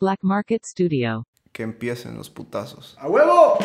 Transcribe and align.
Black 0.00 0.20
Market 0.22 0.64
Studio. 0.64 1.26
Que 1.52 1.64
empiecen 1.64 2.16
los 2.16 2.30
putazos. 2.30 2.96
¡A 3.00 3.08
huevo! 3.08 3.58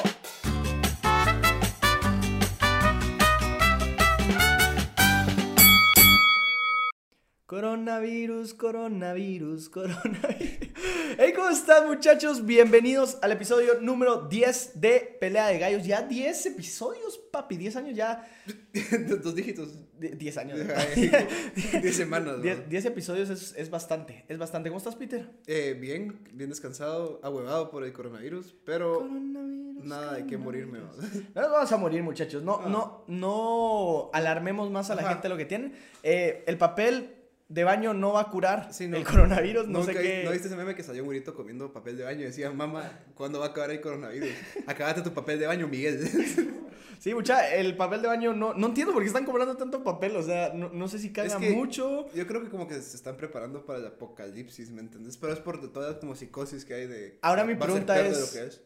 Coronavirus, 7.46 8.55
coronavirus, 8.55 9.69
coronavirus. 9.69 10.69
Hey, 11.18 11.34
¿cómo 11.36 11.49
están 11.49 11.88
muchachos? 11.88 12.46
Bienvenidos 12.46 13.17
al 13.22 13.31
episodio 13.31 13.79
número 13.81 14.28
10 14.28 14.79
de 14.81 15.17
Pelea 15.19 15.47
de 15.47 15.60
Gallos. 15.60 15.86
Ya 15.86 16.02
10 16.02 16.46
episodios, 16.48 17.18
papi, 17.32 17.58
10 17.58 17.76
años 17.76 17.96
ya. 17.96 18.28
Dos 19.23 19.36
dígitos. 19.36 19.70
Die- 20.00 20.10
10 20.16 20.38
años. 20.38 20.60
Diez 21.82 21.96
semanas. 21.96 22.38
¿no? 22.38 22.44
10 22.44 22.70
10 22.70 22.86
episodios 22.86 23.30
es, 23.30 23.54
es 23.58 23.70
bastante, 23.70 24.26
es 24.28 24.38
bastante. 24.38 24.70
¿Cómo 24.70 24.78
estás, 24.78 24.96
Peter? 24.96 25.30
Eh, 25.48 25.78
bien, 25.80 26.20
bien 26.34 26.50
descansado, 26.50 27.20
ahuevado 27.23 27.70
por 27.70 27.84
el 27.84 27.94
coronavirus, 27.94 28.55
pero 28.66 29.00
Coronavirus. 29.00 29.86
nada 29.86 30.14
de 30.14 30.26
qué 30.26 30.38
morirme. 30.38 30.80
¿no? 30.80 30.91
No 31.36 31.41
nos 31.41 31.52
vamos 31.52 31.72
a 31.72 31.77
morir, 31.77 32.02
muchachos. 32.04 32.44
No, 32.44 32.59
Ah. 32.64 32.70
no, 32.70 33.04
no 33.08 34.09
alarmemos 34.14 34.72
más 34.72 34.90
a 34.90 34.95
la 34.95 35.02
Ajá. 35.04 35.14
gente 35.14 35.30
lo 35.30 35.38
que 35.38 35.45
tienen. 35.45 35.73
Eh, 36.02 36.44
el 36.48 36.58
papel 36.58 37.16
de 37.50 37.64
baño 37.64 37.94
no 37.94 38.14
va 38.14 38.22
a 38.22 38.30
curar 38.30 38.70
Sí, 38.74 38.88
no. 38.88 38.98
el 38.98 39.04
coronavirus. 39.04 39.68
No 39.68 39.84
sé 39.84 39.94
qué. 39.94 40.22
¿No 40.26 40.32
viste 40.32 40.48
ese 40.48 40.56
meme 40.56 40.76
que 40.76 40.84
salió 40.84 41.04
un 41.04 41.08
güerito 41.08 41.34
comiendo 41.36 41.72
papel 41.72 41.98
de 41.98 42.04
baño 42.04 42.22
y 42.22 42.26
decía, 42.26 42.50
mamá, 42.52 43.00
¿cuándo 43.16 43.40
va 43.40 43.48
a 43.48 43.50
acabar 43.50 43.72
el 43.72 43.82
coronavirus? 43.82 44.30
Acabate 44.68 45.02
tu 45.02 45.14
papel 45.14 45.40
de 45.40 45.48
baño, 45.48 45.68
Miguel. 45.68 46.00
Sí, 47.00 47.14
mucha, 47.14 47.54
el 47.54 47.76
papel 47.76 48.02
de 48.02 48.08
baño 48.08 48.32
no, 48.34 48.54
no 48.54 48.68
entiendo 48.68 48.94
por 48.94 49.02
qué 49.02 49.08
están 49.08 49.26
cobrando 49.26 49.58
tanto 49.58 49.84
papel. 49.84 50.16
O 50.16 50.24
sea, 50.24 50.54
no, 50.54 50.70
no 50.70 50.88
sé 50.88 51.00
si 51.00 51.12
caga 51.12 51.38
que- 51.38 51.50
mucho. 51.50 52.08
Yo 52.16 52.26
creo 52.26 52.42
que 52.42 52.50
como 52.50 52.66
que 52.66 52.76
se 52.76 52.96
están 52.96 53.18
preparando 53.18 53.66
para 53.66 53.80
el 53.80 53.88
apocalipsis, 53.88 54.70
¿me 54.70 54.80
entiendes? 54.80 55.18
Pero 55.18 55.34
es 55.34 55.40
por 55.40 55.60
todas 55.74 55.91
las 55.91 56.00
como 56.00 56.16
psicosis 56.16 56.64
que 56.64 56.76
hay 56.76 56.88
de... 56.88 57.20
Ahora 57.22 57.44
mi 57.44 57.55
pregunta 57.55 58.00
es- 58.00 58.18
lo 58.22 58.32
que 58.41 58.48
es. 58.48 58.62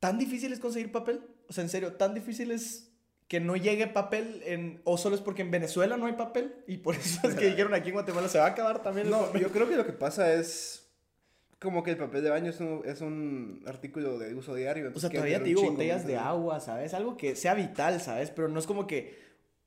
¿Tan 0.00 0.18
difícil 0.18 0.52
es 0.52 0.58
conseguir 0.58 0.90
papel? 0.90 1.20
O 1.48 1.52
sea, 1.52 1.62
en 1.62 1.70
serio, 1.70 1.92
¿tan 1.92 2.14
difícil 2.14 2.50
es 2.50 2.90
que 3.28 3.40
no 3.40 3.56
llegue 3.56 3.86
papel 3.88 4.42
en... 4.46 4.80
o 4.84 4.96
solo 4.98 5.16
es 5.16 5.20
porque 5.22 5.42
en 5.42 5.50
Venezuela 5.50 5.96
no 5.96 6.06
hay 6.06 6.12
papel? 6.12 6.54
Y 6.66 6.78
por 6.78 6.94
eso 6.94 7.26
es 7.28 7.34
que 7.34 7.46
dijeron 7.46 7.74
aquí 7.74 7.88
en 7.88 7.94
Guatemala 7.94 8.28
se 8.28 8.38
va 8.38 8.46
a 8.46 8.50
acabar 8.50 8.82
también 8.82 9.06
el 9.06 9.12
No, 9.12 9.26
papel. 9.26 9.42
yo 9.42 9.48
creo 9.50 9.68
que 9.68 9.76
lo 9.76 9.84
que 9.86 9.92
pasa 9.92 10.32
es 10.32 10.88
como 11.58 11.82
que 11.82 11.90
el 11.90 11.96
papel 11.96 12.22
de 12.22 12.30
baño 12.30 12.50
es 12.50 12.60
un, 12.60 12.82
es 12.84 13.00
un 13.00 13.64
artículo 13.66 14.18
de 14.18 14.34
uso 14.34 14.54
diario. 14.54 14.92
O 14.94 15.00
sea, 15.00 15.10
todavía 15.10 15.38
te 15.38 15.44
digo 15.46 15.62
botellas 15.62 16.04
¿me 16.04 16.12
de 16.12 16.18
agua, 16.18 16.60
¿sabes? 16.60 16.94
Algo 16.94 17.16
que 17.16 17.34
sea 17.34 17.54
vital, 17.54 18.00
¿sabes? 18.00 18.30
Pero 18.30 18.48
no 18.48 18.58
es 18.60 18.66
como 18.66 18.86
que, 18.86 19.18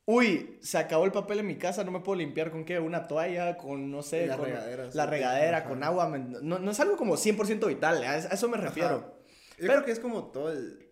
uy, 0.05 0.57
se 0.61 0.77
acabó 0.77 1.03
el 1.05 1.11
papel 1.11 1.39
en 1.39 1.47
mi 1.47 1.57
casa, 1.57 1.83
no 1.83 1.91
me 1.91 1.99
puedo 1.99 2.17
limpiar 2.19 2.51
con 2.51 2.63
qué, 2.63 2.79
una 2.79 3.07
toalla, 3.07 3.57
con, 3.57 3.89
no 3.91 4.03
sé, 4.03 4.27
La 4.27 4.37
con 4.37 4.45
regadera, 4.45 4.89
la 4.93 5.03
sí. 5.05 5.09
regadera, 5.09 5.57
Ajá. 5.57 5.67
con 5.67 5.83
agua. 5.83 6.07
No, 6.17 6.59
no 6.59 6.71
es 6.71 6.79
algo 6.79 6.95
como 6.95 7.15
100% 7.15 7.67
vital, 7.67 8.03
a 8.03 8.15
eso 8.17 8.27
a 8.29 8.33
eso 8.35 8.47
me 8.47 8.57
refiero. 8.57 8.99
Yo 8.99 9.55
Pero- 9.57 9.73
creo 9.73 9.85
que 9.85 9.91
es 9.91 9.99
como 9.99 10.25
todo 10.31 10.51
el... 10.53 10.87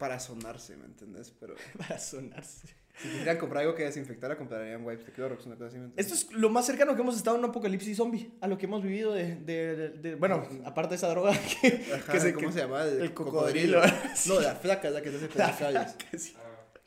para 0.00 0.18
sonarse, 0.18 0.76
¿me 0.76 0.86
entendés? 0.86 1.32
Pero 1.38 1.54
Para 1.78 1.98
sonarse. 2.00 2.66
si 3.00 3.08
quisieran 3.08 3.38
comprar 3.38 3.62
algo 3.62 3.74
que 3.76 3.84
desinfectara, 3.84 4.36
comprarían 4.36 4.84
wipes 4.84 5.06
de 5.06 5.12
Clorox, 5.12 5.46
una. 5.46 5.56
Esto 5.96 6.14
es 6.14 6.32
lo 6.32 6.50
más 6.50 6.66
cercano 6.66 6.96
que 6.96 7.02
hemos 7.02 7.16
estado 7.16 7.36
en 7.36 7.44
un 7.44 7.50
apocalipsis 7.50 7.96
zombie, 7.96 8.32
a 8.40 8.48
lo 8.48 8.58
que 8.58 8.66
hemos 8.66 8.82
vivido 8.82 9.12
de, 9.12 9.36
de- 9.36 9.76
de- 9.76 9.88
de- 9.90 10.14
bueno, 10.16 10.42
aparte 10.64 10.90
de 10.90 10.96
esa 10.96 11.08
droga 11.10 11.32
que, 11.60 11.84
Ajá, 11.94 12.12
que 12.12 12.18
se, 12.20 12.32
¿Cómo 12.34 12.48
que- 12.48 12.52
se 12.54 12.58
llama? 12.60 12.82
El, 12.84 13.00
el 13.02 13.14
cocodrilo. 13.14 13.80
cocodrilo. 13.80 14.06
Sí. 14.16 14.28
No, 14.30 14.40
la 14.40 14.54
flaca 14.56 14.88
es 14.88 14.94
la 14.94 15.02
que 15.02 15.10
te 15.10 15.16
hace 15.16 15.28
La 15.28 15.32
pendejadillas. 15.46 15.94
flaca, 15.96 16.18
sí. 16.18 16.34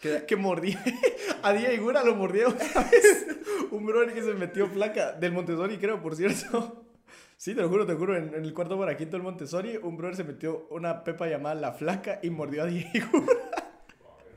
Que- 0.02 0.26
que 0.26 0.36
mordía. 0.36 0.84
A 1.44 1.54
Día 1.54 1.72
Igura 1.74 2.04
lo 2.04 2.16
mordió 2.16 2.50
una 2.50 2.58
vez. 2.90 3.28
Un 3.72 3.86
brother 3.86 4.14
que 4.14 4.22
se 4.22 4.34
metió 4.34 4.70
placa 4.72 5.14
del 5.14 5.32
Montessori, 5.32 5.78
creo, 5.78 6.02
por 6.02 6.16
cierto. 6.16 6.86
Sí, 7.38 7.54
te 7.56 7.62
lo 7.62 7.70
juro, 7.70 7.86
te 7.86 7.94
lo 7.94 8.00
juro. 8.00 8.18
En, 8.18 8.34
en 8.34 8.44
el 8.44 8.54
cuarto 8.54 8.78
baraquito 8.78 9.12
del 9.12 9.24
Montessori, 9.24 9.78
un 9.78 9.98
brother 9.98 10.16
se 10.16 10.24
metió 10.24 10.68
una 10.70 11.04
pepa 11.04 11.28
llamada 11.28 11.56
La 11.56 11.74
Flaca 11.74 12.20
y 12.22 12.30
mordió 12.30 12.64
a 12.64 12.66
Diego. 12.68 13.26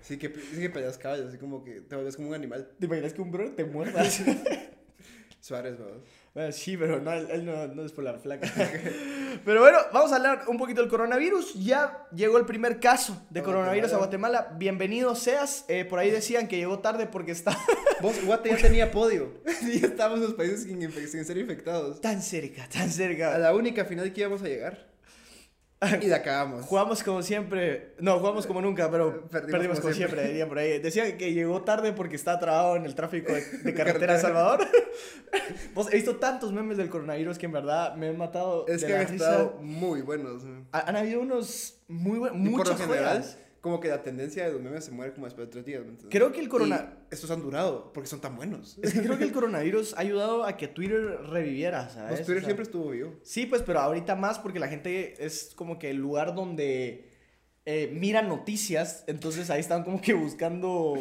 Sí, 0.07 0.19
que, 0.19 0.29
sí 0.29 0.61
que 0.61 0.71
peleas 0.71 0.99
caballos, 0.99 1.27
así 1.27 1.39
como 1.39 1.65
que 1.65 1.81
te 1.81 1.97
vuelves 1.97 2.15
como 2.15 2.29
un 2.29 2.35
animal. 2.36 2.70
¿Te 2.79 2.86
imaginas 2.86 3.13
que 3.13 3.23
un 3.23 3.33
brother 3.33 3.57
te 3.57 3.65
muerda? 3.65 4.05
Suárez, 5.41 5.79
¿verdad? 5.79 5.98
Bueno, 6.33 6.53
sí, 6.53 6.77
pero 6.77 7.01
no, 7.01 7.13
él, 7.13 7.27
él 7.31 7.45
no, 7.45 7.67
no 7.67 7.85
es 7.85 7.92
por 7.92 8.05
la 8.05 8.15
flaca. 8.15 8.48
Pero 9.46 9.61
bueno, 9.61 9.79
vamos 9.92 10.11
a 10.11 10.17
hablar 10.17 10.42
un 10.48 10.58
poquito 10.58 10.80
del 10.80 10.90
coronavirus. 10.90 11.55
Ya 11.55 12.05
llegó 12.12 12.36
el 12.36 12.46
primer 12.46 12.80
caso 12.80 13.24
de 13.30 13.39
A 13.39 13.42
coronavirus 13.45 13.92
a 13.92 13.98
Guatemala. 13.98 14.57
Bienvenido 14.58 15.14
seas. 15.14 15.64
Eh, 15.68 15.84
por 15.84 16.01
ahí 16.01 16.11
decían 16.11 16.48
que 16.48 16.57
llegó 16.57 16.80
tarde 16.80 17.07
porque 17.07 17.30
está 17.30 17.56
Vos, 18.02 18.17
Guate 18.24 18.51
ya 18.51 18.56
tenía 18.56 18.90
podio. 18.90 19.35
y 19.62 19.79
ya 19.79 19.86
estábamos 19.86 20.18
en 20.18 20.24
los 20.24 20.35
países 20.35 20.64
sin, 20.64 20.90
sin 21.08 21.24
ser 21.24 21.39
infectados. 21.39 22.01
tan 22.01 22.23
cerca, 22.23 22.68
tan 22.68 22.89
A 22.89 22.90
cerca. 22.90 23.39
la 23.39 23.55
única 23.55 23.85
final 23.85 24.12
que 24.12 24.23
íbamos 24.23 24.42
a 24.42 24.46
llegar. 24.46 24.95
Y 26.03 26.07
la 26.07 26.17
acabamos. 26.17 26.64
Jugamos 26.64 27.03
como 27.03 27.23
siempre. 27.23 27.95
No, 28.01 28.19
jugamos 28.19 28.47
como 28.47 28.63
nunca, 28.63 28.91
pero 28.91 29.29
Perdimos 29.29 29.51
perdimos, 29.53 29.81
como 29.81 29.92
siempre. 29.92 30.17
siempre. 30.17 30.29
dirían 30.29 30.48
por 30.48 30.59
ahí. 30.59 30.79
Decían 30.79 31.17
que 31.19 31.33
llegó 31.35 31.63
tarde 31.63 31.92
porque 31.92 32.17
estaba 32.17 32.39
trabado 32.39 32.77
en 32.77 32.87
el 32.87 32.95
tráfico 32.95 33.33
de, 33.33 33.42
de 33.42 33.75
carretera 33.75 34.15
de 34.15 34.20
Salvador. 34.20 34.67
Vos, 35.75 35.89
he 35.92 35.97
visto 35.97 36.17
tantos 36.17 36.53
memes 36.53 36.77
del 36.79 36.89
coronavirus 36.89 37.36
que 37.39 37.47
en 37.47 37.53
verdad 37.53 37.95
me 37.95 38.09
han 38.09 38.17
matado. 38.17 38.67
Es 38.67 38.81
de 38.81 38.86
que 38.86 38.92
la 38.95 39.01
han 39.01 39.09
risa. 39.09 39.31
estado 39.31 39.59
muy 39.61 40.01
buenos. 40.03 40.45
¿no? 40.45 40.67
Ha- 40.73 40.89
Han 40.89 40.97
habido 40.97 41.20
unos 41.20 41.79
muy 41.89 42.19
buenos. 42.19 42.39
Y 42.39 42.51
por 42.51 42.67
lo 42.69 42.73
Muchas 42.73 42.81
general, 42.81 43.19
joyas. 43.19 43.39
Como 43.67 43.81
que 43.81 43.89
la 43.89 44.03
tendencia 44.03 44.47
de 44.47 44.53
los 44.53 44.63
memes 44.63 44.85
se 44.85 44.91
muere 44.93 45.13
como 45.13 45.27
después 45.27 45.47
de 45.49 45.53
tres 45.53 45.65
días. 45.65 45.83
Creo 46.09 46.33
que 46.33 46.41
el 46.41 46.49
corona- 46.49 46.95
Y 47.11 47.15
estos 47.15 47.31
han 47.31 47.43
durado 47.43 47.93
porque 47.93 48.09
son 48.09 48.21
tan 48.21 48.37
buenos. 48.37 48.79
Es 48.83 48.95
que 48.95 49.03
creo 49.03 49.19
que 49.19 49.25
el 49.25 49.33
coronavirus 49.33 49.95
ha 49.95 50.01
ayudado 50.01 50.45
a 50.45 50.57
que 50.57 50.69
Twitter 50.69 51.19
reviviera, 51.29 51.89
¿sabes? 51.91 52.11
Pues 52.11 52.21
Twitter 52.27 52.37
O 52.37 52.41
sea, 52.41 52.47
siempre 52.47 52.63
estuvo 52.63 52.91
vivo. 52.91 53.15
Sí, 53.23 53.47
pues, 53.47 53.63
pero 53.63 53.81
ahorita 53.81 54.15
más 54.17 54.39
porque 54.39 54.59
la 54.59 54.69
gente 54.69 55.25
es 55.25 55.53
como 55.55 55.79
que 55.79 55.91
el 55.91 55.97
lugar 55.97 56.35
donde 56.35 57.11
eh, 57.65 57.91
mira 57.93 58.23
noticias, 58.23 59.05
entonces 59.09 59.51
ahí 59.51 59.61
están 59.61 59.83
como 59.85 60.01
que 60.01 60.15
buscando 60.15 60.97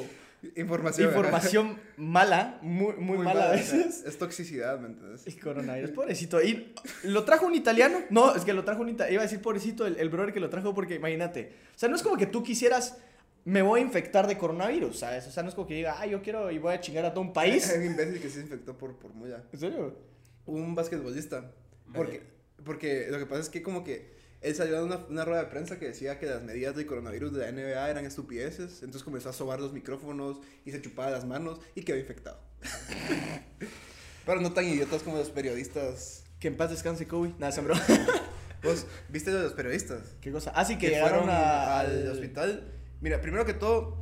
Información. 0.56 1.80
mala, 1.98 2.60
muy, 2.62 2.96
muy, 2.96 3.18
mala 3.18 3.50
a 3.50 3.52
veces. 3.52 4.04
Es 4.06 4.18
toxicidad, 4.18 4.80
¿me 4.80 4.88
entiendes? 4.88 5.26
El 5.26 5.40
coronavirus, 5.40 5.92
pobrecito. 5.92 6.42
¿Y 6.42 6.74
lo 7.04 7.24
trajo 7.24 7.46
un 7.46 7.56
italiano? 7.56 8.00
No, 8.10 8.36
es 8.36 8.44
que 8.44 8.54
lo 8.54 8.64
trajo 8.64 8.82
un 8.82 8.90
italiano. 8.90 9.14
Iba 9.14 9.22
a 9.22 9.26
decir 9.26 9.42
pobrecito 9.42 9.86
el, 9.86 9.98
el 9.98 10.10
brother 10.10 10.34
que 10.34 10.40
lo 10.40 10.50
trajo 10.50 10.74
porque 10.74 10.96
imagínate. 10.96 11.54
O 11.76 11.80
sea, 11.80 11.90
no 11.90 11.96
es 11.96 12.04
como 12.04 12.18
que 12.18 12.26
tú 12.26 12.44
quisieras, 12.44 12.98
me 13.46 13.62
voy 13.62 13.80
a 13.80 13.84
infectar 13.84 14.28
de 14.28 14.38
coronavirus, 14.38 15.00
¿sabes? 15.00 15.28
O 15.28 15.32
sea, 15.32 15.44
no 15.44 15.50
es 15.50 15.56
como 15.56 15.68
que 15.68 15.76
diga, 15.76 15.98
ah, 16.00 16.06
yo 16.06 16.22
quiero 16.22 16.52
y 16.52 16.58
voy 16.58 16.74
a 16.74 16.82
chingar 16.82 17.06
a 17.06 17.14
todo 17.14 17.22
un 17.22 17.34
país. 17.34 17.70
Hay 17.70 17.80
un 17.80 17.86
imbécil 17.86 18.20
que 18.20 18.30
se 18.30 18.42
infectó 18.42 18.78
por, 18.78 18.96
por 18.98 19.14
mulla. 19.14 19.44
¿En 19.54 19.60
serio? 19.60 19.98
Un 20.46 20.76
basquetbolista. 20.76 21.52
Porque, 21.94 22.24
porque 22.64 23.08
lo 23.10 23.20
que 23.20 23.26
pasa 23.26 23.42
es 23.42 23.50
que 23.50 23.62
como 23.62 23.84
que 23.84 24.15
él 24.48 24.56
salió 24.56 24.78
de 24.78 24.84
una, 24.84 24.98
una 25.10 25.26
rueda 25.26 25.44
de 25.44 25.50
prensa 25.50 25.80
que 25.80 25.88
decía 25.88 26.20
que 26.20 26.26
las 26.28 26.44
medidas 26.44 26.76
del 26.76 26.86
coronavirus 26.86 27.34
de 27.34 27.40
la 27.40 27.52
NBA 27.52 27.90
eran 27.90 28.06
estupideces. 28.06 28.82
Entonces 28.84 29.04
comenzó 29.04 29.30
a 29.30 29.34
sobar 29.34 29.60
los 29.60 29.74
micrófonos 29.74 30.38
y 30.66 30.72
se 30.72 30.82
chupaba 30.82 31.10
las 31.10 31.26
manos 31.26 31.60
y 31.74 31.82
quedó 31.84 31.98
infectado. 31.98 32.40
Pero 34.26 34.42
no 34.42 34.52
tan 34.54 34.66
idiotas 34.66 35.04
como 35.04 35.18
los 35.18 35.30
periodistas. 35.30 36.24
Que 36.40 36.48
en 36.48 36.58
paz 36.58 36.70
descanse 36.72 37.08
Kobe. 37.08 37.34
Nada, 37.40 37.52
se. 37.52 37.62
¿Vos 38.64 38.88
viste 39.10 39.32
lo 39.32 39.38
de 39.38 39.44
los 39.44 39.54
periodistas? 39.54 40.16
¿Qué 40.22 40.32
cosa? 40.32 40.52
Ah, 40.56 40.66
sí, 40.66 40.76
que, 40.78 40.88
Que 40.88 40.94
llegaron 40.96 41.26
fueron 41.26 41.30
a- 41.30 41.80
al 41.80 42.08
hospital. 42.10 42.72
Mira, 43.02 43.22
primero 43.22 43.46
que 43.46 43.54
todo, 43.54 43.98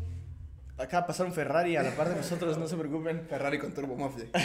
Acá 0.77 1.05
pasaron 1.05 1.31
Ferrari 1.33 1.75
a 1.75 1.83
la 1.83 1.91
par 1.95 2.09
de 2.09 2.15
nosotros, 2.15 2.57
no 2.57 2.67
se 2.67 2.75
preocupen. 2.75 3.25
Ferrari 3.29 3.59
con 3.59 3.73
turbo 3.73 3.95
mofle. 3.95 4.27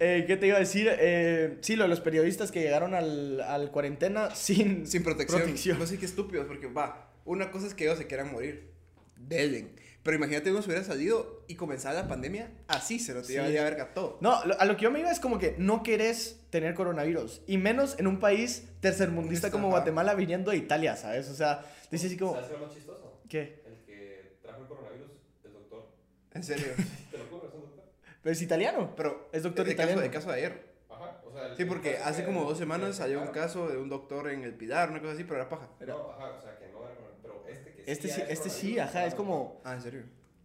Eh, 0.00 0.24
¿Qué 0.26 0.36
te 0.36 0.48
iba 0.48 0.56
a 0.56 0.60
decir? 0.60 0.88
Eh, 0.90 1.58
sí, 1.60 1.76
lo 1.76 1.84
de 1.84 1.88
los 1.88 2.00
periodistas 2.00 2.50
que 2.50 2.60
llegaron 2.60 2.94
al, 2.94 3.40
al 3.40 3.70
cuarentena 3.70 4.34
sin, 4.34 4.86
Sin 4.88 5.04
protección. 5.04 5.40
protección. 5.40 5.78
No 5.78 5.86
sé 5.86 5.98
qué 5.98 6.04
estúpidos, 6.04 6.46
porque 6.46 6.66
va, 6.66 7.12
una 7.24 7.52
cosa 7.52 7.68
es 7.68 7.74
que 7.74 7.84
ellos 7.84 7.96
se 7.98 8.08
quieran 8.08 8.32
morir. 8.32 8.72
Delen. 9.16 9.70
Pero 10.02 10.16
imagínate 10.16 10.50
uno 10.50 10.60
se 10.62 10.68
hubiera 10.68 10.84
salido 10.84 11.44
y 11.46 11.54
comenzara 11.54 11.94
la 12.02 12.08
pandemia, 12.08 12.50
así 12.66 12.98
se 12.98 13.14
lo 13.14 13.20
te 13.22 13.28
Sí. 13.28 13.32
llevaría 13.34 13.60
a 13.60 13.64
verga 13.64 13.94
todo. 13.94 14.18
No, 14.20 14.44
lo- 14.44 14.60
a 14.60 14.64
lo 14.64 14.76
que 14.76 14.82
yo 14.82 14.90
me 14.90 14.98
iba 14.98 15.10
es 15.12 15.20
como 15.20 15.38
que 15.38 15.54
no 15.58 15.82
querés 15.84 16.40
tener 16.50 16.74
coronavirus. 16.74 17.42
Y 17.46 17.56
menos 17.56 17.96
en 17.98 18.08
un 18.08 18.18
país 18.18 18.64
tercermundista 18.80 19.50
como. 19.52 19.68
Guatemala 19.70 20.14
viniendo 20.14 20.50
de 20.50 20.56
Italia, 20.58 20.96
¿sabes? 20.96 21.28
O 21.30 21.34
sea, 21.34 21.64
dice 21.92 22.08
así 22.08 22.16
como... 22.18 22.32
¿Sabes 22.34 22.48
qué 22.48 22.54
es 22.54 22.60
lo 22.60 22.66
más 22.66 22.74
chistoso? 22.74 23.20
¿Qué? 23.28 23.62
El 23.64 23.76
que 23.86 24.36
trajo 24.42 24.60
el 24.60 24.66
coronavirus 24.68 25.10
es 25.44 25.52
doctor. 25.52 25.88
En 26.34 26.42
serio. 26.44 26.66
¿Te 27.10 27.18
lo 27.18 27.24
juro? 27.26 27.48
Es 27.48 27.54
un 27.54 27.60
doctor. 27.62 27.84
Pero 28.22 28.32
es 28.32 28.42
italiano. 28.42 28.92
Pero 28.96 29.28
Es 29.32 29.42
doctor 29.42 29.64
caso, 29.64 29.74
italiano. 29.74 30.02
el 30.02 30.10
caso 30.10 30.28
de 30.30 30.34
ayer. 30.36 30.74
Ajá. 30.90 31.20
O 31.26 31.32
sea, 31.32 31.46
el 31.46 31.50
Sí, 31.52 31.56
que 31.58 31.66
porque 31.66 31.98
hace 31.98 32.24
como 32.24 32.44
dos 32.44 32.58
semanas 32.58 32.96
salió 32.96 33.20
un 33.20 33.28
caso 33.28 33.68
de 33.68 33.76
un 33.76 33.88
doctor 33.88 34.30
en 34.30 34.42
el 34.44 34.54
Pilar, 34.54 34.90
una 34.90 35.00
cosa 35.00 35.12
así, 35.12 35.24
pero 35.24 35.36
era 35.36 35.48
paja. 35.48 35.68
No, 35.86 36.10
ajá, 36.12 36.32
o 36.38 36.42
sea, 36.42 36.56
que 36.58 36.68
no 36.68 36.84
era. 36.84 36.94
Pero 37.22 37.44
este 37.48 37.72
que 37.72 37.90
Este 37.90 38.08
sí, 38.08 38.20
es 38.20 38.30
este 38.30 38.50
sí, 38.50 38.78
ajá, 38.78 39.06
es 39.06 39.14
como... 39.14 39.60
Ah, 39.64 39.74
en 39.74 39.82
serio. 39.82 40.02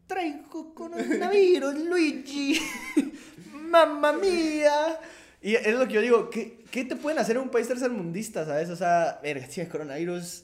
Traigo 0.07 0.73
coronavirus, 0.73 1.75
Luigi. 1.85 2.59
Mamma 3.53 4.13
mía. 4.13 4.99
Y 5.41 5.55
es 5.55 5.73
lo 5.75 5.87
que 5.87 5.93
yo 5.93 6.01
digo, 6.01 6.29
¿qué, 6.29 6.63
qué 6.71 6.83
te 6.83 6.95
pueden 6.95 7.19
hacer 7.19 7.35
en 7.37 7.43
un 7.43 7.49
país 7.49 7.67
tercermundista, 7.67 8.45
sabes? 8.45 8.69
O 8.69 8.75
sea, 8.75 9.19
verga, 9.23 9.45
si 9.47 9.61
es 9.61 9.69
coronavirus, 9.69 10.43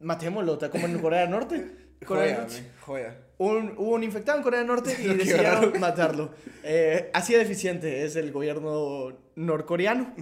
matémoslo, 0.00 0.58
como 0.70 0.86
en 0.86 0.98
Corea 0.98 1.20
del 1.22 1.30
Norte. 1.30 1.56
Joya, 2.04 2.36
Corea 2.36 2.38
man, 2.40 2.72
joya. 2.80 3.16
Un, 3.38 3.74
hubo 3.76 3.94
un 3.94 4.04
infectado 4.04 4.38
en 4.38 4.44
Corea 4.44 4.60
del 4.60 4.68
Norte 4.68 4.96
y 5.02 5.06
decidieron 5.14 5.78
matarlo. 5.80 6.34
Eh, 6.62 7.10
así 7.12 7.34
de 7.34 7.42
eficiente 7.42 8.04
es 8.04 8.16
el 8.16 8.32
gobierno 8.32 9.16
norcoreano. 9.36 10.14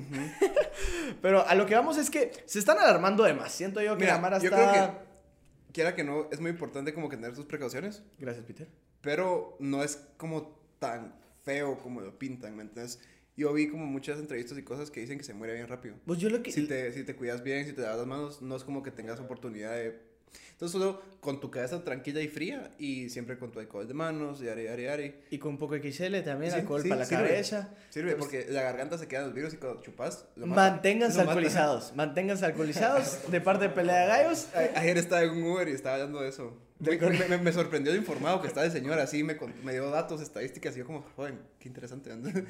Pero 1.22 1.46
a 1.46 1.54
lo 1.54 1.66
que 1.66 1.74
vamos 1.74 1.98
es 1.98 2.10
que 2.10 2.32
se 2.46 2.58
están 2.58 2.78
alarmando 2.78 3.24
de 3.24 3.34
más. 3.34 3.52
Siento 3.52 3.80
yo 3.82 3.96
que 3.96 4.04
Mira, 4.04 4.14
la 4.14 4.20
Mara 4.20 4.38
yo 4.38 4.44
está... 4.44 4.70
creo 4.70 4.72
que, 4.72 5.72
quiera 5.72 5.94
que 5.94 6.04
no, 6.04 6.28
es 6.30 6.40
muy 6.40 6.50
importante 6.50 6.94
como 6.94 7.08
que 7.08 7.16
tener 7.16 7.34
tus 7.34 7.46
precauciones, 7.46 8.02
Gracias, 8.18 8.44
Peter. 8.44 8.68
pero 9.00 9.56
no 9.60 9.82
es 9.82 9.96
como 10.16 10.58
tan 10.78 11.14
feo 11.42 11.78
como 11.78 12.00
lo 12.00 12.18
pintan, 12.18 12.56
¿me 12.56 12.62
entiendes? 12.62 13.00
Yo 13.36 13.52
vi 13.52 13.68
como 13.68 13.86
muchas 13.86 14.18
entrevistas 14.18 14.58
y 14.58 14.62
cosas 14.62 14.90
que 14.90 15.00
dicen 15.00 15.16
que 15.18 15.24
se 15.24 15.32
muere 15.32 15.54
bien 15.54 15.66
rápido. 15.66 15.96
Pues 16.04 16.18
yo 16.18 16.28
lo 16.28 16.42
que... 16.42 16.52
Si 16.52 16.66
te, 16.66 16.92
si 16.92 17.02
te 17.04 17.16
cuidas 17.16 17.42
bien, 17.42 17.64
si 17.64 17.72
te 17.72 17.80
das 17.80 17.96
las 17.96 18.06
manos, 18.06 18.42
no 18.42 18.56
es 18.56 18.64
como 18.64 18.82
que 18.82 18.90
tengas 18.90 19.20
oportunidad 19.20 19.74
de... 19.74 20.11
Entonces 20.52 20.73
solo 20.73 21.02
con 21.20 21.40
tu 21.40 21.50
cabeza 21.50 21.82
tranquila 21.82 22.20
y 22.20 22.29
fría 22.29 22.70
y 22.79 23.08
siempre 23.11 23.37
con 23.38 23.50
tu 23.52 23.58
alcohol 23.61 23.87
de 23.88 23.94
manos, 23.94 24.40
yari, 24.40 24.64
yari, 24.64 24.84
yari. 24.84 25.14
Y 25.31 25.38
con 25.38 25.52
un 25.52 25.58
poco 25.58 25.75
de 25.75 25.93
XL 25.93 26.20
también, 26.25 26.52
Sí, 26.52 26.58
alcohol 26.61 26.82
sí, 26.82 26.88
para 26.88 27.00
la 27.00 27.05
sirve. 27.06 27.23
cabeza. 27.29 27.75
Sirve 27.90 28.14
porque 28.17 28.46
la 28.49 28.62
garganta 28.62 28.96
se 28.99 29.08
quedan 29.08 29.25
los 29.25 29.34
virus 29.34 29.55
y 29.55 29.56
cuando 29.56 29.81
chupas, 29.82 30.25
lo 30.37 30.46
mata. 30.46 30.70
Manténganse 30.70 31.17
Lo 31.19 31.25
mata. 31.25 31.32
alcoholizados. 31.32 31.93
Manténganse 31.96 32.44
alcoholizados 32.46 33.31
de 33.31 33.40
parte 33.40 33.64
de 33.69 33.70
Pelea 33.75 34.00
de 34.02 34.06
Gallos. 34.06 34.49
A- 34.55 34.81
Ayer 34.81 34.99
estaba 34.99 35.23
en 35.23 35.31
un 35.31 35.43
Uber 35.44 35.69
y 35.69 35.73
estaba 35.73 35.96
hablando 35.96 36.20
de 36.20 36.29
eso. 36.29 36.56
Me, 36.79 37.38
me- 37.38 37.52
sorprendió 37.52 37.93
lo 37.93 37.99
informado 37.99 38.40
que 38.40 38.49
estaba 38.49 38.67
el 38.67 38.73
señor 38.73 38.99
así, 38.99 39.23
me, 39.23 39.37
me 39.64 39.73
dio 39.73 39.88
datos, 39.90 40.20
estadísticas 40.20 40.75
y 40.75 40.81
yo 40.81 40.87
como, 40.87 41.02
joven, 41.17 41.38
qué 41.58 41.69
interesante. 41.69 42.11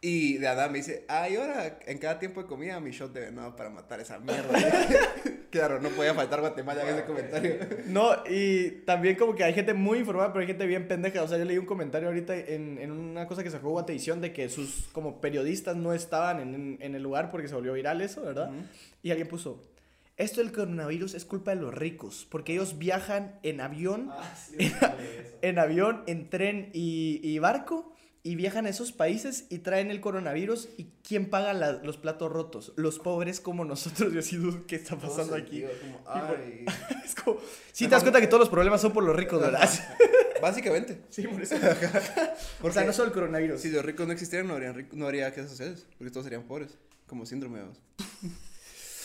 Y 0.00 0.34
de 0.34 0.46
nada 0.46 0.68
me 0.68 0.78
dice, 0.78 1.04
ay, 1.08 1.34
ahora 1.34 1.80
en 1.84 1.98
cada 1.98 2.20
tiempo 2.20 2.40
de 2.40 2.46
comida 2.48 2.78
mi 2.78 2.92
shot 2.92 3.12
de 3.12 3.18
venado 3.20 3.56
para 3.56 3.68
matar 3.68 3.98
esa 3.98 4.20
mierda. 4.20 4.52
claro, 5.50 5.80
no 5.80 5.88
podía 5.90 6.14
faltar 6.14 6.40
Guatemala 6.40 6.82
en 6.82 6.88
ese 6.94 7.04
comentario. 7.04 7.54
No, 7.86 8.10
y 8.28 8.70
también 8.84 9.16
como 9.16 9.34
que 9.34 9.44
hay 9.44 9.54
gente 9.54 9.74
muy 9.74 9.98
informada, 10.00 10.32
pero 10.32 10.40
hay 10.42 10.46
gente 10.46 10.66
bien 10.66 10.86
pendeja. 10.88 11.22
O 11.22 11.28
sea, 11.28 11.38
yo 11.38 11.44
leí 11.44 11.58
un 11.58 11.66
comentario 11.66 12.08
ahorita 12.08 12.36
en, 12.36 12.78
en 12.78 12.90
una 12.92 13.26
cosa 13.26 13.42
que 13.42 13.50
sacó 13.50 13.70
Guatevisión 13.70 14.20
de 14.20 14.32
que 14.32 14.48
sus 14.48 14.88
como 14.92 15.20
periodistas 15.20 15.76
no 15.76 15.92
estaban 15.94 16.40
en, 16.40 16.78
en 16.80 16.94
el 16.94 17.02
lugar 17.02 17.30
porque 17.30 17.48
se 17.48 17.54
volvió 17.54 17.72
viral 17.72 18.00
eso, 18.00 18.22
¿verdad? 18.22 18.50
Y 19.02 19.10
alguien 19.10 19.28
puso, 19.28 19.62
esto 20.16 20.40
del 20.40 20.52
coronavirus 20.52 21.14
es 21.14 21.24
culpa 21.24 21.54
de 21.54 21.60
los 21.60 21.72
ricos, 21.72 22.26
porque 22.30 22.52
ellos 22.52 22.76
viajan 22.78 23.38
en 23.42 23.60
avión, 23.60 24.08
Ah, 24.10 24.34
sí, 24.36 24.56
eso. 24.58 24.76
en 25.42 25.58
avión, 25.58 26.02
en 26.06 26.28
tren 26.28 26.70
y, 26.72 27.20
y 27.22 27.38
barco. 27.38 27.94
Y 28.28 28.36
viajan 28.36 28.66
a 28.66 28.68
esos 28.68 28.92
países 28.92 29.46
y 29.48 29.60
traen 29.60 29.90
el 29.90 30.02
coronavirus. 30.02 30.68
¿Y 30.76 30.88
quién 31.02 31.30
paga 31.30 31.54
la- 31.54 31.72
los 31.82 31.96
platos 31.96 32.30
rotos? 32.30 32.74
Los 32.76 32.98
pobres 32.98 33.40
como 33.40 33.64
nosotros. 33.64 34.12
Yo 34.12 34.20
así, 34.20 34.38
¿qué 34.66 34.76
está 34.76 34.96
pasando 34.96 35.34
aquí? 35.34 35.64
Como, 35.80 36.02
ay. 36.06 36.66
Es 37.06 37.14
como, 37.14 37.38
sí 37.72 37.84
te 37.86 37.92
das 37.92 38.02
cuenta 38.02 38.20
que 38.20 38.26
todos 38.26 38.40
los 38.40 38.50
problemas 38.50 38.82
son 38.82 38.92
por 38.92 39.02
los 39.02 39.16
ricos, 39.16 39.40
¿verdad? 39.40 39.66
Básicamente. 40.42 41.00
Sí, 41.08 41.26
por 41.26 41.40
eso. 41.40 41.54
O 42.62 42.70
sea, 42.70 42.84
no 42.84 42.92
solo 42.92 43.08
el 43.08 43.14
coronavirus. 43.14 43.62
si 43.62 43.70
los 43.70 43.82
ricos 43.82 44.06
no 44.06 44.12
existieran, 44.12 44.46
no, 44.46 44.52
habrían 44.54 44.86
no 44.92 45.06
habría 45.06 45.32
clases 45.32 45.52
sociales, 45.52 45.86
porque 45.96 46.10
todos 46.10 46.24
serían 46.24 46.42
pobres, 46.42 46.76
como 47.06 47.24
síndrome. 47.24 47.60
vamos. 47.60 47.78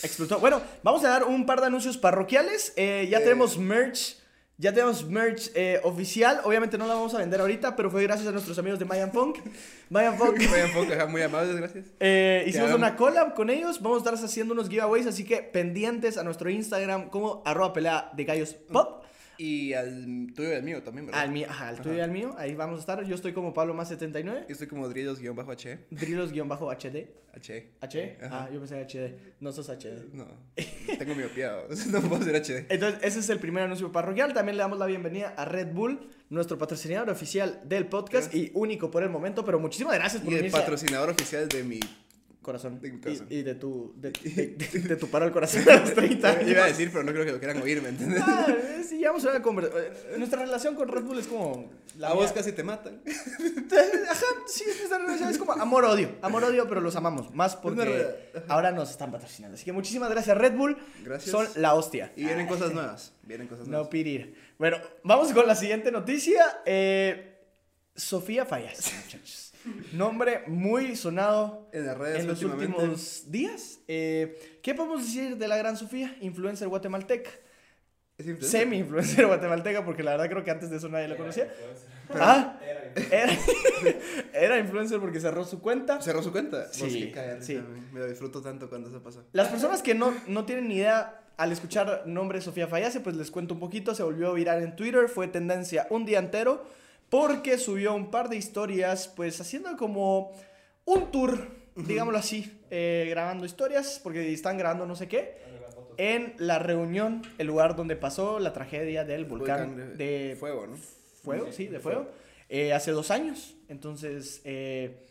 Explotó. 0.04 0.40
Bueno, 0.40 0.62
vamos 0.84 1.04
a 1.06 1.08
dar 1.10 1.24
un 1.24 1.46
par 1.46 1.62
de 1.62 1.68
anuncios 1.68 1.98
parroquiales. 1.98 2.74
Eh, 2.76 3.08
ya 3.10 3.20
Eh. 3.20 3.24
tenemos 3.24 3.58
merch. 3.58 4.18
Ya 4.64 4.72
tenemos 4.74 5.06
merch 5.10 5.52
eh, 5.56 5.82
oficial. 5.84 6.40
Obviamente 6.46 6.78
no 6.78 6.88
la 6.88 6.94
vamos 6.94 7.14
a 7.14 7.18
vender 7.18 7.42
ahorita, 7.42 7.76
pero 7.76 7.92
fue 7.92 8.02
gracias 8.04 8.28
a 8.28 8.32
nuestros 8.32 8.58
amigos 8.58 8.80
de 8.80 8.86
Mayan 8.86 9.12
Funk. 9.12 9.40
Mayan 9.90 10.18
Funk. 10.18 10.38
Vayan 10.52 10.72
poco, 10.72 10.94
ajá, 10.94 11.06
muy 11.06 11.22
amables, 11.22 11.56
gracias. 11.58 11.86
eh, 12.00 12.46
hicimos 12.48 12.70
hagan- 12.70 12.78
una 12.80 12.96
collab 12.96 13.34
con 13.36 13.50
ellos. 13.50 13.82
Vamos 13.82 13.98
a 13.98 14.10
estar 14.10 14.26
haciendo 14.26 14.54
unos 14.54 14.70
giveaways, 14.70 15.06
así 15.06 15.26
que 15.26 15.38
pendientes 15.44 16.18
a 16.18 16.24
nuestro 16.24 16.50
Instagram 16.50 17.10
como 17.10 17.42
arroba 17.46 17.74
pelea 17.74 18.10
de 18.16 18.24
gallos 18.24 18.54
pop. 18.72 19.03
Y 19.38 19.74
al 19.74 20.28
tuyo 20.36 20.52
y 20.52 20.56
al 20.56 20.64
mío 20.64 20.84
también, 20.84 21.06
¿verdad? 21.08 21.22
Al, 21.22 21.32
mío, 21.32 21.48
ajá, 21.50 21.70
al 21.70 21.82
tuyo 21.82 21.96
y 21.96 22.00
al 22.02 22.12
mío. 22.12 22.36
Ahí 22.38 22.56
vamos 22.56 22.78
a 22.78 22.80
estar. 22.80 23.04
Yo 23.04 23.16
estoy 23.16 23.34
como 23.34 23.54
Pablo 23.54 23.74
más 23.74 23.90
79. 23.90 24.46
Yo 24.48 24.54
estoy 24.54 24.68
como 24.68 24.88
Drillos-H. 24.90 25.80
Drillos-HD. 25.92 27.08
H. 27.36 27.72
H. 27.82 28.18
Ajá. 28.22 28.44
Ah, 28.44 28.50
yo 28.54 28.60
pensé 28.60 28.80
HD. 28.86 29.16
No 29.40 29.52
sos 29.52 29.68
HD. 29.70 30.14
No, 30.14 30.28
tengo 31.00 31.16
miopía, 31.16 31.56
no 31.90 32.02
puedo 32.02 32.22
ser 32.24 32.36
HD. 32.36 32.66
Entonces, 32.70 33.00
ese 33.04 33.20
es 33.20 33.30
el 33.30 33.40
primer 33.40 33.64
anuncio 33.64 33.92
parroquial. 33.92 34.34
También 34.34 34.58
le 34.58 34.62
damos 34.62 34.78
la 34.78 34.86
bienvenida 34.86 35.30
a 35.36 35.46
Red 35.46 35.74
Bull, 35.74 36.10
nuestro 36.30 36.58
patrocinador 36.60 37.10
oficial 37.10 37.60
del 37.66 37.88
podcast 37.88 38.34
y 38.36 38.52
único 38.54 38.92
por 38.92 39.02
el 39.04 39.10
momento. 39.10 39.44
Pero 39.44 39.60
muchísimas 39.60 39.96
gracias 39.96 40.22
por 40.22 40.32
Y 40.32 40.38
el 40.38 40.48
a- 40.48 40.52
patrocinador 40.52 41.10
oficial 41.10 41.48
de 41.50 41.64
mi... 41.64 41.80
corazón. 42.44 42.80
de 42.80 42.92
mi 42.92 43.00
corazón. 43.02 43.26
Y, 43.32 43.38
y 43.38 43.44
de 43.44 43.56
tu 43.56 43.94
de, 43.98 44.12
de- 44.24 44.48
de- 44.50 44.80
de 44.82 44.96
tu 44.98 45.08
paro 45.10 45.26
al 45.26 45.32
corazón 45.32 45.68
a 45.68 45.78
los 45.78 45.94
30 45.96 46.30
años. 46.30 46.48
Iba 46.52 46.64
a 46.66 46.68
decir, 46.68 46.90
pero 46.92 47.04
no 47.04 47.12
creo 47.12 47.26
que 47.26 47.32
lo 47.32 47.40
quieran 47.40 47.60
oír, 47.64 47.82
¿me 47.82 47.90
entiendes? 47.90 48.22
Ah, 48.24 48.46
eh, 48.48 48.84
llevamos 48.92 49.24
una 49.24 49.42
conversación. 49.42 49.84
Nuestra 50.20 50.42
relación 50.42 50.76
con 50.76 50.88
Red 50.88 51.04
Bull 51.04 51.18
es 51.18 51.26
como. 51.28 51.72
La 51.98 52.10
a 52.10 52.14
vos 52.14 52.32
casi 52.32 52.52
te 52.52 52.64
matan. 52.64 53.02
Ajá, 54.10 54.26
sí, 54.48 54.64
es 54.68 54.78
nuestra 54.80 54.98
relación 55.00 55.30
es 55.30 55.38
como 55.38 55.54
amor-odio. 55.54 56.18
Amor-odio, 56.22 56.68
pero 56.68 56.82
los 56.82 56.96
amamos. 56.96 57.34
Más 57.34 57.56
porque 57.56 58.16
ahora 58.48 58.72
nos 58.72 58.92
están 58.92 59.12
patrocinando. 59.12 59.56
Así 59.56 59.66
que 59.66 59.72
muchísimas 59.72 60.10
gracias, 60.10 60.38
Red 60.38 60.54
Bull. 60.54 60.78
Gracias. 61.04 61.32
Son 61.32 61.48
la 61.56 61.74
hostia. 61.74 62.12
Y 62.16 62.26
vienen 62.26 62.48
cosas 62.48 62.74
nuevas, 62.74 63.14
vienen 63.24 63.48
cosas 63.48 63.66
No 63.66 63.72
nuevas. 63.72 63.88
pirir. 63.90 64.36
Bueno, 64.58 64.78
vamos 65.04 65.32
con 65.34 65.48
la 65.48 65.56
siguiente 65.56 65.92
noticia. 65.92 66.62
Eh, 66.66 67.30
Sofía 67.96 68.46
Fallas, 68.46 68.92
muchachos. 69.06 69.53
Nombre 69.94 70.44
muy 70.48 70.96
sonado 70.96 71.70
En 71.72 71.86
las 71.86 71.98
redes 71.98 72.22
en 72.22 72.28
los 72.28 72.44
últimos 72.44 73.32
días. 73.32 73.80
Eh, 73.88 74.60
¿Qué 74.62 74.74
podemos 74.76 75.04
decir 75.06 75.38
de 75.38 75.48
la 75.48 75.58
gran 75.58 75.78
Sofía? 75.78 76.16
Influencer 76.22 76.68
guatemalteca. 76.68 77.30
Semi-influencer 78.42 79.26
guatemalteca, 79.26 79.84
porque 79.84 80.04
la 80.04 80.12
verdad 80.12 80.30
creo 80.30 80.44
que 80.44 80.52
antes 80.52 80.70
de 80.70 80.78
eso 80.78 80.88
nadie 80.88 81.08
la 81.08 81.18
conocía. 81.18 81.46
influencer. 81.46 81.90
Ah, 82.22 82.60
Era 82.62 83.32
influencer. 83.34 83.98
era, 84.32 84.34
era 84.46 84.60
influencer 84.60 85.00
porque 85.00 85.20
cerró 85.20 85.44
su 85.46 85.60
cuenta. 85.62 86.02
¿Cerró 86.02 86.22
su 86.22 86.32
cuenta? 86.32 86.72
Sí, 86.72 87.12
caer, 87.12 87.42
sí. 87.44 87.60
Me 87.92 88.00
lo 88.02 88.08
disfruto 88.08 88.42
tanto 88.42 88.70
cuando 88.70 88.90
eso 88.90 89.02
pasa. 89.02 89.22
Las 89.32 89.48
personas 89.48 89.82
que 89.82 89.96
no, 89.96 90.14
no 90.28 90.46
tienen 90.46 90.68
ni 90.68 90.76
idea 90.76 91.22
al 91.38 91.52
escuchar 91.52 92.04
nombre 92.06 92.40
Sofía 92.42 92.68
Fallase, 92.68 93.00
pues 93.00 93.16
les 93.16 93.32
cuento 93.32 93.56
un 93.56 93.60
poquito. 93.60 93.96
Se 93.96 94.04
volvió 94.04 94.34
viral 94.34 94.62
en 94.62 94.76
Twitter, 94.76 95.10
fue 95.10 95.28
tendencia 95.28 95.88
un 95.90 96.06
día 96.06 96.20
entero, 96.20 96.64
porque 97.14 97.60
subió 97.60 97.94
un 97.94 98.10
par 98.10 98.28
de 98.28 98.38
historias, 98.38 99.08
pues 99.08 99.40
haciendo 99.40 99.78
como 99.78 100.32
un 100.86 101.12
tour, 101.12 101.48
digámoslo 101.76 102.18
así, 102.18 102.60
eh, 102.72 103.06
grabando 103.12 103.46
historias, 103.46 104.00
porque 104.02 104.34
están 104.34 104.58
grabando 104.58 104.88
no 104.88 104.96
sé 104.96 105.08
qué, 105.08 105.38
en 105.98 106.34
la 106.40 106.58
reunión, 106.58 107.22
el 107.38 107.46
lugar 107.46 107.76
donde 107.76 107.96
pasó 107.96 108.40
la 108.40 108.52
tragedia 108.52 109.04
del 109.04 109.26
volcán, 109.26 109.76
Volcán 109.76 109.96
de 109.96 110.36
fuego, 110.40 110.66
¿no? 110.66 110.76
fuego, 111.22 111.52
sí, 111.52 111.68
de 111.68 111.80
fuego, 111.80 112.10
eh, 112.50 112.74
hace 112.74 112.90
dos 112.90 113.12
años. 113.12 113.54
Entonces, 113.70 114.42
eh, 114.44 115.06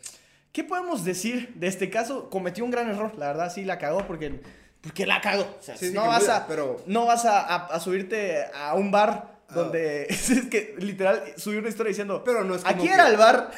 ¿qué 0.51 0.65
podemos 0.65 1.05
decir 1.05 1.53
de 1.55 1.67
este 1.67 1.89
caso? 1.89 2.29
Cometió 2.29 2.65
un 2.65 2.71
gran 2.71 2.89
error, 2.89 3.13
la 3.17 3.27
verdad 3.27 3.49
sí 3.49 3.63
la 3.63 3.77
cagó 3.77 4.05
porque, 4.05 4.41
porque 4.81 5.05
la 5.05 5.21
cagó. 5.21 5.43
O 5.57 5.63
sea, 5.63 5.77
Sí, 5.77 5.87
sí, 5.87 5.93
no, 5.93 6.05
vas 6.05 6.27
a, 6.27 6.47
pero- 6.47 6.81
no 6.85 7.05
vas 7.05 7.23
a, 7.23 7.39
a- 7.39 7.67
a 7.67 7.79
subirte 7.79 8.43
a 8.53 8.73
un 8.73 8.91
bar 8.91 9.32
Ah. 9.53 9.59
donde 9.63 10.03
es 10.09 10.29
que 10.49 10.75
literal 10.79 11.23
subió 11.37 11.59
una 11.59 11.69
historia 11.69 11.89
diciendo, 11.89 12.23
Pero 12.23 12.43
no 12.43 12.55
es 12.55 12.63
como 12.63 12.75
aquí 12.75 12.87
que- 12.87 12.93
era 12.93 13.07
el 13.09 13.17
bar. 13.17 13.51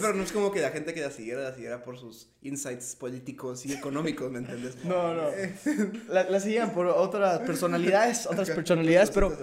Pero 0.00 0.14
no 0.14 0.22
es 0.22 0.32
como 0.32 0.50
que 0.52 0.60
la 0.60 0.70
gente 0.70 0.92
que 0.94 1.00
la 1.00 1.10
siguiera, 1.10 1.42
la 1.42 1.54
siguiera 1.54 1.82
por 1.84 1.98
sus 1.98 2.28
insights 2.42 2.96
políticos 2.96 3.64
y 3.66 3.72
económicos, 3.72 4.30
¿me 4.30 4.38
entiendes? 4.38 4.76
No, 4.84 5.14
no. 5.14 5.28
La, 6.08 6.24
la 6.24 6.40
seguían 6.40 6.70
por 6.72 6.86
otras 6.86 7.40
personalidades, 7.40 8.26
otras 8.26 8.50
personalidades, 8.50 9.10
pero... 9.10 9.36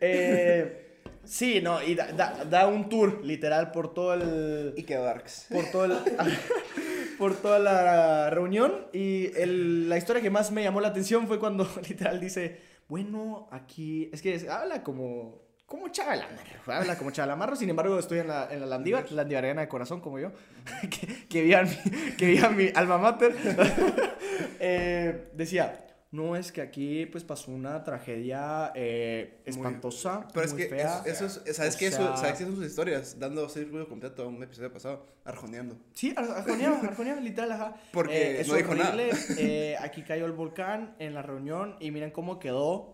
Eh, 0.00 0.98
sí, 1.24 1.60
no, 1.62 1.82
y 1.82 1.94
da, 1.94 2.12
da- 2.12 2.44
da 2.44 2.66
un 2.66 2.88
tour 2.88 3.24
literal 3.24 3.70
por 3.72 3.94
todo 3.94 4.14
el... 4.14 4.74
Y 4.76 4.82
que 4.82 4.96
darks. 4.96 5.46
por 5.50 5.64
todo 5.70 5.84
el- 5.86 5.92
por 7.18 7.36
toda 7.36 7.58
la 7.60 8.28
reunión 8.30 8.86
y 8.92 9.26
el- 9.36 9.88
la 9.88 9.96
historia 9.96 10.20
que 10.20 10.30
más 10.30 10.50
me 10.50 10.62
llamó 10.62 10.80
la 10.80 10.88
atención 10.88 11.26
fue 11.28 11.38
cuando 11.38 11.68
literal 11.88 12.20
dice, 12.20 12.60
bueno, 12.88 13.48
aquí 13.50 14.10
es 14.12 14.22
que 14.22 14.48
habla 14.48 14.82
como 14.82 15.44
como 15.66 15.88
Chavalamar, 15.88 16.44
habla 16.66 16.96
como 16.98 17.10
Chavalamar, 17.10 17.56
sin 17.56 17.70
embargo 17.70 17.98
estoy 17.98 18.18
en 18.18 18.28
la, 18.28 18.52
en 18.52 18.60
la 18.60 18.66
Landívar, 18.66 19.10
Landivariana 19.10 19.62
de 19.62 19.68
corazón 19.68 20.00
como 20.00 20.18
yo, 20.18 20.30
que, 20.90 21.26
que 21.26 21.42
viva 21.42 21.62
mi, 21.62 21.76
que 22.16 22.50
mi 22.50 22.70
alma 22.74 22.98
mater, 22.98 23.34
Eh, 24.60 25.30
decía, 25.34 25.83
no 26.14 26.36
es 26.36 26.52
que 26.52 26.60
aquí 26.62 27.06
pues 27.06 27.24
pasó 27.24 27.50
una 27.50 27.82
tragedia 27.82 28.70
eh, 28.74 29.40
Muy- 29.46 29.50
espantosa, 29.54 30.28
Pero 30.32 30.46
es 30.46 30.52
muy 30.52 30.62
que 30.62 30.68
fea. 30.68 31.02
eso, 31.06 31.26
eso 31.26 31.42
es, 31.44 31.56
¿sabes 31.56 31.74
O 31.74 31.78
qué? 31.78 31.86
Eso- 31.88 32.16
¿Sabes 32.16 32.38
qué 32.38 32.44
son 32.44 32.54
sus 32.56 32.66
historias? 32.66 33.18
Dando 33.18 33.48
círculo 33.48 33.88
completo 33.88 34.22
a 34.22 34.26
un 34.26 34.42
episodio 34.42 34.72
pasado, 34.72 35.04
arjoneando. 35.24 35.76
Sí, 35.92 36.14
ar- 36.16 36.30
arjoneaba, 36.30 36.78
arjoneaba, 36.80 37.20
literal, 37.20 37.52
ajá. 37.52 37.74
Porque 37.92 38.16
Eh, 38.36 38.40
es 38.42 38.48
no 38.48 38.54
dijo 38.54 38.74
nada. 38.74 38.94
eh, 39.38 39.76
aquí 39.80 40.02
cayó 40.02 40.26
el 40.26 40.32
volcán 40.32 40.94
en 40.98 41.14
la 41.14 41.22
reunión 41.22 41.76
y 41.80 41.90
miren 41.90 42.10
cómo 42.10 42.38
quedó. 42.38 42.92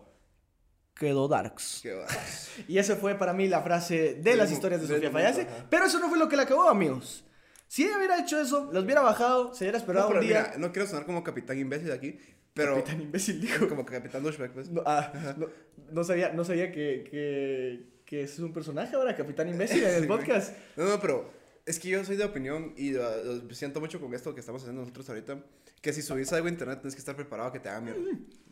Quedó 0.95 1.29
Darks. 1.29 1.81
Qué 1.83 1.91
darks. 1.95 2.51
Y 2.69 2.79
esa 2.79 2.97
fue 2.97 3.15
para 3.15 3.33
mí 3.33 3.49
la 3.49 3.63
frase 3.63 4.15
de 4.15 4.37
las 4.37 4.51
historias 4.53 4.81
de 4.83 4.87
del 4.87 4.97
Sofía 4.97 5.11
Fallase. 5.11 5.47
Pero 5.71 5.85
eso 5.87 5.99
no 5.99 6.09
fue 6.09 6.19
lo 6.19 6.29
que 6.29 6.37
la 6.37 6.43
acabó, 6.43 6.69
amigos. 6.69 7.25
Si 7.71 7.85
ella 7.85 7.99
hubiera 7.99 8.19
hecho 8.21 8.41
eso, 8.41 8.69
los 8.73 8.83
hubiera 8.85 9.01
bajado, 9.01 9.55
se 9.55 9.63
hubiera 9.63 9.79
No, 9.79 9.83
esperado 9.83 10.09
pero 10.09 10.21
un 10.21 10.27
día. 10.27 10.47
mira, 10.49 10.59
no 10.59 10.73
quiero 10.73 10.89
sonar 10.89 11.07
como 11.07 11.23
capitán 11.23 11.57
imbécil 11.57 11.93
aquí, 11.93 12.19
pero... 12.53 12.75
Capitán 12.75 13.01
imbécil 13.01 13.41
dijo. 13.41 13.69
Como 13.69 13.87
capitán 13.87 14.25
douchebag, 14.25 14.53
pues. 14.53 14.69
No, 14.71 14.83
ah, 14.85 15.13
no, 15.37 15.47
no 15.93 16.03
sabía, 16.03 16.33
no 16.33 16.43
sabía 16.45 16.73
que, 16.73 17.05
que, 17.09 18.01
que 18.05 18.23
es 18.25 18.41
un 18.41 18.53
personaje 18.53 18.97
ahora, 18.97 19.15
Capitán 19.15 19.49
Imbécil 19.55 19.85
en 19.85 19.95
el 19.95 20.03
Sí, 20.03 20.09
podcast. 20.09 20.57
No, 20.77 20.85
no, 20.89 21.01
pero 21.01 21.31
es 21.65 21.79
que 21.79 21.89
yo 21.91 22.05
soy 22.05 22.17
de 22.17 22.25
opinión 22.25 22.75
y 22.77 22.91
lo 22.91 23.55
siento 23.55 23.81
mucho 23.81 24.01
con 24.01 24.13
esto 24.15 24.35
que 24.35 24.41
estamos 24.41 24.63
haciendo 24.63 24.81
nosotros 24.81 25.09
ahorita. 25.09 25.39
Que 25.81 25.93
si 25.93 26.03
subís 26.03 26.33
algo 26.33 26.49
a 26.49 26.51
internet 26.51 26.81
tienes 26.81 26.97
que 26.97 26.99
estar 26.99 27.15
preparado 27.15 27.51
a 27.51 27.53
que 27.53 27.61
te 27.61 27.69
hagan 27.69 27.85
mierda. 27.85 28.03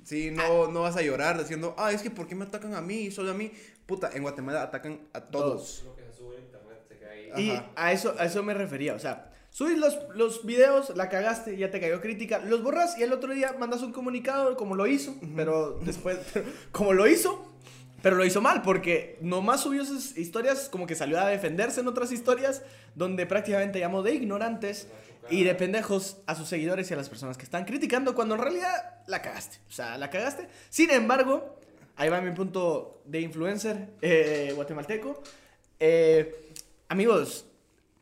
Sí, 0.04 0.30
no, 0.30 0.70
no 0.70 0.82
vas 0.82 0.96
a 0.96 1.02
llorar 1.02 1.36
diciendo, 1.38 1.74
ah, 1.76 1.90
es 1.92 2.00
que 2.02 2.10
¿por 2.10 2.28
qué 2.28 2.36
me 2.36 2.44
atacan 2.44 2.74
a 2.74 2.80
mí? 2.80 3.10
Solo 3.10 3.32
a 3.32 3.34
mí. 3.34 3.50
Puta, 3.84 4.10
en 4.14 4.22
Guatemala 4.22 4.62
atacan 4.62 5.08
a 5.12 5.20
todos 5.22 5.84
que 5.96 6.04
se 6.04 6.12
sube 6.12 6.36
a 6.36 6.40
internet 6.40 6.78
se 6.88 6.96
queda 6.96 7.10
ahí. 7.10 7.17
Y 7.36 7.50
Ajá. 7.50 7.70
a 7.76 7.92
eso, 7.92 8.14
a 8.18 8.24
eso 8.24 8.42
me 8.42 8.54
refería, 8.54 8.94
o 8.94 8.98
sea, 8.98 9.30
subís 9.50 9.78
los, 9.78 9.98
los 10.14 10.44
videos, 10.46 10.96
la 10.96 11.08
cagaste, 11.08 11.56
ya 11.56 11.70
te 11.70 11.80
cayó 11.80 12.00
crítica, 12.00 12.38
los 12.38 12.62
borras 12.62 12.98
y 12.98 13.02
el 13.02 13.12
otro 13.12 13.32
día 13.32 13.54
mandas 13.58 13.82
un 13.82 13.92
comunicado 13.92 14.56
como 14.56 14.74
lo 14.76 14.86
hizo, 14.86 15.14
pero 15.34 15.78
después, 15.82 16.18
como 16.72 16.92
lo 16.92 17.06
hizo, 17.06 17.44
pero 18.02 18.16
lo 18.16 18.24
hizo 18.24 18.40
mal, 18.40 18.62
porque 18.62 19.18
nomás 19.20 19.62
subió 19.62 19.82
esas 19.82 20.16
historias 20.16 20.68
como 20.68 20.86
que 20.86 20.94
salió 20.94 21.18
a 21.20 21.26
defenderse 21.26 21.80
en 21.80 21.88
otras 21.88 22.12
historias, 22.12 22.62
donde 22.94 23.26
prácticamente 23.26 23.80
llamó 23.80 24.02
de 24.02 24.14
ignorantes 24.14 24.88
y 25.30 25.44
de 25.44 25.54
pendejos 25.54 26.18
a 26.26 26.34
sus 26.34 26.48
seguidores 26.48 26.90
y 26.90 26.94
a 26.94 26.96
las 26.96 27.08
personas 27.08 27.36
que 27.36 27.44
están 27.44 27.64
criticando, 27.64 28.14
cuando 28.14 28.36
en 28.36 28.40
realidad 28.40 29.02
la 29.06 29.20
cagaste, 29.20 29.58
o 29.68 29.72
sea, 29.72 29.98
la 29.98 30.10
cagaste. 30.10 30.48
Sin 30.70 30.90
embargo, 30.90 31.58
ahí 31.96 32.08
va 32.08 32.20
mi 32.20 32.30
punto 32.30 33.02
de 33.04 33.20
influencer 33.20 33.88
eh, 34.00 34.52
guatemalteco. 34.54 35.22
Eh, 35.80 36.52
amigos, 36.88 37.46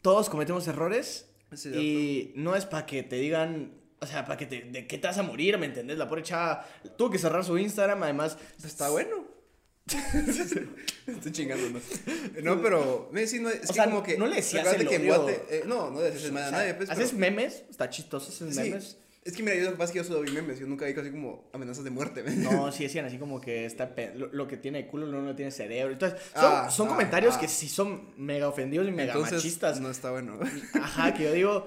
todos 0.03 0.29
cometemos 0.29 0.67
errores 0.69 1.27
Sí, 1.55 1.69
y 1.71 2.33
no 2.41 2.57
es 2.57 2.65
para 2.67 2.87
que 2.87 3.03
te 3.05 3.17
digan, 3.17 3.73
o 4.01 4.07
sea, 4.07 4.25
para 4.25 4.37
que 4.37 4.47
te, 4.47 4.63
de 4.63 4.87
qué 4.87 4.99
te 4.99 5.07
vas 5.07 5.17
a 5.19 5.23
morir, 5.23 5.57
¿me 5.59 5.67
entendés? 5.67 5.97
La 5.97 6.09
pobre 6.09 6.23
chava 6.25 6.67
tuvo 6.99 7.11
que 7.11 7.19
cerrar 7.19 7.45
su 7.45 7.57
Instagram, 7.57 8.03
además. 8.03 8.37
Está 8.65 8.89
bueno. 8.91 9.25
Estoy 11.07 11.31
chingando, 11.33 11.71
¿no? 11.71 11.81
No, 12.43 12.61
pero. 12.63 13.09
me- 13.13 13.27
sí, 13.29 13.39
no, 13.39 13.49
es 13.49 13.59
O 13.65 13.69
que 13.69 13.73
sea, 13.75 13.85
como 13.85 14.03
que. 14.03 14.19
no 14.19 14.27
le 14.27 14.37
decías 14.37 14.67
el 14.75 14.89
que 14.89 14.97
en. 14.97 15.07
Guate. 15.07 15.43
eh, 15.49 15.63
no, 15.67 15.91
no 15.91 16.01
le 16.01 16.11
decías 16.11 16.33
a 16.35 16.51
nadie, 16.51 16.75
pues. 16.75 16.91
haces 16.91 17.11
pero- 17.11 17.19
memes, 17.21 17.63
está 17.71 17.89
chistoso 17.89 18.29
haces 18.31 18.55
sí, 18.55 18.61
memes. 18.61 18.97
Es 19.27 19.33
que 19.33 19.43
mira, 19.43 19.57
yo 19.57 19.65
lo 19.65 19.71
que 19.73 19.77
pasa 19.77 19.87
es 19.87 19.93
que 19.93 19.99
yo 19.99 20.05
solo 20.05 20.21
vi 20.21 20.31
memes. 20.31 20.61
Yo 20.61 20.69
nunca 20.69 20.87
vi 20.87 20.95
casi 20.95 21.11
como 21.11 21.49
amenazas 21.53 21.83
de 21.83 21.91
muerte. 21.91 22.23
¿ves? 22.23 22.37
No, 22.37 22.71
sí 22.73 22.85
decían 22.85 23.07
así 23.07 23.19
como 23.19 23.41
que 23.41 23.67
está 23.67 23.93
lo, 24.15 24.29
lo 24.29 24.47
que 24.47 24.57
tiene 24.57 24.87
culo 24.87 25.07
no 25.09 25.21
lo 25.21 25.35
tiene 25.35 25.51
cerebro. 25.51 25.95
Entonces, 25.95 26.21
son, 26.33 26.53
Ah, 26.55 26.71
son 26.71 26.87
ah, 26.87 26.91
comentarios 26.91 27.35
ah. 27.35 27.41
que 27.41 27.49
sí 27.49 27.69
son 27.69 28.13
mega 28.17 28.47
ofendidos 28.47 28.87
y 28.87 28.93
mega 28.93 29.13
Entonces, 29.13 29.35
machistas. 29.35 29.81
No 29.81 29.91
está 29.91 30.13
bueno. 30.13 30.39
Ajá, 30.81 31.13
que 31.13 31.25
yo 31.25 31.33
digo, 31.33 31.67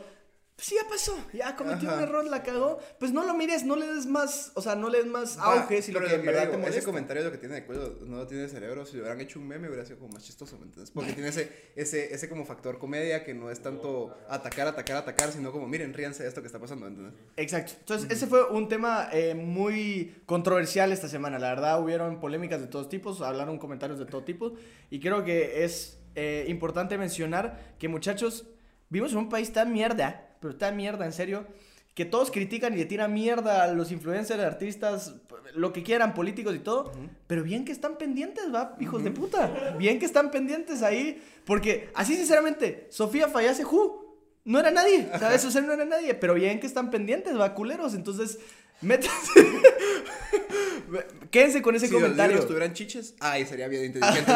pues 0.59 0.67
sí, 0.67 0.75
ya 0.75 0.89
pasó, 0.89 1.17
ya 1.31 1.55
cometió 1.55 1.87
un 1.87 2.01
error, 2.01 2.25
la 2.25 2.43
cagó. 2.43 2.79
Pues 2.99 3.13
no 3.13 3.23
lo 3.23 3.33
mires, 3.33 3.63
no 3.63 3.77
le 3.77 3.87
des 3.87 4.05
más, 4.05 4.51
o 4.55 4.61
sea, 4.61 4.75
no 4.75 4.89
le 4.89 4.97
des 4.97 5.07
más 5.07 5.37
auge 5.37 5.81
si 5.81 5.93
lo 5.93 6.01
que 6.01 6.13
en 6.13 6.25
verdad 6.25 6.41
digo, 6.41 6.51
te 6.51 6.57
molesta. 6.57 6.79
Ese 6.79 6.85
comentario 6.85 7.21
es 7.21 7.25
lo 7.27 7.31
que 7.31 7.37
tiene 7.37 7.55
de 7.55 7.65
cuello, 7.65 7.95
no 8.05 8.17
lo 8.17 8.27
tiene 8.27 8.43
de 8.43 8.49
cerebro. 8.49 8.85
Si 8.85 8.95
le 8.97 9.03
hubieran 9.03 9.21
hecho 9.21 9.39
un 9.39 9.47
meme, 9.47 9.69
hubiera 9.69 9.85
sido 9.85 9.99
como 9.99 10.11
más 10.11 10.25
chistoso, 10.25 10.57
¿me 10.57 10.65
entiendes? 10.65 10.91
Porque 10.91 11.13
tiene 11.13 11.29
ese, 11.29 11.49
ese, 11.77 12.13
ese 12.13 12.27
como 12.27 12.45
factor 12.45 12.77
comedia 12.77 13.23
que 13.23 13.33
no 13.33 13.49
es 13.49 13.61
tanto 13.61 14.13
atacar, 14.27 14.67
atacar, 14.67 14.97
atacar, 14.97 15.31
sino 15.31 15.53
como, 15.53 15.65
miren, 15.65 15.93
ríanse 15.93 16.23
de 16.23 16.27
esto 16.27 16.41
que 16.41 16.47
está 16.47 16.59
pasando, 16.59 16.87
¿entendés? 16.87 17.13
Exacto. 17.37 17.75
Entonces, 17.79 18.11
ese 18.11 18.27
fue 18.27 18.49
un 18.49 18.67
tema 18.67 19.07
eh, 19.13 19.35
muy 19.35 20.21
controversial 20.25 20.91
esta 20.91 21.07
semana. 21.07 21.39
La 21.39 21.51
verdad, 21.51 21.81
hubieron 21.81 22.19
polémicas 22.19 22.59
de 22.59 22.67
todos 22.67 22.89
tipos, 22.89 23.21
hablaron 23.21 23.59
comentarios 23.59 23.97
de 23.97 24.07
todo 24.07 24.25
tipo. 24.25 24.55
Y 24.89 24.99
creo 24.99 25.23
que 25.23 25.63
es 25.63 25.99
eh, 26.15 26.43
importante 26.49 26.97
mencionar 26.97 27.75
que, 27.79 27.87
muchachos, 27.87 28.45
vivimos 28.89 29.11
en 29.13 29.19
un 29.19 29.29
país 29.29 29.51
tan 29.53 29.71
mierda, 29.71 30.35
pero 30.39 30.55
tan 30.55 30.75
mierda, 30.75 31.05
en 31.05 31.13
serio, 31.13 31.45
que 31.93 32.05
todos 32.05 32.31
critican 32.31 32.73
y 32.73 32.77
le 32.77 32.85
tiran 32.85 33.13
mierda 33.13 33.63
a 33.63 33.73
los 33.73 33.91
influencers, 33.91 34.41
artistas, 34.41 35.15
lo 35.53 35.73
que 35.73 35.83
quieran, 35.83 36.13
políticos 36.13 36.55
y 36.55 36.59
todo. 36.59 36.91
Pero 37.27 37.43
bien 37.43 37.65
que 37.65 37.71
están 37.71 37.97
pendientes, 37.97 38.45
va, 38.53 38.77
hijos 38.79 39.03
de 39.03 39.11
puta. 39.11 39.75
Bien 39.77 39.99
que 39.99 40.05
están 40.05 40.31
pendientes 40.31 40.81
ahí. 40.81 41.21
Porque, 41.45 41.89
así 41.95 42.15
sinceramente, 42.15 42.87
Sofía 42.89 43.27
Fallase, 43.27 43.65
who? 43.65 44.07
No 44.45 44.59
era 44.59 44.71
nadie, 44.71 45.09
¿sabes? 45.19 45.43
O 45.45 45.51
sea, 45.51 45.61
no 45.61 45.73
era 45.73 45.83
nadie, 45.85 46.13
pero 46.13 46.35
bien 46.35 46.59
que 46.59 46.67
están 46.67 46.89
pendientes, 46.89 47.37
va, 47.37 47.53
culeros. 47.53 47.93
Entonces, 47.93 48.39
métanse. 48.81 49.31
Quédense 51.31 51.61
con 51.61 51.75
ese 51.75 51.87
si 51.87 51.93
los 51.93 52.01
comentario. 52.01 52.45
tuvieran 52.45 52.73
chiches, 52.73 53.15
ay, 53.19 53.45
sería 53.45 53.67
bien 53.67 53.85
inteligente 53.85 54.31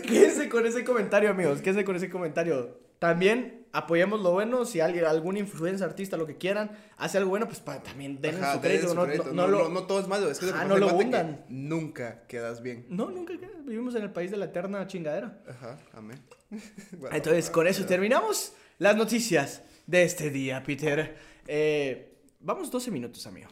Quédense 0.06 0.48
con 0.48 0.64
ese 0.64 0.84
comentario, 0.84 1.30
amigos. 1.30 1.60
Quédense 1.60 1.84
con 1.84 1.96
ese 1.96 2.08
comentario. 2.08 2.78
También 2.98 3.57
apoyemos 3.72 4.20
lo 4.20 4.32
bueno. 4.32 4.64
Si 4.64 4.80
alguien, 4.80 5.04
algún 5.04 5.36
influencer, 5.36 5.86
artista, 5.88 6.16
lo 6.16 6.26
que 6.26 6.36
quieran, 6.36 6.70
hace 6.96 7.18
algo 7.18 7.30
bueno, 7.30 7.46
pues 7.46 7.60
pa- 7.60 7.82
también 7.82 8.20
denle 8.20 8.40
Ajá, 8.42 8.54
su 8.54 8.60
crédito. 8.60 8.94
no, 8.94 9.06
no- 9.06 9.14
No, 9.24 9.32
no 9.32 9.46
lo- 9.48 9.58
no- 9.64 9.68
no 9.70 9.82
todo 9.86 10.00
es 10.00 10.08
malo, 10.08 10.30
es 10.30 10.38
que 10.38 10.46
pasa 10.46 10.64
no 10.64 10.74
en 10.74 10.80
lo 10.80 10.88
que 10.88 10.94
hundan. 10.94 11.44
Nunca 11.48 12.26
quedas 12.26 12.62
bien. 12.62 12.86
No, 12.88 13.10
nunca 13.10 13.36
queda. 13.38 13.52
Vivimos 13.64 13.94
en 13.94 14.02
el 14.02 14.10
país 14.12 14.30
de 14.30 14.36
la 14.36 14.46
eterna 14.46 14.86
chingadera. 14.86 15.42
Ajá, 15.48 15.78
amén. 15.92 16.18
Bueno, 16.98 17.14
Entonces, 17.14 17.50
con 17.50 17.66
eso 17.66 17.84
terminamos 17.84 18.52
las 18.78 18.96
noticias 18.96 19.62
de 19.86 20.02
este 20.04 20.30
día, 20.30 20.62
Peter. 20.62 21.16
Eh, 21.46 22.22
vamos 22.40 22.70
12 22.70 22.90
minutos, 22.90 23.26
amigo. 23.26 23.48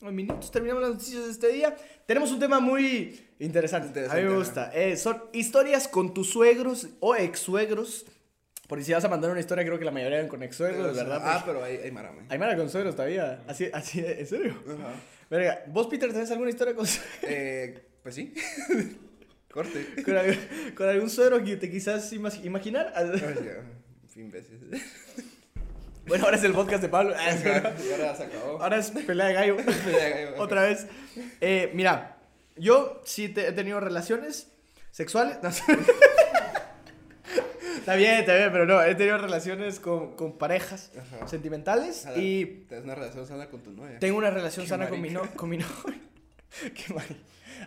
12 0.00 0.12
minutos, 0.12 0.50
terminamos 0.50 0.82
las 0.82 0.92
noticias 0.92 1.24
de 1.24 1.30
este 1.30 1.48
día. 1.48 1.74
Tenemos 2.06 2.30
un 2.30 2.38
tema 2.38 2.60
muy 2.60 3.18
interesante. 3.40 3.88
Interesante, 3.88 4.06
a 4.06 4.14
mí 4.14 4.22
me 4.22 4.28
ajá. 4.28 4.36
gusta. 4.38 4.70
Eh, 4.74 4.96
son 4.96 5.22
historias 5.32 5.88
con 5.88 6.12
tus 6.14 6.30
suegros 6.30 6.88
o 7.00 7.16
ex-suegros. 7.16 8.06
Porque 8.66 8.84
si 8.84 8.92
vas 8.92 9.04
a 9.04 9.08
mandar 9.08 9.30
una 9.30 9.40
historia, 9.40 9.64
creo 9.64 9.78
que 9.78 9.84
la 9.84 9.90
mayoría 9.92 10.18
eran 10.18 10.28
con 10.28 10.42
ex-suegros, 10.42 10.96
¿verdad? 10.96 11.20
Ah, 11.24 11.42
pero 11.46 11.62
hay, 11.62 11.76
hay 11.76 11.90
mara, 11.92 12.10
man. 12.12 12.26
Hay 12.28 12.38
mara 12.38 12.56
con 12.56 12.68
suegros 12.68 12.96
todavía. 12.96 13.42
Así, 13.46 13.70
así, 13.72 14.00
¿en 14.04 14.26
serio? 14.26 14.60
Ajá. 14.66 14.94
Verga, 15.30 15.64
¿vos, 15.68 15.86
Peter, 15.86 16.12
tenés 16.12 16.30
alguna 16.30 16.50
historia 16.50 16.74
con, 16.74 16.86
su- 16.86 17.00
Eh, 17.22 17.80
pues 18.02 18.14
sí. 18.16 18.34
Corte. 19.50 19.86
con, 20.04 20.16
algún, 20.16 20.36
con 20.74 20.88
algún 20.88 21.08
suegro 21.10 21.42
que 21.42 21.56
te 21.56 21.70
quizás 21.70 22.12
ima- 22.12 22.44
imaginar? 22.44 22.92
Fin, 24.08 24.24
imbécil. 24.24 24.58
Bueno, 26.08 26.24
ahora 26.26 26.36
es 26.36 26.44
el 26.44 26.52
podcast 26.52 26.82
de 26.82 26.88
Pablo. 26.88 27.14
Ah, 27.18 27.34
Y 27.84 27.90
ahora 27.92 28.14
se 28.14 28.22
acabó. 28.24 28.62
Ahora 28.62 28.76
es 28.76 28.90
pelea 28.92 29.26
de 29.26 29.32
gallo. 29.32 29.56
Otra 30.38 30.62
vez. 30.62 30.86
Eh, 31.40 31.72
mira, 31.74 32.16
yo 32.54 33.02
sí 33.04 33.28
te- 33.28 33.48
he 33.48 33.52
tenido 33.52 33.80
relaciones 33.80 34.46
sexuales. 34.92 35.38
No 35.42 35.50
sé. 35.50 35.64
Está 37.86 37.94
bien, 37.94 38.14
está 38.14 38.34
bien, 38.34 38.50
pero 38.50 38.66
no, 38.66 38.82
he 38.82 38.96
tenido 38.96 39.16
relaciones 39.16 39.78
con, 39.78 40.16
con 40.16 40.32
parejas 40.38 40.90
Ajá. 40.98 41.28
sentimentales 41.28 42.04
y 42.16 42.44
Tienes 42.66 42.84
una 42.84 42.96
relación 42.96 43.26
sana 43.28 43.48
con 43.48 43.62
tu 43.62 43.70
novia. 43.70 44.00
tengo 44.00 44.18
una 44.18 44.30
relación 44.30 44.64
Qué 44.64 44.70
sana 44.70 44.88
con 44.88 45.00
mi, 45.00 45.10
no, 45.10 45.22
con 45.36 45.48
mi 45.48 45.58
novio. 45.58 45.76
Qué 46.74 46.92
mal. 46.92 47.06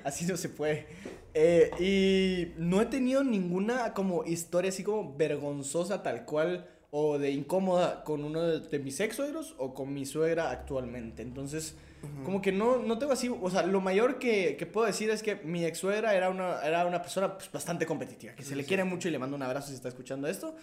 Así 0.04 0.26
no 0.26 0.36
se 0.36 0.50
puede. 0.50 0.88
Eh, 1.34 1.72
y 1.80 2.54
no 2.62 2.82
he 2.82 2.86
tenido 2.88 3.24
ninguna 3.24 3.94
como 3.94 4.26
historia 4.26 4.70
así 4.70 4.84
como 4.84 5.16
vergonzosa 5.16 6.04
tal 6.04 6.26
cual 6.26 6.68
o 6.92 7.18
de 7.18 7.32
incómoda 7.32 8.04
con 8.04 8.26
uno 8.26 8.42
de, 8.42 8.60
de 8.60 8.80
mis 8.80 9.00
ex 9.00 9.16
suegros 9.16 9.56
o 9.58 9.74
con 9.74 9.94
mi 9.94 10.06
suegra 10.06 10.52
actualmente. 10.52 11.22
Entonces, 11.22 11.76
como 12.24 12.42
que 12.42 12.52
no, 12.52 12.78
no 12.80 12.98
tengo 13.00 13.14
así, 13.14 13.30
o 13.30 13.50
sea, 13.50 13.64
lo 13.64 13.82
mayor 13.82 14.20
que, 14.20 14.56
que 14.58 14.66
puedo 14.66 14.86
decir 14.88 15.10
es 15.10 15.24
que 15.24 15.36
mi 15.36 15.66
ex 15.66 15.78
suegra 15.80 16.14
era 16.16 16.30
una, 16.30 16.62
era 16.62 16.86
una 16.86 17.02
persona 17.02 17.38
pues, 17.38 17.52
bastante 17.52 17.86
competitiva, 17.86 18.34
que 18.36 18.44
se 18.44 18.56
le 18.56 18.64
quiere 18.66 18.84
mucho 18.84 19.08
y 19.08 19.12
le 19.12 19.20
mando 19.20 19.36
un 19.36 19.44
abrazo 19.44 19.70
si 19.70 19.74
está 19.76 19.88
escuchando 19.90 20.28
esto. 20.28 20.56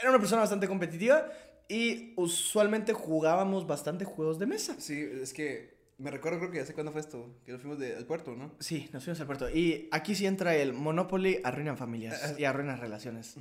Era 0.00 0.10
una 0.10 0.18
persona 0.18 0.40
bastante 0.42 0.66
competitiva 0.66 1.28
y 1.68 2.12
usualmente 2.16 2.92
jugábamos 2.92 3.66
bastante 3.66 4.04
juegos 4.04 4.38
de 4.38 4.46
mesa. 4.46 4.74
Sí, 4.78 5.00
es 5.22 5.32
que 5.32 5.74
me 5.98 6.10
recuerdo, 6.10 6.38
creo 6.40 6.50
que 6.50 6.58
ya 6.58 6.66
sé 6.66 6.74
cuándo 6.74 6.90
fue 6.90 7.00
esto. 7.00 7.36
Que 7.46 7.52
nos 7.52 7.60
fuimos 7.60 7.78
de- 7.78 7.94
al 7.96 8.04
puerto, 8.04 8.34
¿no? 8.34 8.52
Sí, 8.58 8.88
nos 8.92 9.04
fuimos 9.04 9.20
al 9.20 9.26
puerto. 9.26 9.48
Y 9.48 9.88
aquí 9.92 10.14
sí 10.16 10.26
entra 10.26 10.56
el 10.56 10.72
Monopoly 10.72 11.40
arruinan 11.44 11.76
familias 11.76 12.34
y 12.38 12.44
arruinan 12.44 12.80
relaciones. 12.80 13.36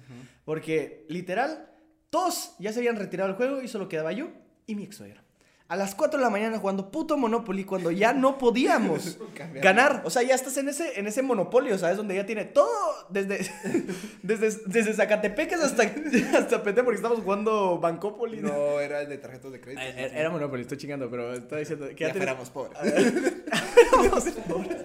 Porque, 0.45 1.05
literal, 1.09 1.69
todos 2.11 2.55
ya 2.59 2.71
se 2.71 2.79
habían 2.79 2.95
retirado 2.97 3.27
del 3.29 3.37
juego 3.37 3.61
y 3.61 3.67
solo 3.67 3.89
quedaba 3.89 4.11
yo 4.11 4.29
y 4.67 4.75
mi 4.75 4.83
ex 4.83 4.97
suegra. 4.97 5.23
A 5.73 5.75
las 5.75 5.95
4 5.95 6.19
de 6.19 6.23
la 6.23 6.29
mañana 6.29 6.59
jugando 6.59 6.91
puto 6.91 7.17
Monopoly 7.17 7.63
cuando 7.63 7.89
ya 7.89 8.13
no 8.13 8.37
podíamos 8.37 9.17
ganar. 9.55 10.03
O 10.05 10.11
sea, 10.11 10.21
ya 10.21 10.35
estás 10.35 10.55
en 10.57 10.69
ese, 10.69 10.99
en 10.99 11.07
ese 11.07 11.23
monopolio, 11.23 11.79
¿sabes? 11.79 11.97
Donde 11.97 12.13
ya 12.13 12.27
tiene 12.27 12.45
todo, 12.45 12.69
desde, 13.09 13.39
desde, 14.21 14.51
desde 14.67 14.93
Zacatepecas 14.93 15.61
hasta, 15.61 15.81
hasta 16.37 16.61
PT, 16.61 16.83
porque 16.83 16.97
estamos 16.97 17.21
jugando 17.21 17.79
Bancópolis. 17.79 18.43
No, 18.43 18.79
era 18.79 19.01
el 19.01 19.09
de 19.09 19.17
tarjetas 19.17 19.51
de 19.51 19.61
crédito. 19.61 19.81
Eh, 19.83 20.11
Era 20.13 20.29
Monopoly, 20.29 20.61
estoy 20.61 20.77
chingando, 20.77 21.09
pero 21.09 21.33
estoy 21.33 21.61
diciendo 21.61 21.87
que 21.87 21.95
ya, 21.95 22.13
Ya 22.13 22.35
pobres. 22.53 22.77
Éramos 22.83 24.23
pobres. 24.47 24.77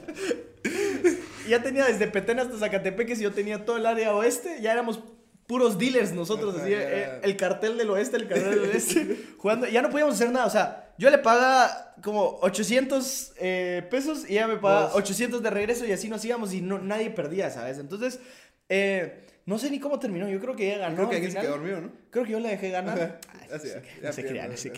ya 1.51 1.63
tenía 1.63 1.85
desde 1.85 2.07
Petén 2.07 2.39
hasta 2.41 2.57
Zacatepeques 2.57 3.21
y 3.21 3.25
yo 3.25 3.33
tenía 3.33 3.67
todo 3.67 3.77
el 3.77 3.85
área 3.85 4.15
oeste. 4.15 4.63
Ya 4.63 4.73
éramos 4.73 5.01
puros 5.49 5.79
dealers 5.79 6.13
nosotros, 6.13 6.55
así, 6.61 6.73
eh, 6.73 7.21
el 7.23 7.37
cartel 7.37 7.77
del 7.79 7.91
oeste, 7.91 8.17
el 8.19 8.29
cartel 8.29 8.51
del 8.51 8.61
oeste, 8.71 9.17
jugando. 9.39 9.67
Ya 9.67 9.83
no 9.83 9.91
podíamos 9.91 10.15
hacer 10.15 10.31
nada, 10.31 10.47
o 10.47 10.51
sea, 10.51 10.93
yo 10.99 11.11
le 11.11 11.19
pagaba 11.19 11.95
como 12.03 12.39
800 12.43 13.33
eh, 13.39 13.87
pesos 13.91 14.29
y 14.29 14.35
ella 14.35 14.47
me 14.47 14.57
pagaba 14.59 14.87
Vos. 14.89 14.97
800 14.97 15.43
de 15.43 15.51
regreso 15.51 15.87
y 15.87 15.93
así 15.93 16.09
nos 16.09 16.25
íbamos 16.25 16.53
y 16.53 16.61
no, 16.61 16.79
nadie 16.79 17.11
perdía, 17.11 17.51
¿sabes? 17.51 17.79
Entonces, 17.79 18.21
eh, 18.69 19.25
no 19.47 19.59
sé 19.59 19.71
ni 19.71 19.81
cómo 19.81 19.99
terminó, 19.99 20.29
yo 20.29 20.39
creo 20.39 20.55
que 20.55 20.67
ella 20.69 20.79
ganó. 20.79 20.97
Creo 20.97 21.09
que 21.09 21.17
al 21.17 21.23
alguien 21.23 21.33
se 21.33 21.41
quedó 21.41 21.57
dormido, 21.57 21.81
¿no? 21.81 21.93
Creo 22.11 22.25
que 22.27 22.33
yo 22.33 22.41
la 22.41 22.51
dejé 22.51 22.71
ganar. 22.71 23.19
Ay, 23.41 23.49
Así, 23.55 23.69
no 23.69 23.81
ya, 24.03 24.13
se- 24.13 24.23
ya 24.23 24.23
no 24.23 24.23
se 24.23 24.23
crea, 24.23 24.43
pierdo, 24.43 24.53
no 24.53 24.57
se 24.59 24.73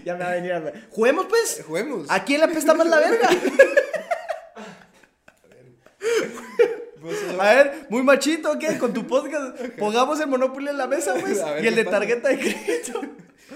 ya. 0.04 0.14
me 0.16 0.24
va 0.24 0.30
a 0.30 0.34
venir 0.34 0.52
a... 0.52 0.72
Juguemos 0.90 1.24
pues. 1.26 1.62
Juguemos. 1.66 2.06
¿A 2.10 2.22
quién 2.24 2.40
le 2.40 2.46
apesta 2.46 2.74
más 2.74 2.86
la 2.86 2.98
verga? 2.98 3.28
Pues, 7.04 7.38
A 7.38 7.54
ver, 7.54 7.86
muy 7.90 8.02
machito, 8.02 8.58
¿qué? 8.58 8.78
Con 8.78 8.92
tu 8.94 9.06
podcast, 9.06 9.58
pongamos 9.78 10.18
el 10.20 10.26
Monopoly 10.26 10.68
en 10.68 10.78
la 10.78 10.86
mesa, 10.86 11.14
pues. 11.20 11.38
Y 11.62 11.66
el 11.66 11.74
de 11.74 11.84
pasa. 11.84 11.98
tarjeta 12.00 12.28
de 12.30 12.38
crédito. 12.38 13.00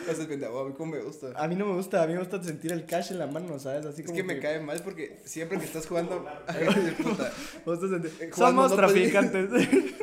Haces 0.09 0.26
a 0.26 0.28
mí 0.28 0.73
como 0.76 0.93
me 0.93 1.00
gusta. 1.00 1.28
A 1.35 1.49
mí 1.49 1.55
no 1.57 1.67
me 1.67 1.75
gusta, 1.75 2.02
a 2.02 2.07
mí 2.07 2.12
me 2.12 2.19
gusta 2.19 2.43
sentir 2.43 2.73
el 2.73 2.85
cash 2.87 3.11
en 3.11 3.19
la 3.19 3.26
mano, 3.26 3.59
¿sabes? 3.59 3.85
Así 3.87 4.02
Es 4.02 4.07
como 4.07 4.17
que 4.17 4.23
me 4.23 4.38
cae 4.38 4.61
mal 4.61 4.81
porque 4.83 5.19
siempre 5.25 5.59
que 5.59 5.64
estás 5.64 5.87
jugando. 5.87 6.26
Puta. 7.02 7.33
sentir- 7.81 8.12
Eh, 8.21 8.31
jugando 8.33 8.69
Somos 8.69 8.71
Monopoly. 8.71 9.11
traficantes. 9.11 9.50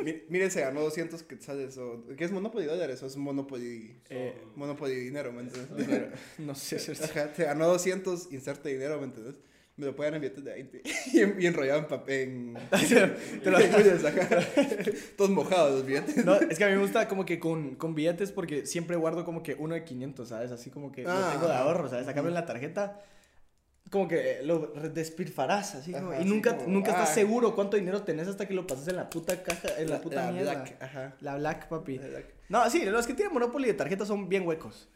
Mi- 0.04 0.22
Mire, 0.28 0.50
se 0.50 0.60
ganó 0.60 0.80
200 0.82 1.22
quetzales. 1.22 1.76
O, 1.78 2.02
¿Qué 2.16 2.24
es 2.24 2.32
Monopoly 2.32 2.66
dólares? 2.66 3.02
O 3.02 3.06
es 3.06 3.16
Monopoly. 3.16 3.96
Eh, 4.10 4.34
Monopoly 4.54 4.94
dinero, 4.96 5.32
¿me 5.32 5.42
entiendes? 5.42 6.08
No 6.38 6.54
sé 6.54 6.78
si 6.78 6.92
es 6.92 7.02
Ajá, 7.02 7.32
te 7.32 7.44
ganó 7.44 7.66
200, 7.68 8.32
inserte 8.32 8.68
dinero, 8.70 8.98
¿me 8.98 9.04
entiendes? 9.06 9.36
Me 9.78 9.84
lo 9.86 9.94
pueden 9.94 10.14
enviar 10.14 10.34
de 10.34 10.52
20. 10.52 10.82
Y, 11.12 11.20
en- 11.20 11.36
y 11.40 11.46
enrollado 11.46 11.80
en 11.80 11.86
papel. 11.86 12.22
En, 12.22 12.54
Te 13.42 13.50
lo- 13.50 13.58
en. 13.60 13.70
Todos 15.16 15.30
mojados 15.30 15.72
los 15.72 15.86
billetes. 15.86 16.24
No, 16.24 16.34
es 16.36 16.56
que 16.56 16.64
a 16.64 16.68
mí 16.68 16.74
me 16.74 16.80
gusta 16.80 17.06
como 17.08 17.26
que 17.26 17.38
con, 17.38 17.74
con 17.76 17.94
billetes 17.94 18.32
porque 18.32 18.64
siempre 18.66 18.96
guardo 18.96 19.24
como 19.24 19.42
que 19.42 19.54
uno 19.54 19.74
de 19.74 19.84
500, 19.84 20.28
¿sabes? 20.28 20.50
Así 20.50 20.70
como 20.70 20.92
que 20.92 21.02
lo 21.02 21.10
Ah. 21.10 21.30
tengo 21.32 21.46
de 21.48 21.54
ahorro, 21.54 21.88
¿sabes? 21.90 22.06
Cambio 22.06 22.28
en 22.28 22.34
la 22.34 22.46
tarjeta, 22.46 23.02
como 23.90 24.08
que 24.08 24.40
lo 24.42 24.58
despilfarás, 24.92 25.74
así 25.76 25.94
Ajá, 25.94 26.20
y 26.20 26.24
nunca, 26.24 26.56
como, 26.56 26.68
nunca 26.68 26.90
estás 26.92 27.10
ah. 27.10 27.14
seguro 27.14 27.54
cuánto 27.54 27.76
dinero 27.76 28.02
tenés 28.02 28.26
hasta 28.28 28.48
que 28.48 28.54
lo 28.54 28.66
pasas 28.66 28.88
en 28.88 28.96
la 28.96 29.10
puta 29.10 29.42
caja, 29.42 29.68
en 29.78 29.90
la, 29.90 30.00
puta 30.00 30.32
mierda. 30.32 30.54
Black, 30.54 30.82
ajá. 30.82 31.16
La 31.20 31.36
black, 31.36 31.68
papi. 31.68 31.98
La 31.98 32.06
black. 32.08 32.26
No, 32.48 32.68
sí, 32.70 32.84
los 32.86 33.06
que 33.06 33.12
tienen 33.14 33.32
Monopoly 33.34 33.68
de 33.68 33.74
tarjeta 33.74 34.06
son 34.06 34.28
bien 34.28 34.46
huecos. 34.46 34.88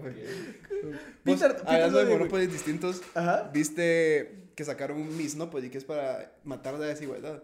Que- 0.00 0.94
Peter- 1.24 1.56
hablando 1.66 1.98
de. 2.04 2.04
Monopoly 2.16 2.46
distintos, 2.46 3.02
Ajá. 3.14 3.50
viste 3.52 4.48
que 4.54 4.64
sacaron 4.64 4.98
un 5.00 5.16
Miss 5.16 5.34
Monopoly 5.36 5.70
que 5.70 5.78
es 5.78 5.84
para 5.84 6.32
matar 6.44 6.74
la 6.74 6.86
desigualdad. 6.86 7.42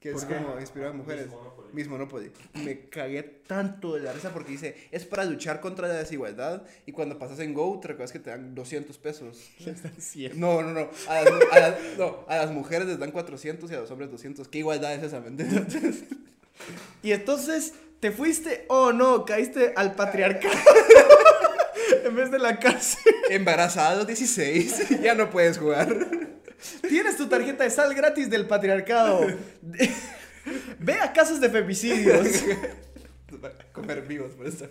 Que 0.00 0.10
es 0.10 0.16
¿Por 0.22 0.28
qué? 0.28 0.36
como 0.36 0.60
inspirar 0.60 0.90
a 0.90 0.92
mujeres. 0.92 1.26
Miss 1.28 1.34
Monopoly. 1.34 1.68
Miss 1.72 1.88
Monopoly. 1.88 2.30
Me 2.62 2.88
cagué 2.90 3.22
tanto 3.22 3.94
de 3.94 4.00
la 4.02 4.12
risa 4.12 4.34
porque 4.34 4.52
dice, 4.52 4.76
es 4.90 5.06
para 5.06 5.24
luchar 5.24 5.60
contra 5.60 5.88
la 5.88 5.94
desigualdad 5.94 6.62
y 6.84 6.92
cuando 6.92 7.18
pasas 7.18 7.38
en 7.40 7.54
Go 7.54 7.80
te 7.80 7.88
recuerdas 7.88 8.12
que 8.12 8.18
te 8.18 8.28
dan 8.28 8.54
200 8.54 8.98
pesos. 8.98 9.38
Sí. 9.98 10.28
No, 10.34 10.60
no, 10.62 10.72
no. 10.72 10.90
A 11.08 11.22
las, 11.22 11.32
a 11.52 11.58
las- 11.58 11.78
no, 11.96 12.24
a 12.28 12.36
las 12.36 12.50
mujeres 12.50 12.86
les 12.86 12.98
dan 12.98 13.12
400 13.12 13.70
y 13.70 13.74
a 13.74 13.80
los 13.80 13.90
hombres 13.90 14.10
200. 14.10 14.46
¿Qué 14.48 14.58
igualdad 14.58 14.92
es 14.94 15.04
esa? 15.04 15.22
Y 17.02 17.12
entonces, 17.12 17.72
¿te 18.00 18.10
fuiste 18.12 18.64
o 18.68 18.92
no? 18.92 19.24
Caíste 19.24 19.72
al 19.76 19.94
patriarcado. 19.94 20.54
en 22.04 22.14
vez 22.14 22.30
de 22.30 22.38
la 22.38 22.58
cárcel. 22.58 23.12
Los 23.96 24.06
16, 24.06 25.00
ya 25.02 25.14
no 25.14 25.30
puedes 25.30 25.58
jugar. 25.58 25.88
Tienes 26.88 27.16
tu 27.16 27.28
tarjeta 27.28 27.64
de 27.64 27.70
sal 27.70 27.94
gratis 27.94 28.30
del 28.30 28.46
patriarcado. 28.46 29.26
Ve 30.78 30.94
a 31.00 31.12
casos 31.12 31.40
de 31.40 31.50
femicidios. 31.50 32.26
Comer 33.72 34.02
vivos 34.02 34.32
por 34.32 34.46
eso. 34.46 34.68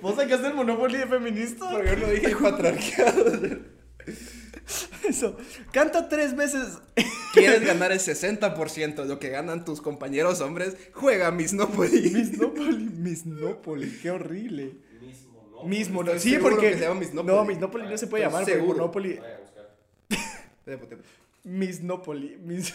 ¿Vos 0.00 0.16
sacaste 0.16 0.46
el 0.46 0.54
Monopoly 0.54 0.98
de 0.98 1.06
feminista? 1.06 1.70
Porque 1.70 1.90
yo 1.90 1.96
no 1.96 2.08
dije 2.08 2.36
patriarcado. 2.36 3.58
Eso. 5.08 5.36
Canta 5.72 6.08
tres 6.08 6.34
veces. 6.34 6.78
¿Quieres 7.32 7.64
ganar 7.64 7.92
el 7.92 8.00
60% 8.00 8.94
de 8.94 9.04
lo 9.04 9.18
que 9.18 9.28
ganan 9.28 9.64
tus 9.64 9.80
compañeros 9.80 10.40
hombres? 10.40 10.76
Juega 10.92 11.30
Misnopoly. 11.30 12.10
Misnópoli. 12.10 12.88
Misnópoli. 12.96 13.90
Qué 14.02 14.10
horrible. 14.10 14.85
Mismo, 15.64 16.02
¿no? 16.02 16.18
Sí, 16.18 16.38
porque. 16.40 16.70
que 16.70 16.78
se 16.78 16.84
llama. 16.84 17.00
No, 17.22 17.44
Misnópoli 17.44 17.88
no 17.88 17.96
se 17.96 18.06
puede 18.06 18.24
llamar. 18.24 18.44
seguro. 18.44 18.78
Monopoly. 18.78 19.16
Vaya 19.16 19.36
a 19.36 20.76
buscar. 20.76 20.98
Misnópoli. 21.44 22.36
Mis... 22.42 22.74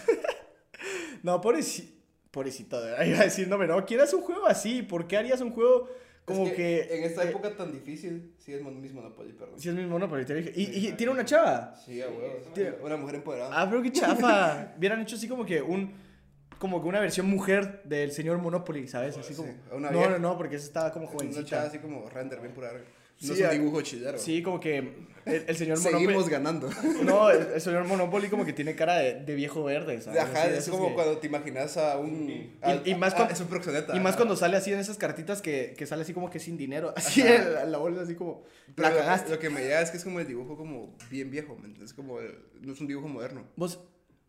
no, 1.23 1.41
pobrecito. 1.41 2.01
Pobrecito, 2.31 2.81
de 2.81 2.91
verdad, 2.91 3.05
iba 3.07 3.19
a 3.19 3.23
decir, 3.23 3.47
no, 3.47 3.57
pero 3.57 3.75
no, 3.75 3.85
quieras 3.85 4.13
un 4.13 4.21
juego 4.21 4.47
así. 4.47 4.81
¿Por 4.81 5.05
qué 5.05 5.17
harías 5.17 5.41
un 5.41 5.51
juego 5.51 5.89
como 6.25 6.47
Es 6.47 6.53
que. 6.53 6.87
En 6.97 7.03
esta 7.03 7.25
eh, 7.25 7.29
época 7.29 7.55
tan 7.55 7.73
difícil, 7.73 8.33
sí 8.37 8.53
es 8.53 8.63
Mismonopoly, 8.63 9.33
perdón. 9.33 9.59
Sí, 9.59 9.69
es 9.69 9.75
mi 9.75 9.85
Monopoly, 9.85 10.25
te 10.25 10.35
dije. 10.35 10.53
Y, 10.55 10.87
y 10.87 10.91
tiene 10.93 11.11
una 11.11 11.25
chava. 11.25 11.75
Sí, 11.85 12.01
a. 12.01 12.07
Una 12.81 12.95
mujer 12.95 13.15
empoderada. 13.15 13.51
Ah, 13.53 13.69
pero 13.69 13.81
qué 13.81 13.91
chafa. 13.91 14.73
Hubieran 14.77 15.01
hecho 15.01 15.17
así 15.17 15.27
como 15.27 15.45
que 15.45 15.61
un. 15.61 15.91
Como 16.61 16.79
que 16.81 16.87
una 16.87 16.99
versión 16.99 17.27
mujer 17.27 17.81
del 17.85 18.11
señor 18.11 18.37
Monopoly, 18.37 18.87
¿sabes? 18.87 19.17
Así 19.17 19.33
como. 19.33 19.49
Sí, 19.51 19.57
una 19.73 19.89
no, 19.89 20.09
no, 20.11 20.19
no, 20.19 20.37
porque 20.37 20.57
esa 20.57 20.65
estaba 20.67 20.91
como 20.93 21.05
Una 21.07 21.15
chava 21.17 21.31
jovencita. 21.33 21.63
así 21.63 21.79
como 21.79 22.07
render, 22.07 22.39
bien 22.39 22.53
pura. 22.53 22.71
No 22.71 22.79
Sí, 23.35 23.41
es 23.43 23.45
un 23.45 23.51
dibujo 23.51 23.81
chillero. 23.81 24.17
Sí, 24.17 24.41
como 24.41 24.59
que 24.59 24.77
el, 25.25 25.43
el 25.47 25.55
señor 25.55 25.77
Seguimos 25.77 26.13
Monopoly. 26.27 26.31
ganando. 26.31 26.69
No, 27.03 27.29
el, 27.31 27.47
el 27.53 27.61
señor 27.61 27.83
Monopoly 27.85 28.29
como 28.29 28.45
que 28.45 28.53
tiene 28.53 28.75
cara 28.75 28.97
de, 28.97 29.15
de 29.23 29.35
viejo 29.35 29.63
verde, 29.63 30.01
¿sabes? 30.01 30.19
Ajá, 30.21 30.43
Así 30.43 30.53
es 30.57 30.69
como 30.69 30.89
que- 30.89 30.93
cuando 30.95 31.17
te 31.17 31.27
imaginas 31.27 31.77
a 31.77 31.97
un. 31.97 32.57
a- 32.61 32.75
y 32.85 32.93
más 32.95 33.13
a- 33.13 33.17
cuando- 33.17 33.33
Es 33.33 33.41
un 33.41 33.47
proxeneta. 33.47 33.95
Y 33.95 33.99
más 33.99 34.15
cuando 34.15 34.35
sale 34.35 34.57
así 34.57 34.71
en 34.73 34.79
esas 34.79 34.97
cartitas 34.97 35.41
que, 35.43 35.73
que 35.77 35.85
sale 35.87 36.01
así 36.03 36.13
como 36.13 36.29
que 36.31 36.39
sin 36.39 36.57
dinero. 36.57 36.93
Así 36.97 37.21
Ajá. 37.21 37.43
la, 37.47 37.65
la 37.65 37.77
bolsa 37.79 38.01
así 38.01 38.13
como. 38.15 38.43
Pero 38.75 38.87
La 38.89 38.93
lo- 38.93 38.99
cagaste. 39.01 39.29
Lo 39.31 39.39
que 39.39 39.49
me 39.51 39.61
llega 39.61 39.81
es 39.81 39.91
que 39.91 39.97
es 39.97 40.03
como 40.03 40.19
el 40.19 40.27
dibujo 40.27 40.57
como 40.57 40.95
bien 41.11 41.29
viejo, 41.31 41.53
¿me 41.55 41.65
entiendes? 41.65 41.89
Es 41.91 41.93
como. 41.95 42.19
el- 42.19 42.37
no 42.61 42.73
es 42.73 42.81
un 42.81 42.87
dibujo 42.87 43.07
moderno. 43.07 43.45
Vos, 43.55 43.79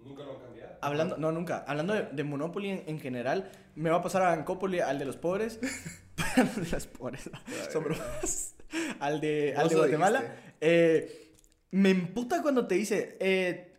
Nunca 0.05 0.25
lo 0.25 0.33
han 0.37 0.41
cambiado. 0.41 0.77
hablando, 0.81 1.17
no, 1.17 1.33
nunca. 1.33 1.65
Hablando 1.67 1.95
de, 1.95 2.09
de 2.13 2.25
Monopoly 2.25 2.71
en, 2.71 2.85
en 2.87 3.01
general, 3.01 3.51
me 3.75 3.91
va 3.91 3.97
a 3.99 4.03
pasar 4.03 4.23
a 4.23 4.33
Ancópoly, 4.33 4.81
al 4.81 4.99
de 4.99 5.05
los 5.05 5.17
pobres. 5.17 5.59
al 6.37 6.55
de 6.55 6.71
los 6.71 6.87
pobres. 6.87 7.31
Son 7.73 7.85
bromas. 7.85 8.55
Al 9.01 9.21
de, 9.21 9.55
al 9.57 9.69
de 9.69 9.75
Guatemala. 9.77 10.37
Eh, 10.61 11.35
me 11.71 11.91
emputa 11.91 12.43
cuando 12.43 12.67
te 12.67 12.75
dice. 12.75 13.17
eh, 13.21 13.72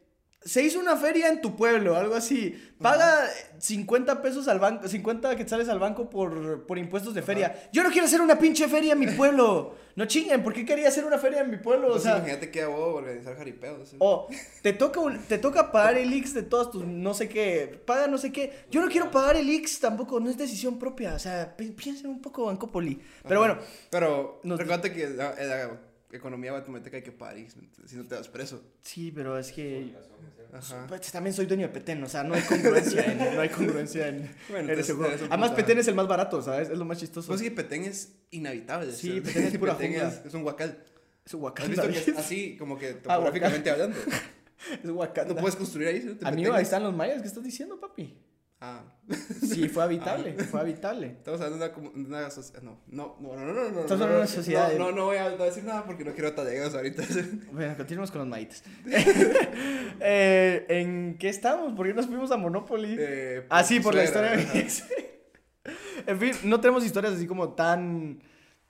se 0.45 0.61
hizo 0.61 0.79
una 0.79 0.97
feria 0.97 1.29
en 1.29 1.41
tu 1.41 1.55
pueblo, 1.55 1.95
algo 1.95 2.15
así. 2.15 2.59
Paga 2.81 3.27
50 3.59 4.21
pesos 4.21 4.47
al 4.49 4.59
banco, 4.59 4.87
50 4.87 5.35
quetzales 5.37 5.69
al 5.69 5.79
banco 5.79 6.09
por, 6.09 6.65
por 6.65 6.77
impuestos 6.77 7.13
de 7.13 7.21
feria. 7.21 7.69
Yo 7.71 7.81
no 7.83 7.89
quiero 7.91 8.05
hacer 8.07 8.19
una 8.19 8.37
pinche 8.37 8.67
feria 8.67 8.93
en 8.93 8.99
mi 8.99 9.07
pueblo. 9.07 9.75
No 9.95 10.05
chinguen, 10.05 10.43
¿por 10.43 10.53
qué 10.53 10.65
quería 10.65 10.87
hacer 10.89 11.05
una 11.05 11.17
feria 11.17 11.41
en 11.41 11.51
mi 11.51 11.57
pueblo? 11.57 11.93
O 11.93 11.99
sea, 11.99 12.17
imagínate 12.17 12.49
que 12.51 12.61
hago 12.63 12.95
organizar 12.95 13.37
jaripeos. 13.37 13.89
¿sí? 13.89 13.95
o 13.99 14.27
te 14.61 14.73
toca, 14.73 14.99
te 15.29 15.37
toca 15.37 15.71
pagar 15.71 15.97
el 15.97 16.11
Ix 16.13 16.33
de 16.33 16.43
todas 16.43 16.71
tus 16.71 16.83
no 16.85 17.13
sé 17.13 17.29
qué, 17.29 17.79
paga 17.85 18.07
no 18.07 18.17
sé 18.17 18.31
qué. 18.33 18.65
Yo 18.71 18.81
no 18.81 18.89
quiero 18.89 19.11
pagar 19.11 19.37
el 19.37 19.49
Ix 19.49 19.79
tampoco, 19.79 20.19
no 20.19 20.29
es 20.29 20.37
decisión 20.37 20.77
propia. 20.79 21.13
O 21.13 21.19
sea, 21.19 21.55
pi- 21.55 21.71
piensen 21.71 22.07
un 22.09 22.21
poco 22.21 22.45
Banco 22.45 22.69
Poli. 22.71 22.99
Pero 23.27 23.39
bueno, 23.39 23.57
Pero 23.91 24.41
Nos- 24.43 24.59
recuerda 24.59 24.91
que 24.91 25.07
la, 25.09 25.35
la 25.35 25.79
economía 26.17 26.51
guatemalteca 26.51 26.97
hay 26.97 27.03
que 27.03 27.11
pagar, 27.11 27.35
¿me 27.35 27.41
entiendes? 27.41 27.89
si 27.89 27.95
no 27.95 28.05
te 28.07 28.15
das 28.15 28.27
preso. 28.27 28.63
sí, 28.81 29.11
pero 29.11 29.37
es 29.37 29.51
que 29.51 29.93
Ajá. 30.53 30.85
pues, 30.87 31.11
también 31.11 31.33
soy 31.33 31.45
dueño 31.47 31.63
de 31.67 31.73
Petén, 31.73 32.03
o 32.03 32.07
sea, 32.09 32.23
no 32.23 32.35
hay 32.35 32.41
congruencia 32.43 33.03
en, 33.11 33.35
no 33.35 33.41
hay 33.41 33.49
congruencia 33.49 34.07
en, 34.07 34.17
Bueno, 34.49 34.63
en 34.65 34.69
entonces 34.69 34.79
ese 34.85 34.93
juego. 34.93 35.13
un 35.15 35.27
Además, 35.31 35.51
Petén 35.51 35.79
es 35.79 35.87
el 35.87 35.95
más 35.95 36.07
barato, 36.07 36.41
¿sabes? 36.41 36.69
Es 36.69 36.77
lo 36.77 36.85
más 36.85 36.99
chistoso. 36.99 37.27
Pues 37.27 37.39
sí, 37.41 37.49
Petén 37.49 37.83
es 37.83 38.13
inhabitable. 38.31 38.91
Sí. 38.91 39.19
Petén 39.21 39.45
es 39.47 39.57
pura 39.59 39.73
jungla. 39.75 40.07
es, 40.09 40.25
es 40.25 40.33
un 40.33 40.43
huacal. 40.43 40.77
Es 41.25 41.33
¿Has 41.33 41.39
Wakanda. 41.39 41.69
visto 41.69 41.87
que 41.87 41.93
¿ves? 41.99 42.07
es 42.09 42.17
así, 42.17 42.57
como 42.57 42.77
que 42.77 42.89
Ah, 43.07 43.15
topográficamente 43.15 43.69
hablando? 43.71 43.97
Es 44.83 44.89
Wakanda. 44.89 45.33
No 45.33 45.39
puedes 45.41 45.55
construir 45.55 45.87
ahí. 45.87 45.97
Amigo, 46.23 46.51
Petén 46.51 46.53
ahí 46.53 46.61
es- 46.61 46.67
están 46.67 46.83
los 46.83 46.93
mayas, 46.95 47.21
¿qué 47.21 47.27
estás 47.27 47.43
diciendo, 47.43 47.79
papi? 47.79 48.13
Ah. 48.65 48.81
Sí, 49.45 49.67
fue 49.67 49.83
habitable, 49.83 50.35
fue 50.45 50.61
habitable. 50.61 51.07
Estamos 51.07 51.41
hablando 51.41 51.67
de 51.67 51.79
una, 51.81 51.91
de 51.91 52.05
una 52.05 52.29
sociedad. 52.29 52.61
No, 52.63 52.79
no, 52.87 53.17
no, 53.19 53.35
no, 53.35 53.45
no, 53.45 53.53
no. 53.53 53.71
no, 53.71 53.81
Estamos 53.81 53.91
hablando 53.91 54.13
de 54.13 54.17
una 54.19 54.27
sociedad 54.27 54.71
No, 54.77 54.85
no, 54.85 54.91
no 54.93 55.05
voy 55.07 55.17
a 55.17 55.29
decir 55.31 55.65
nada 55.65 55.85
porque 55.85 56.05
no 56.05 56.13
quiero 56.13 56.33
talegas 56.33 56.73
ahorita. 56.73 57.03
Bueno, 57.51 57.75
continuemos 57.75 58.09
con 58.09 58.19
los 58.19 58.27
maites. 58.27 58.63
Eh, 60.05 60.65
¿En 60.69 61.17
qué 61.17 61.29
estamos? 61.29 61.73
¿Por 61.73 61.85
qué 61.85 61.93
nos 61.93 62.07
fuimos 62.07 62.31
a 62.31 62.37
Monopoly? 62.37 62.95
Eh, 62.97 63.45
ah, 63.49 63.63
sí, 63.63 63.79
por 63.79 63.93
la 63.93 64.07
suegra, 64.07 64.35
historia 64.35 64.97
de. 64.97 65.13
En 66.07 66.19
fin, 66.19 66.33
no 66.45 66.59
tenemos 66.59 66.83
historias 66.83 67.13
así 67.13 67.27
como 67.27 67.53
tan. 67.53 68.21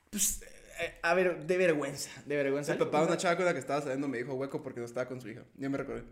Pues, 0.10 0.42
eh, 0.82 1.00
a 1.02 1.14
ver, 1.14 1.46
de 1.46 1.58
vergüenza. 1.58 2.10
De 2.26 2.36
vergüenza. 2.36 2.74
El 2.74 2.78
papá 2.80 3.02
de 3.02 3.08
una 3.08 3.18
chava 3.18 3.38
con 3.38 3.46
la 3.46 3.54
que 3.54 3.60
estaba 3.60 3.82
saliendo 3.82 4.08
me 4.08 4.18
dijo 4.18 4.34
hueco 4.34 4.62
porque 4.62 4.80
no 4.80 4.86
estaba 4.86 5.08
con 5.08 5.22
su 5.22 5.30
hija. 5.30 5.44
Ya 5.56 5.70
me 5.70 5.78
recordé. 5.78 6.04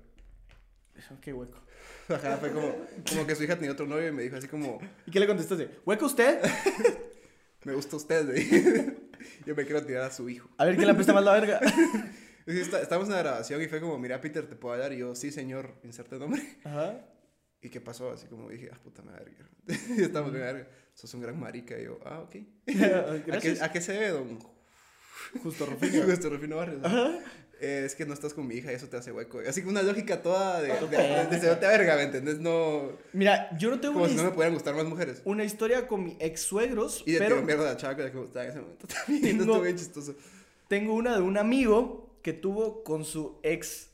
Qué 1.22 1.34
hueco. 1.34 1.58
Ajá, 2.16 2.38
fue 2.38 2.52
como, 2.52 2.76
como 3.10 3.28
que 3.28 3.36
su 3.36 3.44
hija 3.44 3.56
tenía 3.56 3.72
otro 3.72 3.86
novio 3.86 4.08
y 4.08 4.12
me 4.12 4.24
dijo 4.24 4.36
así 4.36 4.48
como, 4.48 4.80
¿Y 5.06 5.12
qué 5.12 5.20
le 5.20 5.28
contestaste? 5.28 5.70
¿Hueco 5.86 6.06
usted? 6.06 6.40
me 7.66 7.74
gusta 7.74 7.96
usted. 7.96 8.28
Yo 9.46 9.56
me 9.56 9.66
quiero 9.66 9.86
tirar 9.86 10.04
a 10.04 10.12
su 10.12 10.30
hijo. 10.30 10.50
A 10.58 10.66
ver 10.66 10.76
quién 10.76 10.88
le 10.88 10.94
apesta 10.94 11.14
más 11.14 11.24
la 11.24 11.34
verga. 11.34 11.60
Estábamos 12.46 13.08
en 13.08 13.16
la 13.16 13.22
grabación 13.22 13.62
y 13.62 13.68
fue 13.68 13.80
como, 13.80 13.98
mira, 14.00 14.20
Peter, 14.20 14.48
¿te 14.48 14.56
puedo 14.56 14.74
hablar? 14.74 14.94
Y 14.94 14.98
yo, 14.98 15.14
sí, 15.14 15.32
señor, 15.32 15.76
inserte 15.84 16.18
nombre. 16.18 16.42
Ajá. 16.64 17.00
¿Y 17.62 17.70
qué 17.70 17.80
pasó? 17.80 18.12
Así 18.12 18.26
como 18.28 18.50
dije, 18.50 18.70
ah, 18.74 18.78
puta 18.84 19.04
madre. 19.04 19.32
Y 19.96 20.02
estamos 20.02 20.32
bien, 20.32 20.44
verga. 20.44 20.68
Sos 20.94 21.14
un 21.14 21.22
gran 21.22 21.40
marica. 21.40 21.80
Y 21.80 21.86
yo, 21.86 22.00
ah, 22.04 22.20
ok. 22.22 22.36
¿A 23.32 23.40
qué. 23.40 23.58
¿A 23.62 23.72
qué 23.72 23.80
se 23.80 23.94
debe, 23.94 24.10
don 24.10 24.40
Justo 25.44 25.66
Rufino. 25.70 26.04
Justo 26.04 26.30
Rufino 26.30 26.56
Barrios? 26.58 26.84
Ajá. 26.84 27.12
Eh, 27.64 27.84
es 27.86 27.94
que 27.94 28.08
no 28.08 28.14
estás 28.16 28.34
con 28.34 28.48
mi 28.48 28.56
hija 28.56 28.72
y 28.72 28.76
eso 28.76 28.88
te 28.88 28.98
hace 28.98 29.12
hueco. 29.12 29.40
Así 29.48 29.62
que 29.62 29.68
una 29.70 29.84
lógica 29.84 30.22
toda 30.24 30.62
de, 30.62 30.70
de, 30.70 31.26
de, 31.30 31.40
cerote 31.40 31.66
a 31.68 31.70
verga, 31.70 31.96
¿me 31.96 32.04
entendés? 32.04 32.40
No... 32.40 32.94
Mira, 33.14 33.56
yo 33.60 33.70
no 33.70 33.80
tengo 33.80 33.94
Como 33.94 34.08
si 34.08 34.16
no 34.16 34.24
me 34.24 34.32
pudieran 34.32 34.54
gustar 34.56 34.74
más 34.74 34.86
mujeres. 34.86 35.22
una 35.26 35.44
historia 35.44 35.88
con 35.88 36.04
mi 36.04 36.18
ex 36.20 36.42
suegros, 36.42 37.04
Y 37.06 37.12
de 37.12 37.20
pero 37.20 37.42
mierda 37.44 37.66
la 37.66 37.78
chava 37.78 37.96
que 37.96 38.04
me 38.06 38.10
gustaba 38.10 38.46
en 38.46 38.52
ese 38.52 38.62
momento 38.62 38.88
también. 39.06 39.22
Tengo- 39.38 39.42
Estuvo 39.44 39.62
bien 39.62 39.76
chistoso. 39.78 40.16
tengo 40.68 40.94
una 40.96 41.16
de 41.16 41.22
un 41.22 41.38
amigo 41.38 42.18
que 42.24 42.34
tuvo 42.34 42.84
con 42.84 43.06
su 43.06 43.40
ex, 43.44 43.90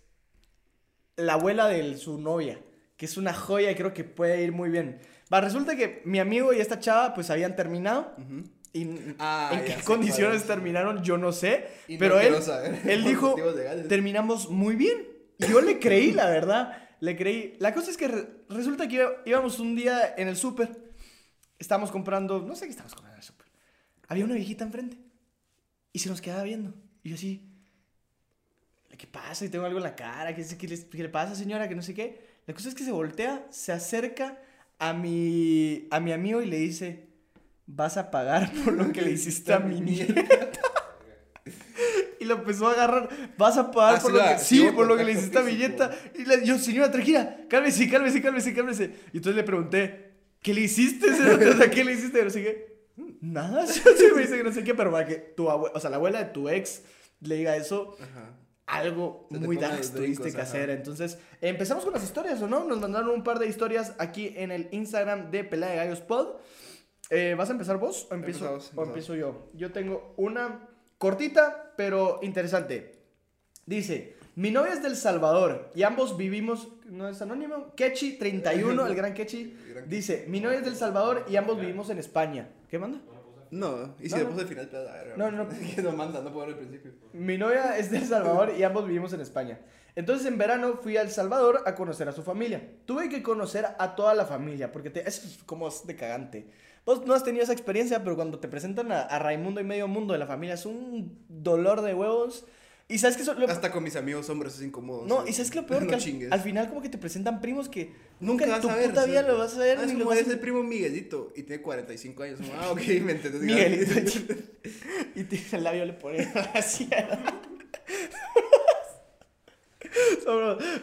la 1.17 1.33
abuela 1.33 1.67
de 1.67 1.97
su 1.97 2.19
novia. 2.19 2.59
que 2.95 3.05
es 3.05 3.17
una 3.17 3.33
joya 3.33 3.69
y 3.69 3.75
creo 3.75 3.93
que 3.93 4.03
puede 4.05 4.41
ir 4.43 4.51
muy 4.53 4.69
bien. 4.69 4.99
Va, 5.31 5.41
resulta 5.41 5.75
que 5.75 6.01
mi 6.05 6.19
amigo 6.19 6.53
y 6.53 6.61
esta 6.61 6.79
chava 6.79 7.13
pues 7.13 7.29
habían 7.29 7.55
terminado. 7.57 8.13
Ujú. 8.17 8.43
Y 8.83 9.15
Ah, 9.19 9.51
en 9.53 9.65
qué 9.65 9.83
condiciones 9.83 10.45
terminaron, 10.45 11.03
yo 11.03 11.17
no 11.17 11.31
sé. 11.31 11.67
Y 11.87 11.93
no 11.93 11.99
pero 11.99 12.19
él, 12.19 12.41
saber, 12.41 12.79
él 12.89 13.03
dijo, 13.03 13.35
terminamos 13.87 14.49
muy 14.49 14.75
bien. 14.75 15.07
Y 15.37 15.47
yo 15.47 15.61
le 15.61 15.79
creí, 15.79 16.11
la 16.11 16.29
verdad. 16.29 16.83
Le 16.99 17.15
creí. 17.15 17.55
La 17.59 17.73
cosa 17.73 17.91
es 17.91 17.97
que 17.97 18.07
re- 18.07 18.27
resulta 18.49 18.87
que 18.87 19.07
íbamos 19.25 19.59
un 19.59 19.75
día 19.75 20.13
en 20.17 20.27
el 20.27 20.35
súper. 20.35 20.69
Estábamos 21.59 21.91
comprando, 21.91 22.41
no 22.41 22.55
sé 22.55 22.65
qué 22.65 22.71
estábamos 22.71 22.93
comprando 22.95 23.15
en 23.15 23.19
el 23.21 23.25
súper. 23.25 23.47
Había 24.07 24.25
una 24.25 24.33
viejita 24.35 24.63
enfrente. 24.63 24.97
Y 25.93 25.99
se 25.99 26.09
nos 26.09 26.21
quedaba 26.21 26.43
viendo. 26.43 26.73
Y 27.03 27.09
yo 27.09 27.15
así, 27.15 27.41
¿qué 28.97 29.07
pasa? 29.07 29.45
Y 29.45 29.49
tengo 29.49 29.65
algo 29.65 29.77
en 29.77 29.83
la 29.83 29.95
cara. 29.95 30.35
¿Qué, 30.35 30.43
qué 30.57 30.67
les- 30.67 30.85
qué 30.85 31.03
le 31.03 31.09
pasa, 31.09 31.35
señora? 31.35 31.67
Que 31.69 31.75
no 31.75 31.81
sé 31.81 31.93
qué. 31.93 32.19
La 32.47 32.53
cosa 32.53 32.69
es 32.69 32.75
que 32.75 32.83
se 32.83 32.91
voltea, 32.91 33.45
se 33.51 33.71
acerca 33.71 34.39
a 34.79 34.93
mi, 34.93 35.87
a 35.91 35.99
mi 35.99 36.11
amigo 36.13 36.41
y 36.41 36.45
le 36.47 36.57
dice, 36.57 37.06
vas 37.67 37.97
a 37.97 38.09
pagar 38.09 38.51
por 38.65 38.73
lo 38.73 38.91
que 38.91 39.01
le 39.01 39.11
hiciste 39.11 39.53
a 39.53 39.59
mi 39.59 39.79
nieta. 39.81 40.23
Y 42.19 42.25
lo 42.25 42.33
empezó 42.35 42.67
a 42.67 42.71
agarrar. 42.73 43.09
Vas 43.37 43.57
a 43.57 43.69
pagar 43.71 43.99
Ah, 43.99 44.01
por 44.01 44.11
sí, 44.11 44.17
lo 44.17 44.23
que, 44.23 44.29
la- 44.31 44.39
sí, 44.39 44.67
por 44.75 44.87
lo 44.87 44.97
que 44.97 45.03
le 45.03 45.11
hiciste 45.11 45.37
a 45.37 45.43
mi 45.43 45.53
nieta. 45.53 45.91
Y 46.15 46.25
le, 46.25 46.43
yo, 46.45 46.57
señora, 46.57 46.91
tranquila, 46.91 47.37
cálmese, 47.47 47.87
cálmese, 47.89 48.21
cálmese, 48.21 48.53
cálmese. 48.55 48.83
Y 49.13 49.17
entonces 49.17 49.35
le 49.35 49.43
pregunté, 49.43 50.13
¿qué 50.41 50.53
le 50.53 50.61
hiciste? 50.61 51.13
señora? 51.13 51.69
¿Qué 51.69 51.83
le 51.83 51.93
hiciste? 51.93 52.23
No 52.23 52.29
sé 52.31 52.41
qué. 52.43 52.77
Nada, 53.21 53.67
sí 53.67 53.81
me 54.15 54.21
dice 54.23 54.37
que 54.37 54.43
no 54.43 54.51
sé 54.51 54.63
qué, 54.63 54.73
pero 54.73 54.91
para 54.91 55.05
que 55.05 55.15
tu 55.15 55.49
abuela, 55.49 55.75
o 55.75 55.79
sea, 55.79 55.91
la 55.91 55.97
abuela 55.97 56.17
de 56.19 56.25
tu 56.31 56.49
ex 56.49 56.81
le 57.21 57.35
diga 57.35 57.55
eso, 57.55 57.95
Ajá. 58.01 58.33
algo 58.65 59.27
muy 59.29 59.55
los 59.57 59.93
tuviste 59.93 60.31
que 60.33 60.41
hacer. 60.41 60.71
Entonces, 60.71 61.19
empezamos 61.41 61.83
con 61.83 61.93
las 61.93 62.03
historias, 62.03 62.41
¿o 62.41 62.47
no? 62.47 62.63
Nos 62.63 62.79
mandaron 62.79 63.09
un 63.11 63.23
par 63.23 63.37
de 63.37 63.47
historias 63.47 63.93
aquí 63.99 64.33
en 64.35 64.51
el 64.51 64.67
Instagram 64.71 65.29
de 65.29 65.43
Pelea 65.43 65.69
de 65.69 65.75
Gallos 65.75 66.01
Pod. 66.01 66.37
Eh, 67.09 67.35
¿Vas 67.37 67.49
a 67.49 67.53
empezar 67.53 67.77
vos 67.77 68.07
o 68.11 68.15
empiezo, 68.15 68.39
Empezamos, 68.45 68.63
o 68.63 68.67
empezamos. 68.69 68.87
empiezo 68.89 69.15
yo? 69.15 69.49
Yo 69.53 69.71
tengo 69.71 70.13
una 70.17 70.67
cortita, 70.97 71.73
pero 71.77 72.19
interesante. 72.21 72.99
Dice, 73.65 74.15
mi 74.35 74.51
novia 74.51 74.73
es 74.73 74.83
del 74.83 74.95
Salvador 74.95 75.71
y 75.75 75.83
ambos 75.83 76.17
vivimos, 76.17 76.67
¿no 76.85 77.07
es 77.07 77.21
anónimo? 77.21 77.73
Kechi31, 77.75 78.87
el 78.87 78.95
gran 78.95 79.13
Kechi, 79.13 79.55
dice, 79.87 80.25
mi 80.27 80.39
novia 80.41 80.59
es 80.59 80.65
del 80.65 80.75
Salvador 80.75 81.25
y 81.29 81.35
ambos 81.37 81.59
vivimos 81.59 81.89
en 81.89 81.97
España. 81.99 82.49
¿Qué 82.69 82.77
manda? 82.79 82.99
No, 83.49 83.95
y 84.01 84.09
si 84.09 84.15
No, 84.15 84.17
le 84.17 84.23
no. 84.25 84.29
puse 84.31 84.41
al 84.41 84.47
final, 84.47 84.69
te 84.69 84.77
vas 84.77 84.87
a 84.89 85.03
ver. 85.03 85.17
No, 85.17 85.31
no. 85.31 85.47
Que 85.47 85.81
no 85.81 85.91
manda, 85.93 86.21
no 86.21 86.33
puedo 86.33 86.47
ver 86.47 86.55
al 86.55 86.59
principio. 86.59 86.91
Mi 87.13 87.37
novia 87.37 87.77
es 87.77 87.89
de 87.89 87.97
El 87.99 88.05
Salvador 88.05 88.53
y 88.57 88.63
ambos 88.63 88.85
vivimos 88.85 89.13
en 89.13 89.21
España. 89.21 89.59
Entonces 89.97 90.27
en 90.27 90.37
verano 90.37 90.79
fui 90.81 90.95
a 90.95 91.01
El 91.01 91.09
Salvador 91.09 91.63
a 91.65 91.73
conocer 91.75 92.07
a 92.07 92.11
su 92.11 92.21
familia. 92.21 92.61
Tuve 92.85 93.09
que 93.09 93.23
conocer 93.23 93.65
a 93.79 93.95
toda 93.95 94.13
la 94.13 94.25
familia 94.25 94.71
porque 94.71 94.91
te, 94.91 95.07
es 95.09 95.39
como 95.47 95.67
es 95.67 95.85
de 95.87 95.95
cagante. 95.95 96.47
Vos 96.85 97.05
no 97.05 97.13
has 97.15 97.23
tenido 97.23 97.43
esa 97.43 97.51
experiencia, 97.53 98.03
pero 98.03 98.15
cuando 98.15 98.37
te 98.39 98.47
presentan 98.47 98.91
a, 98.91 99.01
a 99.01 99.17
Raimundo 99.19 99.59
y 99.59 99.63
medio 99.63 99.87
mundo 99.87 100.13
de 100.13 100.19
la 100.19 100.27
familia 100.27 100.53
es 100.53 100.65
un 100.67 101.17
dolor 101.27 101.81
de 101.81 101.93
huevos. 101.95 102.45
Y 102.89 102.99
sabes 102.99 103.17
que 103.17 103.23
eso, 103.23 103.33
lo- 103.33 103.49
Hasta 103.49 103.71
con 103.71 103.83
mis 103.83 103.97
amigos 103.97 104.29
hombres 104.29 104.55
es 104.55 104.61
incómodo. 104.61 105.03
no, 105.05 105.27
y 105.27 105.33
sabes 105.33 105.51
que 105.51 105.59
lo 105.61 105.67
peor 105.67 105.83
No 105.89 105.89
que 105.89 105.95
al, 105.95 106.33
al 106.33 106.39
final 106.41 106.69
como 106.69 106.81
que 106.81 106.87
te 106.89 106.97
presentan 106.97 107.41
primos 107.41 107.67
que 107.67 107.91
Nunca 108.21 108.45
en 108.45 108.51
vas 108.51 108.61
tu 108.61 108.69
a 108.69 108.75
ver. 108.75 108.89
puta 108.91 109.03
vida 109.05 109.23
lo 109.23 109.37
vas 109.37 109.55
a 109.55 109.59
ver 109.59 109.77
Ah, 109.79 109.81
es 109.81 109.87
ni 109.87 109.93
lo 109.93 109.99
como 110.05 110.11
vas 110.11 110.19
a- 110.19 110.21
es 110.21 110.27
el 110.29 110.39
primo 110.39 110.63
Miguelito 110.63 111.33
y 111.35 111.41
tiene 111.43 111.61
45 111.63 112.23
años. 112.23 112.39
Ah, 112.57 112.69
ok, 112.71 112.79
me 113.03 113.11
entendés. 113.13 113.41
Miguelito. 113.41 113.93
y 115.15 115.23
tiene 115.23 115.45
el 115.53 115.63
labio 115.65 115.85
le 115.85 115.93
pone 115.93 116.31
así. 116.53 116.87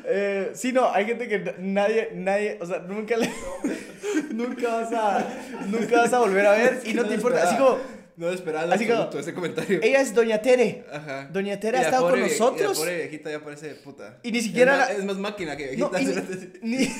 Eh, 0.07 0.51
sí, 0.55 0.73
no, 0.73 0.91
hay 0.93 1.05
gente 1.07 1.29
que 1.29 1.55
nadie, 1.59 2.11
nadie, 2.15 2.59
o 2.61 2.67
sea, 2.67 2.79
nunca 2.81 3.17
le, 3.17 3.31
nunca 4.33 4.69
vas 4.77 4.93
a, 4.93 5.27
nunca 5.67 5.97
vas 6.03 6.13
a 6.13 6.19
volver 6.19 6.47
a 6.47 6.53
ver 6.53 6.81
y 6.85 6.95
no 6.95 7.03
No 7.03 7.09
te 7.09 7.15
importa, 7.15 7.43
así 7.43 7.57
como, 7.57 7.79
No 8.17 8.29
esperaba 8.31 8.73
Así 8.75 8.87
como- 8.87 9.11
ese 9.19 9.35
comentario. 9.35 9.81
ella 9.83 10.01
es 10.01 10.15
Doña 10.15 10.41
Tere, 10.41 10.85
Ajá. 10.93 11.29
Doña 11.33 11.59
Tere 11.59 11.79
ha 11.79 11.83
estado 11.83 12.03
con 12.05 12.11
pobre 12.13 12.23
nosotros. 12.29 12.61
Y 12.61 12.65
la 12.65 12.75
pobre 12.75 12.97
viejita 12.97 13.31
ya 13.31 13.41
parece 13.41 13.75
puta. 13.75 14.19
Y 14.23 14.31
ni 14.33 14.41
siquiera 14.41 14.73
Es 14.75 14.79
más, 14.79 14.89
la- 14.89 14.95
es 14.99 15.05
más 15.05 15.17
máquina 15.19 15.57
que 15.57 15.77
No, 15.77 15.91
viejita. 15.91 16.01
y, 16.01 16.59
ni, 16.63 16.77
ni- 16.79 16.93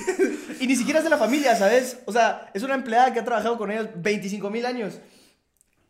y 0.61 0.67
ni 0.67 0.77
siquiera 0.77 0.99
es 0.99 1.05
de 1.05 1.11
la 1.11 1.19
familia, 1.19 1.55
¿sabes? 1.57 1.99
O 2.05 2.13
sea, 2.13 2.51
es 2.53 2.63
una 2.63 2.75
empleada 2.75 3.13
que 3.13 3.21
ha 3.21 3.25
trabajado 3.25 3.57
con 3.59 3.71
ellos 3.71 3.89
25 3.97 4.51
mil 4.51 4.67
años. 4.67 5.01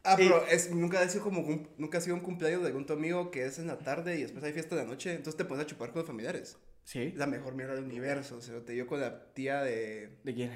Ah, 0.05 0.15
pero 0.19 0.47
es, 0.47 0.71
nunca 0.71 1.01
ha 1.01 1.09
sido 1.09 1.25
como 1.25 1.41
un- 1.41 1.67
nunca 1.79 1.99
ha 1.99 2.01
sido 2.01 2.15
un 2.15 2.21
cumpleaños 2.23 2.61
de 2.61 2.69
algún 2.69 2.85
tu 2.87 2.93
amigo 2.93 3.31
que 3.31 3.47
es 3.47 3.59
en 3.59 3.67
la 3.67 3.79
tarde 3.79 4.19
y 4.19 4.23
después 4.23 4.45
hay 4.45 4.53
fiesta 4.53 4.77
de 4.77 4.83
la 4.83 4.89
noche, 4.89 5.11
entonces 5.15 5.37
te 5.37 5.45
pones 5.45 5.65
a 5.65 5.67
chupar 5.67 5.91
con 5.91 6.01
los 6.01 6.07
familiares. 6.07 6.57
Sí. 6.85 7.13
La 7.17 7.27
mejor 7.27 7.55
mierda 7.55 7.75
del 7.75 7.85
universo, 7.85 8.37
o 8.37 8.41
sea, 8.43 8.61
te 8.61 8.75
dio 8.75 8.87
con 8.87 9.01
la 9.01 9.33
tía 9.33 9.63
de 9.63 10.11
¿De 10.23 10.35
quién? 10.35 10.51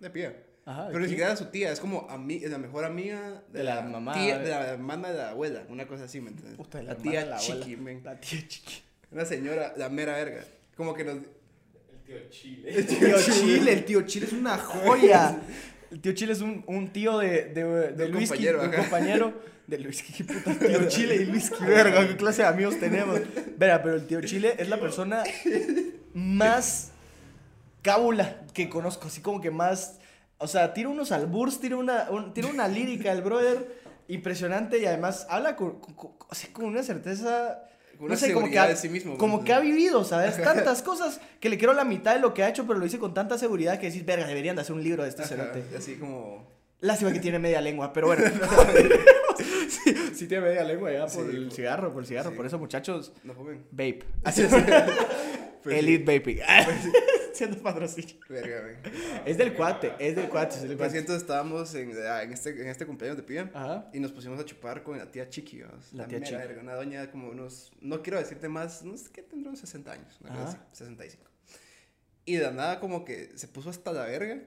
de 0.00 0.10
Pía. 0.10 0.42
Ajá. 0.66 0.86
Pero 0.88 0.98
ni 1.00 1.08
siquiera 1.08 1.32
es 1.32 1.38
su 1.38 1.44
tía, 1.46 1.70
es 1.70 1.78
como 1.78 2.08
ami- 2.08 2.42
es 2.42 2.50
la 2.50 2.58
mejor 2.58 2.84
amiga 2.84 3.42
de, 3.52 3.58
De 3.58 3.64
la 3.64 3.82
mamá, 3.82 4.14
tía, 4.14 4.38
de- 4.38 4.48
la 4.48 4.66
hermana 4.72 5.12
de 5.12 5.18
la 5.18 5.30
abuela, 5.30 5.64
una 5.68 5.86
cosa 5.86 6.04
así, 6.04 6.20
¿me 6.20 6.30
entiendes? 6.30 6.56
Puta, 6.56 6.78
de 6.78 6.84
la, 6.84 6.94
la 6.94 6.98
tía 6.98 7.24
la 7.26 7.36
abuela. 7.36 7.60
chiqui, 7.64 7.76
men. 7.76 8.00
La 8.02 8.18
tía 8.18 8.40
chiqui. 8.48 8.82
Una 9.12 9.24
señora, 9.24 9.74
la 9.76 9.88
mera 9.90 10.14
verga. 10.16 10.42
Como 10.76 10.94
que 10.94 11.04
nos 11.04 11.16
El 11.18 12.00
tío 12.06 12.16
Chile. 12.30 12.74
El 12.74 12.86
tío 12.86 13.16
Chile, 13.20 13.72
el 13.74 13.84
tío 13.84 14.02
Chile 14.02 14.26
es 14.26 14.32
una 14.32 14.58
joya. 14.58 15.38
El 15.94 16.00
tío 16.00 16.12
Chile 16.12 16.32
es 16.32 16.40
un, 16.40 16.64
un 16.66 16.88
tío 16.92 17.18
de, 17.18 17.44
de, 17.46 17.64
de 17.64 17.92
De 17.92 18.04
un 18.06 18.10
Luis, 18.10 18.28
compañero, 18.28 18.60
de 18.62 18.68
un 18.68 18.74
compañero 18.74 19.32
de 19.68 19.78
Luis, 19.78 20.02
qué 20.02 20.24
puta 20.24 20.52
tío 20.58 20.88
Chile 20.88 21.14
y 21.14 21.24
Luis, 21.26 21.50
qué 21.50 21.64
verga, 21.64 22.06
qué 22.06 22.16
clase 22.16 22.42
de 22.42 22.48
amigos 22.48 22.78
tenemos. 22.80 23.20
Verá, 23.56 23.80
pero 23.82 23.94
el 23.94 24.06
tío 24.06 24.20
Chile 24.22 24.56
es 24.58 24.68
la 24.68 24.78
persona 24.80 25.22
más 26.12 26.90
cábula 27.82 28.40
que 28.52 28.68
conozco, 28.68 29.06
así 29.06 29.20
como 29.20 29.40
que 29.40 29.50
más, 29.52 29.98
o 30.38 30.48
sea, 30.48 30.74
tira 30.74 30.88
unos 30.88 31.12
alburs, 31.12 31.60
tira 31.60 31.76
una, 31.76 32.10
un- 32.10 32.34
tira 32.34 32.48
una 32.48 32.66
lírica 32.66 33.12
el 33.12 33.22
brother 33.22 33.82
impresionante 34.08 34.78
y 34.78 34.86
además 34.86 35.26
habla 35.30 35.54
con, 35.54 35.78
con- 35.80 35.94
con- 35.94 36.12
así 36.28 36.48
con 36.48 36.64
una 36.64 36.82
certeza 36.82 37.62
una 38.00 38.14
no 38.14 38.16
sé, 38.16 38.32
como 38.32 38.46
que, 38.46 38.52
seguridad 38.52 38.64
ha, 38.64 38.68
de 38.68 38.76
sí 38.76 38.88
mismo. 38.88 39.16
como 39.18 39.38
¿me 39.38 39.44
que 39.44 39.52
ha 39.52 39.60
vivido, 39.60 40.04
¿sabes? 40.04 40.36
Tantas 40.42 40.82
cosas 40.82 41.20
que 41.40 41.48
le 41.48 41.58
quiero 41.58 41.72
la 41.74 41.84
mitad 41.84 42.14
de 42.14 42.20
lo 42.20 42.34
que 42.34 42.42
ha 42.42 42.48
hecho, 42.48 42.66
pero 42.66 42.78
lo 42.78 42.86
hice 42.86 42.98
con 42.98 43.14
tanta 43.14 43.38
seguridad 43.38 43.78
que 43.78 43.86
decís, 43.86 44.04
verga, 44.04 44.26
deberían 44.26 44.56
de 44.56 44.62
hacer 44.62 44.74
un 44.74 44.82
libro 44.82 45.02
de 45.02 45.08
este 45.10 45.24
cerote. 45.24 45.62
Así 45.76 45.94
como 45.96 46.52
Lástima 46.80 47.12
que 47.12 47.20
tiene 47.20 47.38
media 47.38 47.60
lengua, 47.62 47.92
pero 47.94 48.08
bueno. 48.08 48.24
sí, 49.68 49.94
sí 50.14 50.26
tiene 50.26 50.44
media 50.48 50.64
lengua 50.64 50.92
ya 50.92 51.06
por 51.06 51.10
Sí, 51.30 51.36
el 51.36 51.44
por- 51.46 51.54
cigarro, 51.56 51.92
por 51.92 52.02
el 52.02 52.06
cigarro. 52.08 52.30
sí. 52.30 52.36
Por 52.36 52.46
eso, 52.46 52.58
muchachos, 52.58 53.12
no 53.24 53.34
vape. 53.72 54.04
Pues 55.64 55.74
sí, 55.74 55.78
Elite 55.80 56.18
vaping. 56.18 56.38
Siendo 57.32 57.56
patrocinio. 57.58 58.14
verga, 58.28 58.62
men. 58.62 58.92
Es 59.26 59.36
del 59.36 59.54
cuate, 59.54 59.92
es 59.98 60.14
del 60.14 60.28
cuate, 60.28 60.54
es 60.54 60.62
del 60.62 60.68
Pues 60.76 60.78
cuate. 60.78 60.92
sí, 60.92 60.98
entonces 60.98 61.22
estábamos 61.22 61.74
en, 61.74 61.92
ah, 62.06 62.22
en, 62.22 62.32
este, 62.32 62.50
en 62.50 62.68
este 62.68 62.86
cumpleaños 62.86 63.16
de 63.16 63.24
Pía 63.24 63.50
Ajá. 63.52 63.90
y 63.92 63.98
nos 63.98 64.12
pusimos 64.12 64.38
a 64.38 64.44
chupar 64.44 64.84
con 64.84 64.98
la 64.98 65.10
tía 65.10 65.28
Chiqui, 65.28 65.62
vamos. 65.62 65.92
La 65.92 66.06
tía 66.06 66.20
Chiqui. 66.20 66.36
verga, 66.36 66.60
una 66.62 66.74
doña 66.74 67.10
como 67.10 67.30
unos, 67.30 67.72
no 67.80 68.02
quiero 68.02 68.20
decirte 68.20 68.48
más, 68.48 68.84
no 68.84 68.96
sé 68.96 69.10
qué 69.12 69.22
tendrá 69.22 69.48
unos 69.48 69.58
60 69.60 69.90
años, 69.92 70.16
una 70.20 70.30
cosa 70.32 70.48
así, 70.50 70.58
65. 70.74 71.24
Y 72.26 72.36
de 72.36 72.42
la 72.44 72.50
nada 72.52 72.78
como 72.78 73.04
que 73.04 73.32
se 73.34 73.48
puso 73.48 73.68
hasta 73.70 73.92
la 73.92 74.04
verga, 74.04 74.38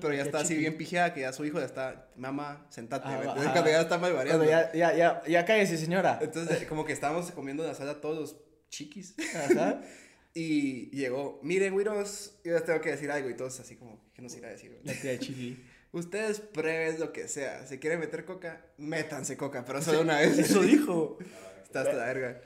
pero 0.00 0.10
ya 0.12 0.16
Tía 0.16 0.22
está 0.24 0.38
así 0.40 0.48
Chiqui. 0.48 0.60
bien 0.60 0.76
pijeada 0.76 1.14
que 1.14 1.20
ya 1.22 1.32
su 1.32 1.46
hijo 1.46 1.58
ya 1.60 1.64
está, 1.64 2.08
mamá, 2.16 2.66
sentate, 2.68 3.08
Ah, 3.08 3.22
ajá. 3.24 3.34
cuando 3.54 3.70
ya 3.70 3.80
está 3.80 3.96
mal 3.96 4.12
variando. 4.12 4.44
Ya, 4.44 4.70
ya, 4.74 4.92
ya, 4.94 5.22
ya 5.26 5.44
cállese, 5.46 5.78
señora. 5.78 6.18
Entonces 6.20 6.66
como 6.66 6.84
que 6.84 6.92
estábamos 6.92 7.30
comiendo 7.30 7.62
en 7.62 7.70
la 7.70 7.74
sala 7.74 8.02
todos 8.02 8.18
los 8.18 8.36
chiquis. 8.68 9.14
Ajá. 9.34 9.80
Y 10.36 10.90
llegó, 10.90 11.38
miren, 11.44 11.72
güiros, 11.74 12.32
yo 12.42 12.52
les 12.52 12.64
tengo 12.64 12.80
que 12.80 12.90
decir 12.90 13.08
algo 13.12 13.30
y 13.30 13.34
todos 13.34 13.60
así 13.60 13.76
como, 13.76 14.00
¿qué 14.12 14.20
nos 14.20 14.34
irá 14.36 14.48
a 14.48 14.50
decir? 14.50 14.76
La 14.82 14.92
tía 14.92 15.16
Chili. 15.18 15.64
Ustedes 15.92 16.40
prueben 16.40 16.98
lo 16.98 17.12
que 17.12 17.28
sea. 17.28 17.64
Si 17.68 17.78
quieren 17.78 18.00
meter 18.00 18.24
coca, 18.24 18.66
métanse 18.78 19.36
coca, 19.36 19.64
pero 19.64 19.80
solo 19.80 20.00
una 20.00 20.18
vez. 20.18 20.36
Eso 20.36 20.60
dijo. 20.60 21.18
Está 21.62 21.82
hasta 21.82 21.94
la 21.94 22.06
verga. 22.06 22.40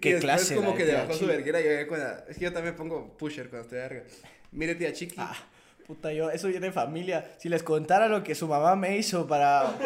Qué 0.00 0.16
y 0.16 0.20
clase 0.20 0.56
la 0.56 0.60
como 0.60 0.74
que 0.74 0.84
le 0.84 0.94
bajó 0.94 1.14
su 1.14 1.26
verguera 1.26 1.60
y 1.60 1.64
yo 1.64 1.86
con 1.86 2.00
la... 2.00 2.24
Es 2.28 2.38
que 2.38 2.46
yo 2.46 2.52
también 2.52 2.74
pongo 2.74 3.16
pusher 3.16 3.48
cuando 3.48 3.66
estoy 3.66 3.78
de 3.78 3.88
verga. 3.88 4.04
Mire, 4.50 4.74
tía 4.74 4.92
Chiqui. 4.92 5.14
Ah, 5.16 5.36
puta, 5.86 6.12
yo, 6.12 6.28
eso 6.28 6.48
viene 6.48 6.66
de 6.66 6.72
familia. 6.72 7.36
Si 7.38 7.48
les 7.48 7.62
contara 7.62 8.08
lo 8.08 8.24
que 8.24 8.34
su 8.34 8.48
mamá 8.48 8.74
me 8.74 8.98
hizo 8.98 9.28
para. 9.28 9.78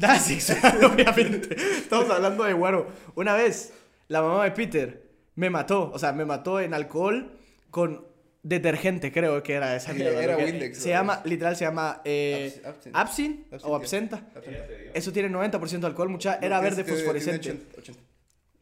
para 0.00 0.18
sexual, 0.18 0.84
obviamente. 0.92 1.54
Estamos 1.54 2.10
hablando 2.10 2.42
de 2.42 2.54
guaro. 2.54 2.88
Una 3.14 3.34
vez, 3.34 3.72
la 4.08 4.20
mamá 4.20 4.42
de 4.42 4.50
Peter 4.50 5.09
me 5.34 5.50
mató. 5.50 5.90
O 5.92 5.98
sea, 5.98 6.12
me 6.12 6.24
mató 6.24 6.60
en 6.60 6.74
alcohol 6.74 7.38
con 7.70 8.06
detergente, 8.42 9.12
creo 9.12 9.42
que 9.42 9.54
era 9.54 9.76
esa 9.76 9.92
mierda. 9.94 10.22
Era 10.22 10.36
Windex, 10.36 10.78
Se 10.78 10.88
llama, 10.90 11.22
literal, 11.24 11.56
se 11.56 11.64
llama. 11.64 12.00
Eh. 12.04 12.62
Absin 12.92 13.46
o 13.62 13.74
absenta. 13.76 14.26
Absenta. 14.34 14.66
Eso 14.94 15.12
tiene 15.12 15.28
90% 15.30 15.80
de 15.80 15.86
alcohol, 15.86 16.08
mucha. 16.08 16.38
Era 16.40 16.56
No, 16.56 16.62
verde 16.62 16.76
tiene- 16.84 16.84
tiene 16.84 16.98
fosforescente. 17.00 17.50
80, 17.50 17.78
80. 17.80 18.00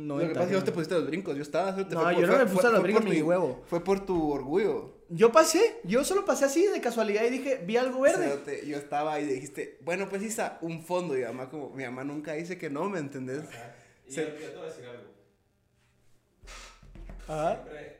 90, 0.01 0.23
Lo 0.23 0.29
que 0.29 0.35
pasa 0.35 0.45
es 0.45 0.51
que 0.51 0.55
vos 0.57 0.65
te 0.65 0.73
pusiste 0.73 0.95
los 0.95 1.07
brincos. 1.09 1.37
Yo 1.37 1.43
estaba... 1.43 1.75
te 1.75 1.95
No, 1.95 2.03
fue 2.03 2.15
yo 2.21 2.27
no 2.29 2.39
me 2.39 2.47
puse 2.47 2.61
fue- 2.61 2.73
los 2.73 2.83
brincos 2.83 3.05
por 3.05 3.13
ni 3.15 3.21
huevo. 3.23 3.65
Fue 3.67 3.83
por 3.83 4.07
tu 4.07 4.31
orgullo. 4.31 4.95
Yo 5.09 5.33
pasé, 5.33 5.81
yo 5.85 6.05
solo 6.05 6.25
pasé 6.25 6.45
así 6.45 6.67
de 6.69 6.81
casualidad 6.81 7.25
y 7.25 7.31
dije, 7.31 7.63
vi 7.67 7.77
algo 7.79 8.01
verde. 8.03 8.25
Cerote, 8.29 8.65
yo 8.67 8.77
estaba 8.77 9.15
ahí 9.15 9.25
y 9.25 9.27
dijiste, 9.35 9.79
bueno, 9.83 10.09
pues 10.09 10.23
Isa, 10.23 10.59
un 10.61 10.85
fondo. 10.85 11.17
Y 11.17 11.21
mi 11.21 11.25
mamá, 11.27 11.49
como, 11.51 11.71
mi 11.71 11.83
mamá 11.83 12.05
nunca 12.05 12.35
dice 12.35 12.59
que 12.59 12.69
no, 12.71 12.89
¿me 12.89 12.99
entendés? 13.01 13.43
Y 14.07 14.13
Se- 14.13 14.23
yo, 14.23 14.29
yo 14.29 14.51
te 14.51 14.57
voy 14.57 14.65
a 14.67 14.69
decir 14.69 14.85
algo. 14.85 15.03
Siempre, 17.29 17.99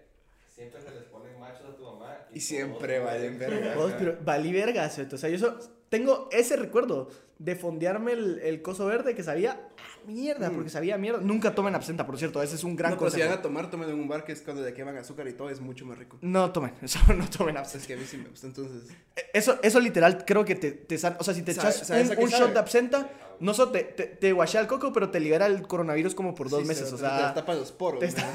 siempre 0.55 0.81
se 0.81 0.91
les 0.91 1.05
ponen 1.05 1.39
machos 1.39 1.67
a 1.73 1.77
tu 1.77 1.85
mamá. 1.85 2.19
Y 2.33 2.41
siempre 2.41 2.99
valen 2.99 3.39
verga. 3.39 3.75
Pero 3.99 4.17
valí 4.25 4.53
verga, 4.53 4.89
¿cierto? 4.89 5.17
O 5.17 5.19
sea, 5.19 5.29
yo 5.31 5.39
so- 5.39 5.59
tengo 5.89 6.29
ese 6.33 6.57
recuerdo 6.57 7.09
de 7.39 7.55
fondearme 7.55 8.13
el, 8.13 8.41
el 8.41 8.63
coso 8.63 8.87
verde 8.87 9.15
que 9.15 9.23
sabía 9.23 9.53
a 9.53 10.11
mierda, 10.11 10.51
Mm. 10.51 10.55
porque 10.55 10.71
sabía 10.71 10.97
a 10.97 10.99
mierda. 10.99 11.21
Nunca 11.21 11.55
tomen 11.55 11.75
absenta, 11.75 12.05
por 12.05 12.19
cierto, 12.19 12.43
ese 12.43 12.57
es 12.57 12.65
un 12.65 12.75
gran 12.75 12.93
no, 12.93 12.99
pero 12.99 13.11
si 13.11 13.19
van 13.21 13.29
consejo. 13.29 13.39
a 13.39 13.43
tomar, 13.43 13.71
tomen 13.71 13.89
en 13.91 13.95
un 14.01 14.09
bar 14.09 14.25
que 14.25 14.33
es 14.33 14.41
cuando 14.43 14.63
le 14.65 14.75
queman 14.75 14.97
azúcar 14.97 15.29
y 15.29 15.33
todo, 15.35 15.49
es 15.49 15.61
mucho 15.61 15.87
más 15.87 15.97
rico. 15.99 16.19
No 16.21 16.51
tomen, 16.53 16.73
eso 16.83 16.99
no 17.15 17.29
tomen 17.31 17.57
absenta. 17.57 17.83
Es 17.83 17.87
que 17.87 17.95
a 17.95 17.97
mí 17.97 18.05
sí 18.05 18.17
me 18.19 18.29
gusta, 18.29 18.47
entonces. 18.49 18.91
Eso, 19.33 19.59
eso 19.63 19.79
literal 19.81 20.25
creo 20.27 20.45
que 20.45 20.57
te, 20.57 20.73
te. 20.73 20.95
O 20.97 20.99
sea, 20.99 21.35
si 21.35 21.43
te 21.43 21.53
Sabe- 21.55 21.69
echas 21.71 21.87
¿sabes 21.87 22.11
un, 22.11 22.19
un 22.25 22.29
shot 22.31 22.53
de 22.53 22.59
absenta, 22.59 23.09
no 23.41 23.55
solo 23.55 23.73
te, 23.73 23.85
te, 23.85 24.05
te 24.07 24.33
guachea 24.33 24.61
el 24.61 24.67
coco, 24.67 24.93
pero 24.93 25.11
te 25.11 25.21
libera 25.21 25.47
el 25.47 25.67
coronavirus 25.67 26.15
como 26.15 26.35
por 26.35 26.49
dos 26.51 26.63
sí, 26.63 26.69
meses. 26.69 26.89
se- 26.89 26.95
O 26.95 26.99
te 26.99 27.05
sea, 27.05 27.27
destapa 27.27 27.55
los 27.55 27.73
poros. 27.73 28.01
te, 28.01 28.07
¿no? 28.07 28.11
está- 28.11 28.33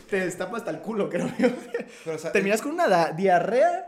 te 0.10 0.20
destapa 0.20 0.56
hasta 0.56 0.70
el 0.70 0.80
culo, 0.80 1.08
creo 1.08 1.28
yo. 1.38 1.48
Pero, 2.04 2.16
o 2.16 2.18
sea, 2.18 2.32
Terminas 2.32 2.60
con 2.62 2.72
una 2.72 3.12
diarrea 3.12 3.86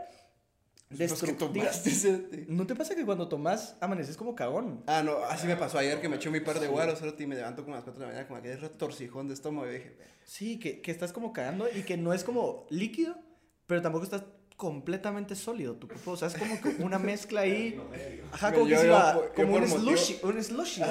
Pues 0.89 0.97
que 0.99 1.07
destructiva. 1.07 1.51
tomaste 1.65 1.89
ese- 1.89 2.45
¿No 2.49 2.67
te 2.67 2.75
pasa 2.75 2.95
que 2.95 3.05
cuando 3.05 3.27
tomas 3.27 3.75
amaneces 3.81 4.15
como 4.17 4.35
cagón? 4.35 4.83
Ah, 4.87 5.01
no, 5.03 5.17
así 5.25 5.47
me 5.47 5.55
pasó 5.55 5.77
ayer 5.79 5.99
que 6.01 6.07
me 6.09 6.17
eché 6.17 6.29
mi 6.29 6.39
par 6.39 6.59
de 6.59 6.67
guaros, 6.67 6.99
y 7.17 7.25
me 7.27 7.35
levanto 7.35 7.63
como 7.63 7.75
a 7.75 7.77
las 7.77 7.83
4 7.83 7.99
de 7.99 8.05
la 8.05 8.11
mañana, 8.11 8.27
como 8.27 8.39
aquel 8.39 8.59
retorcijón 8.61 9.27
de 9.27 9.33
estómago. 9.33 9.67
Y 9.69 9.73
dije, 9.75 9.97
Sí, 10.25 10.59
que, 10.59 10.81
que 10.81 10.91
estás 10.91 11.11
como 11.11 11.33
cagando 11.33 11.67
y 11.69 11.83
que 11.83 11.97
no 11.97 12.13
es 12.13 12.23
como 12.23 12.65
líquido, 12.69 13.15
pero 13.67 13.81
tampoco 13.81 14.03
estás 14.05 14.23
completamente 14.57 15.35
sólido 15.35 15.75
tu 15.75 15.87
cuerpo. 15.87 16.11
O 16.11 16.17
sea, 16.17 16.27
es 16.29 16.35
como 16.35 16.59
que 16.61 16.69
una 16.83 16.99
mezcla 16.99 17.41
ahí. 17.41 17.79
Ajá, 18.31 18.53
como 18.53 18.67
que 18.67 18.77
se 18.77 18.85
iba- 18.87 19.13
yo 19.15 19.33
como 19.35 19.55
un 19.57 19.67
slushy. 19.67 20.19
Un 20.23 20.43
slushy. 20.43 20.81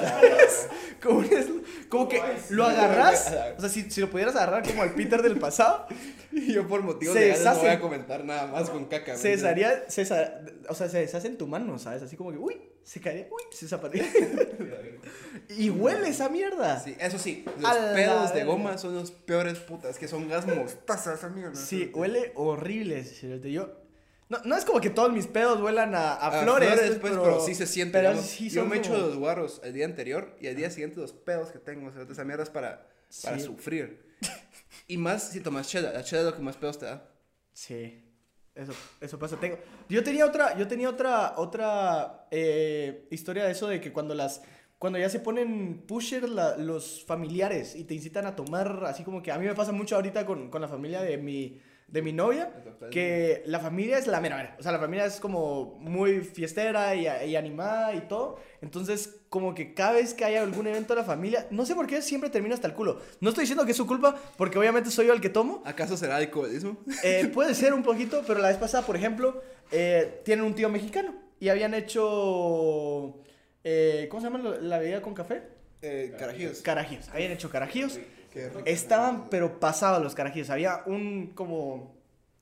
como, 1.01 1.19
un 1.19 1.63
como 1.89 2.07
que 2.07 2.21
lo 2.49 2.65
agarras. 2.65 3.33
O 3.57 3.61
sea, 3.61 3.69
si, 3.69 3.89
si 3.91 4.01
lo 4.01 4.09
pudieras 4.09 4.35
agarrar 4.35 4.63
como 4.67 4.81
al 4.81 4.93
Peter 4.93 5.21
del 5.21 5.37
pasado, 5.39 5.85
y 6.31 6.53
yo 6.53 6.67
por 6.67 6.81
motivos 6.81 7.13
Se 7.15 7.21
legales 7.21 7.43
no 7.43 7.49
deshace. 7.51 7.67
voy 7.67 7.75
a 7.75 7.79
comentar 7.79 8.25
nada 8.25 8.47
más 8.47 8.69
con 8.69 8.85
caca. 8.85 9.15
se 9.15 9.29
¿me 9.29 9.35
desharía. 9.35 9.83
Se 9.89 10.01
o 10.69 10.75
sea, 10.75 10.89
se 10.89 10.97
deshace 10.99 11.27
en 11.27 11.37
tu 11.37 11.47
mano, 11.47 11.77
¿sabes? 11.79 12.01
Así 12.03 12.15
como 12.17 12.31
que, 12.31 12.37
uy, 12.37 12.57
se 12.83 12.99
caería, 13.01 13.27
uy, 13.31 13.41
se 13.51 13.65
desapareció. 13.65 14.05
y 15.49 15.69
huele 15.69 16.09
esa 16.09 16.29
mierda. 16.29 16.79
Sí, 16.79 16.95
eso 16.99 17.17
sí, 17.19 17.45
los 17.59 17.69
A 17.71 17.93
pedos 17.93 18.33
de 18.33 18.43
goma 18.43 18.77
son 18.77 18.95
los 18.95 19.11
peores 19.11 19.59
putas, 19.59 19.97
que 19.97 20.07
son 20.07 20.27
gas 20.29 20.45
mostazas, 20.47 21.23
amigo. 21.23 21.49
¿no? 21.49 21.55
Sí, 21.55 21.91
huele 21.93 22.31
horrible. 22.35 23.03
Yo. 23.51 23.79
No, 24.29 24.39
no 24.45 24.55
es 24.57 24.65
como 24.65 24.81
que 24.81 24.89
todos 24.89 25.11
mis 25.11 25.27
pedos 25.27 25.61
huelan 25.61 25.93
a, 25.95 26.13
a 26.13 26.27
A 26.39 26.43
flores, 26.43 26.69
flores, 26.73 26.89
pues, 26.99 27.13
pues, 27.13 27.23
pero, 27.23 27.45
sí 27.45 27.55
se 27.55 27.67
siente. 27.67 27.93
pero 27.99 28.09
digamos. 28.11 28.29
sí 28.29 28.49
yo 28.49 28.65
me 28.65 28.77
echo 28.77 28.91
como- 28.93 29.05
los 29.07 29.17
guaros 29.17 29.61
el 29.63 29.73
día 29.73 29.85
anterior 29.85 30.35
y 30.39 30.47
al 30.47 30.55
día 30.55 30.69
siguiente 30.71 30.99
los 30.99 31.13
pedos 31.13 31.51
que 31.51 31.59
tengo. 31.59 31.89
O 31.89 31.91
sea, 31.91 32.03
esa 32.09 32.23
mierda 32.23 32.43
es 32.43 32.49
para, 32.49 32.87
para 33.23 33.37
Sí. 33.37 33.45
sufrir. 33.45 34.03
Y 34.87 34.97
más 34.97 35.29
si 35.29 35.39
tomas 35.41 35.67
chela. 35.67 35.91
La 35.93 36.03
chela 36.03 36.21
es 36.21 36.25
lo 36.27 36.35
que 36.35 36.41
más 36.41 36.57
pedos 36.57 36.79
te 36.79 36.85
da. 36.85 37.09
Sí, 37.53 38.02
eso, 38.55 38.73
eso 39.01 39.19
pasa. 39.19 39.39
Tengo, 39.39 39.57
yo 39.89 40.03
tenía 40.03 40.25
otra, 40.25 40.57
yo 40.57 40.67
tenía 40.67 40.89
otra, 40.89 41.33
otra 41.37 42.27
eh, 42.31 43.07
historia 43.11 43.45
de 43.45 43.51
eso 43.51 43.67
de 43.67 43.81
que 43.81 43.91
cuando 43.91 44.13
las, 44.13 44.41
cuando 44.77 44.99
ya 44.99 45.09
se 45.09 45.19
ponen 45.19 45.83
pusher 45.87 46.29
los 46.29 47.03
familiares 47.05 47.75
y 47.75 47.83
te 47.83 47.93
incitan 47.93 48.25
a 48.25 48.35
tomar, 48.35 48.83
así 48.85 49.03
como 49.03 49.23
que 49.23 49.31
a 49.31 49.37
mí 49.37 49.45
me 49.45 49.55
pasa 49.55 49.71
mucho 49.71 49.95
ahorita 49.95 50.25
con, 50.25 50.49
con 50.49 50.61
la 50.61 50.67
familia 50.67 51.01
de 51.01 51.17
mi, 51.17 51.59
de 51.93 52.01
mi 52.01 52.11
novia, 52.11 52.51
que 52.89 53.43
la 53.45 53.59
familia 53.59 53.99
es 53.99 54.07
la 54.07 54.19
mera 54.19 54.35
mera. 54.35 54.55
O 54.59 54.63
sea, 54.63 54.71
la 54.71 54.79
familia 54.79 55.05
es 55.05 55.19
como 55.19 55.77
muy 55.79 56.21
fiestera 56.21 56.95
y, 56.95 57.05
y 57.29 57.35
animada 57.35 57.93
y 57.93 58.01
todo. 58.07 58.39
Entonces, 58.61 59.21
como 59.29 59.53
que 59.53 59.75
cada 59.75 59.91
vez 59.93 60.15
que 60.15 60.25
hay 60.25 60.35
algún 60.35 60.65
evento 60.65 60.95
de 60.95 61.01
la 61.01 61.05
familia, 61.05 61.45
no 61.51 61.67
sé 61.67 61.75
por 61.75 61.85
qué 61.85 62.01
siempre 62.01 62.31
termina 62.31 62.55
hasta 62.55 62.65
el 62.67 62.73
culo. 62.73 62.99
No 63.21 63.29
estoy 63.29 63.43
diciendo 63.43 63.63
que 63.63 63.71
es 63.71 63.77
su 63.77 63.85
culpa, 63.85 64.15
porque 64.37 64.57
obviamente 64.57 64.89
soy 64.89 65.05
yo 65.05 65.13
el 65.13 65.21
que 65.21 65.29
tomo. 65.29 65.61
¿Acaso 65.65 65.95
será 65.95 66.15
alcoholismo? 66.15 66.77
Eh, 67.03 67.29
puede 67.31 67.53
ser 67.53 67.75
un 67.75 67.83
poquito, 67.83 68.23
pero 68.25 68.39
la 68.39 68.47
vez 68.47 68.57
pasada, 68.57 68.83
por 68.85 68.95
ejemplo, 68.95 69.43
eh, 69.71 70.21
tienen 70.25 70.45
un 70.45 70.55
tío 70.55 70.69
mexicano 70.69 71.13
y 71.39 71.49
habían 71.49 71.75
hecho. 71.75 73.19
eh, 73.63 74.07
¿Cómo 74.09 74.19
se 74.19 74.27
llama 74.31 74.39
la, 74.61 74.79
bebida 74.79 74.99
con 75.03 75.13
café? 75.13 75.43
Eh, 75.83 76.15
carajillos. 76.17 76.61
Carajíos. 76.63 77.07
Habían 77.09 77.33
hecho 77.33 77.51
carajíos. 77.51 77.93
Qué 77.93 77.99
rico. 77.99 78.22
Estaban, 78.65 79.29
pero 79.29 79.59
pasados 79.59 80.01
los 80.03 80.15
carajíos. 80.15 80.49
Había 80.49 80.83
un 80.85 81.27
como. 81.35 81.95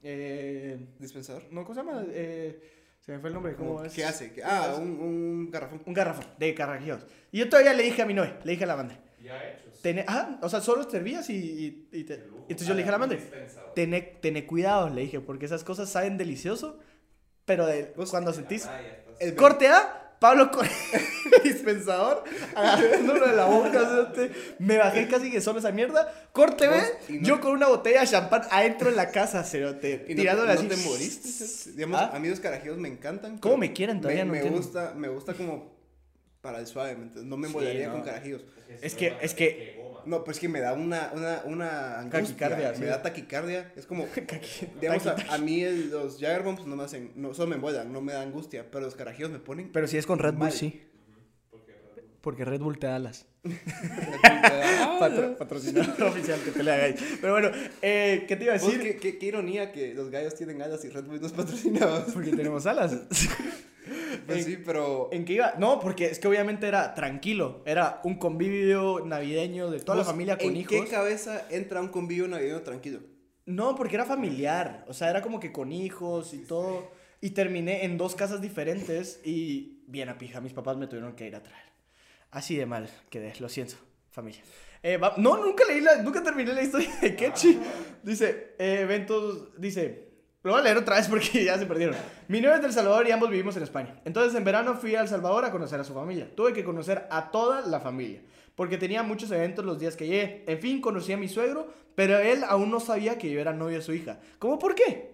eh, 0.04 0.78
¿Dispensador? 1.00 1.44
no, 1.52 1.64
¿cómo 1.64 1.74
se 1.76 1.86
llama? 1.86 2.04
Eh, 2.10 2.60
se 3.00 3.12
me 3.12 3.20
fue 3.20 3.30
el 3.30 3.34
nombre. 3.36 3.56
¿Cómo 3.56 3.84
es? 3.84 3.94
¿Qué 3.94 4.06
hace? 4.06 4.32
¿Qué- 4.32 4.44
Ah, 4.44 4.76
un, 4.78 4.90
un 5.00 5.52
garrafón. 5.52 5.82
Un 5.86 5.94
garrafón 5.94 6.26
de 6.38 6.54
carajíos. 6.54 7.06
Y 7.32 7.40
yo 7.40 7.50
todavía 7.50 7.74
le 7.74 7.84
dije 7.84 8.02
a 8.02 8.06
mi 8.06 8.14
novia, 8.14 8.40
le 8.44 8.52
dije 8.52 8.64
a 8.64 8.68
la 8.68 8.76
banda. 8.76 9.00
Ya 9.22 9.38
hechos. 9.50 9.82
Tené, 9.82 10.04
ah, 10.08 10.40
o 10.42 10.50
sea, 10.50 10.62
solo 10.62 10.88
servías 10.90 11.30
y, 11.30 11.88
y, 11.92 12.04
te- 12.04 12.16
entonces 12.16 12.68
yo 12.68 12.74
le 12.74 12.80
dije 12.80 12.90
a 12.90 12.94
la 12.94 12.98
madre, 12.98 13.18
Dispensador. 13.18 13.74
tené, 13.74 14.02
tené 14.02 14.46
cuidado, 14.46 14.90
le 14.90 15.02
dije, 15.02 15.20
porque 15.20 15.46
esas 15.46 15.64
cosas 15.64 15.90
saben 15.90 16.18
delicioso, 16.18 16.80
pero 17.46 17.66
de, 17.68 17.94
cuando 18.10 18.34
sentís... 18.34 18.66
Ah. 18.66 18.80
El 19.20 19.36
Corte 19.36 19.68
A, 19.68 20.11
Pablo 20.22 20.52
con 20.52 20.68
dispensador, 21.44 22.24
agarrándolo 22.54 23.26
de 23.28 23.36
la 23.36 23.46
boca, 23.46 24.14
me 24.60 24.78
bajé 24.78 25.08
casi 25.08 25.32
que 25.32 25.42
solo 25.42 25.58
esa 25.58 25.72
mierda. 25.72 26.14
Corte 26.32 26.68
no- 26.68 27.20
yo 27.22 27.42
con 27.42 27.54
una 27.54 27.68
botella 27.68 28.02
de 28.02 28.08
champán 28.08 28.44
adentro 28.52 28.90
en 28.90 28.98
la 28.98 29.10
casa, 29.10 29.44
cerote, 29.44 30.06
¿Y 30.08 30.14
no, 30.14 30.22
tirándole 30.22 30.54
no 30.54 30.60
así. 30.60 30.68
te 30.68 30.78
moriste? 30.78 31.72
Digamos, 31.72 32.00
¿Ah? 32.02 32.12
a 32.14 32.20
mí 32.20 32.30
los 32.30 32.40
carajillos 32.40 32.78
me 32.78 32.88
encantan. 32.88 33.40
¿Cómo 33.40 33.58
me 33.58 33.74
quieren? 33.74 34.00
Todavía 34.00 34.24
me, 34.24 34.28
no 34.28 34.32
me 34.34 34.38
entiendo. 34.42 34.62
gusta, 34.62 34.94
me 34.96 35.08
gusta 35.08 35.34
como 35.34 35.74
para 36.42 36.60
el 36.60 36.68
suave. 36.68 36.96
No 37.16 37.36
me 37.38 37.48
Sí, 37.48 37.54
molaría 37.56 37.88
no. 37.88 37.94
con 37.94 38.04
carajillos. 38.04 38.44
Es 38.80 38.94
que- 38.94 39.18
es 39.22 39.34
que-. 39.34 39.82
No, 40.06 40.24
pues 40.24 40.40
que 40.40 40.48
me 40.50 40.60
da 40.60 40.74
una, 40.74 41.12
una, 41.14 41.42
una 41.46 42.00
angustia. 42.00 42.22
Taquicardia, 42.50 42.70
Me 42.72 42.78
sí. 42.78 42.84
da 42.86 43.02
taquicardia. 43.02 43.72
Es 43.76 43.86
como, 43.86 44.08
digamos, 44.82 45.06
a, 45.08 45.16
a 45.30 45.38
mí 45.38 45.62
el- 45.64 45.90
los 45.92 46.20
Jagger 46.20 46.44
Bombs 46.44 46.66
no 46.66 46.76
me 46.76 46.84
hacen, 46.84 47.12
no, 47.16 47.34
solo 47.34 47.50
me 47.50 47.56
envuelvan, 47.56 47.92
no 47.94 48.02
me 48.02 48.14
da 48.14 48.22
angustia. 48.22 48.70
Pero 48.72 48.86
los 48.86 48.96
carajillos 48.96 49.32
me 49.32 49.40
ponen... 49.40 49.72
Pero 49.72 49.88
si 49.88 49.98
es 49.98 50.06
con 50.06 50.20
Red 50.20 50.32
Bull, 50.34 50.40
Mal. 50.40 50.52
sí. 50.52 50.88
Porque 52.22 52.46
Red 52.46 52.62
Bull 52.62 52.78
te 52.78 52.86
da 52.88 52.98
alas. 52.98 53.26
Patro- 55.00 55.36
patrocinador 55.38 56.04
oficial 56.04 56.40
que 56.44 56.52
te 56.52 56.64
le 56.64 56.72
hagáis. 56.72 56.96
Pero 57.20 57.34
bueno, 57.34 57.50
eh, 57.82 58.26
¿qué 58.28 58.36
te 58.36 58.44
iba 58.44 58.54
a 58.54 58.58
Vos, 58.58 58.68
decir? 58.68 58.82
qué, 58.84 58.98
qué, 58.98 59.18
qué 59.18 59.26
ironía 59.26 59.72
que 59.72 59.94
los 59.96 60.10
gallos 60.12 60.36
tienen 60.36 60.62
alas 60.62 60.86
y 60.86 60.90
Red 60.90 61.06
Bull 61.06 61.20
nos 61.22 61.32
patrocinaba. 61.32 62.06
Porque 62.14 62.32
tenemos 62.32 62.66
alas. 62.68 62.96
Pues 64.26 64.40
En- 64.40 64.44
sí, 64.46 64.58
pero... 64.66 65.10
¿En 65.12 65.26
qué 65.26 65.34
iba? 65.34 65.54
No, 65.58 65.80
porque 65.80 66.06
es 66.06 66.20
que 66.20 66.28
obviamente 66.28 66.68
era 66.68 66.94
tranquilo. 66.94 67.64
Era 67.66 68.00
un 68.04 68.16
convivio 68.20 69.04
navideño 69.06 69.70
de 69.72 69.80
toda 69.80 69.98
la 70.00 70.04
familia 70.04 70.38
con 70.38 70.50
¿En 70.50 70.58
hijos. 70.58 70.72
qué 70.72 70.88
cabeza 70.88 71.46
entra 71.50 71.82
un 71.82 71.88
convivio 71.90 72.28
navideño 72.28 72.62
tranquilo? 72.62 73.00
No, 73.46 73.76
porque 73.76 73.96
era 73.96 74.06
familiar. 74.06 74.86
O 74.88 74.94
sea, 74.94 75.10
era 75.10 75.22
como 75.22 75.40
que 75.40 75.52
con 75.52 75.72
hijos 75.72 76.34
y 76.34 76.40
todo. 76.40 76.90
Y 77.22 77.32
terminé 77.32 77.86
en 77.86 77.98
dos 77.98 78.16
casas 78.16 78.42
diferentes 78.42 79.20
y 79.26 79.84
bien 79.88 80.10
a 80.10 80.18
pija. 80.18 80.42
Mis 80.42 80.54
papás 80.54 80.78
me 80.78 80.88
tuvieron 80.88 81.14
que 81.16 81.28
ir 81.28 81.36
a 81.36 81.44
traer. 81.44 81.66
Así 82.32 82.56
de 82.56 82.66
mal 82.66 82.90
quedé, 83.10 83.34
lo 83.40 83.50
siento, 83.50 83.76
familia. 84.10 84.42
Eh, 84.84 84.98
va- 84.98 85.14
no, 85.18 85.38
nunca 85.38 85.64
leí 85.66 85.82
la, 85.82 86.02
nunca 86.02 86.24
terminé 86.24 86.54
la 86.54 86.64
historia 86.64 86.90
de 87.02 87.16
Kechi. 87.16 87.60
Dice, 88.04 88.56
eh, 88.58 88.80
eventos, 88.82 89.50
dice, 89.60 90.11
lo 90.44 90.52
voy 90.52 90.60
a 90.62 90.64
leer 90.64 90.78
otra 90.78 90.96
vez 90.96 91.08
porque 91.08 91.44
ya 91.46 91.58
se 91.58 91.66
perdieron. 91.66 91.96
Mi 92.28 92.42
novia 92.42 92.56
es 92.58 92.62
del 92.64 92.74
Salvador 92.74 93.08
y 93.08 93.12
ambos 93.12 93.30
vivimos 93.30 93.56
en 93.58 93.64
España. 93.64 94.00
Entonces 94.06 94.34
en 94.36 94.44
verano 94.44 94.76
fui 94.76 94.96
a 94.96 95.02
El 95.02 95.08
Salvador 95.08 95.46
a 95.46 95.52
conocer 95.52 95.80
a 95.80 95.84
su 95.84 95.94
familia. 95.94 96.30
Tuve 96.36 96.54
que 96.54 96.64
conocer 96.64 97.08
a 97.12 97.32
toda 97.32 97.62
la 97.62 97.80
familia 97.80 98.22
porque 98.56 98.78
tenía 98.78 99.02
muchos 99.04 99.32
eventos 99.32 99.64
los 99.66 99.80
días 99.80 99.96
que 99.96 100.08
llegué. 100.08 100.44
En 100.48 100.60
fin, 100.60 100.82
conocí 100.82 101.14
a 101.14 101.18
mi 101.18 101.28
suegro, 101.28 101.68
pero 101.96 102.18
él 102.20 102.44
aún 102.48 102.70
no 102.72 102.80
sabía 102.80 103.18
que 103.18 103.32
yo 103.32 103.40
era 103.40 103.54
novio 103.54 103.78
de 103.78 103.84
su 103.84 103.94
hija. 103.94 104.20
¿Cómo 104.40 104.60
por 104.60 104.76
qué? 104.76 105.12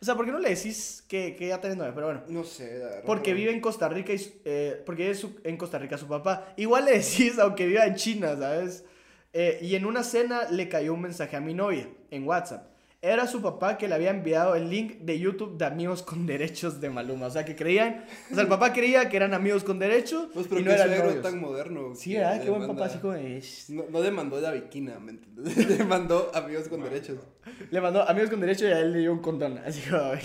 O 0.00 0.04
sea, 0.04 0.16
¿por 0.16 0.26
qué 0.26 0.32
no 0.32 0.38
le 0.38 0.50
decís 0.50 1.02
que, 1.08 1.34
que 1.34 1.48
ya 1.48 1.60
tenés 1.60 1.78
novia? 1.78 1.94
Pero 1.94 2.06
bueno. 2.06 2.22
No 2.28 2.44
sé, 2.44 2.78
la 2.78 2.84
verdad. 2.86 3.02
Porque 3.06 3.32
vive 3.32 3.52
en 3.52 3.60
Costa 3.60 3.88
Rica 3.88 4.12
y 4.12 4.40
eh, 4.44 4.82
porque 4.84 5.10
es 5.10 5.18
su- 5.18 5.40
en 5.44 5.56
Costa 5.56 5.78
Rica 5.78 5.96
su 5.96 6.06
papá. 6.06 6.52
Igual 6.56 6.84
le 6.84 6.92
decís, 6.98 7.38
aunque 7.40 7.66
viva 7.66 7.86
en 7.86 7.94
China, 7.94 8.36
¿sabes? 8.38 8.84
Eh, 9.32 9.58
y 9.62 9.74
en 9.76 9.86
una 9.86 10.02
cena 10.04 10.42
le 10.50 10.68
cayó 10.68 10.92
un 10.92 11.00
mensaje 11.00 11.36
a 11.36 11.40
mi 11.40 11.54
novia 11.54 11.88
en 12.10 12.24
WhatsApp. 12.28 12.68
Era 13.06 13.26
su 13.26 13.42
papá 13.42 13.76
que 13.76 13.86
le 13.86 13.94
había 13.94 14.08
enviado 14.08 14.54
el 14.54 14.70
link 14.70 15.00
de 15.00 15.18
YouTube 15.18 15.58
de 15.58 15.66
Amigos 15.66 16.02
con 16.02 16.24
Derechos 16.24 16.80
de 16.80 16.88
Maluma. 16.88 17.26
O 17.26 17.30
sea, 17.30 17.44
que 17.44 17.54
creían... 17.54 18.06
O 18.30 18.34
sea, 18.34 18.44
el 18.44 18.48
papá 18.48 18.72
creía 18.72 19.10
que 19.10 19.18
eran 19.18 19.34
amigos 19.34 19.62
con 19.62 19.78
derechos 19.78 20.28
Pues, 20.32 20.46
pero 20.48 20.62
y 20.62 20.64
no 20.64 20.70
eran 20.70 20.88
novios. 20.90 21.22
tan 21.22 21.38
moderno. 21.38 21.94
Sí, 21.94 22.14
¿verdad? 22.14 22.42
Qué 22.42 22.48
buen 22.48 22.66
papá, 22.66 22.86
así 22.86 22.96
como... 23.00 23.14
"Shh". 23.14 23.68
No, 23.74 23.84
no 23.90 24.00
le 24.00 24.10
mandó 24.10 24.40
la 24.40 24.52
viquina, 24.52 24.98
¿me 25.00 25.10
entiendes? 25.12 25.54
le 25.78 25.84
mandó 25.84 26.30
amigos 26.34 26.66
con 26.68 26.82
derechos. 26.82 27.18
Le 27.70 27.78
mandó 27.82 28.08
Amigos 28.08 28.30
con 28.30 28.40
Derechos 28.40 28.62
y 28.70 28.72
a 28.72 28.78
él 28.80 28.92
le 28.94 29.00
dio 29.00 29.12
un 29.12 29.18
condón. 29.20 29.58
Así 29.58 29.82
como... 29.88 30.02
"Ay, 30.02 30.20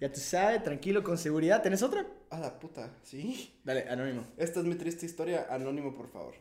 Ya 0.00 0.12
tú 0.12 0.20
sabes, 0.20 0.62
tranquilo, 0.62 1.02
con 1.02 1.18
seguridad. 1.18 1.60
¿Tenés 1.60 1.82
otra? 1.82 2.06
A 2.30 2.38
la 2.38 2.56
puta, 2.60 2.92
¿sí? 3.02 3.52
Dale, 3.64 3.88
anónimo. 3.90 4.22
Esta 4.36 4.60
es 4.60 4.66
mi 4.66 4.76
triste 4.76 5.06
historia, 5.06 5.48
anónimo, 5.50 5.92
por 5.92 6.06
favor. 6.06 6.34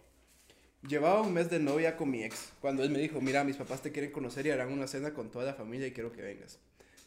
Llevaba 0.88 1.22
un 1.22 1.34
mes 1.34 1.50
de 1.50 1.60
novia 1.60 1.98
con 1.98 2.12
mi 2.12 2.24
ex, 2.24 2.54
cuando 2.62 2.84
él 2.84 2.92
me 2.92 3.00
dijo, 3.00 3.20
mira, 3.20 3.44
mis 3.44 3.56
papás 3.56 3.82
te 3.82 3.92
quieren 3.92 4.12
conocer 4.12 4.46
y 4.46 4.52
harán 4.52 4.72
una 4.72 4.86
cena 4.86 5.16
con 5.16 5.32
toda 5.32 5.44
la 5.44 5.56
familia 5.56 5.88
y 5.88 5.92
quiero 5.92 6.12
que 6.12 6.22
vengas. 6.22 6.60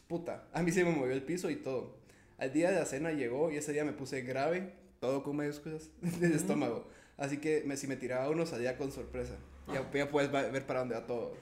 Puta, 0.07 0.43
a 0.51 0.61
mí 0.63 0.71
se 0.71 0.83
me 0.83 0.91
movió 0.91 1.13
el 1.13 1.23
piso 1.23 1.49
y 1.49 1.55
todo. 1.55 1.95
Al 2.37 2.51
día 2.51 2.71
de 2.71 2.79
la 2.79 2.85
cena 2.85 3.11
llegó 3.11 3.51
y 3.51 3.55
ese 3.55 3.71
día 3.71 3.85
me 3.85 3.93
puse 3.93 4.21
grave, 4.21 4.73
todo 4.99 5.23
con 5.23 5.37
mayúsculas, 5.37 5.91
del 6.19 6.33
estómago. 6.33 6.87
Así 7.15 7.37
que 7.37 7.63
me, 7.65 7.77
si 7.77 7.87
me 7.87 7.95
tiraba 7.95 8.29
uno 8.29 8.45
salía 8.45 8.77
con 8.77 8.91
sorpresa. 8.91 9.37
Ya, 9.67 9.89
ya 9.93 10.09
puedes 10.09 10.29
ver 10.31 10.65
para 10.65 10.79
dónde 10.79 10.95
va 10.95 11.05
todo. 11.05 11.37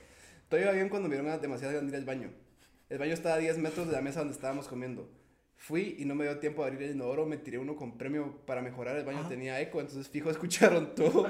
Todo 0.47 0.60
iba 0.60 0.71
bien 0.73 0.89
cuando 0.89 1.10
me 1.10 1.15
dieron 1.15 1.41
demasiadas 1.41 1.76
ganas 1.76 1.91
de 1.91 1.97
ir 1.97 2.02
al 2.02 2.06
baño. 2.06 2.30
El 2.89 3.00
baño 3.00 3.13
estaba 3.13 3.36
a 3.36 3.39
10 3.39 3.58
metros 3.58 3.88
de 3.88 3.93
la 3.93 4.02
mesa 4.02 4.19
donde 4.19 4.36
estábamos 4.36 4.67
comiendo. 4.67 5.10
Fui 5.58 5.96
y 6.00 6.06
no 6.06 6.15
me 6.15 6.24
dio 6.24 6.38
tiempo 6.38 6.63
de 6.63 6.70
abrir 6.72 6.88
el 6.89 6.96
inodoro, 6.96 7.26
me 7.26 7.38
tiré 7.38 7.58
uno 7.58 7.76
con 7.76 7.98
premio 7.98 8.38
para 8.46 8.62
mejorar, 8.62 8.96
el 8.96 9.04
baño 9.04 9.28
tenía 9.28 9.60
eco, 9.60 9.82
entonces 9.82 10.08
fijo, 10.08 10.30
escucharon 10.32 10.96
todo. 10.96 11.28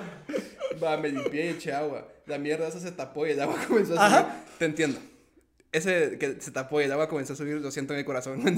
Va, 0.84 0.98
me 0.98 1.10
limpié 1.10 1.46
y 1.46 1.50
eché 1.50 1.72
agua. 1.74 2.08
La 2.28 2.38
mierda 2.38 2.68
esa 2.68 2.80
se 2.80 2.92
tapó 2.92 3.26
y 3.26 3.32
el 3.32 3.40
agua 3.42 3.56
comenzó 3.68 4.00
a 4.00 4.10
subir. 4.10 4.34
Te 4.60 4.66
entiendo. 4.66 5.00
Ese 5.72 6.18
que 6.18 6.38
se 6.40 6.52
tapó 6.52 6.82
y 6.82 6.86
el 6.86 6.92
agua 6.92 7.08
comenzó 7.10 7.34
a 7.34 7.36
subir, 7.36 7.56
lo 7.56 7.72
siento 7.72 7.94
en 7.94 8.00
el 8.00 8.06
corazón. 8.06 8.42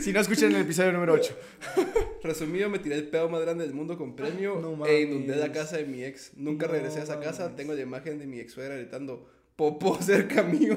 Si 0.00 0.12
no 0.12 0.20
escuchan 0.20 0.54
el 0.54 0.62
episodio 0.62 0.92
número 0.92 1.12
8. 1.14 1.36
Resumido, 2.22 2.68
me 2.70 2.78
tiré 2.78 2.96
el 2.96 3.08
pedo 3.08 3.28
más 3.28 3.40
grande 3.40 3.64
del 3.64 3.74
mundo 3.74 3.96
con 3.96 4.16
premio 4.16 4.60
No 4.60 4.86
e 4.86 5.02
inundé 5.02 5.36
la 5.36 5.52
casa 5.52 5.76
de 5.76 5.84
mi 5.84 6.02
ex. 6.04 6.32
Nunca 6.36 6.66
No 6.66 6.72
regresé 6.72 7.00
a 7.00 7.02
esa 7.04 7.20
casa. 7.20 7.42
mames. 7.44 7.56
Tengo 7.56 7.74
la 7.74 7.80
imagen 7.80 8.18
de 8.18 8.26
mi 8.26 8.40
ex 8.40 8.52
suegra 8.52 8.76
gritando 8.76 9.28
popó 9.58 9.98
cerca 10.00 10.44
mío. 10.44 10.76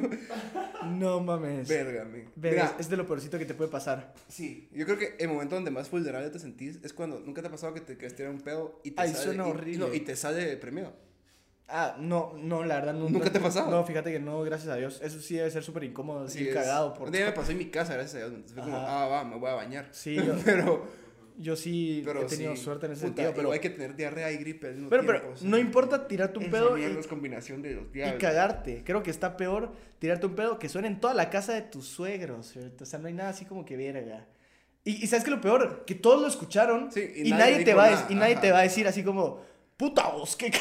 No 0.98 1.20
mames. 1.22 1.68
Verga, 1.70 2.04
men. 2.04 2.28
Verga, 2.36 2.64
Mira, 2.64 2.76
es 2.80 2.90
de 2.90 2.98
lo 2.98 3.06
peorcito 3.06 3.38
que 3.38 3.46
te 3.46 3.54
puede 3.54 3.70
pasar. 3.70 4.14
sí, 4.28 4.68
yo 4.74 4.86
creo 4.86 4.98
que 4.98 5.16
el 5.20 5.28
momento 5.30 5.54
donde 5.54 5.70
más 5.70 5.90
vulnerable 5.92 6.32
te 6.32 6.40
sentís 6.40 6.80
es 6.84 6.92
cuando 6.92 7.20
nunca 7.20 7.42
te 7.42 7.48
ha 7.48 7.52
pasado 7.52 7.76
que 7.76 7.82
te 7.82 7.96
tirar 7.96 8.32
un 8.32 8.42
pedo 8.42 8.82
y 8.84 8.92
te 8.92 9.02
Ay, 9.02 9.10
sale. 9.12 9.24
suena 9.24 9.48
y- 9.48 9.52
horrible. 9.52 9.88
no, 9.88 9.94
y 9.94 10.00
te 10.00 10.16
sale 10.16 10.58
premio. 10.58 10.92
Ah, 11.68 11.96
no, 12.00 12.34
no, 12.38 12.66
la 12.66 12.76
verdad 12.76 12.94
nunca. 12.96 13.12
¿Nunca 13.14 13.32
te 13.32 13.38
ha 13.38 13.42
pasado? 13.42 13.70
No, 13.70 13.86
fíjate 13.86 14.12
que 14.12 14.20
no, 14.20 14.42
gracias 14.42 14.70
a 14.74 14.76
Dios. 14.76 15.00
Eso 15.04 15.22
sí 15.22 15.36
debe 15.36 15.50
ser 15.52 15.64
súper 15.64 15.84
incómodo, 15.86 16.28
Sí, 16.28 16.48
es- 16.50 16.54
cagado. 16.54 16.94
Por... 16.96 17.08
Un 17.08 17.14
día 17.14 17.26
me 17.28 17.32
pasó 17.34 17.52
en 17.52 17.60
mi 17.60 17.66
casa, 17.70 17.94
gracias 17.94 18.24
a 18.24 18.28
Dios. 18.30 18.42
Fue 18.54 18.64
como, 18.64 18.76
Ajá. 18.76 19.04
ah, 19.04 19.08
va, 19.08 19.24
me 19.24 19.38
voy 19.38 19.50
a 19.52 19.54
bañar. 19.54 19.88
Sí, 19.92 20.16
yo, 20.26 20.36
pero, 20.44 20.86
yo 21.38 21.56
sí 21.56 22.02
pero 22.06 22.22
he 22.22 22.26
tenido 22.26 22.56
sí, 22.56 22.64
suerte 22.64 22.86
en 22.88 22.92
ese 22.94 23.08
puta, 23.08 23.24
sentido, 23.24 23.34
pero... 23.36 23.52
hay 23.52 23.60
que 23.60 23.70
tener 23.70 23.96
diarrea 23.96 24.32
y 24.32 24.38
gripe 24.38 24.68
al 24.68 24.74
mismo 24.76 24.90
Pero, 24.90 25.04
tiempo. 25.04 25.20
pero, 25.22 25.34
o 25.34 25.38
sea, 25.38 25.50
no 25.50 25.58
importa 25.58 26.08
tirarte 26.08 26.40
un 26.40 26.46
esa 26.46 26.52
pedo 26.52 26.78
y, 26.78 26.82
mierda 26.82 27.00
es 27.00 27.08
combinación 27.08 27.62
de 27.62 27.74
los 27.76 27.86
y 27.86 27.94
diablos. 27.94 28.22
cagarte. 28.22 28.84
Creo 28.86 29.04
que 29.04 29.12
está 29.12 29.38
peor 29.38 29.72
tirarte 30.00 30.26
un 30.26 30.36
pedo 30.36 30.60
que 30.60 30.70
suene 30.70 30.88
en 30.88 31.00
toda 31.00 31.14
la 31.14 31.30
casa 31.30 31.54
de 31.54 31.62
tus 31.62 31.88
suegros. 31.88 32.48
¿cierto? 32.52 32.84
O 32.84 32.88
sea, 32.88 33.00
no 33.00 33.08
hay 33.08 33.14
nada 33.14 33.30
así 33.30 33.46
como 33.46 33.66
que 33.66 33.76
verga. 33.78 34.28
Y, 34.84 35.04
y 35.04 35.08
¿sabes 35.08 35.24
qué 35.24 35.30
es 35.30 35.36
lo 35.36 35.42
peor? 35.42 35.84
Que 35.86 35.94
todos 35.96 36.22
lo 36.22 36.28
escucharon 36.28 36.92
Sí, 36.92 37.02
y 37.16 37.28
y, 37.28 37.32
nadie 37.32 37.52
nadie, 37.54 37.66
te 37.66 37.74
va 37.76 37.90
nada, 37.92 38.08
y 38.10 38.16
nadie 38.16 38.34
ajá. 38.34 38.42
te 38.42 38.52
va 38.52 38.60
a 38.60 38.64
decir 38.64 38.88
así 38.88 39.04
como, 39.04 39.44
puta 39.82 40.10
vos, 40.10 40.36
qué, 40.36 40.54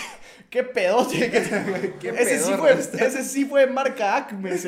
qué, 0.49 0.65
pedote. 0.65 1.31
Qué 2.01 2.09
ese, 2.09 2.39
sí 2.39 2.53
fue, 2.55 2.73
ese 2.73 3.23
sí 3.23 3.45
fue 3.45 3.67
marca 3.67 4.17
Acme. 4.17 4.51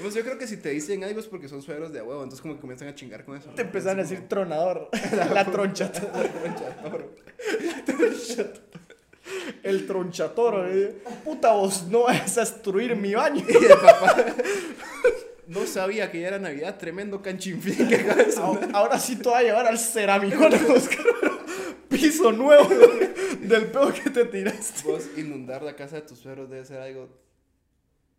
Pues 0.00 0.14
yo 0.14 0.22
creo 0.22 0.38
que 0.38 0.46
si 0.46 0.56
te 0.56 0.70
dicen 0.70 1.04
algo 1.04 1.20
es 1.20 1.26
porque 1.26 1.46
son 1.46 1.60
suegros 1.60 1.92
de 1.92 2.00
huevo, 2.00 2.22
entonces 2.22 2.40
como 2.40 2.54
que 2.54 2.60
comienzan 2.62 2.88
a 2.88 2.94
chingar 2.94 3.22
con 3.22 3.36
eso. 3.36 3.50
Te 3.50 3.60
empezaron 3.60 3.98
a 3.98 4.02
decir 4.02 4.26
tronador. 4.28 4.88
La 5.34 5.44
troncha. 5.44 5.92
El 9.62 9.86
tronchatoro. 9.86 10.66
eh. 10.72 11.02
Puta 11.22 11.52
vos, 11.52 11.84
no 11.90 12.04
vas 12.04 12.38
a 12.38 12.40
destruir 12.40 12.96
mi 12.96 13.12
baño. 13.12 13.44
Y 13.46 13.56
el 13.62 13.68
papá 13.72 14.24
no 15.48 15.66
sabía 15.66 16.10
que 16.10 16.22
ya 16.22 16.28
era 16.28 16.38
Navidad, 16.38 16.78
tremendo 16.78 17.20
que 17.20 17.36
sonar. 17.38 18.26
Ahora, 18.38 18.68
ahora 18.72 18.98
sí 18.98 19.16
te 19.16 19.28
voy 19.28 19.38
a 19.38 19.42
llevar 19.42 19.66
al 19.66 19.78
a 20.54 20.72
buscar 20.72 21.04
piso 21.90 22.32
nuevo 22.32 22.68
del 23.50 23.66
pedo 23.66 23.92
que 23.92 24.08
te 24.10 24.24
tiraste. 24.24 24.88
Vos 24.90 25.06
inundar 25.16 25.62
la 25.62 25.74
casa 25.76 25.96
de 25.96 26.02
tus 26.02 26.18
suegros 26.18 26.48
debe 26.48 26.64
ser 26.64 26.80
algo 26.80 27.08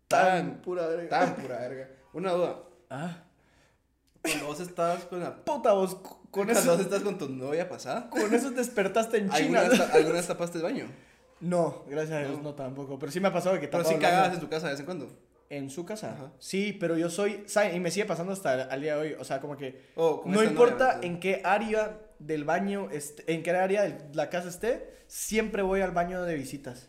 Tan 0.08 0.20
tan, 0.52 0.62
pura 0.62 0.86
verga. 0.86 1.08
tan 1.08 1.34
pura 1.36 1.58
verga. 1.58 1.88
Una 2.12 2.32
duda, 2.32 2.62
Ah, 2.90 3.24
cuando 4.22 4.46
vos 4.46 4.60
estabas 4.60 5.04
con 5.06 5.20
la... 5.20 5.34
puta 5.44 5.72
vos, 5.72 5.94
con 5.96 6.18
Cuando 6.30 6.52
vos 6.54 6.62
eso, 6.64 6.74
estás 6.82 7.02
con 7.02 7.16
tu 7.18 7.28
novia 7.28 7.68
pasada, 7.68 8.08
con 8.10 8.32
eso 8.34 8.50
despertaste 8.50 9.16
en 9.18 9.30
¿alguna 9.32 9.68
China. 9.70 9.86
ta- 9.88 9.96
¿alguna 9.96 10.14
vez 10.16 10.26
tapaste 10.26 10.58
el 10.58 10.64
baño? 10.64 10.86
No, 11.40 11.84
gracias 11.88 12.18
a 12.18 12.20
Dios, 12.28 12.36
No. 12.36 12.42
no 12.50 12.54
tampoco. 12.54 12.98
Pero 12.98 13.10
sí 13.10 13.18
me 13.18 13.28
ha 13.28 13.32
pasado 13.32 13.58
que 13.58 13.66
Pero 13.68 13.84
sí 13.84 13.96
cagabas 13.96 14.34
en 14.34 14.40
tu 14.40 14.48
casa 14.48 14.66
de 14.66 14.74
vez 14.74 14.80
en 14.80 14.86
cuando. 14.86 15.08
¿En 15.50 15.68
su 15.70 15.84
casa? 15.84 16.12
Ajá. 16.12 16.32
Sí, 16.38 16.72
pero 16.78 16.96
yo 16.96 17.10
soy, 17.10 17.42
¿sabe? 17.46 17.74
Y 17.74 17.80
me 17.80 17.90
sigue 17.90 18.06
pasando 18.06 18.32
hasta 18.32 18.62
el 18.74 18.80
día 18.80 18.94
de 18.96 19.00
hoy. 19.00 19.12
O 19.18 19.24
sea, 19.24 19.40
como 19.40 19.56
que 19.56 19.90
O 19.96 20.22
con 20.22 20.32
no 20.32 20.42
importa 20.42 20.94
novia, 20.96 21.06
en 21.08 21.18
qué 21.20 21.42
área 21.44 21.98
del 22.26 22.44
baño, 22.44 22.88
en 23.26 23.42
qué 23.42 23.50
área 23.50 23.82
de 23.82 24.14
la 24.14 24.30
casa 24.30 24.48
esté, 24.48 24.88
siempre 25.06 25.62
voy 25.62 25.80
al 25.80 25.90
baño 25.92 26.22
de 26.24 26.34
visitas. 26.34 26.88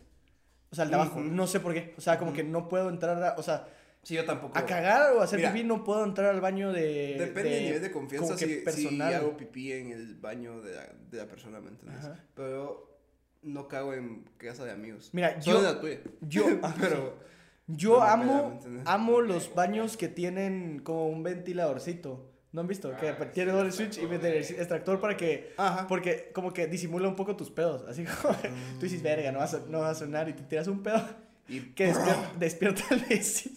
O 0.70 0.74
sea, 0.74 0.84
al 0.84 0.90
de 0.90 0.96
abajo. 0.96 1.20
No 1.20 1.46
sé 1.46 1.60
por 1.60 1.72
qué. 1.74 1.94
O 1.96 2.00
sea, 2.00 2.18
como 2.18 2.32
que 2.32 2.42
no 2.44 2.68
puedo 2.68 2.88
entrar 2.88 3.22
a, 3.22 3.34
o 3.38 3.42
sea, 3.42 3.66
Sí, 4.02 4.14
yo 4.14 4.24
tampoco. 4.26 4.58
a 4.58 4.66
cagar 4.66 5.12
o 5.14 5.20
a 5.20 5.24
hacer 5.24 5.38
Mira, 5.38 5.52
pipí 5.52 5.64
no 5.64 5.82
puedo 5.82 6.04
entrar 6.04 6.28
al 6.34 6.40
baño 6.42 6.72
de... 6.72 7.16
Depende 7.18 7.50
del 7.50 7.64
nivel 7.64 7.82
de 7.82 7.90
confianza 7.90 8.36
si, 8.36 8.56
personal. 8.56 9.08
si 9.08 9.14
hago 9.14 9.34
pipí 9.36 9.72
en 9.72 9.92
el 9.92 10.14
baño 10.16 10.60
de 10.60 10.74
la, 10.74 10.86
de 11.10 11.16
la 11.18 11.26
persona, 11.26 11.58
¿me 11.60 11.70
entiendes? 11.70 12.04
Ajá. 12.04 12.22
Pero 12.34 12.98
no 13.42 13.66
cago 13.66 13.94
en 13.94 14.24
casa 14.36 14.64
de 14.66 14.72
amigos. 14.72 15.08
Mira, 15.14 15.40
Solo 15.40 15.62
yo- 15.62 15.68
en 15.68 15.74
la 15.74 15.80
tuya. 15.80 15.98
yo- 16.20 16.46
Pero... 16.80 17.24
Yo 17.66 17.98
No 17.98 18.16
me 18.18 18.24
pela, 18.24 18.26
¿me 18.26 18.80
amo, 18.80 18.82
amo 18.84 19.20
los 19.22 19.54
baños 19.54 19.96
que 19.96 20.08
tienen 20.08 20.80
como 20.80 21.08
un 21.08 21.22
ventiladorcito. 21.22 22.30
¿No 22.54 22.60
han 22.60 22.68
visto? 22.68 22.96
Que 22.96 23.08
Ah, 23.08 23.30
tiene 23.32 23.50
sí, 23.50 23.56
doble 23.56 23.72
switch 23.72 23.98
y 23.98 24.06
mete 24.06 24.28
el 24.28 24.34
extractor 24.44 25.00
para 25.00 25.16
que 25.16 25.52
Ajá. 25.56 25.86
Porque 25.88 26.30
como 26.32 26.52
que 26.52 26.66
disimula 26.68 27.08
un 27.08 27.16
poco 27.16 27.34
tus 27.36 27.50
pedos. 27.50 27.86
Así 27.88 28.04
como 28.22 28.40
que 28.40 28.48
tú 28.48 28.80
dices, 28.82 29.02
verga, 29.02 29.32
no 29.32 29.40
va, 29.40 29.44
a, 29.46 29.50
no 29.68 29.78
va 29.80 29.90
a 29.90 29.94
sonar 29.94 30.28
y 30.28 30.34
te 30.34 30.42
tiras 30.44 30.68
un 30.68 30.82
pedo 30.82 31.04
Y 31.48 31.60
que 31.74 31.92
despier- 31.92 32.32
despierta 32.38 32.82
al 32.90 33.00
vecino. 33.00 33.56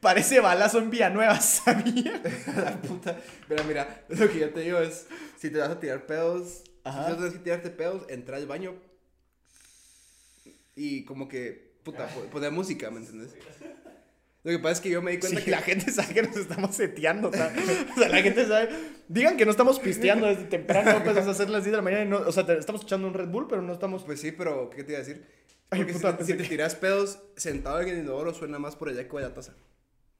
Parece 0.00 0.38
balazo 0.40 0.78
en 0.78 0.90
Villanueva, 0.90 1.40
¿sabía? 1.40 2.22
la 2.56 2.76
puta. 2.80 3.18
Pero 3.48 3.64
mira, 3.64 4.04
lo 4.10 4.28
que 4.30 4.38
yo 4.38 4.50
te 4.52 4.60
digo 4.60 4.78
es: 4.78 5.06
si 5.38 5.50
te 5.50 5.58
vas 5.58 5.70
a 5.70 5.80
tirar 5.80 6.06
pedos, 6.06 6.62
Ajá. 6.84 7.06
si 7.06 7.10
tú 7.12 7.16
tienes 7.16 7.32
que 7.32 7.38
tirarte 7.40 7.70
pedos, 7.70 8.04
entra 8.08 8.36
al 8.36 8.46
baño 8.46 8.74
y 10.76 11.04
como 11.04 11.26
que, 11.26 11.72
puta, 11.82 12.06
po- 12.06 12.20
poner 12.26 12.52
música, 12.52 12.90
¿me 12.90 12.98
entiendes? 13.00 13.34
Lo 14.46 14.52
que 14.52 14.58
pasa 14.60 14.72
es 14.74 14.80
que 14.80 14.90
yo 14.90 15.02
me 15.02 15.10
di 15.10 15.18
cuenta 15.18 15.38
Sí, 15.40 15.44
que 15.44 15.50
la 15.50 15.60
gente 15.60 15.90
sabe 15.92 16.14
que 16.14 16.22
nos 16.22 16.36
estamos 16.36 16.76
seteando. 16.76 17.30
O 17.30 17.32
sea, 17.32 17.52
o 17.96 17.98
sea, 17.98 18.08
la 18.08 18.22
gente 18.22 18.46
sabe. 18.46 18.68
Digan 19.08 19.36
que 19.36 19.44
no 19.44 19.50
estamos 19.50 19.80
pisteando 19.80 20.28
desde 20.28 20.44
temprano, 20.44 21.02
pues, 21.02 21.16
a 21.16 21.28
hacer 21.30 21.50
las 21.50 21.64
10 21.64 21.72
de 21.72 21.76
la 21.78 21.82
mañana. 21.82 22.04
Y 22.04 22.08
no, 22.08 22.18
o 22.18 22.30
sea, 22.30 22.46
te- 22.46 22.56
estamos 22.56 22.82
echando 22.82 23.08
un 23.08 23.14
Red 23.14 23.26
Bull, 23.28 23.48
pero 23.48 23.60
no 23.60 23.72
estamos. 23.72 24.04
Pues 24.04 24.20
sí, 24.20 24.30
pero 24.30 24.70
¿qué 24.70 24.84
te 24.84 24.92
iba 24.92 25.00
a 25.00 25.04
decir? 25.04 25.26
Ay, 25.70 25.80
Porque 25.80 25.94
puta, 25.94 26.16
si, 26.20 26.24
si 26.26 26.32
te 26.34 26.44
que- 26.44 26.48
tiras 26.48 26.76
pedos 26.76 27.18
sentado 27.36 27.80
en 27.80 27.88
el 27.88 27.98
inodoro 27.98 28.32
suena 28.32 28.60
más 28.60 28.76
por 28.76 28.88
el 28.88 28.96
eco 29.00 29.16
de 29.18 29.24
la 29.24 29.34
taza. 29.34 29.54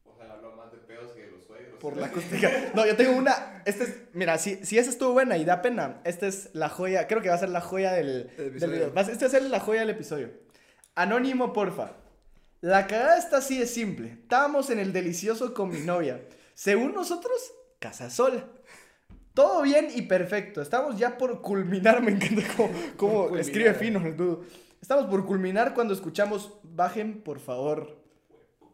O 0.04 0.16
sea, 0.16 0.32
hablo 0.32 0.56
más 0.56 0.72
de 0.72 0.78
pedos 0.78 1.12
que 1.12 1.20
de 1.22 1.30
los 1.30 1.44
suegros. 1.44 1.78
Por 1.80 1.96
la 1.96 2.06
acústica. 2.08 2.50
No, 2.74 2.84
yo 2.84 2.96
tengo 2.96 3.12
una. 3.12 3.62
Esta 3.64 3.84
es. 3.84 3.94
Mira, 4.12 4.38
si, 4.38 4.56
si 4.64 4.76
esa 4.76 4.90
estuvo 4.90 5.12
buena 5.12 5.36
y 5.38 5.44
da 5.44 5.62
pena, 5.62 6.00
esta 6.04 6.26
es 6.26 6.50
la 6.52 6.68
joya. 6.68 7.06
Creo 7.06 7.22
que 7.22 7.28
va 7.28 7.36
a 7.36 7.38
ser 7.38 7.50
la 7.50 7.60
joya 7.60 7.92
del, 7.92 8.28
El 8.38 8.58
del 8.58 8.72
Esta 8.74 8.90
va 8.92 9.00
a 9.02 9.04
ser 9.30 9.42
la 9.44 9.60
joya 9.60 9.82
del 9.82 9.90
episodio. 9.90 10.30
Anónimo, 10.96 11.52
porfa. 11.52 11.92
La 12.61 12.87
cagada 12.87 13.19
está 13.19 13.38
así 13.38 13.59
de 13.59 13.66
simple. 13.66 14.19
Estábamos 14.23 14.71
en 14.71 14.79
el 14.79 14.92
delicioso 14.92 15.55
con 15.55 15.69
mi 15.71 15.81
novia. 15.81 16.21
Según 16.55 16.95
nosotros, 16.95 17.35
casa 17.79 18.11
sola. 18.11 18.45
Todo 19.35 19.62
bien 19.62 19.88
y 19.95 20.03
perfecto. 20.03 20.62
Estamos 20.62 20.99
ya 20.99 21.19
por 21.19 21.42
culminar. 21.42 22.03
Me 22.03 22.12
encanta 22.12 22.42
cómo, 22.97 23.37
escribe 23.37 23.75
fino 23.75 24.05
el 24.05 24.16
dudo. 24.16 24.42
Estamos 24.81 25.07
por 25.07 25.27
culminar 25.27 25.75
cuando 25.75 25.92
escuchamos, 25.95 26.55
bajen 26.62 27.23
por 27.23 27.40
favor. 27.40 27.99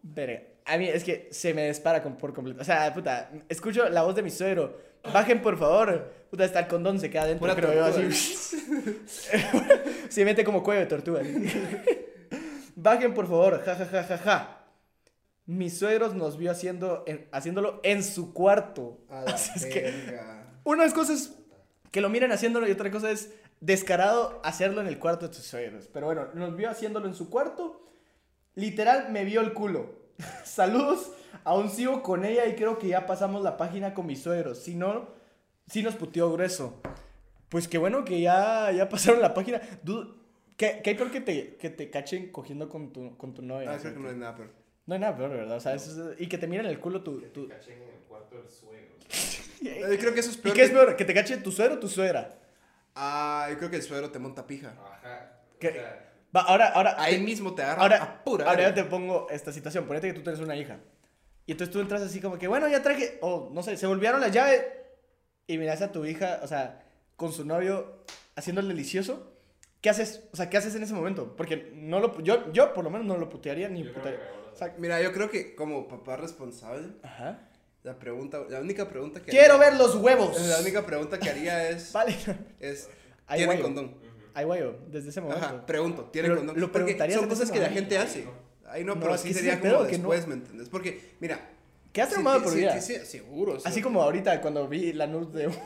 Verga. 0.03 0.43
A 0.65 0.77
mí 0.79 0.89
es 0.89 1.03
que 1.03 1.29
se 1.33 1.53
me 1.55 1.67
dispara 1.67 2.03
con- 2.03 2.17
por 2.17 2.33
completo. 2.33 2.61
O 2.61 2.65
sea, 2.65 2.93
puta, 2.95 3.31
escucho 3.49 3.89
la 3.89 4.03
voz 4.03 4.15
de 4.15 4.23
mi 4.23 4.31
suegro. 4.31 4.79
Bajen 5.13 5.43
por 5.43 5.59
favor. 5.59 6.13
Puta, 6.31 6.45
hasta 6.45 6.61
el 6.61 6.67
condón 6.69 7.01
se 7.01 7.11
queda 7.11 7.27
dentro, 7.27 7.53
creo 7.57 7.73
yo. 7.75 7.85
tortuga. 7.85 8.09
Así. 8.09 9.01
se 10.09 10.25
mete 10.25 10.45
como 10.45 10.63
cuello 10.63 10.83
de 10.83 10.87
tortuga. 10.87 11.23
Bajen 12.77 13.15
por 13.15 13.27
favor. 13.27 13.63
Ja, 13.65 13.75
ja, 13.77 13.87
ja, 13.87 14.03
ja, 14.05 14.19
ja. 14.19 14.59
Mis 15.47 15.79
suegros 15.79 16.15
nos 16.15 16.37
vio 16.37 16.51
haciendo, 16.51 17.03
en- 17.07 17.29
haciéndolo 17.33 17.81
en 17.83 18.03
su 18.05 18.33
cuarto. 18.33 18.99
A 19.11 19.23
la 19.23 19.31
Así 19.35 19.51
es 19.57 19.67
que 19.67 20.19
una 20.65 20.83
de 20.83 20.89
las 20.89 20.95
cosas 20.95 21.21
es 21.21 21.33
que 21.91 22.01
lo 22.01 22.09
miren 22.09 22.33
haciéndolo 22.33 22.69
y 22.69 22.73
otra 22.73 22.91
cosa 22.91 23.11
es 23.11 23.33
descarado 23.61 24.41
hacerlo 24.45 24.81
en 24.81 24.87
el 24.87 24.99
cuarto 24.99 25.29
de 25.29 25.35
tus 25.35 25.45
suegros. 25.45 25.89
Pero 25.93 26.07
bueno, 26.07 26.29
nos 26.35 26.57
vio 26.57 26.71
haciéndolo 26.71 27.07
en 27.07 27.15
su 27.15 27.29
cuarto. 27.29 27.81
Literal, 28.55 29.11
me 29.11 29.25
vio 29.25 29.41
el 29.41 29.53
culo. 29.53 29.91
Saludos. 30.45 31.11
Aún 31.45 31.71
sigo 31.71 32.03
con 32.03 32.25
ella 32.25 32.47
y 32.47 32.55
creo 32.55 32.79
que 32.79 32.89
ya 32.89 33.07
pasamos 33.07 33.43
la 33.43 33.57
página 33.57 33.95
con 33.95 34.07
mis 34.07 34.23
suegros. 34.23 34.59
Si 34.59 34.75
no, 34.77 35.09
sí 35.67 35.83
nos 35.83 35.97
puteó 35.97 36.33
grueso. 36.33 36.81
Pues 37.49 37.67
qué 37.69 37.79
bueno 37.79 38.05
que 38.05 38.21
ya, 38.21 38.71
ya 38.71 38.89
pasaron 38.89 39.21
la 39.21 39.35
página. 39.35 39.61
Dude, 39.83 40.09
¿qué, 40.57 40.81
qué 40.83 40.91
hay 40.91 40.97
peor 40.97 41.11
que 41.11 41.21
te, 41.21 41.57
que 41.57 41.71
te 41.71 41.91
cachen 41.91 42.31
cogiendo 42.33 42.69
con 42.69 42.93
tu, 42.93 43.17
con 43.17 43.35
tu 43.35 43.43
novia? 43.43 43.73
Ah, 43.73 43.79
creo 43.81 43.95
que 43.95 44.01
no 44.01 44.09
hay 44.09 44.17
nada 44.17 44.35
peor. 44.37 44.51
No 44.87 44.95
hay 44.95 45.01
nada 45.01 45.17
peor, 45.17 45.31
¿verdad? 45.31 45.57
O 45.57 45.61
sea, 45.61 45.75
eso 45.75 46.11
es- 46.13 46.21
y 46.21 46.27
que 46.29 46.39
te 46.39 46.47
miren 46.47 46.67
el 46.67 46.79
culo 46.81 47.03
tu... 47.03 47.21
tu... 47.31 47.49
Cachen 47.49 47.75
en 47.83 47.89
el 47.89 48.01
cuarto 48.09 48.37
del 48.37 48.49
suegro. 48.49 48.95
Eh, 49.65 49.97
creo 50.01 50.13
que 50.13 50.19
eso 50.19 50.31
es 50.31 50.39
¿Y 50.39 50.41
peor. 50.41 50.55
qué 50.57 50.63
es 50.65 50.71
que- 50.71 50.75
peor? 50.77 50.97
¿Que 50.97 51.05
te 51.05 51.15
cache 51.15 51.37
tu 51.37 51.53
suegro 51.53 51.77
o 51.77 51.79
tu 51.79 51.87
suegra? 51.89 52.37
Ah, 52.97 53.47
yo 53.51 53.59
creo 53.59 53.71
que 53.71 53.77
el 53.77 53.83
suegro 53.83 54.11
te 54.11 54.19
monta 54.19 54.45
pija. 54.45 54.71
Ajá. 54.71 55.39
¿Qué? 55.61 55.69
O 55.69 55.73
sea, 55.73 56.13
Va, 56.35 56.41
ahora, 56.41 56.69
ahora, 56.71 56.97
Ahí 56.99 57.17
te- 57.17 57.21
mismo 57.23 57.55
te 57.55 57.63
agarra 57.63 57.83
ahora, 57.83 58.03
a 58.03 58.25
pura. 58.25 58.49
ahora 58.51 58.69
yo 58.71 58.75
te 58.75 58.83
pongo 58.85 59.29
esta 59.31 59.53
situación. 59.53 59.87
Ponete 59.87 60.09
que 60.09 60.15
tú 60.15 60.23
tienes 60.23 60.41
una 60.41 60.57
hija. 60.57 60.81
Y 61.47 61.53
entonces 61.53 61.73
tú 61.73 61.79
entras 61.81 62.03
así 62.03 62.21
como 62.21 62.39
que, 62.39 62.49
bueno, 62.49 62.67
ya 62.69 62.83
traje, 62.83 63.19
o 63.21 63.51
no 63.53 63.63
sé, 63.63 63.77
se 63.77 63.87
volvieron 63.87 64.21
las 64.21 64.33
llaves. 64.33 64.65
Y 65.47 65.59
miras 65.59 65.81
a 65.83 65.93
tu 65.93 66.05
hija, 66.07 66.41
o 66.43 66.47
sea, 66.49 66.83
con 67.17 67.33
su 67.33 67.45
novio 67.45 68.05
haciendo 68.35 68.61
el 68.63 68.69
delicioso. 68.69 69.32
¿Qué 69.83 69.91
haces? 69.91 70.23
O 70.33 70.37
sea, 70.37 70.49
¿qué 70.49 70.57
haces 70.57 70.75
en 70.75 70.83
ese 70.83 70.95
momento? 70.95 71.37
Porque 71.37 71.71
no 71.75 72.01
lo, 72.01 72.19
yo, 72.23 72.51
yo 72.53 72.73
por 72.73 72.83
lo 72.85 72.89
menos 72.91 73.07
no 73.07 73.19
lo 73.19 73.29
putearía 73.29 73.69
ni 73.69 73.85
putearía. 73.85 74.21
que 74.21 74.51
O 74.55 74.57
sea, 74.57 74.75
Mira, 74.79 75.03
yo 75.03 75.13
creo 75.13 75.29
que 75.31 75.55
como 75.55 75.87
papá 75.89 76.17
responsable, 76.17 76.89
ajá. 77.03 77.41
la 77.83 77.99
pregunta, 77.99 78.41
la 78.49 78.61
única 78.61 78.89
pregunta 78.89 79.21
que 79.21 79.31
Quiero 79.31 79.57
haría- 79.57 79.71
ver 79.71 79.79
los 79.79 79.97
huevos. 79.97 80.41
La 80.49 80.61
única 80.61 80.87
pregunta 80.87 81.19
que 81.19 81.29
haría 81.29 81.69
es, 81.69 81.93
Vale. 81.93 82.17
es 82.61 82.89
Ahí 83.27 83.39
¿tienen 83.41 83.47
guayo. 83.59 83.63
condón? 83.63 83.95
Ay, 84.35 84.47
güey, 84.47 84.63
desde 84.89 85.11
ese 85.11 85.21
momento. 85.21 85.45
Ajá, 85.45 85.67
pregunto, 85.67 86.05
¿tienen 86.07 86.31
Pero 86.31 86.41
condón? 86.41 86.59
lo 86.61 86.73
Porque 86.73 86.85
preguntarías 86.85 87.21
son 87.21 87.29
cosas 87.29 87.51
que 87.51 87.59
la 87.61 87.69
gente 87.69 87.99
hace. 87.99 88.27
Ahí 88.67 88.83
no, 88.85 88.95
No, 88.95 89.01
pero 89.03 89.19
sí 89.19 89.35
sería 89.35 89.61
como 89.61 89.73
que 89.87 89.99
no- 89.99 90.09
después, 90.09 90.27
¿me 90.27 90.35
entiendes? 90.35 90.69
Porque, 90.71 91.11
mira... 91.21 91.39
Quedas 91.93 92.09
sí, 92.09 92.15
traumado 92.15 92.39
sí, 92.39 92.45
por 92.45 92.53
sí, 92.53 92.59
vida. 92.59 92.81
sí, 92.81 92.95
sí, 92.95 93.07
seguro. 93.07 93.59
Así 93.65 93.83
como 93.83 94.03
ahorita 94.03 94.41
cuando 94.41 94.67
vi 94.67 94.93
la 94.93 95.07
nude 95.07 95.47
de... 95.47 95.55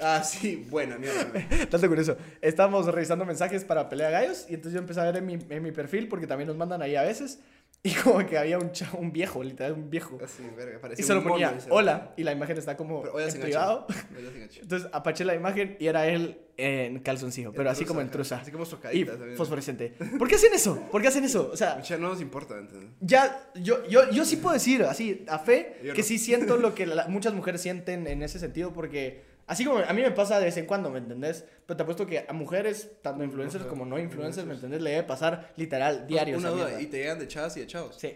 Ah, 0.00 0.22
sí, 0.22 0.64
buena 0.70 0.96
mierda. 0.96 1.26
Tanto 1.70 1.94
eso. 1.94 2.16
Estábamos 2.40 2.86
revisando 2.86 3.24
mensajes 3.24 3.64
para 3.64 3.88
pelea 3.88 4.10
gallos 4.10 4.46
y 4.48 4.54
entonces 4.54 4.74
yo 4.74 4.78
empecé 4.78 5.00
a 5.00 5.04
ver 5.04 5.16
en 5.16 5.26
mi, 5.26 5.38
en 5.48 5.60
mi 5.60 5.72
perfil 5.72 6.06
porque 6.06 6.28
también 6.28 6.46
nos 6.46 6.56
mandan 6.56 6.82
ahí 6.82 6.94
a 6.94 7.02
veces 7.02 7.40
y 7.82 7.94
como 7.94 8.26
que 8.26 8.36
había 8.36 8.58
un, 8.58 8.72
chavo, 8.72 8.98
un 8.98 9.12
viejo, 9.12 9.42
literal, 9.42 9.72
un 9.72 9.88
viejo. 9.88 10.18
Así, 10.22 10.42
verga, 10.56 10.80
Y 10.96 11.02
un 11.18 11.24
mono, 11.24 11.30
ponía 11.30 11.58
hola 11.70 12.12
y 12.16 12.24
la 12.24 12.32
imagen 12.32 12.58
está 12.58 12.76
como 12.76 13.04
en 13.18 13.30
sin 13.30 13.40
privado. 13.40 13.86
Sin. 13.88 14.48
Entonces 14.62 14.88
apaché 14.92 15.24
la 15.24 15.34
imagen 15.34 15.76
y 15.78 15.86
era 15.86 16.06
él 16.08 16.38
en 16.56 16.98
calzoncillo, 16.98 17.52
pero 17.52 17.70
así 17.70 17.84
como 17.84 18.00
en 18.00 18.06
ajá, 18.08 18.12
truza. 18.12 18.36
Así 18.38 18.50
como 18.50 18.64
Y 18.92 19.04
también. 19.04 19.36
fosforescente. 19.36 19.94
¿Por 20.18 20.26
qué 20.28 20.34
hacen 20.34 20.52
eso? 20.52 20.82
¿Por 20.90 21.00
qué 21.00 21.08
hacen 21.08 21.22
eso? 21.22 21.50
O 21.52 21.56
sea, 21.56 21.76
Mucha 21.76 21.96
no 21.98 22.08
nos 22.08 22.20
importa, 22.20 22.54
¿me 22.54 22.62
entiendes? 22.62 22.90
ya, 23.00 23.48
yo, 23.54 23.86
yo, 23.86 24.10
yo 24.10 24.24
sí 24.24 24.36
puedo 24.36 24.54
decir, 24.54 24.82
así, 24.82 25.24
a 25.28 25.38
fe, 25.38 25.76
Yo 25.84 25.94
que 25.94 26.00
no. 26.00 26.06
sí 26.06 26.18
siento 26.18 26.56
lo 26.56 26.74
que 26.74 26.84
la- 26.86 27.06
muchas 27.06 27.32
mujeres 27.32 27.62
sienten 27.62 28.08
en 28.08 28.22
ese 28.24 28.40
sentido, 28.40 28.72
porque 28.72 29.22
así 29.48 29.64
como 29.64 29.78
a 29.78 29.92
mí 29.92 30.02
me 30.02 30.12
pasa 30.12 30.38
de 30.38 30.44
vez 30.44 30.56
en 30.56 30.66
cuando, 30.66 30.90
¿me 30.90 30.98
entendés? 30.98 31.44
Pero 31.66 31.76
te 31.76 31.82
apuesto 31.82 32.06
que 32.06 32.24
a 32.28 32.32
mujeres, 32.32 32.90
tanto 33.02 33.24
influencers 33.24 33.64
como 33.64 33.84
no 33.84 33.98
influencers, 33.98 34.46
¿me 34.46 34.54
entendés? 34.54 34.80
Le 34.80 34.90
debe 34.90 35.02
pasar 35.02 35.52
literal 35.56 36.06
diario. 36.06 36.38
Una 36.38 36.50
duda, 36.50 36.66
mierda. 36.66 36.82
y 36.82 36.86
te 36.86 36.98
llegan 36.98 37.18
de 37.18 37.26
chavas 37.26 37.56
y 37.56 37.60
de 37.60 37.66
chavos. 37.66 37.96
Sí. 37.98 38.14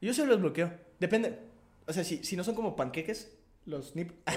Yo 0.00 0.12
se 0.12 0.26
los 0.26 0.40
bloqueo. 0.40 0.72
Depende. 0.98 1.38
O 1.86 1.92
sea, 1.92 2.02
si, 2.02 2.24
si 2.24 2.36
no 2.36 2.42
son 2.42 2.54
como 2.54 2.74
panqueques, 2.74 3.30
los 3.66 3.94
nip. 3.94 4.12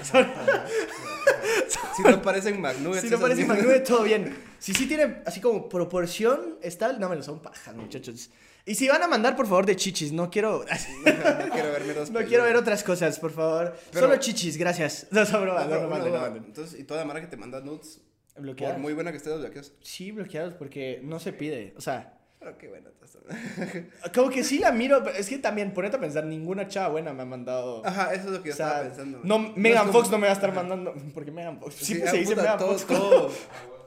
Si 1.96 2.02
no 2.02 2.20
parecen 2.22 2.60
McNuggets. 2.60 3.02
si 3.02 3.10
no 3.10 3.20
parecen 3.20 3.46
mierdas. 3.46 3.64
McNugget, 3.64 3.86
todo 3.86 4.02
bien. 4.02 4.36
Si 4.58 4.74
sí 4.74 4.86
tienen 4.86 5.22
así 5.26 5.40
como 5.40 5.68
proporción, 5.68 6.58
está, 6.60 6.92
no 6.94 7.08
me 7.08 7.16
lo 7.16 7.22
son 7.22 7.40
pajas, 7.40 7.74
muchachos. 7.74 8.30
Y 8.66 8.74
si 8.76 8.88
van 8.88 9.02
a 9.02 9.08
mandar, 9.08 9.36
por 9.36 9.46
favor, 9.46 9.66
de 9.66 9.76
chichis, 9.76 10.12
no 10.12 10.30
quiero. 10.30 10.64
no 11.04 11.52
quiero 11.52 11.72
ver 11.72 11.82
mierdas 11.84 12.10
No 12.10 12.20
quiero 12.24 12.44
ver 12.44 12.56
otras 12.56 12.82
cosas, 12.82 13.18
por 13.18 13.30
favor. 13.30 13.76
Pero- 13.92 14.06
Solo 14.06 14.18
chichis, 14.18 14.56
gracias. 14.56 15.06
No, 15.12 15.22
No, 15.24 15.44
no, 15.44 15.80
no 15.80 15.88
manden, 15.88 16.12
no 16.14 16.20
manden. 16.20 16.44
Entonces, 16.46 16.80
y 16.80 16.84
toda 16.84 17.00
la 17.00 17.06
mara 17.06 17.20
que 17.20 17.26
te 17.26 17.36
manda 17.36 17.60
nudes, 17.60 18.00
por 18.32 18.42
Bloqueados. 18.42 18.78
muy 18.78 18.94
buena 18.94 19.10
que 19.10 19.18
esté, 19.18 19.30
los 19.30 19.40
bloqueas. 19.40 19.72
Sí, 19.82 20.12
bloqueados 20.12 20.54
porque 20.54 21.00
no 21.02 21.20
se 21.20 21.32
pide. 21.32 21.74
O 21.76 21.80
sea, 21.80 22.18
Pero 22.40 22.56
qué 22.58 22.68
buena 22.68 22.90
como 24.14 24.28
que 24.28 24.44
sí 24.44 24.58
la 24.58 24.70
miro, 24.70 25.02
pero 25.02 25.16
es 25.16 25.28
que 25.30 25.38
también, 25.38 25.72
ponete 25.72 25.96
a 25.96 26.00
pensar, 26.00 26.24
ninguna 26.24 26.68
chava 26.68 26.88
buena 26.88 27.12
me 27.14 27.22
ha 27.22 27.24
mandado. 27.24 27.86
Ajá, 27.86 28.12
eso 28.12 28.26
es 28.26 28.32
lo 28.32 28.42
que 28.42 28.48
yo 28.50 28.54
o 28.54 28.56
sea, 28.56 28.66
estaba 28.68 28.82
pensando. 28.84 29.20
no, 29.24 29.46
es 29.48 29.56
Megan 29.56 29.86
como- 29.86 29.92
Fox 29.98 30.10
no 30.10 30.18
me 30.18 30.26
va 30.26 30.32
a 30.32 30.36
estar 30.36 30.52
mandando. 30.52 30.94
Porque 31.14 31.30
Megan 31.30 31.58
Fox. 31.58 31.74
Sí, 31.76 31.84
Siempre 31.86 32.08
ah, 32.08 32.10
se 32.12 32.18
dice 32.18 32.36
Megan 32.36 32.58
todo, 32.58 32.68
Fox. 32.78 32.86
todo, 32.86 33.32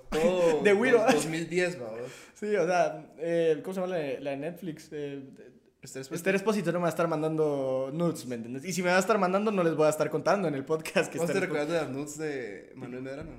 todo. 0.09 0.61
De 0.63 0.73
dos- 0.73 1.13
2010, 1.13 1.79
vamos. 1.79 1.99
Sí, 2.39 2.55
o 2.55 2.67
sea, 2.67 3.13
eh, 3.17 3.61
¿cómo 3.63 3.73
se 3.73 3.81
llama 3.81 3.95
la, 3.95 3.99
de- 3.99 4.19
la 4.19 4.31
de 4.31 4.37
Netflix? 4.37 4.89
Eh, 4.91 5.23
Esther 5.81 6.43
no 6.65 6.73
me 6.73 6.79
va 6.79 6.85
a 6.87 6.89
estar 6.89 7.07
mandando 7.07 7.89
nudes, 7.91 8.27
¿me 8.27 8.35
entiendes? 8.35 8.63
Y 8.65 8.73
si 8.73 8.83
me 8.83 8.89
va 8.89 8.97
a 8.97 8.99
estar 8.99 9.17
mandando, 9.17 9.51
no 9.51 9.63
les 9.63 9.75
voy 9.75 9.87
a 9.87 9.89
estar 9.89 10.09
contando 10.11 10.47
en 10.47 10.53
el 10.53 10.63
podcast 10.63 11.11
que 11.11 11.17
¿Vos 11.17 11.31
te 11.31 11.39
recuerdas 11.39 11.69
de 11.69 11.75
las 11.75 11.89
nudes 11.89 12.17
de 12.17 12.73
Manuel 12.75 13.01
Medrano? 13.01 13.31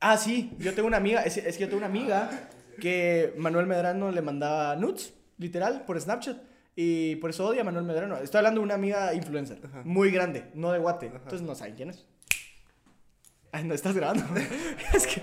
Ah, 0.00 0.16
sí, 0.16 0.52
yo 0.58 0.72
tengo 0.74 0.88
una 0.88 0.96
amiga, 0.96 1.22
es, 1.24 1.36
es 1.36 1.56
que 1.56 1.62
yo 1.62 1.66
tengo 1.68 1.78
una 1.78 1.86
amiga 1.86 2.48
que 2.80 3.34
Manuel 3.36 3.66
Medrano 3.66 4.10
le 4.10 4.22
mandaba 4.22 4.76
nudes, 4.76 5.12
literal, 5.36 5.84
por 5.84 6.00
Snapchat. 6.00 6.38
Y 6.76 7.16
por 7.16 7.30
eso 7.30 7.46
odia 7.46 7.60
a 7.60 7.64
Manuel 7.64 7.84
Medrano. 7.84 8.16
Estoy 8.16 8.38
hablando 8.38 8.60
de 8.60 8.64
una 8.64 8.74
amiga 8.74 9.12
influencer, 9.14 9.60
Ajá. 9.62 9.82
muy 9.84 10.10
grande, 10.10 10.50
no 10.54 10.72
de 10.72 10.78
Guate. 10.78 11.08
Ajá. 11.08 11.16
Entonces 11.18 11.42
no 11.42 11.54
saben 11.54 11.74
quién 11.74 11.90
es. 11.90 12.06
Ay, 13.52 13.62
no 13.62 13.74
estás 13.74 13.94
grabando. 13.94 14.24
es 14.94 15.06
que. 15.06 15.22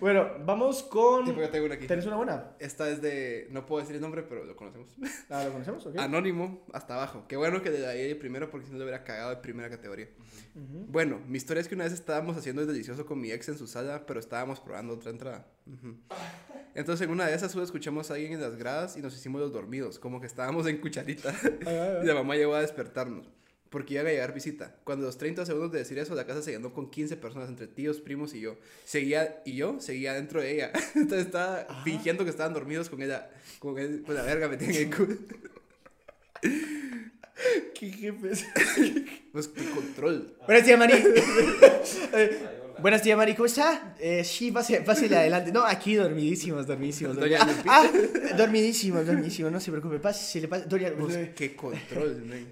Bueno, 0.00 0.28
vamos 0.44 0.82
con. 0.82 1.26
Sí, 1.26 1.32
tengo 1.50 1.66
una 1.66 1.74
aquí. 1.74 1.86
¿Tenés 1.86 2.06
una 2.06 2.16
buena? 2.16 2.52
Esta 2.58 2.88
es 2.88 3.02
de. 3.02 3.48
No 3.50 3.66
puedo 3.66 3.80
decir 3.80 3.96
el 3.96 4.02
nombre, 4.02 4.22
pero 4.22 4.44
lo 4.44 4.56
conocemos. 4.56 4.88
Ah, 5.30 5.44
¿lo 5.44 5.52
conocemos? 5.52 5.84
Ok. 5.86 5.98
Anónimo, 5.98 6.64
hasta 6.72 6.94
abajo. 6.94 7.24
Qué 7.28 7.36
bueno 7.36 7.62
que 7.62 7.70
le 7.70 7.80
daría 7.80 8.18
primero 8.18 8.50
porque 8.50 8.66
si 8.66 8.72
no 8.72 8.78
le 8.78 8.84
hubiera 8.84 9.04
cagado 9.04 9.30
de 9.30 9.36
primera 9.36 9.68
categoría. 9.68 10.08
Bueno, 10.54 11.20
mi 11.28 11.36
historia 11.36 11.60
es 11.60 11.68
que 11.68 11.74
una 11.74 11.84
vez 11.84 11.92
estábamos 11.92 12.36
haciendo 12.36 12.62
el 12.62 12.68
delicioso 12.68 13.06
con 13.06 13.20
mi 13.20 13.30
ex 13.30 13.48
en 13.48 13.58
su 13.58 13.66
sala, 13.66 14.04
pero 14.06 14.20
estábamos 14.20 14.60
probando 14.60 14.94
otra 14.94 15.10
entrada. 15.10 15.46
Entonces 16.74 17.04
en 17.06 17.12
una 17.12 17.26
de 17.26 17.34
esas 17.34 17.54
escuchamos 17.56 18.10
a 18.10 18.14
alguien 18.14 18.32
en 18.32 18.40
las 18.40 18.56
gradas 18.56 18.96
y 18.96 19.02
nos 19.02 19.14
hicimos 19.14 19.40
los 19.40 19.52
dormidos, 19.52 19.98
como 19.98 20.20
que 20.20 20.26
estábamos 20.26 20.66
en 20.66 20.78
cucharita. 20.78 21.34
Ay, 21.42 21.58
ay, 21.66 21.76
ay. 21.76 21.96
y 22.02 22.06
la 22.06 22.14
mamá 22.14 22.36
llegó 22.36 22.54
a 22.54 22.60
despertarnos. 22.60 23.28
Porque 23.70 23.94
iba 23.94 24.02
a 24.02 24.06
llegar 24.06 24.32
visita. 24.32 24.74
Cuando 24.84 25.04
los 25.06 25.18
30 25.18 25.44
segundos 25.44 25.72
de 25.72 25.80
decir 25.80 25.98
eso, 25.98 26.14
la 26.14 26.24
casa 26.26 26.40
se 26.42 26.52
llenó 26.52 26.72
con 26.72 26.90
15 26.90 27.16
personas, 27.18 27.48
entre 27.50 27.66
tíos, 27.66 28.00
primos 28.00 28.32
y 28.34 28.40
yo. 28.40 28.56
Seguía, 28.84 29.42
y 29.44 29.56
yo 29.56 29.78
seguía 29.80 30.14
dentro 30.14 30.40
de 30.40 30.54
ella. 30.54 30.72
Entonces 30.94 31.26
estaba 31.26 31.66
Ah. 31.68 31.82
fingiendo 31.84 32.24
que 32.24 32.30
estaban 32.30 32.54
dormidos 32.54 32.88
con 32.88 33.02
ella, 33.02 33.30
con, 33.58 33.78
el- 33.78 34.02
con 34.02 34.14
la 34.14 34.22
verga 34.22 34.48
metida 34.48 34.70
en 34.70 34.76
el 34.90 34.96
culo. 34.96 35.16
¿Qué 37.74 37.90
jefes? 37.92 38.44
Pues 39.32 39.46
qué 39.48 39.62
control. 39.70 40.34
Tía 40.64 40.76
Eh, 42.78 42.80
Buenas 42.80 43.02
tía 43.02 43.16
Mari, 43.16 43.34
¿cómo 43.34 43.46
está? 43.46 43.94
Eh, 43.98 44.22
sí, 44.24 44.50
pase, 44.52 44.80
pásele 44.82 45.16
adelante. 45.16 45.50
No, 45.52 45.64
aquí 45.64 45.94
dormidísimos, 45.96 46.66
dormidísimos. 46.66 47.16
Doña 47.16 47.40
dormi- 47.40 47.48
Lupita. 47.56 47.70
ah, 47.72 47.90
dormidísimos, 48.36 49.06
dormidísimos, 49.06 49.52
no 49.52 49.60
se 49.60 49.70
preocupe. 49.70 49.98
Pásele, 49.98 50.48
pásele. 50.48 50.68
Doña, 50.68 50.92
Pues 50.98 51.30
qué 51.34 51.54
control, 51.56 52.22
men. 52.26 52.46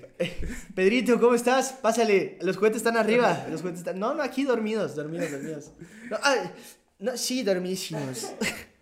Pedrito, 0.74 1.18
¿cómo 1.20 1.34
estás? 1.34 1.72
Pásale, 1.74 2.38
los 2.42 2.56
juguetes 2.56 2.78
están 2.78 2.96
arriba. 2.96 3.46
Los 3.50 3.60
juguetes 3.60 3.80
están... 3.80 3.98
No, 3.98 4.14
no, 4.14 4.22
aquí 4.22 4.44
dormidos, 4.44 4.94
dormidos, 4.96 5.30
dormidos. 5.30 5.70
No, 6.10 6.16
ah, 6.22 6.50
no 6.98 7.16
sí, 7.16 7.42
dormidísimos. 7.42 8.32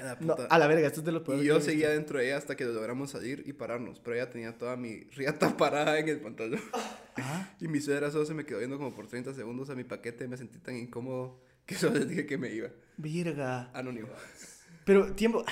A 0.00 0.04
la 0.04 0.14
No, 0.20 0.36
puta. 0.36 0.46
a 0.46 0.58
la 0.58 0.66
verga, 0.66 0.86
esto 0.86 1.00
es 1.00 1.06
de 1.06 1.12
los 1.12 1.22
Y 1.40 1.44
yo 1.44 1.60
seguía 1.60 1.88
visto. 1.88 1.94
dentro 1.98 2.18
de 2.18 2.26
ella 2.26 2.36
hasta 2.38 2.56
que 2.56 2.64
logramos 2.64 3.10
salir 3.10 3.42
y 3.46 3.52
pararnos. 3.52 4.00
Pero 4.00 4.16
ella 4.16 4.30
tenía 4.30 4.56
toda 4.58 4.76
mi 4.76 5.04
riata 5.16 5.54
parada 5.56 5.98
en 5.98 6.08
el 6.08 6.20
pantalón. 6.20 6.60
Ah, 7.16 7.50
Y 7.60 7.68
mi 7.68 7.80
suegra 7.80 8.10
solo 8.10 8.24
se 8.26 8.34
me 8.34 8.44
quedó 8.46 8.58
viendo 8.58 8.78
como 8.78 8.94
por 8.94 9.06
30 9.06 9.34
segundos 9.34 9.70
a 9.70 9.74
mi 9.74 9.84
paquete. 9.84 10.26
Me 10.28 10.36
sentí 10.36 10.58
tan 10.58 10.76
incómodo 10.76 11.40
que 11.66 11.74
solo 11.76 11.98
les 11.98 12.08
dije 12.08 12.26
que 12.26 12.38
me 12.38 12.50
iba. 12.50 12.68
verga. 12.96 13.70
Anónimo. 13.74 14.08
Pero, 14.84 15.12
tiempo. 15.14 15.44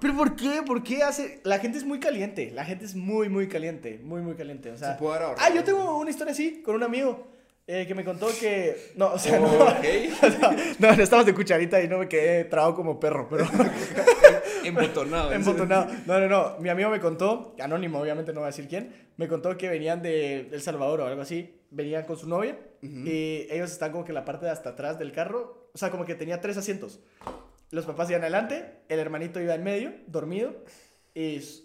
¿Pero 0.00 0.16
por 0.16 0.34
qué? 0.34 0.62
¿Por 0.66 0.82
qué 0.82 1.02
hace.? 1.02 1.40
La 1.44 1.58
gente 1.58 1.76
es 1.76 1.84
muy 1.84 2.00
caliente. 2.00 2.50
La 2.52 2.64
gente 2.64 2.86
es 2.86 2.94
muy, 2.96 3.28
muy 3.28 3.48
caliente. 3.48 4.00
Muy, 4.02 4.22
muy 4.22 4.34
caliente. 4.34 4.70
O 4.70 4.76
sea. 4.78 4.94
Se 4.94 4.98
puede 4.98 5.14
dar 5.14 5.22
ahora. 5.24 5.42
Ah, 5.44 5.54
yo 5.54 5.62
tengo 5.62 5.98
una 5.98 6.08
historia 6.10 6.32
así, 6.32 6.62
con 6.62 6.74
un 6.74 6.82
amigo. 6.82 7.28
Eh, 7.72 7.86
que 7.86 7.94
me 7.94 8.04
contó 8.04 8.26
que. 8.38 8.92
No, 8.96 9.12
o 9.12 9.18
sea, 9.18 9.38
no. 9.38 9.46
Ok. 9.46 9.84
No, 10.80 10.96
no 10.96 11.02
estabas 11.02 11.24
de 11.26 11.34
cucharita 11.34 11.80
y 11.80 11.86
no 11.86 11.98
me 11.98 12.08
quedé 12.08 12.44
trabado 12.44 12.74
como 12.74 12.98
perro, 12.98 13.28
pero. 13.30 13.44
Embotonado. 14.64 15.32
embotonado. 15.32 15.86
No, 16.06 16.18
no, 16.18 16.28
no. 16.28 16.56
Mi 16.58 16.68
amigo 16.68 16.90
me 16.90 16.98
contó, 17.00 17.54
anónimo, 17.60 18.00
obviamente 18.00 18.32
no 18.32 18.40
voy 18.40 18.46
a 18.48 18.50
decir 18.50 18.66
quién, 18.68 18.92
me 19.16 19.28
contó 19.28 19.56
que 19.56 19.68
venían 19.68 20.02
de 20.02 20.48
El 20.50 20.60
Salvador 20.60 21.00
o 21.00 21.06
algo 21.06 21.22
así. 21.22 21.54
Venían 21.70 22.04
con 22.04 22.16
su 22.16 22.28
novia 22.28 22.58
Ujú. 22.82 23.06
y 23.06 23.46
ellos 23.48 23.70
están 23.70 23.92
como 23.92 24.04
que 24.04 24.10
en 24.10 24.16
la 24.16 24.24
parte 24.24 24.46
de 24.46 24.52
hasta 24.52 24.70
atrás 24.70 24.98
del 24.98 25.12
carro. 25.12 25.70
O 25.72 25.78
sea, 25.78 25.90
como 25.90 26.04
que 26.04 26.16
tenía 26.16 26.40
tres 26.40 26.56
asientos. 26.56 26.98
Los 27.70 27.86
papás 27.86 28.10
iban 28.10 28.22
adelante, 28.22 28.80
el 28.88 28.98
hermanito 28.98 29.40
iba 29.40 29.54
en 29.54 29.62
medio, 29.62 29.92
dormido, 30.08 30.56
y 31.14 31.40
su, 31.40 31.62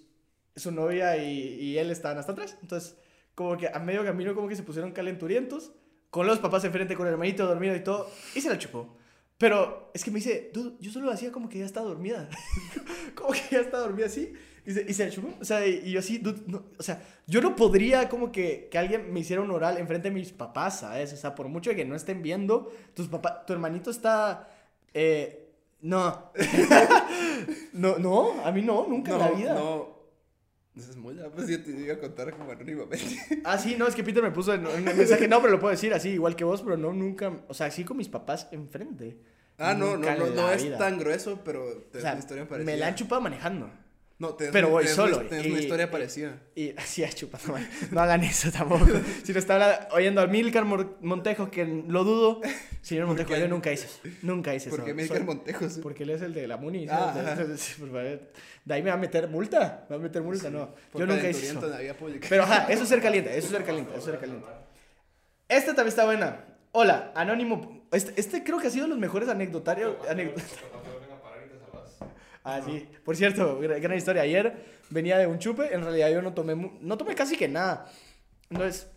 su 0.56 0.72
novia 0.72 1.18
y, 1.18 1.56
y 1.60 1.78
él 1.80 1.90
estaban 1.90 2.20
hasta 2.20 2.34
atrás. 2.34 2.58
Entonces, 2.62 2.96
como 3.34 3.58
que 3.58 3.68
a 3.68 3.80
medio 3.80 4.06
camino, 4.06 4.36
como 4.36 4.48
que 4.48 4.56
se 4.56 4.62
pusieron 4.62 4.92
calenturientos, 4.92 5.74
con 6.16 6.26
los 6.28 6.40
papás 6.40 6.64
enfrente, 6.64 6.96
con 6.96 7.08
el 7.08 7.12
hermanito 7.12 7.46
dormido 7.46 7.76
y 7.76 7.82
todo, 7.84 8.10
y 8.34 8.40
se 8.40 8.48
la 8.50 8.58
chupó. 8.58 8.96
Pero 9.38 9.92
es 9.94 10.02
que 10.02 10.12
me 10.12 10.20
dice, 10.20 10.50
"Dude, 10.54 10.78
yo 10.80 10.90
solo 10.90 11.12
hacía 11.12 11.30
como 11.30 11.50
que 11.50 11.60
ya 11.60 11.66
está 11.66 11.82
dormida. 11.82 12.30
como 13.16 13.34
que 13.34 13.42
ya 13.52 13.60
está 13.60 13.80
dormida 13.80 14.06
así. 14.06 14.32
Y 14.66 14.72
se, 14.72 14.86
y 14.88 14.94
se 14.94 15.04
la 15.08 15.12
chupó. 15.12 15.28
O 15.42 15.44
sea, 15.44 15.68
y, 15.68 15.82
y 15.84 15.92
yo 15.92 16.00
así, 16.00 16.18
"Dude, 16.20 16.42
no", 16.48 16.64
o 16.80 16.84
sea, 16.84 17.04
yo 17.28 17.42
no 17.42 17.54
podría 17.58 18.08
como 18.08 18.32
que, 18.32 18.70
que 18.72 18.78
alguien 18.78 19.12
me 19.12 19.20
hiciera 19.20 19.42
un 19.42 19.52
oral 19.52 19.78
enfrente 19.78 20.08
de 20.08 20.16
mis 20.16 20.32
papás, 20.32 20.80
¿sabes? 20.80 21.12
O 21.12 21.18
sea, 21.18 21.36
por 21.36 21.50
mucho 21.50 21.76
que 21.76 21.84
no 21.84 21.96
estén 21.98 22.22
viendo, 22.22 22.72
tus 22.94 23.10
papás, 23.10 23.46
tu 23.46 23.52
hermanito 23.52 23.90
está... 23.92 24.48
eh, 24.94 25.42
no. 25.82 26.32
no, 27.74 27.98
no, 28.00 28.42
a 28.46 28.52
mí 28.54 28.62
no, 28.62 28.88
nunca 28.88 29.12
No, 29.12 29.18
en 29.18 29.22
la 29.22 29.32
vida. 29.32 29.54
no. 29.54 29.95
Eso 30.78 30.92
es 30.92 30.98
muy 30.98 31.16
Pues 31.34 31.48
yo 31.48 31.64
te 31.64 31.72
iba 31.72 31.94
a 31.94 32.00
contar 32.00 32.32
como 32.36 32.52
anónimamente. 32.52 33.18
Ah, 33.46 33.58
sí, 33.58 33.76
no, 33.78 33.88
es 33.88 33.96
que 33.96 34.04
Peter 34.04 34.22
me 34.22 34.32
puso 34.32 34.54
en, 34.54 34.66
en 34.68 34.88
el 34.88 34.96
mensaje, 34.96 35.28
no, 35.28 35.40
pero 35.42 35.54
lo 35.54 35.60
puedo 35.60 35.72
decir 35.72 35.94
así, 35.94 36.10
igual 36.10 36.36
que 36.36 36.44
vos, 36.44 36.62
pero 36.62 36.76
no, 36.78 36.92
nunca, 36.94 37.32
o 37.48 37.54
sea, 37.54 37.72
sí 37.72 37.84
con 37.84 37.98
mis 37.98 38.10
papás 38.10 38.48
enfrente. 38.52 39.18
Ah, 39.58 39.74
no, 39.74 39.96
no, 39.96 40.16
no, 40.16 40.26
no 40.28 40.52
es 40.52 40.64
vida. 40.64 40.78
tan 40.78 41.00
grueso, 41.00 41.40
pero 41.46 41.66
te 41.92 42.00
O 42.00 42.02
sea, 42.02 42.12
una 42.12 42.20
historia 42.20 42.48
parecida. 42.48 42.72
me 42.74 42.78
la 42.78 42.88
han 42.88 42.96
chupado 42.96 43.22
manejando. 43.22 43.72
No, 44.18 44.34
tenés, 44.34 44.54
Pero 44.54 44.70
voy 44.70 44.84
tenés 44.84 44.96
solo, 44.96 45.18
Una, 45.20 45.28
tenés 45.28 45.46
y- 45.46 45.52
una 45.52 45.60
historia 45.60 45.86
y- 45.86 45.90
parecida. 45.90 46.40
Y 46.56 46.74
así 46.78 47.04
es 47.04 47.16
chupando, 47.16 47.52
man. 47.52 47.68
No 47.92 48.00
hagan 48.00 48.24
eso 48.24 48.50
tampoco. 48.50 48.86
Si 49.26 49.34
lo 49.34 49.40
está 49.40 49.90
oyendo 49.92 50.22
a 50.22 50.28
Milcar 50.28 50.64
Montejo, 50.64 51.52
que 51.52 51.66
lo 51.66 52.04
dudo. 52.06 52.40
Señor 52.82 53.08
Montejo, 53.08 53.36
yo 53.36 53.48
nunca 53.50 53.74
hice 53.74 53.88
eso. 53.88 54.00
Nunca 54.22 54.56
hice 54.56 54.70
¿Por 54.70 54.80
eso. 54.80 54.86
qué 54.86 54.94
me 54.94 55.06
Soy- 55.06 55.20
Montejos? 55.20 55.80
Porque 55.84 56.04
él 56.04 56.12
es 56.12 56.22
el 56.22 56.34
de 56.34 56.48
la 56.48 56.56
Muni. 56.56 56.88
Ah, 56.90 57.36
por 57.78 57.92
De 57.92 58.74
ahí 58.74 58.82
me 58.82 58.90
va 58.90 58.96
a 58.96 59.00
meter 59.00 59.28
multa. 59.28 59.86
Me 59.90 59.96
va 59.98 60.00
a 60.00 60.04
meter 60.04 60.22
multa, 60.22 60.50
no. 60.50 60.74
Yo 60.94 61.06
nunca 61.06 61.30
hice 61.30 61.48
eso. 61.50 61.62
Pero 62.30 62.44
ajá, 62.44 62.68
eso 62.72 62.84
es 62.84 62.90
ser 62.90 63.02
caliente, 63.02 63.32
eso 63.38 63.48
es 63.48 63.52
ser 63.54 63.66
caliente, 63.66 63.90
eso 63.92 64.00
es 64.00 64.06
ser 64.06 64.20
caliente. 64.20 64.48
Esta 65.50 65.68
también 65.76 65.90
está 65.90 66.06
buena. 66.06 66.46
Hola, 66.72 67.12
Anónimo. 67.16 67.86
Este, 67.92 68.14
este 68.20 68.44
creo 68.44 68.60
que 68.60 68.68
ha 68.68 68.72
sido 68.72 68.88
los 68.88 68.98
mejores 68.98 69.28
anecdotarios. 69.30 69.96
anec- 70.10 70.34
Cuando 70.34 70.82
te 70.82 70.90
vuelven 70.90 71.12
a 71.12 71.22
parar 71.22 71.40
y 71.46 71.50
te 71.50 71.58
Ah, 72.46 72.62
sí. 72.64 72.88
Por 73.04 73.16
cierto, 73.16 73.60
gran, 73.60 73.98
historia. 73.98 74.22
Ayer 74.22 74.56
venía 74.92 75.18
de 75.18 75.28
un 75.28 75.40
chupe. 75.40 75.74
En 75.74 75.84
realidad 75.84 76.10
yo 76.12 76.22
no 76.22 76.34
tomé, 76.34 76.56
no 76.82 76.98
tomé 76.98 77.16
casi 77.16 77.38
que 77.38 77.48
nada. 77.48 77.88
Entonces, 78.50 78.90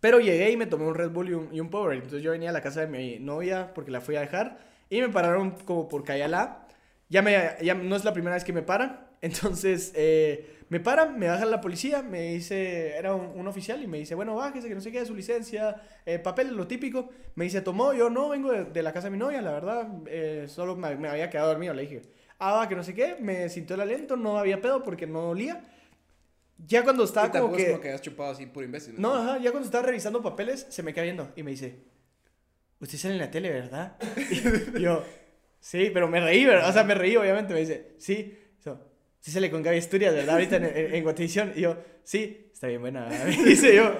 pero 0.00 0.20
llegué 0.20 0.50
y 0.50 0.56
me 0.56 0.66
tomé 0.66 0.86
un 0.86 0.94
Red 0.94 1.10
Bull 1.10 1.30
y 1.30 1.34
un, 1.34 1.54
y 1.54 1.60
un 1.60 1.70
Powerade. 1.70 1.98
Entonces 1.98 2.22
yo 2.22 2.32
venía 2.32 2.50
a 2.50 2.52
la 2.52 2.62
casa 2.62 2.80
de 2.80 2.88
mi 2.88 3.18
novia 3.20 3.72
porque 3.74 3.92
la 3.92 4.00
fui 4.00 4.16
a 4.16 4.20
dejar. 4.20 4.58
Y 4.90 5.00
me 5.00 5.08
pararon 5.10 5.52
como 5.52 5.88
por 5.88 6.04
Cayalá. 6.04 6.68
Ya, 7.08 7.22
me, 7.22 7.56
ya 7.62 7.74
no 7.74 7.96
es 7.96 8.04
la 8.04 8.12
primera 8.14 8.34
vez 8.36 8.44
que 8.44 8.52
me 8.52 8.62
paran. 8.62 9.06
Entonces, 9.22 9.92
eh, 9.96 10.64
me 10.70 10.80
paran, 10.80 11.18
me 11.18 11.28
bajan 11.28 11.50
la 11.50 11.60
policía, 11.60 12.02
me 12.02 12.32
dice, 12.34 12.96
era 12.96 13.14
un, 13.14 13.38
un 13.38 13.48
oficial 13.48 13.82
y 13.82 13.86
me 13.86 13.98
dice, 13.98 14.14
bueno, 14.14 14.34
bájese, 14.36 14.68
que 14.68 14.74
no 14.74 14.80
sé 14.82 14.92
qué, 14.92 15.06
su 15.06 15.14
licencia, 15.14 15.80
eh, 16.06 16.18
papel, 16.18 16.54
lo 16.56 16.66
típico. 16.66 17.10
Me 17.36 17.44
dice, 17.44 17.62
tomó, 17.62 17.94
yo 17.94 18.10
no, 18.10 18.30
vengo 18.30 18.52
de, 18.52 18.64
de 18.64 18.82
la 18.82 18.92
casa 18.92 19.06
de 19.08 19.12
mi 19.12 19.18
novia, 19.18 19.42
la 19.42 19.52
verdad, 19.52 19.88
eh, 20.08 20.46
solo 20.48 20.76
me, 20.76 20.96
me 20.96 21.08
había 21.08 21.30
quedado 21.30 21.48
dormido, 21.50 21.74
le 21.74 21.82
dije. 21.82 22.02
Ah, 22.46 22.68
que 22.68 22.76
no 22.76 22.84
sé 22.84 22.94
qué, 22.94 23.16
me 23.18 23.48
sintió 23.48 23.74
el 23.74 23.80
aliento, 23.82 24.16
no 24.16 24.38
había 24.38 24.60
pedo 24.60 24.82
porque 24.82 25.06
no 25.06 25.30
olía. 25.30 25.62
Ya 26.66 26.84
cuando 26.84 27.04
estaba 27.04 27.28
Y 27.28 27.30
como 27.30 27.56
es 27.56 27.62
que... 27.62 27.70
como 27.70 27.80
que 27.80 27.88
hayas 27.88 28.02
chupado 28.02 28.30
así 28.32 28.46
por 28.46 28.64
imbécil. 28.64 28.94
No, 28.98 29.14
ajá, 29.14 29.38
ya 29.38 29.50
cuando 29.50 29.66
estaba 29.66 29.86
revisando 29.86 30.22
papeles, 30.22 30.66
se 30.68 30.82
me 30.82 30.92
queda 30.92 31.04
viendo 31.04 31.32
y 31.36 31.42
me 31.42 31.50
dice, 31.52 31.78
usted 32.80 32.98
sale 32.98 33.14
en 33.14 33.20
la 33.20 33.30
tele, 33.30 33.50
¿verdad? 33.50 33.96
Y 34.76 34.80
yo, 34.80 35.04
sí, 35.58 35.90
pero 35.92 36.06
me 36.08 36.20
reí, 36.20 36.44
¿verdad? 36.44 36.68
O 36.68 36.72
sea, 36.72 36.84
me 36.84 36.94
reí, 36.94 37.16
obviamente. 37.16 37.54
Me 37.54 37.60
dice, 37.60 37.94
sí. 37.98 38.38
So, 38.62 38.78
sí 39.20 39.30
sale 39.30 39.50
con 39.50 39.62
Gaby 39.62 39.78
Asturias, 39.78 40.14
¿verdad? 40.14 40.34
Ahorita 40.34 40.56
en, 40.56 40.64
en, 40.64 40.94
en. 40.94 41.52
Y 41.56 41.60
yo, 41.60 41.76
sí, 42.02 42.50
está 42.52 42.68
bien 42.68 42.80
buena. 42.80 43.08
¿verdad?". 43.08 43.26
Me 43.38 43.44
dice 43.44 43.74
yo, 43.74 43.94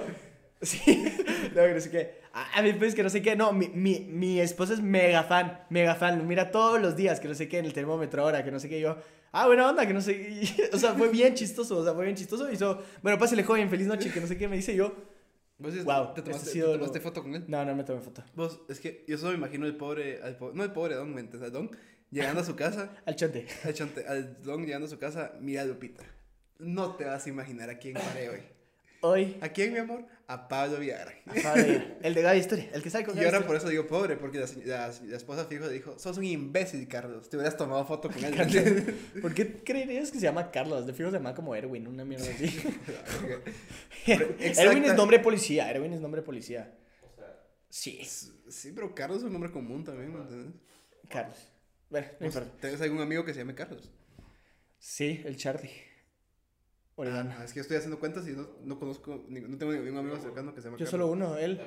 sí. 0.60 1.16
No, 1.54 1.62
que 1.62 1.74
no 1.74 1.80
sé 1.80 1.90
qué. 1.90 2.20
Ah, 2.32 2.62
después 2.62 2.94
que 2.94 3.02
no 3.02 3.10
sé 3.10 3.22
qué. 3.22 3.36
No, 3.36 3.52
mi, 3.52 3.68
mi, 3.68 4.00
mi 4.00 4.40
esposa 4.40 4.74
es 4.74 4.80
mega 4.80 5.22
fan, 5.24 5.60
mega 5.70 5.94
fan. 5.94 6.18
Lo 6.18 6.24
mira 6.24 6.50
todos 6.50 6.80
los 6.80 6.96
días, 6.96 7.20
que 7.20 7.28
no 7.28 7.34
sé 7.34 7.48
qué, 7.48 7.58
en 7.58 7.64
el 7.64 7.72
termómetro 7.72 8.22
ahora, 8.22 8.42
que 8.44 8.50
no 8.50 8.58
sé 8.58 8.68
qué. 8.68 8.80
Yo, 8.80 8.96
ah, 9.32 9.46
buena 9.46 9.68
onda, 9.68 9.86
que 9.86 9.94
no 9.94 10.00
sé. 10.00 10.12
y- 10.42 10.54
o 10.72 10.78
sea, 10.78 10.94
fue 10.94 11.08
bien 11.10 11.34
chistoso, 11.34 11.78
o 11.78 11.84
sea, 11.84 11.94
fue 11.94 12.04
bien 12.04 12.16
chistoso. 12.16 12.50
Y 12.50 12.56
yo, 12.56 12.80
bueno, 13.02 13.18
pásale 13.18 13.42
joven, 13.44 13.68
feliz 13.70 13.86
noche, 13.86 14.10
que 14.12 14.20
no 14.20 14.26
sé 14.26 14.36
qué. 14.36 14.48
Me 14.48 14.56
dice 14.56 14.74
yo, 14.74 14.94
¿Vos 15.56 15.84
Wow, 15.84 16.14
¿Te 16.14 16.22
tomaste, 16.22 16.50
sido 16.50 16.72
te 16.72 16.78
tomaste 16.78 17.00
foto 17.00 17.22
con 17.22 17.34
él? 17.36 17.44
no, 17.46 17.64
no 17.64 17.76
me 17.76 17.84
tomé 17.84 18.00
foto. 18.00 18.24
Vos, 18.34 18.60
es 18.68 18.80
que 18.80 19.04
yo 19.06 19.16
solo 19.16 19.30
me 19.32 19.38
imagino 19.38 19.66
el 19.66 19.76
pobre, 19.76 20.20
al 20.20 20.36
po- 20.36 20.50
no 20.52 20.64
el 20.64 20.72
pobre 20.72 20.96
Don, 20.96 21.14
¿me 21.14 21.20
entiendes? 21.20 21.46
Al 21.46 21.52
Don, 21.52 21.70
llegando 22.10 22.40
a 22.40 22.44
su 22.44 22.56
casa, 22.56 22.90
Al 23.06 23.14
chante. 23.14 23.46
al, 23.62 23.72
chante- 23.72 24.04
al 24.08 24.42
Don 24.42 24.64
llegando 24.66 24.86
a 24.88 24.90
su 24.90 24.98
casa, 24.98 25.34
mira 25.40 25.62
a 25.62 25.64
Lupita. 25.64 26.02
No 26.58 26.96
te 26.96 27.04
vas 27.04 27.24
a 27.24 27.28
imaginar 27.28 27.70
a 27.70 27.78
quién 27.78 27.94
paré 27.94 28.30
hoy. 28.30 28.40
Hoy, 29.06 29.36
¿A 29.42 29.50
quién, 29.50 29.72
mi 29.74 29.78
amor? 29.80 30.06
A 30.28 30.48
Pablo 30.48 30.78
Villagra. 30.78 31.12
a 31.26 31.34
Fabio, 31.34 31.82
el 32.00 32.14
de 32.14 32.22
Gaby 32.22 32.38
Historia, 32.38 32.70
el 32.72 32.82
que 32.82 32.88
sale 32.88 33.04
con 33.04 33.12
Y 33.14 33.16
Gaby 33.16 33.26
ahora 33.26 33.38
Historia. 33.40 33.46
por 33.46 33.56
eso 33.56 33.68
digo 33.68 33.86
pobre, 33.86 34.16
porque 34.16 34.38
la, 34.38 34.46
la- 34.64 34.88
la 35.06 35.16
esposa 35.18 35.44
fijo 35.44 35.66
le 35.66 35.74
dijo, 35.74 35.98
sos 35.98 36.16
un 36.16 36.24
imbécil, 36.24 36.88
Carlos. 36.88 37.28
Te 37.28 37.36
hubieras 37.36 37.54
tomado 37.58 37.84
foto 37.84 38.08
con 38.10 38.24
él. 38.24 38.94
¿Por 39.20 39.34
qué 39.34 39.62
creerías 39.62 40.10
que 40.10 40.18
se 40.18 40.24
llama 40.24 40.50
Carlos? 40.50 40.86
De 40.86 40.94
fijo 40.94 41.10
se 41.10 41.16
llama 41.18 41.34
como 41.34 41.54
Erwin, 41.54 41.86
una 41.86 42.06
mierda 42.06 42.24
así. 42.30 42.58
Erwin 44.06 44.84
es 44.84 44.94
nombre 44.94 45.18
de 45.18 45.22
policía, 45.22 45.70
Erwin 45.70 45.92
es 45.92 46.00
nombre 46.00 46.22
de 46.22 46.24
policía. 46.24 46.74
O 47.02 47.14
sea, 47.14 47.42
Sí, 47.68 48.00
sí, 48.48 48.72
pero 48.74 48.94
Carlos 48.94 49.18
es 49.18 49.24
un 49.24 49.32
nombre 49.34 49.50
común 49.52 49.84
también, 49.84 50.14
¿me 50.14 50.20
entiendes? 50.22 50.54
Carlos. 51.10 51.36
Bueno, 51.90 52.06
no 52.20 52.26
importa. 52.26 52.50
¿Tienes 52.58 52.80
algún 52.80 53.02
amigo 53.02 53.22
que 53.26 53.34
se 53.34 53.40
llame 53.40 53.54
Carlos? 53.54 53.90
Sí, 54.78 55.20
el 55.26 55.36
Charlie. 55.36 55.70
Orellana. 56.96 57.36
Ah, 57.40 57.44
es 57.44 57.52
que 57.52 57.56
yo 57.58 57.62
estoy 57.62 57.76
haciendo 57.76 57.98
cuentas 57.98 58.26
y 58.28 58.32
no, 58.32 58.46
no 58.62 58.78
conozco, 58.78 59.24
ni- 59.28 59.40
no 59.40 59.56
tengo 59.58 59.72
ningún 59.72 59.98
amigo 59.98 60.16
cercano 60.18 60.54
que 60.54 60.60
se 60.60 60.68
llame 60.68 60.78
Yo 60.78 60.84
Carlos. 60.86 60.90
solo 60.90 61.06
uno, 61.08 61.36
él, 61.36 61.60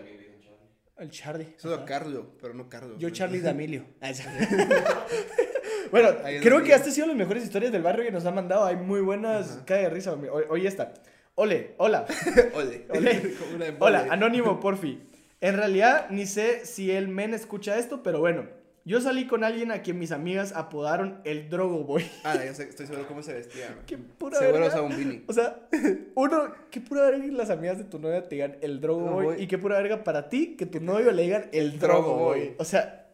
el 0.98 1.12
Charlie. 1.12 1.54
Solo 1.58 1.76
Ajá. 1.76 1.86
Carlos, 1.86 2.26
pero 2.42 2.54
no 2.54 2.70
Carlos. 2.70 2.98
Yo 2.98 3.10
¿me 3.10 3.14
Charlie? 3.14 3.42
D'Amelio. 3.42 3.86
Ah, 4.02 4.12
bueno, 5.92 6.10
creo 6.42 6.64
que 6.64 6.72
estas 6.74 6.88
han 6.88 6.94
sido 6.94 7.08
las 7.08 7.16
mejores 7.16 7.44
historias 7.44 7.72
del 7.72 7.82
barrio 7.82 8.04
que 8.06 8.12
nos 8.12 8.26
han 8.26 8.36
mandado. 8.36 8.66
Hay 8.66 8.76
muy 8.78 9.02
buenas. 9.02 9.52
Ajá. 9.58 9.66
Cae 9.66 9.84
de 9.84 9.90
risa. 9.90 10.14
Hoy, 10.14 10.44
hoy 10.50 10.68
está. 10.68 10.94
Ole, 11.36 11.76
hola. 11.78 12.06
Ole. 12.56 12.88
Ole. 12.90 13.36
Hola, 13.80 14.08
anónimo, 14.10 14.60
porfi. 14.60 15.08
En 15.40 15.56
realidad, 15.56 16.10
ni 16.10 16.26
sé 16.26 16.66
si 16.66 16.90
el 16.92 17.08
men 17.10 17.34
escucha 17.34 17.78
esto, 17.78 18.02
pero 18.02 18.20
bueno. 18.20 18.48
Yo 18.88 19.02
salí 19.02 19.28
con 19.28 19.44
alguien 19.44 19.72
a 19.72 19.82
quien 19.82 20.00
mis 20.00 20.14
amigas 20.14 20.54
apodaron 20.54 21.20
el 21.26 21.50
Drogo 21.50 21.84
Boy. 21.84 22.10
Ah, 22.24 22.36
ya 22.44 22.54
sé, 22.54 22.64
estoy 22.70 22.88
seguro 22.88 23.06
cómo 23.06 23.22
se 23.22 23.34
vestía. 23.34 23.68
man. 23.76 23.84
Qué 23.86 23.98
pura 23.98 24.40
Seguro 24.40 24.66
usaba 24.66 24.84
un 24.84 24.96
beanie. 24.96 25.24
O 25.28 25.34
sea, 25.34 25.68
uno, 26.16 26.54
qué 26.72 26.80
pura 26.80 27.02
verga 27.02 27.26
que 27.26 27.32
las 27.34 27.50
amigas 27.50 27.78
de 27.78 27.84
tu 27.84 28.00
novia 28.00 28.24
te 28.30 28.36
digan 28.36 28.56
el 28.62 28.80
Drogo 28.80 29.02
Drogo 29.02 29.16
Boy. 29.16 29.26
Boy. 29.26 29.42
Y 29.44 29.48
qué 29.48 29.58
pura 29.58 29.78
verga 29.78 30.06
para 30.06 30.30
ti 30.30 30.56
que 30.56 30.66
tu 30.66 30.80
novio 30.80 31.12
le 31.12 31.24
digan 31.24 31.50
el 31.52 31.78
Drogo 31.80 32.16
Boy. 32.16 32.40
Boy. 32.40 32.56
O 32.60 32.64
sea, 32.64 33.10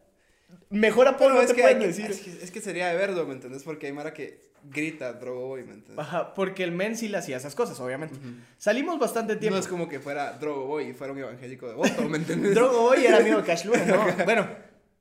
mejor 0.70 1.08
apodo 1.08 1.28
Pero 1.30 1.34
no 1.34 1.40
es 1.40 1.48
te 1.48 1.54
que, 1.56 1.62
pueden 1.62 1.80
que- 1.80 1.86
decir. 1.88 2.06
es, 2.08 2.20
que, 2.20 2.30
es 2.30 2.50
que 2.52 2.60
sería 2.60 2.86
de 2.88 2.96
verlo, 2.96 3.26
¿me 3.26 3.32
entendés? 3.34 3.64
Porque 3.64 3.86
hay 3.88 3.92
Mara 3.92 4.14
que 4.14 4.44
grita 4.70 5.12
drogo 5.12 5.48
boy, 5.48 5.64
¿me 5.64 5.74
entendés? 5.74 5.98
Ajá, 5.98 6.32
porque 6.34 6.64
el 6.64 6.70
men 6.72 6.96
sí 6.96 7.08
le 7.08 7.18
hacía 7.18 7.36
esas 7.36 7.54
cosas, 7.54 7.78
obviamente. 7.80 8.14
Salimos 8.58 8.98
bastante 8.98 9.36
tiempo. 9.36 9.56
No 9.56 9.60
es 9.60 9.68
como 9.68 9.88
que 9.88 10.00
fuera 10.00 10.32
drogo 10.34 10.66
boy 10.66 10.84
y 10.90 10.92
fuera 10.94 11.12
un 11.12 11.18
evangélico 11.18 11.68
de 11.68 11.74
voto, 11.74 12.08
¿me 12.08 12.16
entendés? 12.18 12.54
Drogo 12.54 12.82
Boy 12.82 13.04
era 13.04 13.18
amigo 13.18 13.38
de 13.38 13.42
Cash 13.44 13.64
Luna, 13.66 13.84
¿no? 13.84 14.06
Bueno, 14.24 14.48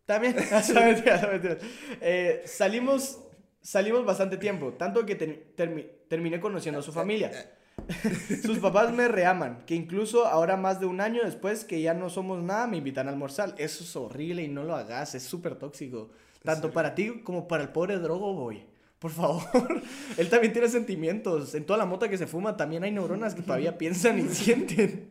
también. 0.05 0.35
Eh, 2.01 2.41
salimos, 2.45 3.19
salimos 3.61 4.05
bastante 4.05 4.37
tiempo, 4.37 4.73
tanto 4.73 5.05
que 5.05 5.15
ter- 5.15 5.53
termi- 5.55 5.87
terminé 6.07 6.39
conociendo 6.39 6.79
a 6.79 6.83
su 6.83 6.91
familia. 6.91 7.31
Sus 8.43 8.59
papás 8.59 8.91
me 8.93 9.07
reaman, 9.07 9.63
que 9.65 9.75
incluso 9.75 10.25
ahora 10.27 10.57
más 10.57 10.79
de 10.79 10.85
un 10.85 11.01
año 11.01 11.23
después 11.23 11.65
que 11.65 11.81
ya 11.81 11.93
no 11.93 12.09
somos 12.09 12.41
nada, 12.43 12.67
me 12.67 12.77
invitan 12.77 13.07
a 13.07 13.11
almorzar. 13.11 13.55
Eso 13.57 13.83
es 13.83 13.95
horrible 13.95 14.43
y 14.43 14.47
no 14.47 14.63
lo 14.63 14.75
hagas, 14.75 15.15
es 15.15 15.23
súper 15.23 15.55
tóxico. 15.55 16.09
Tanto 16.43 16.71
para 16.71 16.93
ti 16.93 17.21
como 17.23 17.47
para 17.47 17.63
el 17.63 17.69
pobre 17.69 17.97
Drogo 17.99 18.33
Boy. 18.33 18.63
Por 18.99 19.11
favor, 19.11 19.41
él 20.17 20.29
también 20.29 20.53
tiene 20.53 20.69
sentimientos. 20.69 21.55
En 21.55 21.65
toda 21.65 21.79
la 21.79 21.85
mota 21.85 22.07
que 22.09 22.17
se 22.17 22.27
fuma 22.27 22.55
también 22.55 22.83
hay 22.83 22.91
neuronas 22.91 23.33
que 23.35 23.41
todavía 23.41 23.77
piensan 23.77 24.19
y 24.19 24.29
sienten. 24.29 25.09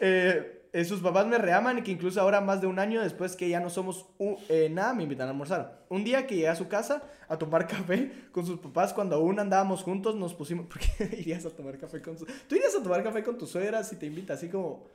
Eh, 0.00 0.57
sus 0.84 1.00
papás 1.00 1.26
me 1.26 1.38
reaman 1.38 1.78
y 1.78 1.82
que 1.82 1.90
incluso 1.90 2.20
ahora 2.20 2.40
más 2.40 2.60
de 2.60 2.66
un 2.66 2.78
año 2.78 3.00
después 3.02 3.36
que 3.36 3.48
ya 3.48 3.58
no 3.60 3.70
somos 3.70 4.06
u- 4.18 4.36
eh, 4.48 4.68
nada 4.70 4.92
me 4.94 5.02
invitan 5.04 5.26
a 5.28 5.30
almorzar. 5.30 5.84
Un 5.88 6.04
día 6.04 6.26
que 6.26 6.34
llegué 6.36 6.48
a 6.48 6.54
su 6.56 6.68
casa 6.68 7.02
a 7.28 7.38
tomar 7.38 7.66
café 7.66 8.10
con 8.32 8.44
sus 8.46 8.58
papás 8.58 8.92
cuando 8.92 9.16
aún 9.16 9.38
andábamos 9.40 9.82
juntos 9.82 10.14
nos 10.14 10.34
pusimos... 10.34 10.66
¿Por 10.68 10.78
qué 10.78 11.16
irías 11.18 11.44
a 11.46 11.50
tomar 11.50 11.78
café 11.78 12.02
con 12.02 12.18
su... 12.18 12.26
¿Tú 12.26 12.54
irías 12.54 12.74
a 12.74 12.82
tomar 12.82 13.02
café 13.02 13.22
con 13.22 13.38
tu 13.38 13.46
suegra 13.46 13.82
si 13.84 13.96
te 13.96 14.06
invita 14.06 14.34
así 14.34 14.48
como... 14.48 14.86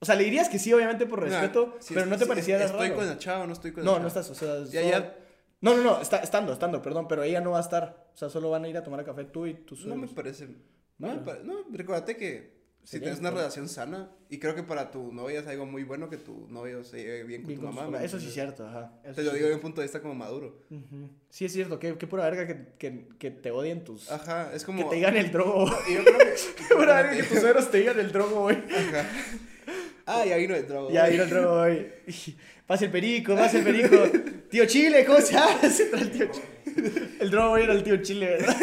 O 0.00 0.04
sea, 0.06 0.14
le 0.14 0.24
dirías 0.24 0.48
que 0.48 0.58
sí, 0.58 0.72
obviamente 0.72 1.06
por 1.06 1.20
respeto, 1.20 1.66
Nah, 1.74 1.80
sí, 1.80 1.92
pero 1.94 2.06
no 2.06 2.16
te 2.16 2.24
parecía 2.26 2.62
Estoy 2.64 2.80
raro. 2.88 2.94
con 2.96 3.06
la 3.08 3.18
chava 3.18 3.46
no 3.46 3.52
estoy 3.52 3.72
con 3.72 3.82
la 3.84 3.86
No, 3.86 3.92
chava. 3.96 4.02
no 4.02 4.08
estás, 4.08 4.30
o 4.30 4.34
sea... 4.34 4.64
Ya, 4.64 4.80
solo- 4.82 4.90
ya. 4.92 5.16
No, 5.60 5.76
no, 5.76 5.82
no, 5.82 6.00
está, 6.00 6.18
estando, 6.18 6.52
estando, 6.52 6.80
perdón, 6.80 7.08
pero 7.08 7.24
ella 7.24 7.40
no 7.40 7.50
va 7.50 7.58
a 7.58 7.62
estar. 7.62 8.06
O 8.14 8.16
sea, 8.16 8.28
solo 8.30 8.48
van 8.50 8.64
a 8.64 8.68
ir 8.68 8.76
a 8.76 8.84
tomar 8.84 9.04
café 9.04 9.24
tú 9.24 9.44
y 9.46 9.54
tus 9.54 9.84
No 9.86 9.96
me 9.96 10.06
parece. 10.06 10.46
No, 10.46 10.54
Bueno. 10.98 11.14
me 11.16 11.22
pare- 11.26 11.40
no 11.44 11.54
recuérdate 11.72 12.16
que 12.16 12.57
si 12.90 13.00
tienes 13.00 13.18
una 13.20 13.30
relación 13.30 13.68
sana, 13.68 14.10
y 14.30 14.38
creo 14.38 14.54
que 14.54 14.62
para 14.62 14.90
tu 14.90 15.12
novia 15.12 15.40
es 15.40 15.46
algo 15.46 15.66
muy 15.66 15.84
bueno 15.84 16.08
que 16.08 16.16
tu 16.16 16.48
novio 16.48 16.82
se 16.84 16.96
lleve 17.02 17.24
bien 17.24 17.42
con 17.42 17.48
Bien 17.48 17.60
tu 17.60 17.66
con 17.66 17.74
mamá. 17.74 17.98
¿me 17.98 18.04
Eso 18.04 18.18
sí 18.18 18.28
es 18.28 18.32
cierto, 18.32 18.66
ajá. 18.66 18.94
Eso 19.04 19.14
Te 19.14 19.24
lo 19.24 19.34
digo 19.34 19.46
de 19.46 19.54
un 19.56 19.60
punto 19.60 19.82
de 19.82 19.84
vista 19.84 20.00
como 20.00 20.14
maduro. 20.14 20.64
Sí 21.28 21.44
es 21.44 21.52
cierto, 21.52 21.78
qué, 21.78 21.98
qué 21.98 22.06
pura 22.06 22.24
verga 22.24 22.46
que, 22.46 22.56
que, 22.78 23.08
que 23.18 23.30
te 23.30 23.50
odien 23.50 23.84
tus... 23.84 24.10
Ajá, 24.10 24.54
es 24.54 24.64
como. 24.64 24.84
Que 24.84 24.88
te 24.88 24.96
digan 24.96 25.18
el 25.18 25.30
drogo. 25.30 25.66
Y 25.86 25.94
yo 25.96 26.02
creo 26.02 26.18
que. 26.18 26.24
Qué 26.56 26.74
pura 26.74 27.02
verga 27.02 27.16
que 27.18 27.22
tus 27.24 27.40
suegros 27.40 27.70
te 27.70 27.78
digan 27.78 28.00
el 28.00 28.10
drogo, 28.10 28.40
güey. 28.40 28.56
Ajá. 28.56 29.06
Ah, 30.06 30.24
ya 30.24 30.36
vino 30.38 30.54
el 30.54 30.66
drogo. 30.66 30.90
Ya, 30.90 31.08
mira 31.10 31.24
el 31.24 31.30
drogo, 31.30 31.58
güey. 31.58 31.88
Pasa 32.66 32.86
el 32.86 32.90
perico, 32.90 33.34
pasa 33.34 33.58
el 33.58 33.64
perico. 33.64 33.96
Tío 34.50 34.66
Chile, 34.66 35.04
¿cómo 35.04 35.20
se 35.20 35.32
trae 35.32 36.02
el 36.02 36.10
tío 36.10 36.30
Chile. 36.30 37.08
El 37.20 37.30
drogo 37.30 37.50
güey, 37.50 37.64
era 37.64 37.72
el 37.74 37.82
tío 37.82 37.96
Chile, 38.02 38.26
¿verdad? 38.26 38.56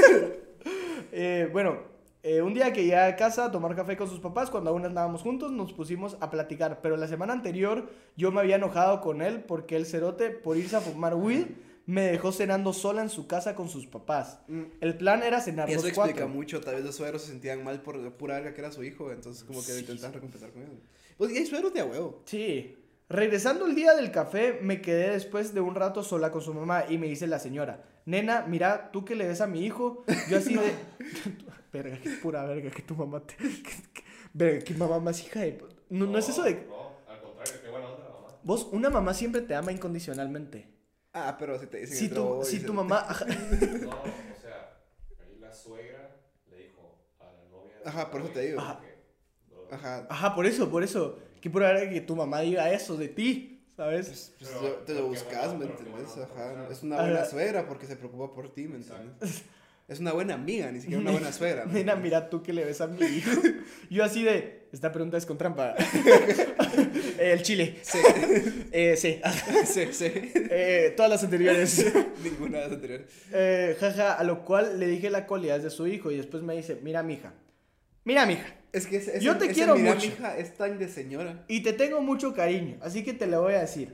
Eh, 1.11 1.49
bueno, 1.51 1.94
eh, 2.27 2.41
un 2.41 2.55
día 2.55 2.73
que 2.73 2.81
llegué 2.81 2.97
a 2.97 3.15
casa 3.15 3.45
a 3.45 3.51
tomar 3.51 3.75
café 3.75 3.95
con 3.95 4.09
sus 4.09 4.19
papás, 4.19 4.49
cuando 4.49 4.71
aún 4.71 4.83
andábamos 4.83 5.21
juntos, 5.21 5.51
nos 5.51 5.73
pusimos 5.73 6.17
a 6.21 6.31
platicar. 6.31 6.81
Pero 6.81 6.97
la 6.97 7.07
semana 7.07 7.33
anterior 7.33 7.87
yo 8.17 8.31
me 8.31 8.41
había 8.41 8.55
enojado 8.55 8.99
con 8.99 9.21
él 9.21 9.43
porque 9.43 9.75
el 9.75 9.85
cerote, 9.85 10.31
por 10.31 10.57
irse 10.57 10.75
a 10.75 10.81
fumar 10.81 11.13
weed, 11.13 11.45
me 11.85 12.01
dejó 12.01 12.31
cenando 12.31 12.73
sola 12.73 13.03
en 13.03 13.11
su 13.11 13.27
casa 13.27 13.53
con 13.53 13.69
sus 13.69 13.85
papás. 13.85 14.39
Mm. 14.47 14.63
El 14.81 14.97
plan 14.97 15.21
era 15.21 15.39
cenar 15.39 15.69
Y 15.69 15.73
eso 15.73 15.81
los 15.81 15.89
explica 15.89 16.21
cuatro. 16.21 16.29
mucho. 16.29 16.61
Tal 16.61 16.73
vez 16.73 16.83
los 16.83 16.95
suegros 16.95 17.21
se 17.21 17.27
sentían 17.27 17.63
mal 17.63 17.83
por 17.83 17.95
la 17.95 18.09
pura 18.09 18.37
verga 18.37 18.55
que 18.55 18.61
era 18.61 18.71
su 18.71 18.83
hijo. 18.83 19.11
Entonces, 19.11 19.43
como 19.43 19.63
que 19.63 19.73
lo 19.73 19.77
intentan 19.77 20.11
recompensar 20.11 20.49
con 20.49 20.63
eso. 20.63 20.71
Pues, 21.17 21.31
y 21.31 21.37
hay 21.37 21.45
suegros 21.45 21.75
de 21.75 21.81
a 21.81 21.85
huevo. 21.85 22.23
Sí. 22.25 22.75
Regresando 23.07 23.67
el 23.67 23.75
día 23.75 23.93
del 23.93 24.09
café, 24.09 24.57
me 24.63 24.81
quedé 24.81 25.11
después 25.11 25.53
de 25.53 25.61
un 25.61 25.75
rato 25.75 26.01
sola 26.01 26.31
con 26.31 26.41
su 26.41 26.55
mamá 26.55 26.85
y 26.89 26.97
me 26.97 27.05
dice 27.05 27.27
la 27.27 27.37
señora, 27.37 27.83
nena, 28.07 28.45
mira, 28.47 28.89
tú 28.91 29.05
que 29.05 29.13
le 29.13 29.27
ves 29.27 29.41
a 29.41 29.45
mi 29.45 29.63
hijo, 29.63 30.03
yo 30.27 30.37
así 30.39 30.55
de... 30.55 30.73
verga, 31.83 31.97
qué 32.01 32.09
pura 32.21 32.43
verga 32.45 32.69
que 32.71 32.81
tu 32.81 32.95
mamá 32.95 33.19
te... 33.25 33.35
que- 33.37 33.61
que- 33.93 34.03
verga, 34.33 34.63
que 34.63 34.73
mamá 34.73 34.99
más 34.99 35.21
hija 35.21 35.41
de... 35.41 35.63
No, 35.89 36.05
no 36.05 36.17
es 36.17 36.27
eso 36.29 36.43
de... 36.43 36.65
No, 36.67 36.91
al 37.07 37.21
contrario, 37.21 37.53
qué 37.63 37.69
buena 37.69 37.87
onda 37.89 38.03
mamá. 38.09 38.39
Vos, 38.43 38.67
una 38.71 38.89
mamá 38.89 39.13
siempre 39.13 39.41
te 39.41 39.55
ama 39.55 39.71
incondicionalmente. 39.71 40.69
Ah, 41.13 41.35
pero 41.39 41.57
si 41.59 41.67
te 41.67 41.77
dicen 41.77 41.97
Si 41.97 42.05
el 42.05 42.13
tu, 42.13 42.41
si 42.43 42.59
tu 42.61 42.73
mamá... 42.73 42.99
ajá, 43.09 43.25
No, 43.25 43.89
o 43.89 44.41
sea, 44.41 44.81
ahí 45.21 45.37
la 45.39 45.53
suegra 45.53 46.15
le 46.49 46.57
dijo 46.57 46.99
a 47.19 47.25
la 47.31 47.43
novia. 47.49 47.73
Ajá, 47.85 48.11
por 48.11 48.21
eso 48.21 48.29
te 48.31 48.41
digo. 48.41 48.59
Ajá. 48.59 48.81
que- 48.81 48.95
no, 49.53 49.75
Ajá. 49.75 50.07
Ajá, 50.09 50.35
por 50.35 50.45
eso, 50.45 50.69
por 50.69 50.83
eso. 50.83 51.17
Qué 51.41 51.49
pura 51.49 51.71
verga 51.71 51.91
que 51.91 52.01
tu 52.01 52.15
mamá 52.15 52.41
diga 52.41 52.69
eso 52.71 52.97
de 52.97 53.07
ti, 53.07 53.63
¿sabes? 53.77 54.07
Pues, 54.07 54.35
pues, 54.39 54.51
Pero- 54.59 54.75
te 54.77 54.93
lo 54.95 54.99
qué 55.01 55.05
buscas, 55.07 55.47
bueno, 55.47 55.59
¿me 55.59 55.65
qué 55.67 55.71
entiendes? 55.83 56.15
bueno, 56.15 56.29
Ajá. 56.63 56.67
Es 56.71 56.83
una 56.83 56.95
buena 57.01 57.25
suegra 57.25 57.67
porque 57.67 57.85
se 57.87 57.95
preocupa 57.95 58.33
por 58.33 58.49
ti, 58.53 58.67
¿me 58.67 58.77
entiendes? 58.77 59.43
Es 59.87 59.99
una 59.99 60.13
buena 60.13 60.33
amiga, 60.33 60.71
ni 60.71 60.81
siquiera 60.81 60.99
una 61.01 61.11
buena 61.11 61.31
suegra. 61.33 61.65
¿me 61.65 61.73
Nena, 61.73 61.95
mira 61.95 62.29
tú 62.29 62.41
que 62.41 62.53
le 62.53 62.65
ves 62.65 62.81
a 62.81 62.87
mi 62.87 63.05
hijo. 63.05 63.29
Yo 63.89 64.03
así 64.03 64.23
de, 64.23 64.67
esta 64.71 64.91
pregunta 64.91 65.17
es 65.17 65.25
con 65.27 65.37
trampa. 65.37 65.75
El 67.19 67.41
chile. 67.43 67.77
Sí, 67.83 67.99
Eh, 68.71 68.95
sí. 68.97 69.19
sí, 69.65 69.87
sí. 69.91 70.11
Eh, 70.49 70.93
todas 70.97 71.11
las 71.11 71.23
anteriores. 71.23 71.85
Ninguna 72.23 72.57
de 72.59 72.63
las 72.65 72.73
anteriores. 72.73 73.07
Eh, 73.31 73.77
jaja, 73.79 74.13
a 74.13 74.23
lo 74.23 74.43
cual 74.43 74.79
le 74.79 74.87
dije 74.87 75.09
la 75.09 75.27
cualidad 75.27 75.59
de 75.59 75.69
su 75.69 75.85
hijo 75.87 76.11
y 76.11 76.17
después 76.17 76.41
me 76.43 76.55
dice, 76.55 76.79
mira 76.81 77.03
mija, 77.03 77.33
mira 78.03 78.25
mija, 78.25 78.45
Es 78.73 78.87
que 78.87 78.97
ese, 78.97 79.19
Yo 79.21 79.31
ese- 79.31 79.39
te 79.39 79.45
ese 79.45 79.53
quiero 79.53 79.75
mira, 79.75 79.93
mucho. 79.95 80.07
mija, 80.07 80.37
es 80.37 80.55
tan 80.55 80.79
de 80.79 80.89
señora. 80.89 81.45
y 81.47 81.61
te 81.61 81.73
tengo 81.73 82.01
mucho 82.01 82.33
cariño, 82.33 82.77
así 82.81 83.03
que 83.03 83.13
te 83.13 83.27
lo 83.27 83.41
voy 83.43 83.53
a 83.53 83.61
decir. 83.61 83.93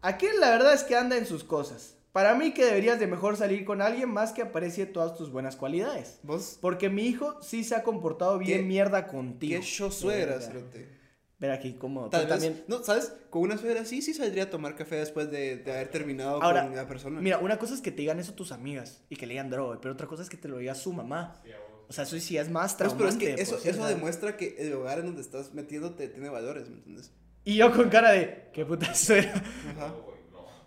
Aquel 0.00 0.38
la 0.38 0.50
verdad 0.50 0.74
es 0.74 0.84
que 0.84 0.96
anda 0.96 1.16
en 1.16 1.26
sus 1.26 1.42
cosas. 1.44 1.96
Para 2.14 2.36
mí 2.36 2.52
que 2.54 2.64
deberías 2.64 3.00
de 3.00 3.08
mejor 3.08 3.36
salir 3.36 3.64
con 3.64 3.82
alguien 3.82 4.08
más 4.08 4.30
que 4.32 4.42
aprecie 4.42 4.86
todas 4.86 5.16
tus 5.16 5.32
buenas 5.32 5.56
cualidades. 5.56 6.20
Vos, 6.22 6.58
Porque 6.60 6.88
mi 6.88 7.02
hijo 7.06 7.42
sí 7.42 7.64
se 7.64 7.74
ha 7.74 7.82
comportado 7.82 8.38
bien 8.38 8.60
¿Qué- 8.60 8.64
mierda 8.66 9.08
contigo. 9.08 9.58
qué 9.60 9.66
show 9.66 9.90
suegra, 9.90 10.36
Verga. 10.36 10.46
cerote. 10.46 10.88
Ver 11.40 11.50
aquí 11.50 11.72
cómo. 11.74 12.08
Tal 12.10 12.20
vez, 12.22 12.28
también. 12.30 12.64
no, 12.68 12.84
¿sabes? 12.84 13.12
Con 13.30 13.42
una 13.42 13.58
suegra 13.58 13.84
sí, 13.84 14.00
sí 14.00 14.14
saldría 14.14 14.44
a 14.44 14.50
tomar 14.50 14.76
café 14.76 14.94
después 14.94 15.28
de, 15.32 15.56
de 15.56 15.72
haber 15.72 15.88
terminado 15.88 16.40
Ahora, 16.40 16.62
con 16.64 16.76
la 16.76 16.86
persona. 16.86 17.20
Mira, 17.20 17.38
una 17.38 17.58
cosa 17.58 17.74
es 17.74 17.80
que 17.80 17.90
te 17.90 18.02
digan 18.02 18.20
eso 18.20 18.32
tus 18.34 18.52
amigas 18.52 19.02
y 19.10 19.16
que 19.16 19.26
le 19.26 19.32
digan 19.34 19.50
droga, 19.50 19.80
pero 19.82 19.92
otra 19.94 20.06
cosa 20.06 20.22
es 20.22 20.30
que 20.30 20.36
te 20.36 20.46
lo 20.46 20.58
diga 20.58 20.76
su 20.76 20.92
mamá. 20.92 21.40
Sí. 21.44 21.50
O 21.88 21.92
sea, 21.92 22.04
eso 22.04 22.18
sí 22.20 22.38
es 22.38 22.48
más 22.48 22.76
Pues, 22.76 22.94
pero 22.94 23.08
es 23.08 23.16
que 23.16 23.34
eso, 23.34 23.58
cierto. 23.58 23.80
eso 23.80 23.88
demuestra 23.88 24.36
que 24.38 24.54
el 24.58 24.70
lugar 24.70 25.00
en 25.00 25.06
donde 25.06 25.20
estás 25.20 25.52
metiéndote 25.52 26.08
tiene 26.08 26.28
valores, 26.30 26.70
¿me 26.70 26.76
entiendes? 26.76 27.12
Y 27.44 27.56
yo 27.56 27.72
con 27.74 27.90
cara 27.90 28.12
de, 28.12 28.48
qué 28.54 28.64
puta 28.64 28.94
suera. 28.94 29.34
Ajá. 29.34 29.88
No, 29.88 30.02
güey, 30.02 30.16
no. 30.32 30.38
Ajá, 30.46 30.64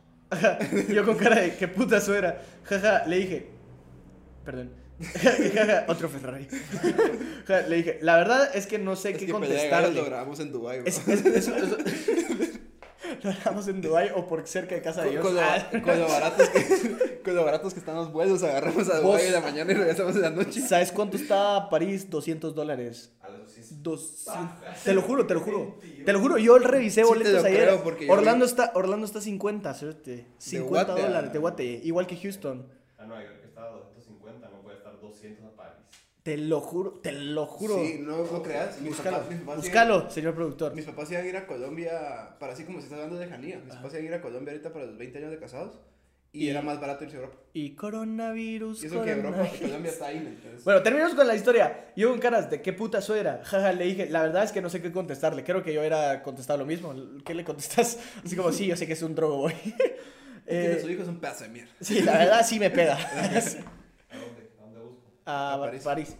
Yo 0.89 1.05
con 1.05 1.15
cara 1.15 1.41
de, 1.41 1.55
qué 1.55 1.67
puta 1.67 2.01
suera. 2.01 2.41
Jaja, 2.65 3.05
le 3.05 3.17
dije, 3.17 3.47
perdón. 4.45 4.71
Otro 5.87 6.09
Ferrari. 6.09 6.47
Le 7.69 7.75
dije, 7.75 7.99
la 8.01 8.17
verdad 8.17 8.49
es 8.55 8.65
que 8.65 8.79
no 8.79 8.95
sé 8.95 9.11
Es 9.11 9.17
qué 9.19 9.25
que 9.27 9.31
contestarle. 9.31 9.93
lo 9.93 10.03
grabamos 10.05 10.39
en 10.39 10.51
Dubai. 10.51 10.81
Es- 10.85 11.07
es- 11.07 11.49
Lo 13.23 13.29
dejamos 13.29 13.67
en 13.67 13.81
Dubai 13.81 14.11
o 14.15 14.27
por 14.27 14.45
cerca 14.47 14.75
de 14.75 14.81
casa 14.81 15.01
de 15.03 15.07
Con, 15.07 15.11
Dios. 15.13 15.25
con 15.25 15.35
lo, 15.35 15.41
Ah. 15.41 15.69
con 15.71 15.99
lo 15.99 16.07
baratos 16.07 16.49
que, 16.49 17.21
con 17.23 17.35
lo 17.35 17.43
baratos 17.45 17.73
que 17.73 17.79
están 17.79 17.95
los 17.95 18.11
vuelos, 18.11 18.43
agarramos 18.43 18.89
a 18.89 18.99
Dubai 18.99 19.25
en 19.27 19.33
la 19.33 19.41
mañana 19.41 19.71
y 19.71 19.75
regresamos 19.75 20.15
en 20.15 20.21
la 20.21 20.29
noche. 20.29 20.61
¿Sabes 20.61 20.91
cuánto 20.91 21.17
está 21.17 21.69
París? 21.69 22.09
200 22.09 22.53
dólares. 22.55 23.11
A 23.21 23.29
los 23.29 23.51
sí. 23.51 23.61
Dos, 23.81 24.25
te 24.83 24.93
lo 24.93 25.01
juro, 25.01 25.25
te 25.25 25.33
lo 25.33 25.39
juro. 25.41 25.79
Te 26.05 26.13
lo 26.13 26.19
juro, 26.19 26.37
yo 26.37 26.57
revisé 26.59 27.01
Sí 27.01 27.07
te 27.07 27.07
boletos 27.07 27.41
lo 27.41 27.47
ayer. 27.47 27.63
creo, 27.63 27.83
porque 27.83 28.05
yo 28.07 28.13
Orlando 28.13 28.45
está, 28.45 28.71
Orlando 28.75 29.05
está 29.05 29.19
50, 29.21 29.73
cerote. 29.73 30.25
50 30.37 30.69
Guate 30.93 31.01
a- 31.01 31.07
dólares 31.07 31.33
de 31.33 31.39
Guate, 31.39 31.63
igual 31.83 32.07
que 32.07 32.15
Houston. 32.17 32.67
A 32.97 33.05
Nueva 33.05 33.23
York 33.23 33.41
estaba 33.45 33.67
a 33.69 33.71
250, 33.73 34.49
no 34.49 34.61
puede 34.61 34.77
estar 34.77 34.99
200 34.99 35.43
a 35.45 35.49
París. 35.49 35.56
Te 36.27 36.35
lo 36.35 36.59
juro, 36.59 36.91
te 37.01 37.13
lo 37.13 37.45
juro. 37.45 37.75
Sí, 37.81 37.99
no 38.01 38.17
lo 38.17 38.43
creas. 38.43 38.81
Mis 38.81 38.89
Búscalo, 38.97 39.17
papás, 39.19 39.31
mis 39.31 39.39
papás 39.39 39.55
búscalo, 39.61 40.09
señor 40.09 40.35
productor. 40.35 40.75
Mis 40.75 40.83
papás 40.83 41.09
iban 41.09 41.23
a 41.23 41.27
ir 41.29 41.37
a 41.37 41.47
Colombia, 41.47 42.35
para 42.37 42.51
así 42.51 42.65
como 42.65 42.79
se 42.79 42.83
está 42.83 42.95
hablando 42.97 43.15
de 43.17 43.27
lejanía. 43.27 43.59
Mis 43.63 43.73
papás 43.75 43.93
iban 43.93 44.03
a 44.03 44.07
ir 44.09 44.13
a 44.15 44.21
Colombia 44.21 44.51
ahorita 44.51 44.73
para 44.73 44.87
los 44.87 44.97
20 44.97 45.17
años 45.19 45.31
de 45.31 45.39
casados. 45.39 45.79
Y, 46.33 46.47
Y- 46.47 46.49
era 46.49 46.61
más 46.61 46.81
barato 46.81 47.05
irse 47.05 47.15
a 47.15 47.19
Europa. 47.21 47.37
Y 47.53 47.75
coronavirus. 47.75 48.83
Y 48.83 48.87
eso 48.87 49.01
que 49.05 49.11
Europa, 49.11 49.37
coronavirus. 49.37 49.61
Colombia 49.61 49.89
está 49.93 50.07
ahí, 50.07 50.19
¿me 50.19 50.29
entiendes? 50.31 50.63
Bueno, 50.65 50.83
terminamos 50.83 51.15
con 51.15 51.27
la 51.29 51.35
historia. 51.35 51.85
Yo 51.95 52.09
con 52.09 52.19
caras 52.19 52.49
de 52.51 52.61
qué 52.61 52.73
puta 52.73 53.01
suera. 53.01 53.39
Jaja, 53.45 53.71
le 53.71 53.85
dije, 53.85 54.09
la 54.09 54.23
verdad 54.23 54.43
es 54.43 54.51
que 54.51 54.61
no 54.61 54.69
sé 54.69 54.81
qué 54.81 54.91
contestarle. 54.91 55.45
Creo 55.45 55.63
que 55.63 55.73
yo 55.73 55.81
era 55.81 56.23
contestado 56.23 56.59
lo 56.59 56.65
mismo. 56.65 56.93
¿Qué 57.25 57.33
le 57.35 57.45
contestas? 57.45 57.99
Así 58.25 58.35
como, 58.35 58.51
sí, 58.51 58.67
yo 58.67 58.75
sé 58.75 58.85
que 58.85 58.93
es 58.93 59.01
un 59.01 59.15
drogo, 59.15 59.37
boy. 59.37 59.53
Es 59.53 59.63
que 60.45 60.71
Eh, 60.73 60.81
su 60.81 60.89
hijo 60.89 61.03
es 61.03 61.07
un 61.07 61.21
pedazo 61.21 61.45
de 61.45 61.51
mierda. 61.51 61.71
sí, 61.79 62.01
la 62.01 62.17
verdad 62.17 62.45
sí 62.45 62.59
me 62.59 62.69
pega. 62.69 62.97
¿A 62.97 63.21
dónde? 64.17 64.49
¿A 64.59 64.61
dónde 64.63 64.79
busco? 64.81 65.11
A, 65.27 65.53
A 65.53 65.59
París. 65.59 65.83
París. 65.83 66.15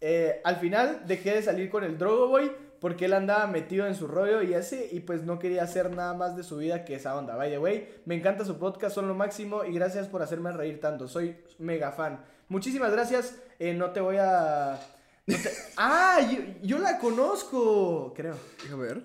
Eh, 0.00 0.40
al 0.44 0.56
final 0.56 1.02
dejé 1.06 1.34
de 1.34 1.42
salir 1.42 1.70
con 1.70 1.84
el 1.84 1.96
Drogo 1.98 2.28
Boy 2.28 2.50
porque 2.80 3.04
él 3.04 3.12
andaba 3.12 3.46
metido 3.46 3.86
en 3.86 3.94
su 3.94 4.08
rollo 4.08 4.42
y 4.42 4.52
ese 4.54 4.88
y 4.90 4.98
pues 5.00 5.22
no 5.22 5.38
quería 5.38 5.62
hacer 5.62 5.90
nada 5.94 6.14
más 6.14 6.36
de 6.36 6.42
su 6.42 6.56
vida 6.56 6.84
que 6.84 6.96
esa 6.96 7.16
onda. 7.16 7.36
By 7.36 7.50
the 7.50 7.58
way, 7.58 7.88
me 8.06 8.16
encanta 8.16 8.44
su 8.44 8.58
podcast, 8.58 8.94
son 8.94 9.06
lo 9.06 9.14
máximo 9.14 9.64
y 9.64 9.72
gracias 9.74 10.08
por 10.08 10.20
hacerme 10.22 10.50
reír 10.52 10.80
tanto. 10.80 11.06
Soy 11.06 11.36
mega 11.58 11.92
fan. 11.92 12.24
Muchísimas 12.48 12.90
gracias. 12.92 13.36
Eh, 13.60 13.74
no 13.74 13.92
te 13.92 14.00
voy 14.00 14.16
a... 14.18 14.80
no 15.26 15.36
te- 15.36 15.50
Ah, 15.76 16.18
yo, 16.28 16.38
yo 16.62 16.78
la 16.78 16.98
conozco. 16.98 18.12
Creo, 18.14 18.34
Déjame 18.64 18.82
ver. 18.84 19.02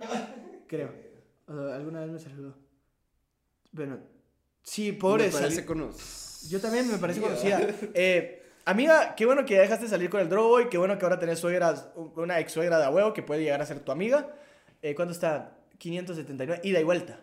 creo. 0.67 0.89
Uh, 1.47 1.69
alguna 1.73 2.01
vez 2.01 2.09
me 2.09 2.19
saludó. 2.19 2.55
Bueno, 3.71 3.99
sí, 4.63 4.91
Me 4.91 4.97
pobre. 4.97 5.29
parece 5.29 5.61
salí- 5.61 5.65
conocido. 5.65 6.49
yo 6.49 6.59
también 6.61 6.91
me 6.91 6.97
parece 6.97 7.21
conocida. 7.21 7.61
Eh, 7.93 8.43
amiga, 8.71 9.15
qué 9.15 9.25
bueno 9.25 9.45
que 9.45 9.55
ya 9.55 9.61
dejaste 9.61 9.85
de 9.85 9.89
salir 9.89 10.09
con 10.09 10.19
el 10.21 10.29
drogo 10.29 10.61
y 10.61 10.69
qué 10.69 10.77
bueno 10.77 10.97
que 10.97 11.05
ahora 11.05 11.19
tenés 11.19 11.39
suegras, 11.39 11.89
una 12.15 12.39
ex 12.39 12.51
suegra 12.51 12.77
de 12.79 12.85
a 12.85 12.89
huevo 12.89 13.13
que 13.13 13.23
puede 13.23 13.41
llegar 13.43 13.61
a 13.61 13.65
ser 13.65 13.79
tu 13.79 13.91
amiga. 13.91 14.29
Eh, 14.81 14.93
¿Cuánto 14.95 15.13
está? 15.13 15.57
579. 15.77 16.61
Ida 16.63 16.79
y 16.79 16.83
vuelta. 16.83 17.19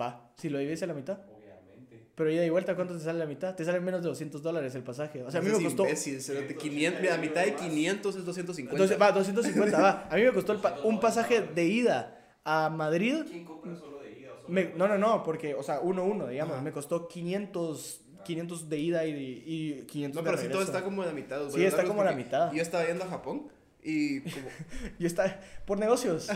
Va, 0.00 0.32
si 0.36 0.48
lo 0.48 0.58
divides 0.58 0.82
a 0.82 0.86
la 0.86 0.94
mitad. 0.94 1.18
Obviamente. 1.36 2.08
Pero 2.14 2.30
ida 2.30 2.44
y 2.44 2.50
vuelta, 2.50 2.74
¿cuánto 2.74 2.94
te 2.96 3.00
sale 3.00 3.18
la 3.18 3.26
mitad? 3.26 3.54
Te 3.54 3.64
sale 3.64 3.80
menos 3.80 4.02
de 4.02 4.08
200 4.08 4.42
dólares 4.42 4.74
el 4.74 4.82
pasaje. 4.82 5.22
O 5.22 5.30
sea, 5.30 5.40
a 5.40 5.42
mí 5.42 5.50
me 5.50 5.62
costó. 5.62 5.82
Imbécil, 5.84 6.20
cerote, 6.22 6.56
500, 6.56 7.00
mira, 7.02 7.16
mitad 7.18 7.44
de 7.44 7.54
500 7.54 8.16
es 8.16 8.24
250. 8.24 8.72
Entonces, 8.74 9.00
va, 9.00 9.12
250, 9.12 9.80
va. 9.80 10.08
A 10.10 10.16
mí 10.16 10.22
me 10.22 10.32
costó 10.32 10.52
el 10.52 10.58
pa- 10.60 10.78
un 10.84 10.98
pasaje 11.00 11.40
de 11.42 11.64
ida 11.64 12.36
a 12.44 12.70
Madrid. 12.70 13.22
¿Quién 13.28 13.44
compra 13.44 13.74
solo 13.76 14.00
de 14.00 14.12
ida 14.20 14.32
o 14.32 14.36
solo 14.36 14.48
Me- 14.48 14.72
no, 14.76 14.88
no, 14.88 14.96
no, 14.98 15.22
porque, 15.22 15.54
o 15.54 15.62
sea, 15.62 15.80
uno 15.80 16.04
uno, 16.04 16.28
digamos. 16.28 16.54
Ajá. 16.54 16.62
Me 16.62 16.72
costó 16.72 17.06
500, 17.08 18.00
500 18.24 18.68
de 18.68 18.78
ida 18.78 19.04
y, 19.06 19.42
y 19.46 19.84
500 19.86 20.14
No, 20.16 20.22
de 20.22 20.30
pero 20.30 20.42
sí 20.42 20.48
todo 20.48 20.60
regreso. 20.60 20.72
está 20.78 20.84
como 20.84 21.02
a 21.02 21.06
la 21.06 21.12
mitad. 21.12 21.38
los 21.40 21.52
Sí, 21.54 21.64
está 21.64 21.84
como 21.84 22.02
a 22.02 22.04
la 22.04 22.12
mitad. 22.12 22.52
Yo 22.52 22.62
estaba 22.62 22.86
yendo 22.86 23.04
a 23.04 23.08
Japón 23.08 23.48
y 23.82 24.20
como... 24.20 24.48
Y 24.98 25.06
está 25.06 25.40
por 25.66 25.78
negocios. 25.78 26.28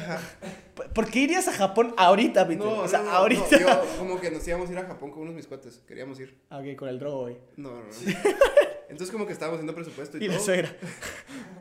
¿Por- 0.74 0.93
¿Por 0.93 1.11
qué 1.11 1.20
irías 1.20 1.47
a 1.49 1.53
Japón 1.53 1.95
ahorita, 1.97 2.47
Peter? 2.47 2.64
No, 2.64 2.80
o 2.80 2.89
sea, 2.89 3.01
no, 3.01 3.05
no, 3.07 3.11
ahorita. 3.12 3.45
no, 3.53 3.59
yo 3.59 3.82
como 3.99 4.20
que 4.20 4.30
nos 4.30 4.47
íbamos 4.49 4.68
a 4.68 4.72
ir 4.72 4.78
a 4.78 4.84
Japón 4.87 5.11
con 5.12 5.22
unos 5.22 5.34
mis 5.34 5.47
cuates. 5.47 5.82
Queríamos 5.87 6.18
ir. 6.20 6.37
Ah, 6.51 6.59
ok, 6.59 6.76
con 6.76 6.89
el 6.89 6.99
drogo, 6.99 7.22
güey. 7.22 7.37
No, 7.57 7.70
no, 7.70 7.80
no. 7.80 7.84
Entonces 8.89 9.11
como 9.12 9.26
que 9.26 9.32
estábamos 9.32 9.59
haciendo 9.59 9.74
presupuesto 9.74 10.16
y, 10.18 10.24
Y 10.24 10.28
la 10.28 10.34
todo. 10.34 10.45
suegra. 10.45 10.76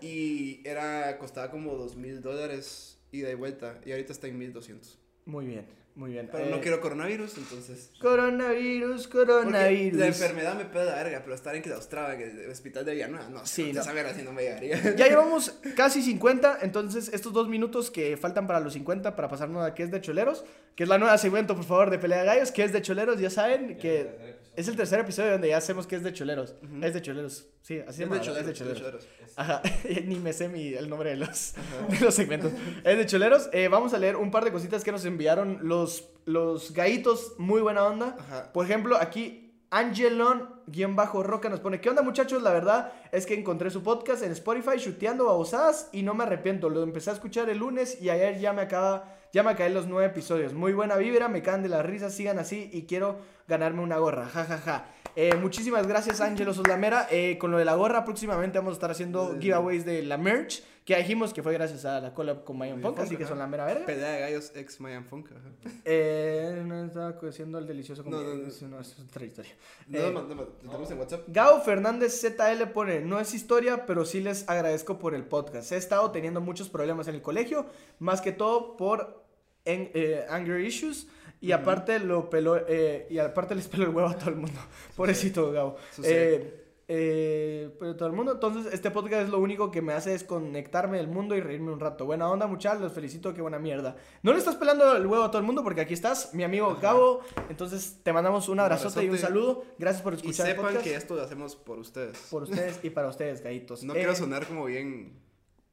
Y 0.02 0.62
era, 0.68 1.18
costaba 1.18 1.50
como 1.50 1.74
dos 1.76 1.96
mil 1.96 2.22
dólares 2.22 3.00
ida 3.12 3.30
y 3.32 3.36
vuelta. 3.36 3.80
Y 3.86 3.92
ahorita 3.92 4.12
está 4.14 4.28
en 4.28 4.38
1200. 4.38 5.00
Muy 5.26 5.46
bien, 5.48 5.66
muy 5.96 6.12
bien. 6.12 6.30
Pero 6.32 6.46
Eh, 6.46 6.50
no 6.52 6.60
quiero 6.62 6.82
coronavirus, 6.82 7.38
entonces... 7.38 7.90
Coronavirus, 8.02 9.08
Porque 9.08 9.26
coronavirus. 9.26 10.00
la 10.00 10.08
enfermedad 10.08 10.56
me 10.56 10.66
pega 10.66 10.86
la 10.86 10.96
verga, 10.96 11.22
pero 11.24 11.36
estar 11.36 11.56
en 11.56 11.62
Claustrada, 11.62 12.14
en 12.16 12.22
el 12.40 12.50
hospital 12.50 12.86
de 12.86 12.94
Villanueva, 12.94 13.30
no, 13.30 13.46
Sí, 13.46 13.72
no. 13.72 13.80
no. 13.80 13.84
saber 13.84 14.06
así 14.06 14.22
no 14.24 14.32
me 14.34 14.44
llegaría. 14.44 14.96
Ya 14.96 15.08
llevamos 15.08 15.58
casi 15.76 16.02
50, 16.02 16.60
entonces 16.62 17.10
estos 17.14 17.34
dos 17.34 17.48
minutos 17.48 17.92
que 17.92 18.18
faltan 18.18 18.48
para 18.48 18.60
los 18.60 18.74
50 18.74 19.16
para 19.16 19.30
pasarnos 19.30 19.66
a 19.66 19.74
qué 19.74 19.84
es 19.84 19.92
de 19.92 20.02
choleros, 20.02 20.44
que 20.76 20.84
es 20.84 20.90
la 20.90 20.98
nueva 20.98 21.18
segmento, 21.18 21.56
por 21.56 21.66
favor, 21.66 21.90
de 21.90 22.00
Pelea 22.00 22.20
de 22.20 22.26
Gallos, 22.26 22.52
que 22.52 22.64
es 22.64 22.74
de 22.74 22.82
choleros, 22.82 23.20
ya 23.20 23.30
saben 23.30 23.78
que 23.78 24.36
es 24.56 24.68
el 24.70 24.76
tercer 24.78 25.00
episodio 25.02 25.32
donde 25.34 25.50
ya 25.50 25.58
hacemos 25.58 25.86
que 25.88 25.96
es 25.98 26.04
de 26.04 26.14
choleros. 26.14 26.56
Es 26.82 26.94
de 26.94 27.02
choleros, 27.02 27.48
sí, 27.62 27.80
así 27.88 28.04
Es 28.04 28.10
de 28.10 28.22
choleros, 28.22 28.28
es 28.28 28.34
de 28.36 28.40
es 28.40 28.46
de 28.48 28.54
choleros. 28.54 28.82
choleros. 28.82 29.08
Ajá, 29.38 29.62
ni 30.06 30.16
me 30.16 30.32
sé 30.32 30.48
mi- 30.48 30.74
el 30.74 30.88
nombre 30.90 31.10
de 31.10 31.18
los, 31.18 31.54
de 31.90 32.00
los 32.00 32.14
segmentos. 32.16 32.52
Es 32.86 32.98
de 32.98 33.06
choleros. 33.06 33.50
Eh, 33.52 33.68
vamos 33.68 33.94
a 33.94 33.98
leer 33.98 34.16
un 34.16 34.32
par 34.32 34.46
de 34.46 34.52
cositas 34.54 34.82
que 34.84 34.94
nos 34.94 35.04
enviaron 35.04 35.60
los, 35.64 35.85
los 36.26 36.74
gaitos, 36.74 37.34
muy 37.38 37.62
buena 37.62 37.86
onda. 37.86 38.16
Ajá. 38.20 38.52
Por 38.54 38.66
ejemplo, 38.66 38.98
aquí 38.98 39.46
Angelon-Roca 39.76 41.50
nos 41.50 41.60
pone, 41.60 41.82
¿qué 41.82 41.90
onda 41.90 42.02
muchachos? 42.02 42.42
La 42.42 42.52
verdad 42.54 42.94
es 43.12 43.26
que 43.26 43.34
encontré 43.34 43.70
su 43.70 43.84
podcast 43.84 44.24
en 44.24 44.32
Spotify, 44.32 44.78
chuteando 44.78 45.26
babosadas 45.26 45.90
y 45.92 46.04
no 46.04 46.14
me 46.14 46.24
arrepiento. 46.24 46.70
Lo 46.70 46.84
empecé 46.84 47.10
a 47.10 47.14
escuchar 47.14 47.50
el 47.50 47.58
lunes 47.58 48.02
y 48.02 48.10
ayer 48.10 48.40
ya 48.40 48.54
me 48.54 48.62
acaba, 48.62 49.18
Ya 49.34 49.44
me 49.44 49.56
caen 49.56 49.74
los 49.74 49.88
nueve 49.88 50.08
episodios. 50.08 50.54
Muy 50.54 50.74
buena 50.74 50.96
vibra, 50.96 51.28
me 51.28 51.42
caen 51.42 51.62
de 51.62 51.70
la 51.70 51.84
risa, 51.84 52.10
sigan 52.10 52.40
así 52.40 52.70
y 52.72 52.84
quiero 52.84 53.18
ganarme 53.48 53.82
una 53.82 53.98
gorra. 53.98 54.28
Ja, 54.28 54.46
ja, 54.46 54.58
ja. 54.60 54.86
Eh, 55.18 55.36
muchísimas 55.36 55.88
gracias, 55.88 56.22
Ángelo 56.22 56.54
Soslamera. 56.54 57.08
Eh, 57.12 57.38
con 57.38 57.52
lo 57.52 57.58
de 57.58 57.66
la 57.66 57.76
gorra, 57.76 58.06
próximamente 58.06 58.58
vamos 58.60 58.72
a 58.72 58.76
estar 58.76 58.92
haciendo 58.92 59.38
giveaways 59.40 59.86
de 59.86 60.04
la 60.04 60.18
merch. 60.18 60.64
Que 60.86 60.94
ya 60.94 61.00
dijimos 61.00 61.34
que 61.34 61.42
fue 61.42 61.52
gracias 61.52 61.84
a 61.84 62.00
la 62.00 62.14
collab 62.14 62.44
con 62.44 62.60
Mayan 62.60 62.80
Funk, 62.80 63.00
así 63.00 63.18
que 63.18 63.26
son 63.26 63.40
la 63.40 63.48
mera 63.48 63.66
verga. 63.66 63.88
Pelea 63.88 64.12
de 64.12 64.20
gallos 64.20 64.52
ex 64.56 64.80
Mayan 64.80 65.04
Funk. 65.04 65.32
ajá. 65.32 65.50
Eh, 65.84 66.62
no 66.64 66.86
estaba 66.86 67.18
haciendo 67.28 67.58
el 67.58 67.66
delicioso 67.66 68.04
No, 68.04 68.12
como 68.12 68.22
no, 68.24 68.36
no. 68.36 68.48
eso 68.48 68.68
no, 68.68 68.80
eso 68.80 68.94
es 69.02 69.08
otra 69.10 69.26
historia. 69.26 69.52
No, 69.88 69.98
Eh, 70.00 70.12
no, 70.12 70.24
tenemos 70.62 70.92
en 70.92 71.00
WhatsApp. 71.00 71.22
Gao 71.28 71.60
Fernández 71.62 72.22
ZL 72.22 72.68
pone, 72.72 73.02
no 73.02 73.20
es 73.20 73.34
historia, 73.34 73.88
pero 73.88 74.06
sí 74.06 74.22
les 74.22 74.48
agradezco 74.48 75.00
por 75.00 75.16
el 75.16 75.24
podcast. 75.26 75.72
He 75.72 75.78
estado 75.78 76.12
teniendo 76.12 76.40
muchos 76.40 76.70
problemas 76.70 77.08
en 77.08 77.16
el 77.16 77.24
colegio, 77.24 77.66
más 77.98 78.22
que 78.22 78.32
todo 78.32 78.78
por 78.78 79.26
en- 79.66 79.90
eh, 79.96 80.24
anger 80.30 80.60
issues. 80.62 81.08
Y 81.42 81.52
aparte 81.52 82.00
lo 82.00 82.30
peló, 82.30 82.58
eh, 82.68 83.08
y 83.10 83.18
aparte 83.18 83.56
les 83.56 83.68
peló 83.68 83.84
el 83.86 83.90
huevo 83.90 84.10
a 84.10 84.18
todo 84.18 84.30
el 84.30 84.36
mundo. 84.38 84.60
Pobrecito 84.96 85.52
Gao. 85.52 85.78
Sucede. 85.96 86.36
Eh, 86.36 86.65
eh, 86.88 87.76
pero 87.80 87.96
todo 87.96 88.08
el 88.08 88.14
mundo. 88.16 88.34
Entonces, 88.34 88.72
este 88.74 88.92
podcast 88.92 89.24
es 89.24 89.30
lo 89.30 89.40
único 89.40 89.72
que 89.72 89.82
me 89.82 89.94
hace 89.94 90.12
desconectarme 90.12 90.98
del 90.98 91.08
mundo 91.08 91.36
y 91.36 91.42
reírme 91.42 91.72
un 91.72 91.80
rato. 91.80 92.06
Buena 92.06 92.30
onda, 92.30 92.46
muchachos. 92.48 92.82
Los 92.82 92.94
felicito. 92.94 93.34
Qué 93.34 93.42
buena 93.42 93.58
mierda. 93.60 93.96
No 94.22 94.32
le 94.34 94.38
estás 94.40 94.56
pelando 94.56 94.96
el 94.96 95.06
huevo 95.08 95.24
a 95.24 95.32
todo 95.32 95.40
el 95.40 95.46
mundo 95.46 95.64
porque 95.64 95.82
aquí 95.82 95.94
estás, 95.94 96.34
mi 96.34 96.44
amigo 96.44 96.68
Ajá. 96.72 96.82
Gabo. 96.82 97.22
Entonces, 97.50 98.00
te 98.04 98.14
mandamos 98.14 98.48
un 98.50 98.54
Un 98.56 98.60
abrazote 98.62 99.04
y 99.04 99.10
un 99.10 99.18
saludo. 99.18 99.64
Gracias 99.80 100.02
por 100.04 100.14
Y 100.14 100.18
escuchar 100.18 100.46
el 100.48 100.52
sepan 100.54 100.66
podcast. 100.68 100.84
que 100.84 100.96
esto 100.96 101.16
lo 101.16 101.22
hacemos 101.24 101.56
por 101.56 101.80
ustedes. 101.80 102.18
Por 102.30 102.44
ustedes 102.44 102.80
y 102.84 102.90
para 102.92 103.08
ustedes, 103.08 103.42
gaitos. 103.42 103.84
No 103.84 103.94
Eh, 103.94 103.98
quiero 103.98 104.16
sonar 104.16 104.46
como 104.48 104.66
bien. 104.66 105.20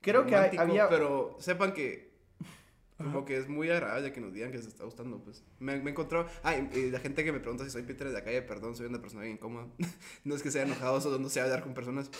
Creo 0.00 0.26
que 0.26 0.34
había. 0.36 0.88
Pero 0.88 1.36
sepan 1.38 1.72
que. 1.72 2.11
Como 3.02 3.24
que 3.24 3.36
es 3.36 3.48
muy 3.48 3.70
agradable 3.70 4.12
que 4.12 4.20
nos 4.20 4.32
digan 4.32 4.50
que 4.50 4.58
les 4.58 4.66
está 4.66 4.84
gustando, 4.84 5.22
pues. 5.22 5.44
Me, 5.58 5.80
me 5.80 5.90
encontró. 5.90 6.26
Ah, 6.42 6.56
y, 6.56 6.90
la 6.90 7.00
gente 7.00 7.24
que 7.24 7.32
me 7.32 7.40
pregunta 7.40 7.64
si 7.64 7.70
soy 7.70 7.82
Peter 7.82 8.08
de 8.08 8.12
la 8.12 8.24
calle, 8.24 8.42
perdón, 8.42 8.76
soy 8.76 8.86
una 8.86 9.00
persona 9.00 9.22
bien 9.22 9.34
incómoda. 9.34 9.66
no 10.24 10.34
es 10.34 10.42
que 10.42 10.50
sea 10.50 10.62
enojado, 10.62 11.00
solo 11.00 11.18
no 11.18 11.28
sé 11.28 11.40
hablar 11.40 11.62
con 11.62 11.74
personas. 11.74 12.10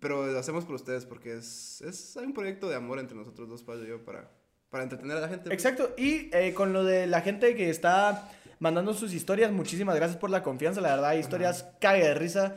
Pero 0.00 0.26
lo 0.26 0.38
hacemos 0.38 0.64
por 0.64 0.74
ustedes 0.74 1.06
porque 1.06 1.34
es, 1.34 1.80
es 1.82 2.16
hay 2.16 2.26
un 2.26 2.34
proyecto 2.34 2.68
de 2.68 2.76
amor 2.76 2.98
entre 2.98 3.16
nosotros 3.16 3.48
dos, 3.48 3.62
Pablo 3.62 3.84
y 3.84 3.88
yo, 3.88 4.04
para, 4.04 4.30
para 4.70 4.84
entretener 4.84 5.16
a 5.16 5.20
la 5.20 5.28
gente. 5.28 5.44
pues. 5.44 5.54
Exacto. 5.54 5.94
Y 5.96 6.30
eh, 6.32 6.52
con 6.54 6.72
lo 6.72 6.84
de 6.84 7.06
la 7.06 7.20
gente 7.20 7.54
que 7.54 7.70
está 7.70 8.30
mandando 8.58 8.94
sus 8.94 9.12
historias, 9.12 9.52
muchísimas 9.52 9.96
gracias 9.96 10.18
por 10.18 10.30
la 10.30 10.42
confianza. 10.42 10.80
La 10.80 10.90
verdad, 10.90 11.10
hay 11.10 11.20
historias 11.20 11.66
cague 11.80 12.04
de 12.04 12.14
risa 12.14 12.56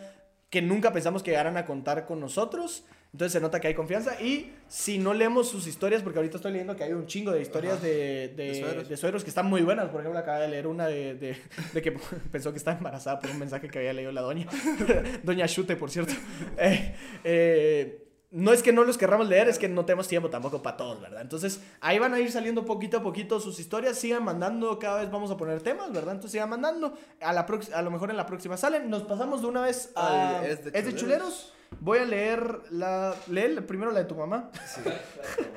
que 0.49 0.61
nunca 0.61 0.93
pensamos 0.93 1.23
que 1.23 1.31
llegaran 1.31 1.57
a 1.57 1.65
contar 1.65 2.05
con 2.05 2.19
nosotros. 2.19 2.85
Entonces 3.13 3.33
se 3.33 3.39
nota 3.39 3.59
que 3.59 3.67
hay 3.67 3.73
confianza. 3.73 4.21
Y 4.21 4.53
si 4.67 4.97
no 4.97 5.13
leemos 5.13 5.49
sus 5.49 5.65
historias, 5.67 6.03
porque 6.03 6.19
ahorita 6.19 6.37
estoy 6.37 6.51
leyendo 6.51 6.75
que 6.75 6.83
hay 6.83 6.93
un 6.93 7.07
chingo 7.07 7.31
de 7.31 7.41
historias 7.41 7.81
de, 7.81 8.33
de, 8.35 8.85
De 8.87 8.97
suegros 8.97 9.23
que 9.23 9.29
están 9.29 9.47
muy 9.47 9.61
buenas. 9.61 9.89
Por 9.89 10.01
ejemplo, 10.01 10.19
acaba 10.19 10.39
de 10.39 10.49
leer 10.49 10.67
una 10.67 10.87
de, 10.87 11.15
de, 11.15 11.37
de 11.73 11.81
que 11.81 11.91
pensó 12.31 12.51
que 12.51 12.57
estaba 12.57 12.77
embarazada 12.77 13.19
por 13.19 13.31
un 13.31 13.39
mensaje 13.39 13.69
que 13.69 13.79
había 13.79 13.93
leído 13.93 14.11
la 14.11 14.21
doña. 14.21 14.47
doña 15.23 15.47
Chute, 15.47 15.75
por 15.75 15.89
cierto. 15.89 16.13
Eh, 16.59 16.95
eh, 17.23 18.06
no 18.29 18.51
es 18.51 18.61
que 18.61 18.73
no 18.73 18.83
los 18.83 18.97
querramos 18.97 19.29
leer, 19.29 19.47
es 19.47 19.57
que 19.57 19.69
no 19.69 19.85
tenemos 19.85 20.07
tiempo 20.07 20.29
tampoco 20.29 20.61
para 20.61 20.75
todos, 20.75 20.99
¿verdad? 20.99 21.21
Entonces, 21.21 21.61
ahí 21.79 21.97
van 21.97 22.13
a 22.13 22.19
ir 22.19 22.29
saliendo 22.31 22.65
poquito 22.65 22.97
a 22.97 23.01
poquito 23.01 23.39
sus 23.39 23.59
historias. 23.59 23.97
Sigan 23.97 24.23
mandando, 24.23 24.77
cada 24.79 24.99
vez 24.99 25.09
vamos 25.09 25.31
a 25.31 25.37
poner 25.37 25.61
temas, 25.61 25.91
¿verdad? 25.93 26.15
Entonces, 26.15 26.31
sigan 26.33 26.49
mandando. 26.49 26.93
A, 27.21 27.31
la 27.31 27.47
a 27.73 27.81
lo 27.81 27.91
mejor 27.91 28.09
en 28.09 28.17
la 28.17 28.25
próxima 28.25 28.57
salen. 28.57 28.89
Nos 28.89 29.03
pasamos 29.03 29.41
de 29.41 29.47
una 29.47 29.61
vez 29.61 29.91
a. 29.95 30.39
Al 30.39 30.45
¿Es 30.45 30.59
Es 30.59 30.65
de, 30.65 30.81
de 30.81 30.95
chuleros? 30.95 31.53
Voy 31.79 31.99
a 31.99 32.05
leer 32.05 32.59
la. 32.69 33.15
Lee 33.27 33.61
primero 33.61 33.91
la 33.91 33.99
de 33.99 34.05
tu 34.05 34.15
mamá. 34.15 34.51
Sí. 34.65 34.81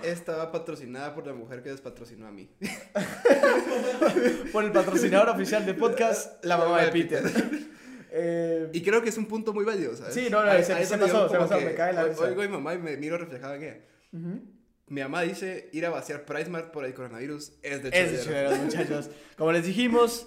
Esta 0.05 0.37
va 0.37 0.53
patrocinada 0.53 1.15
por 1.15 1.27
la 1.27 1.33
mujer 1.33 1.63
que 1.63 1.71
despatrocinó 1.71 2.27
a 2.27 2.31
mí. 2.31 2.51
Por 4.53 4.65
el 4.65 4.73
patrocinador 4.73 5.29
oficial 5.29 5.65
del 5.65 5.77
podcast, 5.77 6.45
la 6.45 6.57
mamá 6.57 6.83
de 6.83 6.91
Peter. 6.91 7.23
Eh, 8.13 8.69
Y 8.73 8.83
creo 8.83 9.03
que 9.03 9.09
es 9.11 9.17
un 9.19 9.27
punto 9.27 9.53
muy 9.53 9.65
válido, 9.65 9.95
¿sabes? 9.97 10.15
Sí, 10.15 10.29
no, 10.31 10.45
no, 10.45 10.51
Ahí- 10.51 10.65
se- 10.65 10.81
es 10.81 10.89
se 10.89 10.99
pasó, 10.99 11.29
se 11.29 11.37
pasó, 11.39 11.61
me 11.61 11.75
cae 11.75 11.93
la 11.93 12.05
risa. 12.05 12.23
Oigo 12.25 12.43
a 12.43 12.45
mi 12.47 12.51
mamá 12.53 12.75
y 12.75 12.79
me 12.79 12.97
miro 12.97 13.17
reflejado 13.19 13.55
en 13.55 13.63
ella. 13.63 13.77
ujú. 14.13 14.41
Mi 14.89 15.03
mamá 15.03 15.23
dice 15.23 15.69
ir 15.73 15.87
a 15.87 15.91
vaciar 15.91 16.25
PriceMart 16.25 16.73
por 16.73 16.85
el 16.85 16.93
coronavirus 16.95 17.53
es 17.63 17.83
de 17.85 17.91
Es 17.91 18.11
de 18.13 18.19
cholero. 18.25 18.51
chuleros, 18.51 18.59
muchachos. 18.59 19.11
Como 19.37 19.53
les 19.53 19.65
dijimos, 19.65 20.27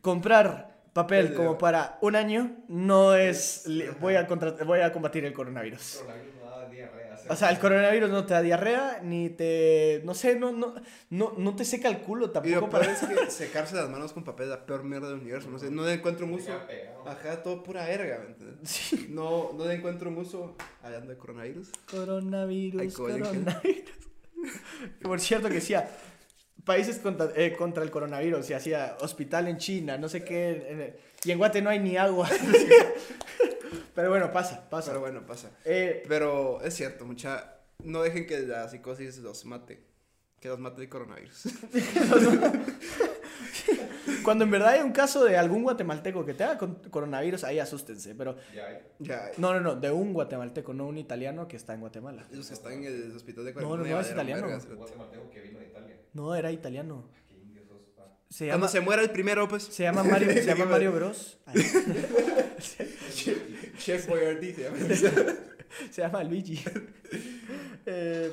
comprar 0.00 0.80
papel 0.94 1.34
como 1.34 1.58
para 1.58 1.98
un 2.00 2.16
año 2.16 2.56
no 2.68 3.14
es. 3.14 3.64
Voy 4.00 4.14
a, 4.16 4.26
contra- 4.26 4.52
voy 4.64 4.80
a 4.80 4.92
combatir 4.92 5.24
el 5.26 5.32
coronavirus. 5.32 5.96
Coronavirus. 6.00 6.31
O 7.28 7.36
sea, 7.36 7.50
el 7.50 7.58
coronavirus 7.58 8.10
no 8.10 8.26
te 8.26 8.34
da 8.34 8.42
diarrea, 8.42 9.00
ni 9.02 9.30
te. 9.30 10.00
No 10.04 10.14
sé, 10.14 10.36
no, 10.36 10.52
no, 10.52 10.74
no, 11.10 11.34
no 11.38 11.56
te 11.56 11.64
seca 11.64 11.88
el 11.88 11.98
culo 12.00 12.24
Y 12.24 12.26
lo 12.28 12.32
tampoco. 12.32 12.70
peor 12.70 12.70
Para... 12.70 12.92
es 12.92 12.98
que 13.00 13.30
secarse 13.30 13.76
las 13.76 13.88
manos 13.88 14.12
con 14.12 14.24
papel 14.24 14.44
es 14.44 14.50
la 14.50 14.66
peor 14.66 14.82
mierda 14.84 15.08
del 15.08 15.20
universo. 15.20 15.48
No 15.50 15.58
sé, 15.58 15.70
no 15.70 15.84
le 15.84 15.94
encuentro 15.94 16.26
pegado. 16.66 17.08
Ajá, 17.08 17.42
todo 17.42 17.62
pura 17.62 17.86
verga, 17.86 18.18
¿me 18.20 18.26
entiendes? 18.32 18.68
Sí. 18.68 19.06
No, 19.10 19.52
no 19.56 19.64
le 19.66 19.74
encuentro 19.74 20.08
uso 20.18 20.56
hablando 20.82 21.10
de 21.12 21.18
coronavirus. 21.18 21.68
Coronavirus, 21.90 22.82
en. 22.96 23.84
Por 25.02 25.20
cierto, 25.20 25.48
que 25.48 25.54
decía. 25.54 25.88
Países 26.64 26.98
contra, 26.98 27.28
eh, 27.34 27.54
contra 27.56 27.82
el 27.82 27.90
coronavirus, 27.90 28.48
y 28.50 28.52
hacía 28.54 28.96
hospital 29.00 29.48
en 29.48 29.58
China, 29.58 29.98
no 29.98 30.08
sé 30.08 30.22
qué, 30.22 30.50
en- 30.68 30.96
y 31.24 31.32
en 31.32 31.38
Guate 31.38 31.60
no 31.60 31.70
hay 31.70 31.80
ni 31.80 31.96
agua. 31.96 32.28
Pero 33.94 34.10
bueno, 34.10 34.32
pasa, 34.32 34.68
pasa. 34.68 34.90
Pero 34.90 35.00
bueno, 35.00 35.24
pasa. 35.26 35.50
Eh, 35.64 36.02
Pero 36.08 36.60
es 36.62 36.74
cierto, 36.74 37.04
mucha. 37.04 37.58
No 37.84 38.02
dejen 38.02 38.26
que 38.26 38.40
la 38.40 38.68
psicosis 38.68 39.18
los 39.18 39.44
mate. 39.44 39.84
Que 40.40 40.48
los 40.48 40.58
mate 40.58 40.82
el 40.82 40.88
coronavirus. 40.88 41.44
Cuando 44.24 44.44
en 44.44 44.50
verdad 44.50 44.70
hay 44.70 44.80
un 44.80 44.92
caso 44.92 45.24
de 45.24 45.36
algún 45.36 45.62
guatemalteco 45.62 46.24
que 46.24 46.34
tenga 46.34 46.58
con- 46.58 46.76
coronavirus, 46.90 47.44
ahí 47.44 47.58
asústense. 47.58 48.14
Pero 48.14 48.36
Ya 48.54 48.66
hay. 48.66 48.78
ya, 49.00 49.30
no, 49.38 49.52
no, 49.54 49.60
no, 49.60 49.74
de 49.76 49.90
un 49.90 50.12
guatemalteco, 50.12 50.72
no 50.74 50.86
un 50.86 50.98
italiano 50.98 51.48
que 51.48 51.56
está 51.56 51.74
en 51.74 51.80
Guatemala. 51.80 52.24
los 52.32 52.48
que 52.48 52.54
están 52.54 52.72
en 52.74 52.84
el 52.84 53.16
hospital 53.16 53.44
de 53.44 53.54
No, 53.54 53.60
no, 53.62 53.68
cuarentena. 53.68 53.94
no, 53.96 54.00
es 54.00 54.10
italiano. 54.10 54.42
vergas, 54.42 54.62
Un 54.64 54.68
cerote. 54.68 54.78
guatemalteco 54.80 55.30
que 55.30 55.40
vino 55.40 55.58
de 55.58 55.66
Italia. 55.66 55.96
No, 56.12 56.34
era 56.34 56.52
italiano. 56.52 57.08
Qué 57.28 57.34
indios 57.38 57.66
sos, 57.68 57.82
pa. 57.96 58.04
Se 58.28 58.46
Cuando 58.46 58.66
llama, 58.66 58.72
se 58.72 58.80
muera 58.80 59.02
el 59.02 59.10
primero, 59.10 59.48
pues. 59.48 59.64
se 59.64 59.82
llama 59.82 60.04
Mario, 60.04 60.32
se 60.32 60.44
llama 60.44 60.64
Mario 60.66 60.92
Bros. 60.92 61.38
Ay, 61.46 61.62
Chef 63.84 64.06
Boyardee 64.08 64.54
se 64.54 64.62
llama. 64.62 64.76
se 65.90 66.02
llama 66.02 66.24
Luigi. 66.24 66.62
Eh, 67.84 68.32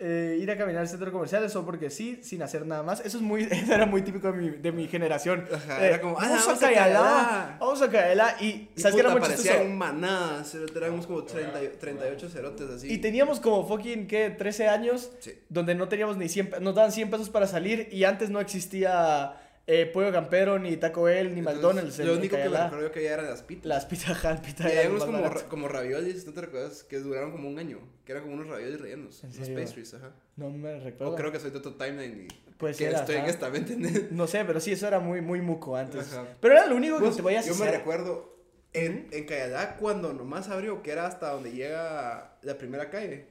eh, 0.00 0.38
ir 0.40 0.50
a 0.50 0.56
caminar 0.56 0.80
al 0.80 0.88
centro 0.88 1.12
comercial, 1.12 1.44
eso 1.44 1.64
porque 1.64 1.90
sí, 1.90 2.18
sin 2.22 2.42
hacer 2.42 2.66
nada 2.66 2.82
más. 2.82 3.00
Eso 3.04 3.18
es 3.18 3.22
muy, 3.22 3.42
eso 3.50 3.72
era 3.72 3.86
muy 3.86 4.02
típico 4.02 4.32
de 4.32 4.38
mi, 4.38 4.50
de 4.50 4.72
mi 4.72 4.88
generación. 4.88 5.46
Ajá, 5.52 5.84
Eh, 5.84 5.88
era 5.88 6.00
como, 6.00 6.18
ah, 6.18 6.22
vamos, 6.28 6.46
vamos 6.46 6.62
a 6.62 6.66
a 6.66 6.68
Cayalá, 6.68 6.92
Cayalá. 7.00 7.56
vamos 7.60 7.82
a 7.82 7.90
Cayalá. 7.90 8.36
Y, 8.40 8.46
Y 8.74 8.80
¿sabes 8.80 8.94
qué 8.96 9.00
era 9.02 9.10
muy 9.10 9.20
chistoso? 9.22 9.64
manadas, 9.64 10.50
cerote, 10.50 10.76
éramos 10.78 11.06
como 11.06 11.22
30 11.24 11.62
y- 11.62 11.68
38 11.68 12.28
cerotes 12.30 12.68
así. 12.70 12.92
Y 12.92 12.98
teníamos 12.98 13.38
como 13.40 13.66
fucking, 13.68 14.06
¿qué? 14.08 14.30
13 14.30 14.68
años. 14.68 15.12
Sí. 15.20 15.32
donde 15.48 15.74
no 15.74 15.88
teníamos 15.88 16.16
ni 16.16 16.28
100, 16.28 16.50
pe- 16.50 16.60
nos 16.60 16.74
daban 16.74 16.90
100 16.92 17.10
pesos 17.10 17.30
para 17.30 17.46
salir 17.46 17.88
y 17.92 18.04
antes 18.04 18.28
no 18.30 18.40
existía 18.40 19.34
eh, 19.72 19.86
Pollo 19.86 20.10
Campero, 20.10 20.58
ni 20.58 20.76
Taco 20.76 21.02
Bell, 21.04 21.32
ni 21.32 21.38
Entonces, 21.40 21.54
McDonald's. 21.62 21.98
Lo 22.00 22.14
único 22.14 22.36
que 22.36 22.42
me 22.42 22.48
Cayalá. 22.48 22.64
recuerdo 22.70 22.92
que 22.92 23.02
ya 23.04 23.14
eran 23.14 23.26
las 23.26 23.42
pitas. 23.42 23.66
Las 23.66 23.86
pita 23.86 24.12
Hut, 24.12 24.40
pita 24.44 24.72
Y 24.72 24.84
lo 24.84 24.90
unos 24.90 25.04
como, 25.04 25.28
ra- 25.28 25.48
como 25.48 25.68
raviolis, 25.68 26.26
¿no 26.26 26.32
te 26.32 26.40
recuerdas? 26.40 26.82
Que 26.84 26.98
duraron 26.98 27.30
como 27.32 27.48
un 27.48 27.58
año. 27.58 27.78
Que 28.04 28.12
eran 28.12 28.24
como 28.24 28.34
unos 28.36 28.48
raviolis 28.48 28.80
rellenos. 28.80 29.22
¿En 29.22 29.30
Unos 29.30 29.48
pastries, 29.50 29.94
ajá. 29.94 30.12
No 30.36 30.50
me 30.50 30.80
recuerdo. 30.80 31.12
O 31.12 31.16
creo 31.16 31.30
que 31.30 31.38
soy 31.38 31.50
de 31.50 31.58
otro 31.58 31.74
timeline 31.74 32.26
y 32.28 32.50
Puede 32.54 32.74
que 32.74 32.88
estoy 32.88 33.14
en 33.14 33.20
ajá. 33.22 33.30
esta 33.30 33.48
mente. 33.50 33.76
No 34.10 34.26
sé, 34.26 34.44
pero 34.44 34.60
sí, 34.60 34.72
eso 34.72 34.86
era 34.88 34.98
muy, 34.98 35.20
muy 35.20 35.40
muco 35.40 35.76
antes. 35.76 36.12
Ajá. 36.12 36.26
Pero 36.40 36.54
era 36.54 36.66
lo 36.66 36.76
único 36.76 36.98
que 36.98 37.04
Vos, 37.04 37.16
te 37.16 37.22
podías 37.22 37.46
yo 37.46 37.54
me 37.54 37.70
recuerdo 37.70 38.36
en, 38.72 39.08
en 39.12 39.24
Cayalá 39.26 39.76
cuando 39.76 40.12
nomás 40.12 40.48
abrió, 40.48 40.82
que 40.82 40.90
era 40.92 41.06
hasta 41.06 41.30
donde 41.30 41.52
llega 41.52 42.36
la 42.42 42.58
primera 42.58 42.90
calle. 42.90 43.26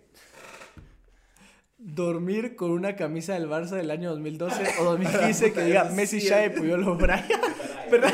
Dormir 1.81 2.55
con 2.57 2.71
una 2.71 2.95
camisa 2.97 3.33
del 3.33 3.47
Barça 3.47 3.71
del 3.77 3.89
año 3.89 4.09
2012 4.11 4.63
o 4.79 4.83
2015 4.95 5.53
que 5.53 5.61
diga 5.63 5.85
Messi, 5.85 6.17
es- 6.17 6.51
Puyol 6.51 6.83
o 6.87 6.95
Brian. 6.95 7.23
¿Verdad? 7.91 8.13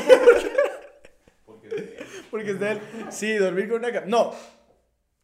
Porque 2.30 2.51
es 2.51 2.59
de 2.59 2.72
él. 2.74 2.80
Sí, 3.09 3.34
dormir 3.36 3.68
con 3.68 3.80
una 3.80 3.91
camisa. 3.91 4.09
No. 4.09 4.32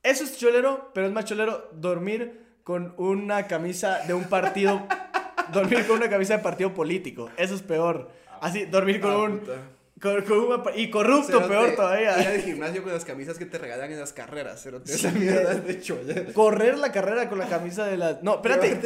Eso 0.04 0.24
es 0.24 0.38
cholero, 0.40 0.90
pero 0.94 1.06
es 1.08 1.14
más 1.14 1.26
cholero 1.26 1.70
dormir 1.74 2.42
con 2.64 2.94
una 2.98 3.46
camisa 3.48 4.00
de 4.08 4.14
un 4.16 4.24
partido. 4.24 4.88
dormir 5.54 5.86
con 5.86 5.98
una 5.98 6.10
camisa 6.10 6.38
de 6.38 6.44
partido 6.44 6.74
político. 6.74 7.30
Eso 7.38 7.54
es 7.54 7.62
peor. 7.62 8.10
Así, 8.42 8.66
dormir 8.66 9.00
con 9.00 9.12
Ah, 9.12 9.18
un. 9.18 9.42
Con, 10.02 10.22
con 10.24 10.40
un 10.40 10.62
y 10.76 10.90
corrupto, 10.90 11.28
Cerote, 11.28 11.48
peor 11.48 11.70
Ir 11.70 11.76
todavía. 11.76 12.16
al 12.16 12.42
gimnasio 12.42 12.82
con 12.82 12.92
las 12.92 13.06
camisas 13.06 13.38
que 13.38 13.46
te 13.46 13.58
regalan 13.60 13.92
en 13.92 14.00
las 14.00 14.14
carreras, 14.14 14.62
cerote. 14.64 14.92
Esa 14.94 15.12
mierda 15.12 15.52
es 15.54 15.66
de 15.68 15.80
cholero. 15.82 16.34
Correr 16.34 16.78
la 16.80 16.92
carrera 16.92 17.30
con 17.30 17.38
la 17.38 17.48
camisa 17.48 17.86
de 17.86 17.98
la. 17.98 18.20
No, 18.24 18.36
espérate. 18.36 18.80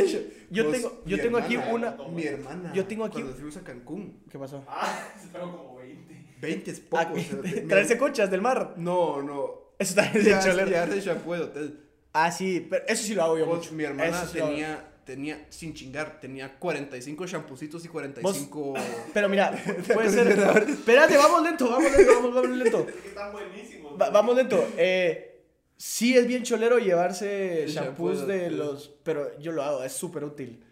Yo 0.52 0.68
tengo, 0.68 1.02
yo 1.06 1.18
tengo 1.22 1.38
aquí 1.38 1.56
una. 1.58 1.96
Mi 2.14 2.24
hermana. 2.26 2.74
Yo 2.74 2.86
tengo 2.86 3.06
aquí- 3.06 3.22
Cuando 3.22 3.34
fuimos 3.34 3.56
a 3.58 3.62
Cancún. 3.64 4.24
¿Qué 4.30 4.38
pasó? 4.38 4.64
Ah, 4.68 5.08
se 5.22 5.28
fueron 5.30 5.52
como 5.56 5.78
20. 5.78 6.26
20 6.42 6.72
es 6.72 6.82
Ah, 6.92 7.08
poco. 7.08 7.20
cerote. 7.22 7.62
Mi- 7.62 7.68
Traerse 7.68 7.98
conchas 7.98 8.30
del 8.30 8.42
mar. 8.42 8.74
No, 8.78 9.22
no. 9.22 9.72
Eso 9.80 9.96
también 9.96 10.18
es 10.18 10.26
de 10.26 10.32
Ya, 10.32 10.40
cholero. 10.42 10.86
de 10.94 11.00
shampoo 11.02 11.34
del 11.34 11.42
hotel. 11.44 11.80
Ah, 12.12 12.32
sí, 12.32 12.66
pero 12.70 12.84
eso 12.88 13.04
sí 13.04 13.14
lo 13.16 13.24
hago 13.24 13.38
yo 13.38 13.46
Vos, 13.46 13.58
mucho. 13.60 13.74
mi 13.74 13.84
hermana 13.86 14.22
Eso 14.24 14.32
tenía 14.32 14.86
tenía, 15.06 15.46
sin 15.50 15.74
chingar, 15.74 16.20
tenía 16.20 16.58
45 16.60 17.26
champucitos 17.28 17.86
y 17.86 17.88
45... 17.88 18.74
Pero 19.14 19.30
mira, 19.30 19.52
puede 19.94 20.10
ser. 20.10 20.28
Espérate, 20.70 21.16
vamos 21.18 21.44
lento, 21.44 21.70
vamos 21.70 21.92
lento, 21.96 22.14
vamos, 22.16 22.34
vamos 22.36 22.58
lento. 22.58 22.86
Es 22.90 22.96
que 22.96 23.08
están 23.10 23.32
buenísimos. 23.32 24.02
Va- 24.02 24.10
vamos 24.10 24.36
lento. 24.36 24.68
Eh, 24.78 25.44
sí 25.78 26.18
es 26.18 26.28
bien 26.28 26.44
cholero 26.44 26.80
llevarse 26.80 27.64
El 27.64 27.70
shampoos 27.72 28.18
shampoo, 28.18 28.28
de 28.34 28.52
los... 28.52 28.90
Pero 29.04 29.38
yo 29.40 29.52
lo 29.52 29.64
hago, 29.64 29.84
es 29.84 29.94
súper 29.94 30.24
útil. 30.24 30.64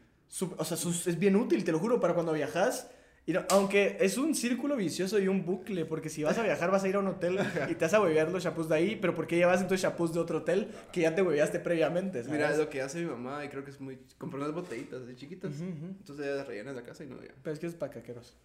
O 0.57 0.65
sea, 0.65 0.75
es 0.77 1.19
bien 1.19 1.35
útil, 1.35 1.63
te 1.63 1.71
lo 1.71 1.79
juro, 1.79 1.99
para 1.99 2.13
cuando 2.15 2.33
viajas. 2.33 2.87
Y 3.25 3.31
no- 3.31 3.45
aunque 3.51 3.95
es 4.01 4.17
un 4.17 4.35
círculo 4.35 4.75
vicioso 4.75 5.17
y 5.17 5.29
un 5.29 5.45
bucle, 5.45 5.85
porque 5.85 6.09
si 6.09 6.23
vas 6.23 6.37
a 6.37 6.43
viajar 6.43 6.69
vas 6.71 6.83
a 6.83 6.89
ir 6.89 6.95
a 6.95 6.99
un 6.99 7.07
hotel 7.07 7.37
y 7.69 7.75
te 7.75 7.85
vas 7.85 7.93
a 7.93 8.01
huevear 8.01 8.29
los 8.29 8.43
shampoos 8.43 8.67
de 8.67 8.75
ahí, 8.75 8.97
pero 8.99 9.15
¿por 9.15 9.27
qué 9.27 9.37
llevas 9.37 9.61
entonces 9.61 9.81
shampoos 9.81 10.13
de 10.13 10.19
otro 10.19 10.39
hotel 10.39 10.67
que 10.91 11.01
ya 11.01 11.15
te 11.15 11.21
hueveaste 11.21 11.59
previamente? 11.59 12.19
¿sabes? 12.23 12.31
Mira, 12.37 12.51
es 12.51 12.57
lo 12.57 12.69
que 12.69 12.81
hace 12.81 12.99
mi 12.99 13.05
mamá 13.05 13.45
y 13.45 13.49
creo 13.49 13.63
que 13.63 13.71
es 13.71 13.79
muy... 13.79 13.97
Compró 14.17 14.39
unas 14.39 14.51
botellitas 14.53 15.03
así 15.03 15.15
chiquitas. 15.15 15.53
Entonces 15.61 16.25
las 16.35 16.45
rellena 16.47 16.71
en 16.71 16.75
la 16.75 16.83
casa 16.83 17.03
y 17.05 17.07
no 17.07 17.15
ya. 17.21 17.31
Pero 17.41 17.53
es 17.53 17.59
que 17.59 17.67
es 17.67 17.75
para 17.75 17.93
caqueros. 17.93 18.35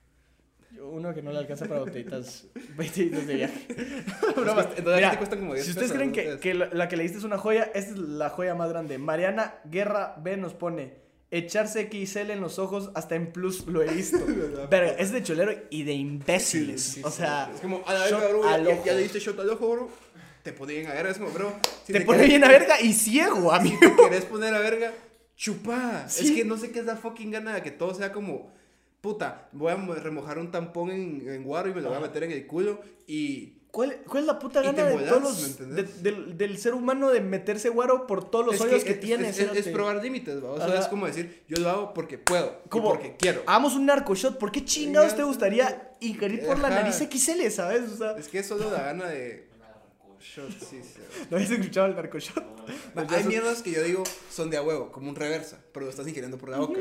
Uno 0.80 1.14
que 1.14 1.22
no 1.22 1.32
le 1.32 1.38
alcanza 1.38 1.64
para 1.66 1.80
botellitas, 1.80 2.46
botellitas 2.76 3.26
de 3.26 3.34
viaje. 3.34 3.66
Broma. 4.36 4.54
cuesta- 4.54 4.76
en 4.76 4.84
total 4.84 4.96
Mira, 4.96 5.10
te 5.12 5.16
cuestan 5.16 5.38
como 5.40 5.54
10 5.54 5.64
si 5.64 5.70
ustedes 5.72 5.90
pesos, 5.92 6.12
creen 6.12 6.12
que, 6.12 6.38
que 6.40 6.54
la, 6.54 6.88
que 6.88 6.96
leíste 6.98 7.16
es 7.18 7.24
una 7.24 7.38
joya, 7.38 7.64
esta 7.74 7.92
es 7.94 7.98
la 7.98 8.28
joya 8.28 8.54
más 8.54 8.68
grande. 8.68 8.98
Mariana 8.98 9.54
Guerra 9.64 10.14
B 10.22 10.36
nos 10.36 10.52
pone, 10.52 10.92
echarse 11.30 11.88
XL 11.90 12.30
en 12.30 12.40
los 12.40 12.58
ojos 12.58 12.90
hasta 12.94 13.14
en 13.14 13.32
plus 13.32 13.66
lo 13.66 13.82
he 13.82 13.88
visto. 13.92 14.18
Verga, 14.70 14.92
es 14.98 15.12
de 15.12 15.22
cholero 15.22 15.52
y 15.70 15.82
de 15.82 15.92
imbéciles. 15.92 16.82
Sí, 16.82 16.90
sí, 16.94 17.00
o 17.04 17.10
sea, 17.10 17.50
Es 17.54 17.60
como, 17.60 17.82
a 17.86 17.94
la 17.94 18.00
verga, 18.04 18.28
bro, 18.28 18.48
al 18.48 18.64
ya, 18.66 18.72
ojo. 18.74 18.82
ya 18.86 18.94
le 18.94 19.02
diste 19.02 19.20
shot 19.20 19.38
al 19.40 19.50
ojo, 19.50 19.68
bro. 19.70 19.88
Te 20.42 20.52
ponen 20.52 20.86
a 20.86 20.94
verga, 20.94 21.10
es 21.10 21.18
como, 21.18 21.30
bro. 21.30 21.52
si 21.86 21.92
te 21.92 22.00
pone 22.02 22.20
querés- 22.24 22.28
bien 22.28 22.44
a 22.44 22.48
verga 22.58 22.80
y 22.80 22.92
ciego, 22.94 23.52
amigo. 23.52 23.76
Si 23.80 23.88
te 23.88 23.96
querés 24.02 24.24
poner 24.24 24.54
a 24.54 24.60
verga, 24.60 24.92
chupa. 25.36 26.08
Sí. 26.08 26.24
Es 26.26 26.30
que 26.32 26.44
no 26.44 26.56
sé 26.56 26.70
qué 26.70 26.78
es 26.80 26.84
la 26.86 26.96
fucking 26.96 27.30
gana 27.30 27.54
de 27.54 27.62
que 27.62 27.70
todo 27.70 27.94
sea 27.94 28.12
como, 28.12 28.50
puta, 29.00 29.48
voy 29.52 29.72
a 29.72 29.76
mo- 29.76 29.94
remojar 29.94 30.38
un 30.38 30.50
tampón 30.50 30.90
en, 30.90 31.28
en 31.28 31.44
guaro 31.44 31.68
y 31.68 31.74
me 31.74 31.80
lo 31.82 31.88
voy 31.90 31.98
a 31.98 32.00
meter 32.00 32.24
en 32.24 32.32
el 32.32 32.46
culo 32.46 32.80
y... 33.06 33.57
¿Cuál, 33.70 33.98
cuál 34.06 34.22
es 34.22 34.26
la 34.26 34.38
puta 34.38 34.62
gana 34.62 34.82
de 34.84 34.92
volás, 34.94 35.08
todos 35.10 35.58
¿me 35.60 35.66
los, 35.66 35.76
de- 35.76 36.10
del, 36.10 36.38
del 36.38 36.58
ser 36.58 36.72
humano 36.74 37.10
de 37.10 37.20
meterse 37.20 37.68
guaro 37.68 38.06
por 38.06 38.28
todos 38.28 38.46
los 38.46 38.54
es 38.54 38.60
hoyos 38.62 38.82
que, 38.82 38.92
es- 38.92 39.00
tiene? 39.00 39.28
Es, 39.28 39.38
es- 39.38 39.44
es 39.44 39.50
cerote? 39.52 39.70
probar 39.72 40.02
límites, 40.02 40.42
¿va? 40.42 40.52
O 40.52 40.56
sea, 40.56 40.66
Ajá. 40.66 40.78
es 40.80 40.86
como 40.88 41.06
decir, 41.06 41.42
yo 41.48 41.58
lo 41.58 41.68
hago 41.68 41.94
porque 41.94 42.16
puedo, 42.18 42.60
y 42.64 42.68
Como, 42.70 42.88
porque 42.88 43.16
quiero. 43.18 43.42
Hagamos 43.46 43.74
un 43.74 43.84
narco 43.86 44.14
shot. 44.14 44.38
¿Por 44.38 44.50
qué 44.50 44.64
chingados 44.64 45.14
te 45.14 45.22
gustaría 45.22 45.96
ingerir 46.00 46.44
por 46.46 46.58
la 46.58 46.70
nariz 46.70 46.96
XL, 46.96 47.48
sabes? 47.50 47.90
O 47.92 47.96
sea, 47.96 48.12
Es 48.16 48.28
que 48.28 48.38
es 48.38 48.46
solo 48.46 48.70
la 48.70 48.82
gana 48.82 49.06
de... 49.06 49.46
Shot, 50.20 50.50
sí, 50.50 50.80
sí. 50.82 50.98
¿no 51.30 51.36
habías 51.36 51.50
escuchado 51.52 51.86
el 51.86 51.94
narco 51.94 52.18
shot? 52.18 52.42
Hay 52.96 53.06
son- 53.20 53.28
mierdas 53.28 53.62
que 53.62 53.70
yo 53.70 53.82
digo 53.84 54.02
son 54.30 54.50
de 54.50 54.56
a 54.56 54.62
huevo, 54.62 54.90
como 54.90 55.08
un 55.10 55.14
reversa, 55.14 55.60
pero 55.72 55.84
lo 55.84 55.90
estás 55.90 56.08
ingiriendo 56.08 56.38
por 56.38 56.48
la 56.48 56.58
boca. 56.58 56.80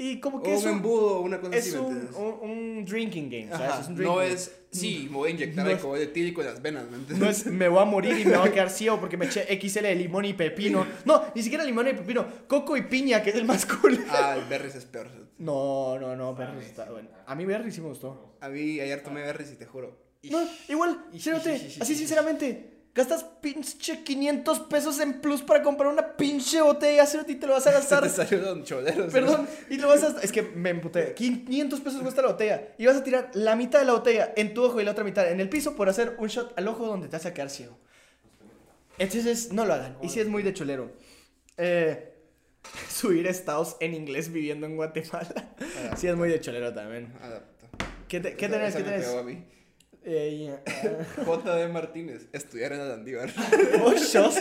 Y 0.00 0.20
como 0.20 0.38
O 0.38 0.42
que 0.42 0.50
un 0.50 0.56
es 0.56 0.64
un, 0.64 0.70
embudo 0.70 1.16
o 1.18 1.20
una 1.22 1.40
cosa 1.40 1.56
así, 1.58 1.70
es 1.70 1.74
¿me 1.74 1.80
un, 1.80 2.08
un, 2.14 2.50
un 2.50 2.84
drinking 2.84 3.28
game, 3.28 3.48
¿sabes? 3.48 3.66
Ajá, 3.68 3.80
Es 3.80 3.88
un 3.88 3.94
no 3.96 4.16
drinking 4.18 4.32
es, 4.32 4.56
sí, 4.70 5.08
me 5.10 5.16
voy 5.16 5.30
a 5.30 5.32
inyectar 5.32 5.64
No 5.64 5.70
alcohol 5.72 5.98
etílico 5.98 6.40
en 6.40 6.46
las 6.46 6.62
venas, 6.62 6.84
¿me 6.88 6.98
entiendes? 6.98 7.18
No 7.18 7.28
es 7.28 7.46
me 7.46 7.68
voy 7.68 7.82
a 7.82 7.84
morir 7.84 8.16
y 8.16 8.24
me 8.24 8.36
voy 8.36 8.48
a 8.48 8.52
quedar 8.52 8.70
ciego 8.78 9.00
porque 9.00 9.16
me 9.16 9.26
eché 9.26 9.44
XL 9.60 9.82
de 9.82 9.96
limón 9.96 10.24
y 10.24 10.34
pepino. 10.34 10.86
No, 11.04 11.24
ni 11.34 11.42
siquiera 11.42 11.64
limón 11.64 11.88
y 11.88 11.94
pepino. 11.94 12.24
Coco 12.46 12.76
y 12.76 12.82
piña, 12.82 13.22
que 13.24 13.30
es 13.30 13.36
el 13.36 13.44
más 13.44 13.66
cool. 13.66 13.98
Ah, 14.08 14.36
el 14.38 14.44
berries 14.44 14.76
es 14.76 14.84
peor. 14.84 15.08
No, 15.38 15.98
no, 15.98 16.14
no, 16.14 16.34
Berry 16.34 16.64
está 16.64 16.90
bueno. 16.90 17.08
A 17.26 17.34
mí 17.34 17.44
Berry 17.44 17.70
sí 17.72 17.80
me 17.80 17.88
gustó. 17.88 18.36
A 18.40 18.48
mí 18.48 18.80
ayer 18.80 19.02
tomé 19.02 19.22
berries 19.22 19.52
y 19.52 19.56
te 19.56 19.66
juro. 19.66 19.96
No, 20.24 20.46
igual, 20.68 21.06
ish, 21.12 21.28
así 21.80 21.94
sinceramente, 21.94 22.77
gastas 22.98 23.24
pinche 23.40 24.02
500 24.02 24.60
pesos 24.60 24.98
en 25.00 25.20
plus 25.20 25.40
para 25.42 25.62
comprar 25.62 25.90
una 25.90 26.16
pinche 26.16 26.60
botella, 26.60 27.06
cerote, 27.06 27.32
y 27.32 27.36
te 27.36 27.46
lo 27.46 27.54
vas 27.54 27.66
a 27.66 27.72
gastar. 27.72 28.02
te 28.02 28.08
salió 28.10 28.40
don 28.40 28.64
cholero. 28.64 29.08
Perdón, 29.08 29.48
y 29.70 29.76
lo 29.78 29.88
vas 29.88 30.02
a... 30.02 30.20
Es 30.20 30.32
que 30.32 30.42
me 30.42 30.70
emputé. 30.70 31.14
500 31.14 31.80
pesos 31.80 32.02
cuesta 32.02 32.22
la 32.22 32.28
botella. 32.28 32.74
Y 32.76 32.86
vas 32.86 32.96
a 32.96 33.04
tirar 33.04 33.30
la 33.34 33.56
mitad 33.56 33.78
de 33.78 33.84
la 33.86 33.92
botella 33.92 34.32
en 34.36 34.52
tu 34.52 34.64
ojo 34.64 34.80
y 34.80 34.84
la 34.84 34.90
otra 34.90 35.04
mitad 35.04 35.30
en 35.30 35.40
el 35.40 35.48
piso 35.48 35.76
por 35.76 35.88
hacer 35.88 36.16
un 36.18 36.28
shot 36.28 36.52
al 36.58 36.66
ojo 36.68 36.86
donde 36.86 37.08
te 37.08 37.16
vas 37.16 37.24
a 37.26 37.32
quedar 37.32 37.48
ciego. 37.50 37.78
Entonces, 38.98 39.52
no 39.52 39.64
lo 39.64 39.74
hagan. 39.74 39.96
Y 40.02 40.08
sí 40.08 40.20
es 40.20 40.26
muy 40.26 40.42
de 40.42 40.52
cholero. 40.52 40.90
Eh, 41.56 42.12
subir 42.90 43.26
estados 43.26 43.76
en 43.80 43.94
inglés 43.94 44.32
viviendo 44.32 44.66
en 44.66 44.76
Guatemala. 44.76 45.54
Sí 45.96 46.08
es 46.08 46.16
muy 46.16 46.28
de 46.28 46.40
cholero 46.40 46.74
también. 46.74 47.14
Adapta. 47.22 47.66
¿Qué, 48.08 48.20
te- 48.20 48.34
qué 48.34 48.48
tenés? 48.48 48.74
¿Qué 48.74 48.82
tenés? 48.82 49.06
Eh, 50.10 50.56
ah, 50.66 51.22
J.D. 51.24 51.68
Martínez, 51.68 52.28
estudiar 52.32 52.72
en 52.72 52.88
Landívar. 52.88 53.30
Vos 53.78 54.00
sos. 54.08 54.36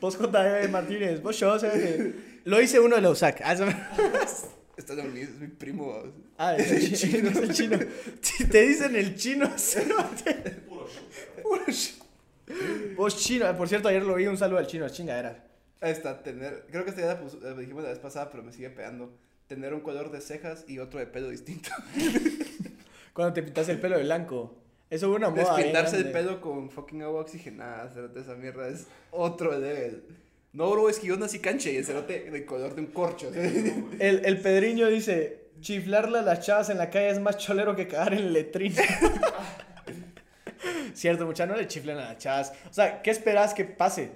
Vos 0.00 0.16
J.D. 0.16 0.68
Martínez. 0.68 1.20
Vos 1.20 1.42
eh. 1.42 2.40
Lo 2.44 2.60
hice 2.60 2.80
uno 2.80 2.96
de 2.96 3.02
los 3.02 3.12
USAC. 3.12 3.42
Ah, 3.44 3.52
Está 4.76 4.92
en 4.94 5.16
es 5.18 5.30
mi 5.34 5.48
primo. 5.48 6.02
Ah, 6.38 6.56
es 6.56 6.70
el 6.70 6.92
chino. 6.96 7.28
es 7.30 7.36
el 7.36 7.52
chino. 7.52 7.78
Si 8.22 8.44
Te 8.46 8.62
dicen 8.68 8.96
el 8.96 9.16
chino. 9.16 9.50
Puro. 10.68 10.88
Puro 11.42 11.64
Vos 12.96 13.16
chino. 13.18 13.54
Por 13.56 13.68
cierto, 13.68 13.88
ayer 13.88 14.02
lo 14.02 14.14
vi. 14.14 14.28
Un 14.28 14.38
saludo 14.38 14.60
al 14.60 14.66
chino. 14.66 14.88
Chingadera. 14.88 15.44
Ahí 15.80 15.92
está, 15.92 16.22
tener, 16.24 16.64
creo 16.72 16.82
que 16.84 16.90
esta 16.90 17.02
ya 17.02 17.06
la, 17.08 17.20
pus- 17.20 17.40
la 17.40 17.54
dijimos 17.54 17.84
la 17.84 17.90
vez 17.90 17.98
pasada, 18.00 18.30
pero 18.30 18.42
me 18.42 18.52
sigue 18.52 18.70
pegando. 18.70 19.12
Tener 19.46 19.74
un 19.74 19.80
color 19.80 20.10
de 20.10 20.20
cejas 20.20 20.64
y 20.66 20.78
otro 20.78 20.98
de 21.00 21.06
pelo 21.06 21.28
distinto. 21.28 21.70
Cuando 23.18 23.34
te 23.34 23.42
pintas 23.42 23.68
el 23.68 23.80
pelo 23.80 23.96
de 23.96 24.04
blanco. 24.04 24.54
Eso 24.88 25.08
fue 25.08 25.16
una 25.16 25.28
moda. 25.28 25.56
Despintarse 25.56 25.96
el 25.96 26.12
pelo 26.12 26.40
con 26.40 26.70
fucking 26.70 27.02
agua 27.02 27.22
oxigenada, 27.22 27.90
cerote, 27.90 28.20
esa 28.20 28.36
mierda 28.36 28.68
es 28.68 28.86
otro 29.10 29.58
level. 29.58 30.04
No, 30.52 30.70
bro, 30.70 30.88
es 30.88 31.00
que 31.00 31.08
yo 31.08 31.16
nací 31.16 31.40
canche 31.40 31.72
y 31.72 31.78
el 31.78 31.84
cerote 31.84 32.30
del 32.30 32.46
color 32.46 32.76
de 32.76 32.82
un 32.82 32.86
corcho. 32.86 33.28
El, 33.34 34.24
el 34.24 34.40
Pedriño 34.40 34.86
dice: 34.86 35.48
chiflarle 35.60 36.20
a 36.20 36.22
las 36.22 36.46
chavas 36.46 36.70
en 36.70 36.78
la 36.78 36.90
calle 36.90 37.10
es 37.10 37.18
más 37.18 37.38
cholero 37.38 37.74
que 37.74 37.88
cagar 37.88 38.14
en 38.14 38.32
letrina. 38.32 38.84
Cierto, 40.94 41.26
muchachos, 41.26 41.56
no 41.56 41.60
le 41.60 41.66
chiflen 41.66 41.98
a 41.98 42.12
las 42.12 42.18
chavas. 42.18 42.52
O 42.70 42.72
sea, 42.72 43.02
¿qué 43.02 43.10
esperas 43.10 43.52
que 43.52 43.64
pase? 43.64 44.12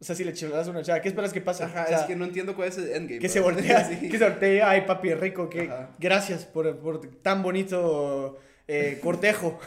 O 0.00 0.04
sea, 0.04 0.14
si 0.14 0.24
le 0.24 0.32
chiflas 0.32 0.66
a 0.66 0.70
una 0.70 0.82
chava, 0.82 1.00
¿qué 1.00 1.08
esperas 1.08 1.32
que 1.32 1.40
pase? 1.40 1.64
Ajá, 1.64 1.84
O 1.84 1.88
sea, 1.88 2.00
es 2.00 2.04
que 2.06 2.16
no 2.16 2.24
entiendo 2.24 2.54
cuál 2.54 2.68
es 2.68 2.76
el 2.78 2.90
endgame. 2.90 3.18
que 3.20 3.26
bro. 3.26 3.32
se 3.32 3.40
voltea, 3.40 3.84
Sí. 4.00 4.08
que 4.08 4.18
se 4.18 4.24
voltea, 4.28 4.68
ay 4.70 4.82
papi 4.86 5.14
rico, 5.14 5.48
que 5.48 5.62
Ajá. 5.62 5.90
gracias 5.98 6.44
por, 6.44 6.76
por 6.78 7.00
tan 7.22 7.42
bonito 7.42 8.38
eh, 8.68 8.98
cortejo. 9.02 9.58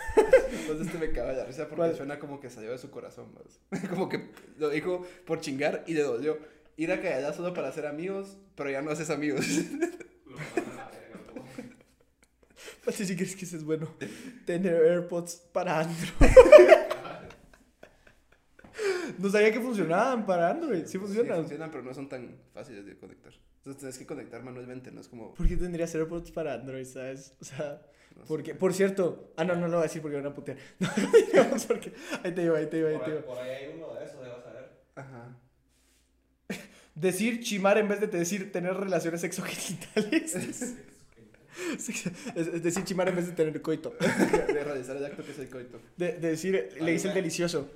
Entonces 0.61 0.87
este 0.87 0.97
me 0.99 1.11
caga 1.11 1.33
la 1.33 1.45
risa 1.45 1.63
porque 1.63 1.75
¿Cuál? 1.77 1.95
suena 1.95 2.19
como 2.19 2.39
que 2.39 2.49
salió 2.49 2.71
de 2.71 2.77
su 2.77 2.91
corazón, 2.91 3.33
más. 3.33 3.81
Como 3.89 4.09
que 4.09 4.29
lo 4.57 4.69
dijo 4.69 5.05
por 5.25 5.39
chingar 5.41 5.83
y 5.87 5.93
le 5.93 6.01
dolió. 6.03 6.37
Ir 6.75 6.91
a 6.91 7.01
callar 7.01 7.33
solo 7.33 7.53
para 7.55 7.71
ser 7.71 7.87
amigos, 7.87 8.37
pero 8.55 8.69
ya 8.69 8.81
no 8.83 8.91
haces 8.91 9.09
amigos. 9.09 9.45
Todo. 11.33 11.43
Así 12.87 13.05
si 13.05 13.15
crees 13.15 13.35
que 13.35 13.45
eso 13.45 13.57
es 13.57 13.63
bueno. 13.63 13.93
Tener 14.45 14.75
AirPods 14.75 15.35
para 15.51 15.79
Android. 15.79 16.76
No 19.17 19.29
sabía 19.29 19.51
que 19.51 19.59
funcionaban 19.59 20.25
para 20.25 20.49
Android. 20.51 20.83
Sí 20.85 20.93
Sí, 20.93 20.97
funcionan. 20.97 21.37
funcionan, 21.39 21.71
pero 21.71 21.83
no 21.83 21.93
son 21.93 22.07
tan 22.09 22.35
fáciles 22.53 22.85
de 22.85 22.97
conectar. 22.97 23.33
Entonces 23.57 23.77
tienes 23.79 23.97
que 23.97 24.05
conectar 24.05 24.43
manualmente, 24.43 24.91
no 24.91 25.01
es 25.01 25.07
como... 25.07 25.33
¿Por 25.33 25.47
qué 25.47 25.57
tendrías 25.57 25.93
AirPods 25.93 26.31
para 26.31 26.53
Android, 26.53 26.85
sabes? 26.85 27.33
O 27.41 27.45
sea, 27.45 27.81
no 28.15 28.21
sé. 28.21 28.27
porque, 28.27 28.55
por 28.55 28.73
cierto, 28.73 29.33
ah, 29.35 29.43
no, 29.43 29.55
no 29.55 29.67
lo 29.67 29.73
voy 29.73 29.79
a 29.79 29.83
decir 29.83 30.01
porque 30.01 30.17
me 30.17 30.23
van 30.23 30.31
a 30.31 30.35
putear. 30.35 30.57
No, 30.79 30.87
no 30.97 31.11
digamos 31.11 31.65
porque. 31.65 31.91
Ahí 32.23 32.31
te 32.33 32.41
digo, 32.41 32.55
ahí 32.55 32.67
te 32.67 32.77
digo, 32.77 32.87
ahí 32.89 32.95
Por 32.95 33.05
te 33.05 33.11
ahí, 33.11 33.17
digo. 33.17 33.27
por 33.27 33.37
ahí 33.39 33.49
hay 33.49 33.73
uno 33.75 33.93
de 33.93 34.05
esos, 34.05 34.19
vas 34.19 34.45
a 34.45 34.53
ver. 34.53 34.69
Ajá. 34.95 35.37
Decir 36.95 37.41
chimar 37.41 37.77
en 37.77 37.87
vez 37.87 37.99
de 37.99 38.07
decir 38.07 38.51
tener 38.51 38.73
relaciones 38.73 39.21
sexogenitales. 39.21 40.31
Sex- 40.31 40.75
es, 42.35 42.63
decir 42.63 42.83
chimar 42.85 43.09
en 43.09 43.15
vez 43.17 43.27
de 43.27 43.33
tener 43.33 43.61
coito. 43.61 43.93
De 43.99 44.63
realizar 44.63 44.95
el 44.95 45.05
acto 45.05 45.23
que 45.23 45.31
es 45.31 45.39
el 45.39 45.49
coito. 45.49 45.79
De, 45.97 46.13
de 46.13 46.29
decir, 46.29 46.69
le 46.79 46.91
dicen 46.91 47.13
delicioso. 47.13 47.69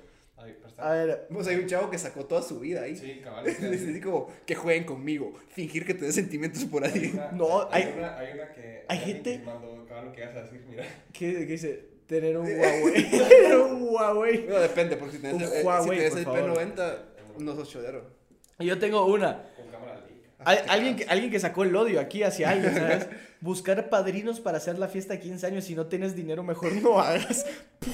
A 0.78 0.92
ver, 0.92 1.28
hay 1.48 1.56
un 1.56 1.66
chavo 1.66 1.90
que 1.90 1.98
sacó 1.98 2.24
toda 2.24 2.42
su 2.42 2.58
vida 2.58 2.82
ahí. 2.82 2.96
Sí, 2.96 3.20
cabal. 3.22 3.46
es 3.46 3.58
así 3.62 4.00
como 4.00 4.28
que 4.46 4.54
jueguen 4.54 4.84
conmigo, 4.84 5.32
fingir 5.50 5.84
que 5.86 5.94
tenés 5.94 6.14
sentimientos 6.14 6.64
por 6.64 6.84
Hay 6.84 6.92
ahí. 6.92 7.10
una, 7.14 7.30
No, 7.32 7.68
hay, 7.70 7.82
hay- 7.84 7.94
una, 7.98 8.18
hay 8.18 8.32
una 8.34 8.52
que. 8.52 8.84
hay 8.88 8.98
gente- 8.98 9.38
que 9.38 9.44
mandó, 9.44 9.84
cabal, 9.86 10.06
lo 10.06 10.12
que 10.12 10.24
vas 10.26 10.36
a 10.36 10.42
decir, 10.42 10.64
mira. 10.68 10.84
¿qué, 11.12 11.32
qué 11.32 11.46
dice? 11.46 11.88
Tener 12.06 12.36
un 12.36 12.46
Huawei. 12.46 13.10
tener 13.10 13.56
un 13.58 13.82
Huawei. 13.88 14.42
Bueno, 14.44 14.60
depende, 14.60 14.96
porque 14.96 15.16
si 15.16 15.22
tenés 15.22 15.36
Un 15.36 15.42
el, 15.42 15.52
eh, 15.52 15.62
Huawei, 15.64 15.98
si 16.00 16.08
tenés 16.10 16.24
por 16.26 16.38
el 16.38 16.44
favor. 16.44 16.60
P90, 16.60 16.98
no 17.38 17.54
sos 17.54 17.70
chodero. 17.70 18.10
Yo 18.58 18.78
tengo 18.78 19.06
una. 19.06 19.44
Con 19.56 19.68
cámara. 19.68 20.04
Al- 20.44 20.64
alguien, 20.68 20.96
que, 20.96 21.04
alguien 21.04 21.30
que 21.30 21.38
sacó 21.38 21.62
el 21.62 21.74
odio 21.76 22.00
aquí 22.00 22.24
hacia 22.24 22.50
alguien, 22.50 22.74
¿sabes? 22.74 23.06
Buscar 23.40 23.88
padrinos 23.88 24.40
para 24.40 24.58
hacer 24.58 24.76
la 24.78 24.88
fiesta 24.88 25.14
de 25.14 25.20
15 25.20 25.46
años. 25.46 25.64
Si 25.64 25.76
no 25.76 25.86
tienes 25.86 26.16
dinero, 26.16 26.42
mejor 26.42 26.72
no 26.82 26.98
hagas. 27.00 27.46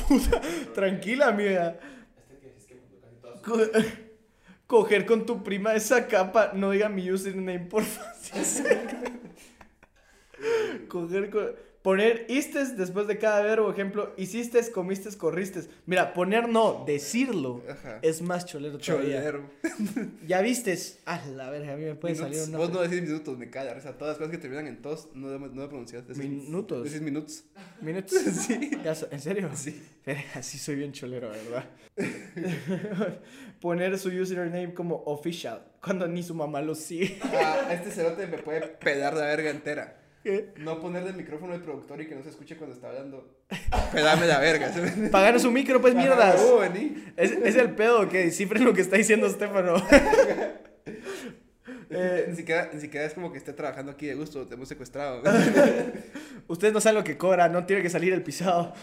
Puta, 0.08 0.40
tranquila, 0.74 1.28
amiga. 1.28 1.78
Este 2.18 2.38
que 2.40 2.56
es 2.56 2.64
que 2.64 2.74
pues, 2.76 3.02
casi 3.02 3.16
todas. 3.16 3.27
Co- 3.42 3.58
coger 4.66 5.06
con 5.06 5.26
tu 5.26 5.42
prima 5.42 5.74
esa 5.74 6.06
capa. 6.06 6.52
No 6.54 6.70
diga 6.70 6.88
mi 6.88 7.10
username, 7.10 7.60
porfa. 7.60 8.14
Sí, 8.20 8.44
sí. 8.44 8.62
coger 10.88 11.30
con. 11.30 11.67
Poner 11.88 12.26
istes 12.28 12.76
después 12.76 13.06
de 13.06 13.16
cada 13.16 13.40
verbo, 13.40 13.70
ejemplo, 13.70 14.12
hiciste, 14.18 14.60
comiste, 14.72 15.08
corriste. 15.16 15.62
Mira, 15.86 16.12
poner 16.12 16.46
no, 16.46 16.84
decirlo 16.86 17.62
Ajá. 17.66 17.98
es 18.02 18.20
más 18.20 18.44
cholero 18.44 18.76
todavía. 18.76 19.22
Cholero. 19.22 19.50
Ya 20.26 20.42
vistes. 20.42 20.98
Ah, 21.06 21.24
la 21.34 21.48
verga, 21.48 21.72
a 21.72 21.76
mí 21.78 21.84
me 21.86 21.94
puede 21.94 22.12
Minutos. 22.12 22.36
salir 22.36 22.48
una. 22.50 22.58
Vos 22.58 22.70
no 22.74 22.82
decís 22.82 23.00
minutos, 23.00 23.38
me 23.38 23.48
caga. 23.48 23.74
O 23.74 23.80
sea, 23.80 23.96
todas 23.96 24.12
las 24.12 24.18
cosas 24.18 24.32
que 24.32 24.36
terminan 24.36 24.66
en 24.66 24.82
tos 24.82 25.08
no, 25.14 25.28
no 25.38 25.46
lo 25.62 25.68
pronuncias. 25.70 26.06
Decís- 26.06 26.18
Minutos. 26.28 26.84
Decís 26.84 27.00
minutos. 27.00 27.44
Minutos. 27.80 28.12
Sí. 28.46 28.70
¿En 29.10 29.20
serio? 29.22 29.48
Sí. 29.54 29.82
Verga, 30.04 30.42
sí 30.42 30.58
soy 30.58 30.76
bien 30.76 30.92
cholero, 30.92 31.30
¿verdad? 31.30 31.70
Poner 33.62 33.98
su 33.98 34.10
username 34.10 34.74
como 34.74 35.04
official 35.06 35.64
cuando 35.82 36.06
ni 36.06 36.22
su 36.22 36.34
mamá 36.34 36.60
lo 36.60 36.74
sigue. 36.74 37.18
Ah, 37.22 37.68
este 37.72 37.90
cerote 37.90 38.26
me 38.26 38.36
puede 38.36 38.60
pedar 38.68 39.14
la 39.14 39.24
verga 39.24 39.48
entera. 39.48 40.02
¿Qué? 40.22 40.52
No 40.58 40.80
ponerle 40.80 41.10
el 41.10 41.16
micrófono 41.16 41.52
al 41.54 41.62
productor 41.62 42.00
y 42.00 42.06
que 42.06 42.14
no 42.14 42.22
se 42.22 42.30
escuche 42.30 42.56
cuando 42.56 42.74
está 42.74 42.88
hablando. 42.88 43.38
Pedarme 43.92 44.26
la 44.26 44.38
verga. 44.40 44.70
Pagar 45.10 45.38
su 45.40 45.50
micro, 45.50 45.80
pues 45.80 45.94
mierdas. 45.94 46.40
uh, 46.42 46.58
vení. 46.58 47.04
Es, 47.16 47.30
es 47.32 47.56
el 47.56 47.70
pedo 47.74 48.08
que 48.08 48.24
descifren 48.26 48.64
lo 48.64 48.74
que 48.74 48.80
está 48.82 48.96
diciendo 48.96 49.26
Estefano. 49.26 49.74
Eh, 51.90 52.26
Ni 52.28 52.36
siquiera, 52.36 52.68
ni 52.70 52.80
siquiera 52.82 53.06
es 53.06 53.14
como 53.14 53.32
que 53.32 53.38
esté 53.38 53.54
trabajando 53.54 53.92
aquí 53.92 54.04
de 54.06 54.14
gusto, 54.14 54.46
te 54.46 54.54
hemos 54.54 54.68
secuestrado. 54.68 55.22
Ustedes 56.46 56.74
no 56.74 56.82
saben 56.82 56.98
lo 56.98 57.04
que 57.04 57.16
cobra, 57.16 57.48
no 57.48 57.64
tiene 57.64 57.80
que 57.82 57.88
salir 57.88 58.12
el 58.12 58.22
pisado. 58.22 58.74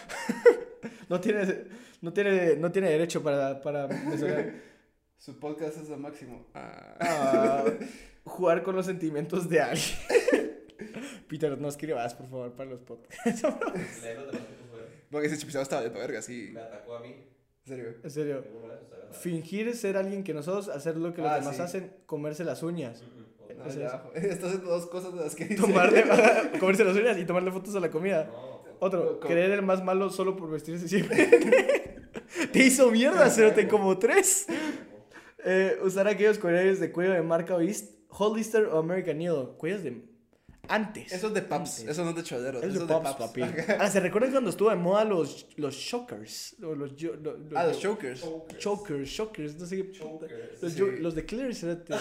No 1.08 1.20
tiene, 1.22 1.66
no 2.02 2.12
tiene, 2.14 2.56
no 2.56 2.72
tiene 2.72 2.90
derecho 2.90 3.22
para, 3.22 3.62
para. 3.62 3.88
Su 5.20 5.40
podcast 5.40 5.78
es 5.78 5.88
lo 5.90 5.98
máximo. 5.98 6.48
Ah. 6.56 6.96
Ah, 7.00 7.64
jugar 8.24 8.64
con 8.64 8.76
los 8.76 8.88
sentimientos 8.88 9.48
de 9.50 9.62
alguien. 9.62 9.96
Peter, 11.28 11.58
no 11.58 11.68
escribas, 11.70 12.14
por 12.16 12.28
favor, 12.30 12.52
para 12.54 12.70
los 12.72 12.82
podcasts. 12.82 13.42
Fueras. 13.42 13.86
Porque 15.12 15.28
ese 15.28 15.38
chipizado 15.38 15.64
estaba 15.64 15.82
de 15.82 15.90
verga, 15.90 16.22
sí. 16.22 16.52
Me 16.54 16.60
atacó 16.62 16.96
a 16.96 17.00
mí. 17.02 17.10
En 17.66 17.68
serio. 17.68 17.96
En 18.04 18.12
serio. 18.12 18.44
Fingir 19.12 19.76
ser 19.76 19.98
alguien 19.98 20.24
que 20.24 20.34
nosotros, 20.34 20.68
hacer 20.70 20.98
lo 20.98 21.14
que 21.14 21.22
los 21.22 21.32
Ah, 21.32 21.36
demás 21.40 21.56
sí. 21.56 21.62
hacen, 21.62 21.94
comerse 22.06 22.44
las 22.44 22.64
uñas. 22.64 23.02
Mm, 23.02 23.20
mm, 23.20 23.44
otra. 23.44 23.56
No, 23.56 23.66
Es 23.66 23.76
ya 23.76 23.86
eso. 23.88 23.96
abajo. 23.96 24.12
Estás 24.16 24.44
haciendo 24.50 24.70
dos 24.72 24.86
cosas 24.88 25.14
de 25.14 25.22
las 25.22 25.36
que 25.36 25.46
dice. 25.46 25.62
Tomarle, 25.62 26.04
comerse 26.60 26.84
las 26.84 26.96
uñas 26.98 27.18
y 27.18 27.26
tomarle 27.26 27.52
fotos 27.52 27.76
a 27.76 27.80
la 27.80 27.90
comida. 27.90 28.26
No, 28.26 28.62
Otro, 28.80 29.20
¿Cómo? 29.20 29.32
creer 29.34 29.52
el 29.52 29.62
más 29.62 29.84
malo 29.84 30.10
solo 30.10 30.36
por 30.36 30.50
vestirse 30.52 30.88
siempre. 30.88 31.30
Te 32.52 32.60
hizo 32.64 32.92
mierda, 32.92 33.30
Cerote, 33.30 33.68
como 33.68 33.98
tres. 33.98 34.48
Eh, 35.46 35.78
usar 35.84 36.08
aquellos 36.08 36.38
colores 36.40 36.80
de 36.80 36.92
cuello 36.92 37.14
de 37.14 37.22
marca 37.22 37.56
East, 37.62 37.94
Hollister 38.10 38.66
o 38.66 38.80
American 38.80 39.22
Eagle. 39.22 39.50
Cuellos 39.58 39.84
de... 39.84 40.02
Antes. 40.70 41.12
Eso 41.12 41.28
es 41.28 41.34
de 41.34 41.42
Paps, 41.42 41.80
Antes. 41.80 41.92
eso 41.92 42.04
no 42.04 42.10
es 42.12 42.16
de 42.16 42.24
choderos. 42.24 42.64
Es 42.64 42.70
eso 42.76 42.86
de 42.86 42.94
Pops, 42.94 43.14
papi. 43.14 43.42
Ah, 43.80 43.90
¿se 43.90 44.00
recuerdan 44.00 44.32
cuando 44.32 44.50
estuvo 44.50 44.70
de 44.70 44.76
moda 44.76 45.04
los, 45.06 45.48
los 45.58 45.76
shockers? 45.76 46.56
Los, 46.60 46.74
Ah, 47.56 47.64
los 47.64 47.76
lo- 47.76 47.80
chokers. 47.80 48.22
Chokers. 48.22 48.60
Chokers, 48.60 49.10
shockers, 49.10 49.56
no 49.56 49.66
sé 49.66 49.78
qué. 49.78 49.92
Chokers. 49.92 50.62
Los, 50.62 50.72
Sí. 50.74 50.80
yo- 50.80 50.88
los 50.88 51.16
de 51.16 51.26
Clear, 51.26 51.54
cerote. 51.56 51.94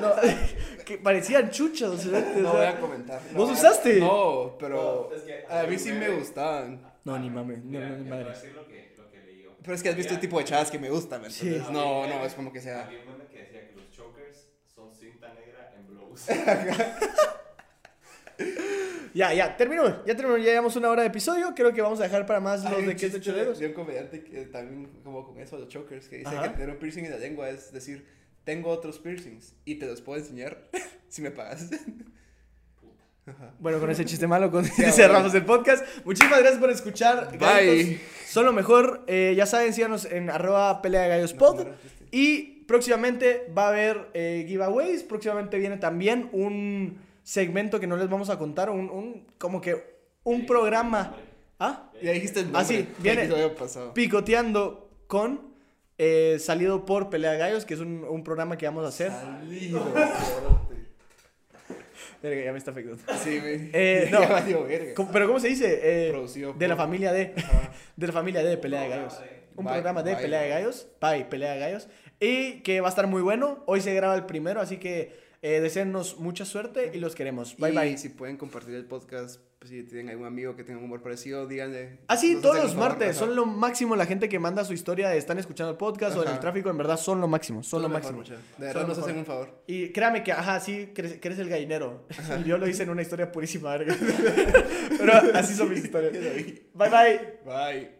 No, 0.00 0.12
que 0.84 0.98
parecían 0.98 1.50
chuchos, 1.50 2.00
cerote, 2.02 2.36
o 2.36 2.40
No 2.40 2.52
sea. 2.52 2.58
voy 2.60 2.66
a 2.66 2.80
comentar. 2.80 3.20
¿Vos 3.34 3.48
No, 3.48 3.54
usaste? 3.54 4.00
No, 4.00 4.56
pero 4.58 5.08
No, 5.10 5.16
es 5.16 5.22
que 5.22 5.44
a 5.48 5.62
mí 5.64 5.78
sí 5.78 5.92
me 5.92 6.08
gustaban. 6.10 6.82
No, 7.04 7.18
ni 7.18 7.30
mames, 7.30 7.64
no, 7.64 7.78
ni 7.80 8.08
lo 8.10 8.66
que, 8.66 8.94
lo 8.96 9.10
que 9.10 9.20
leí 9.24 9.42
yo. 9.42 9.50
Pero 9.62 9.74
es 9.74 9.82
que 9.82 9.88
has 9.88 9.96
visto 9.96 10.12
el 10.14 10.20
tipo 10.20 10.38
de 10.38 10.44
chavas 10.44 10.70
que 10.70 10.78
me 10.78 10.90
gustan, 10.90 11.22
¿me 11.22 11.30
Sí. 11.30 11.60
No, 11.72 12.06
no, 12.06 12.24
es 12.26 12.34
como 12.34 12.52
que 12.52 12.60
sea. 12.60 12.84
Había 12.86 13.00
un 13.00 13.06
meme 13.12 13.24
que 13.30 13.38
decía 13.38 13.66
que 13.68 13.74
los 13.76 13.90
chokers 13.90 14.48
son 14.74 14.92
cinta 14.92 15.32
negra 15.32 15.72
en 15.76 15.86
blows. 15.86 16.26
Ya, 19.14 19.34
ya, 19.34 19.56
terminó, 19.56 20.04
ya 20.04 20.16
terminó, 20.16 20.36
ya 20.38 20.44
llevamos 20.44 20.76
una 20.76 20.90
hora 20.90 21.02
de 21.02 21.08
episodio. 21.08 21.52
Creo 21.54 21.72
que 21.72 21.82
vamos 21.82 22.00
a 22.00 22.04
dejar 22.04 22.26
para 22.26 22.40
más 22.40 22.64
Hay 22.64 22.72
los 22.72 22.86
de 22.86 22.96
que 22.96 23.06
es 23.06 23.12
de 23.12 23.20
de 23.20 23.66
un 23.66 23.72
comediante 23.72 24.22
que 24.22 24.42
también 24.46 24.88
como 25.02 25.26
con 25.26 25.38
eso, 25.38 25.58
los 25.58 25.68
chokers, 25.68 26.08
que 26.08 26.18
dice 26.18 26.30
Ajá. 26.30 26.42
que 26.42 26.50
tener 26.50 26.70
un 26.70 26.76
piercing 26.76 27.04
en 27.04 27.10
la 27.12 27.18
lengua 27.18 27.48
es 27.50 27.72
decir, 27.72 28.06
tengo 28.44 28.70
otros 28.70 28.98
piercings 28.98 29.54
y 29.64 29.76
te 29.76 29.86
los 29.86 30.00
puedo 30.00 30.18
enseñar 30.18 30.68
si 31.08 31.22
me 31.22 31.30
pagas. 31.30 31.70
Bueno, 33.58 33.78
con 33.78 33.90
ese 33.90 34.04
chiste 34.04 34.26
malo 34.26 34.50
con... 34.50 34.64
bueno. 34.76 34.92
cerramos 34.92 35.34
el 35.34 35.44
podcast. 35.44 35.84
Muchísimas 36.04 36.40
gracias 36.40 36.60
por 36.60 36.70
escuchar. 36.70 37.38
Bye. 37.38 38.00
Son 38.26 38.44
lo 38.44 38.52
mejor. 38.52 39.04
Eh, 39.06 39.34
ya 39.36 39.46
saben, 39.46 39.72
síganos 39.72 40.04
en 40.04 40.30
arroba 40.30 40.82
pelea 40.82 41.02
de 41.02 41.08
gallos 41.08 41.32
pod. 41.34 41.66
Y 42.10 42.64
próximamente 42.64 43.46
va 43.56 43.66
a 43.66 43.68
haber 43.68 44.08
eh, 44.14 44.44
giveaways. 44.48 45.02
Próximamente 45.04 45.58
viene 45.58 45.76
también 45.76 46.28
un 46.32 46.98
segmento 47.22 47.78
que 47.80 47.86
no 47.86 47.96
les 47.96 48.08
vamos 48.08 48.30
a 48.30 48.38
contar. 48.38 48.70
Un, 48.70 48.90
un- 48.90 49.26
como 49.38 49.60
que 49.60 49.98
un 50.24 50.46
programa. 50.46 51.16
¿Ah? 51.58 51.90
Ya 52.02 52.12
dijiste 52.12 52.40
el 52.40 52.46
nombre. 52.46 52.60
Ah, 52.62 52.64
sí, 52.64 52.88
viene. 52.98 53.28
Lo 53.28 53.34
había 53.36 53.54
pasado. 53.54 53.92
Picoteando 53.94 54.90
con... 55.06 55.50
eh, 55.98 56.38
salido 56.40 56.86
por 56.86 57.10
Pelea 57.10 57.32
de 57.32 57.38
Gallos, 57.38 57.64
que 57.66 57.74
es 57.74 57.80
un, 57.80 58.04
un 58.08 58.24
programa 58.24 58.56
que 58.56 58.64
vamos 58.66 58.84
a 58.84 58.88
hacer. 58.88 59.10
Salido, 59.12 59.84
Verga, 62.22 62.44
ya 62.44 62.52
me 62.52 62.58
está 62.58 62.70
afectando. 62.70 63.02
Sí, 63.24 63.38
güey. 63.40 63.70
Eh, 63.72 64.08
Ya 64.12 64.20
no. 64.20 64.28
valió 64.28 64.64
verga. 64.64 64.94
¿Cómo- 64.94 65.10
¿Pero 65.10 65.26
cómo 65.26 65.40
se 65.40 65.48
dice? 65.48 65.80
Eh, 65.82 66.10
Producido 66.10 66.52
de 66.52 66.68
la 66.68 66.76
familia 66.76 67.12
de... 67.12 67.32
Ajá. 67.36 67.70
De 67.96 68.06
la 68.06 68.12
familia 68.12 68.42
de 68.42 68.56
Pelea 68.58 68.82
de 68.82 68.88
Gallos. 68.88 69.18
Un 69.56 69.64
Bye, 69.64 69.74
programa 69.74 70.02
de 70.02 70.12
bye. 70.14 70.22
Pelea 70.22 70.40
de 70.42 70.48
Gallos. 70.50 70.86
Bye, 71.00 71.24
Pelea 71.26 71.52
de 71.54 71.60
Gallos. 71.60 71.88
Y 72.20 72.60
que 72.60 72.80
va 72.82 72.88
a 72.88 72.90
estar 72.90 73.06
muy 73.06 73.22
bueno. 73.22 73.62
Hoy 73.66 73.80
se 73.80 73.94
graba 73.94 74.14
el 74.14 74.26
primero, 74.26 74.60
así 74.60 74.76
que 74.76 75.18
eh, 75.42 75.60
deseennos 75.60 76.18
mucha 76.18 76.44
suerte 76.44 76.90
y 76.94 76.98
los 76.98 77.14
queremos. 77.14 77.56
Bye, 77.56 77.70
y 77.70 77.76
bye. 77.76 77.98
si 77.98 78.10
pueden 78.10 78.36
compartir 78.36 78.74
el 78.74 78.84
podcast, 78.84 79.40
pues, 79.58 79.70
si 79.70 79.82
tienen 79.84 80.10
algún 80.10 80.26
amigo 80.26 80.54
que 80.54 80.64
tenga 80.64 80.78
un 80.78 80.84
humor 80.84 81.02
parecido, 81.02 81.46
díganle. 81.46 82.00
Así, 82.08 82.34
Nos 82.34 82.42
todos 82.42 82.56
los 82.56 82.74
favor, 82.74 82.90
martes. 82.90 83.16
Son 83.16 83.34
lo 83.34 83.46
máximo 83.46 83.96
la 83.96 84.06
gente 84.06 84.28
que 84.28 84.38
manda 84.38 84.64
su 84.64 84.74
historia 84.74 85.08
de 85.08 85.16
están 85.16 85.38
escuchando 85.38 85.70
el 85.72 85.78
podcast 85.78 86.16
o 86.16 86.22
en 86.24 86.30
el 86.30 86.40
tráfico. 86.40 86.68
En 86.68 86.76
verdad, 86.76 86.98
son 86.98 87.20
lo 87.20 87.28
máximo. 87.28 87.62
Son 87.62 87.80
lo 87.80 87.88
mejor, 87.88 88.16
máximo. 88.16 88.38
De 88.58 88.66
verdad 88.66 88.86
nos 88.86 88.98
hacen 88.98 89.16
un 89.16 89.24
favor. 89.24 89.62
Y 89.66 89.90
créame 89.90 90.22
que, 90.22 90.32
ajá, 90.32 90.60
sí, 90.60 90.92
que 90.94 91.18
eres 91.22 91.38
el 91.38 91.48
gallinero. 91.48 92.06
Yo 92.46 92.58
lo 92.58 92.68
hice 92.68 92.82
en 92.82 92.90
una 92.90 93.02
historia 93.02 93.32
purísima, 93.32 93.76
verga. 93.76 93.96
Pero 94.98 95.12
así 95.34 95.54
son 95.54 95.70
mis 95.70 95.84
historias. 95.84 96.12
Bye, 96.12 96.90
bye. 96.90 97.38
Bye. 97.44 97.99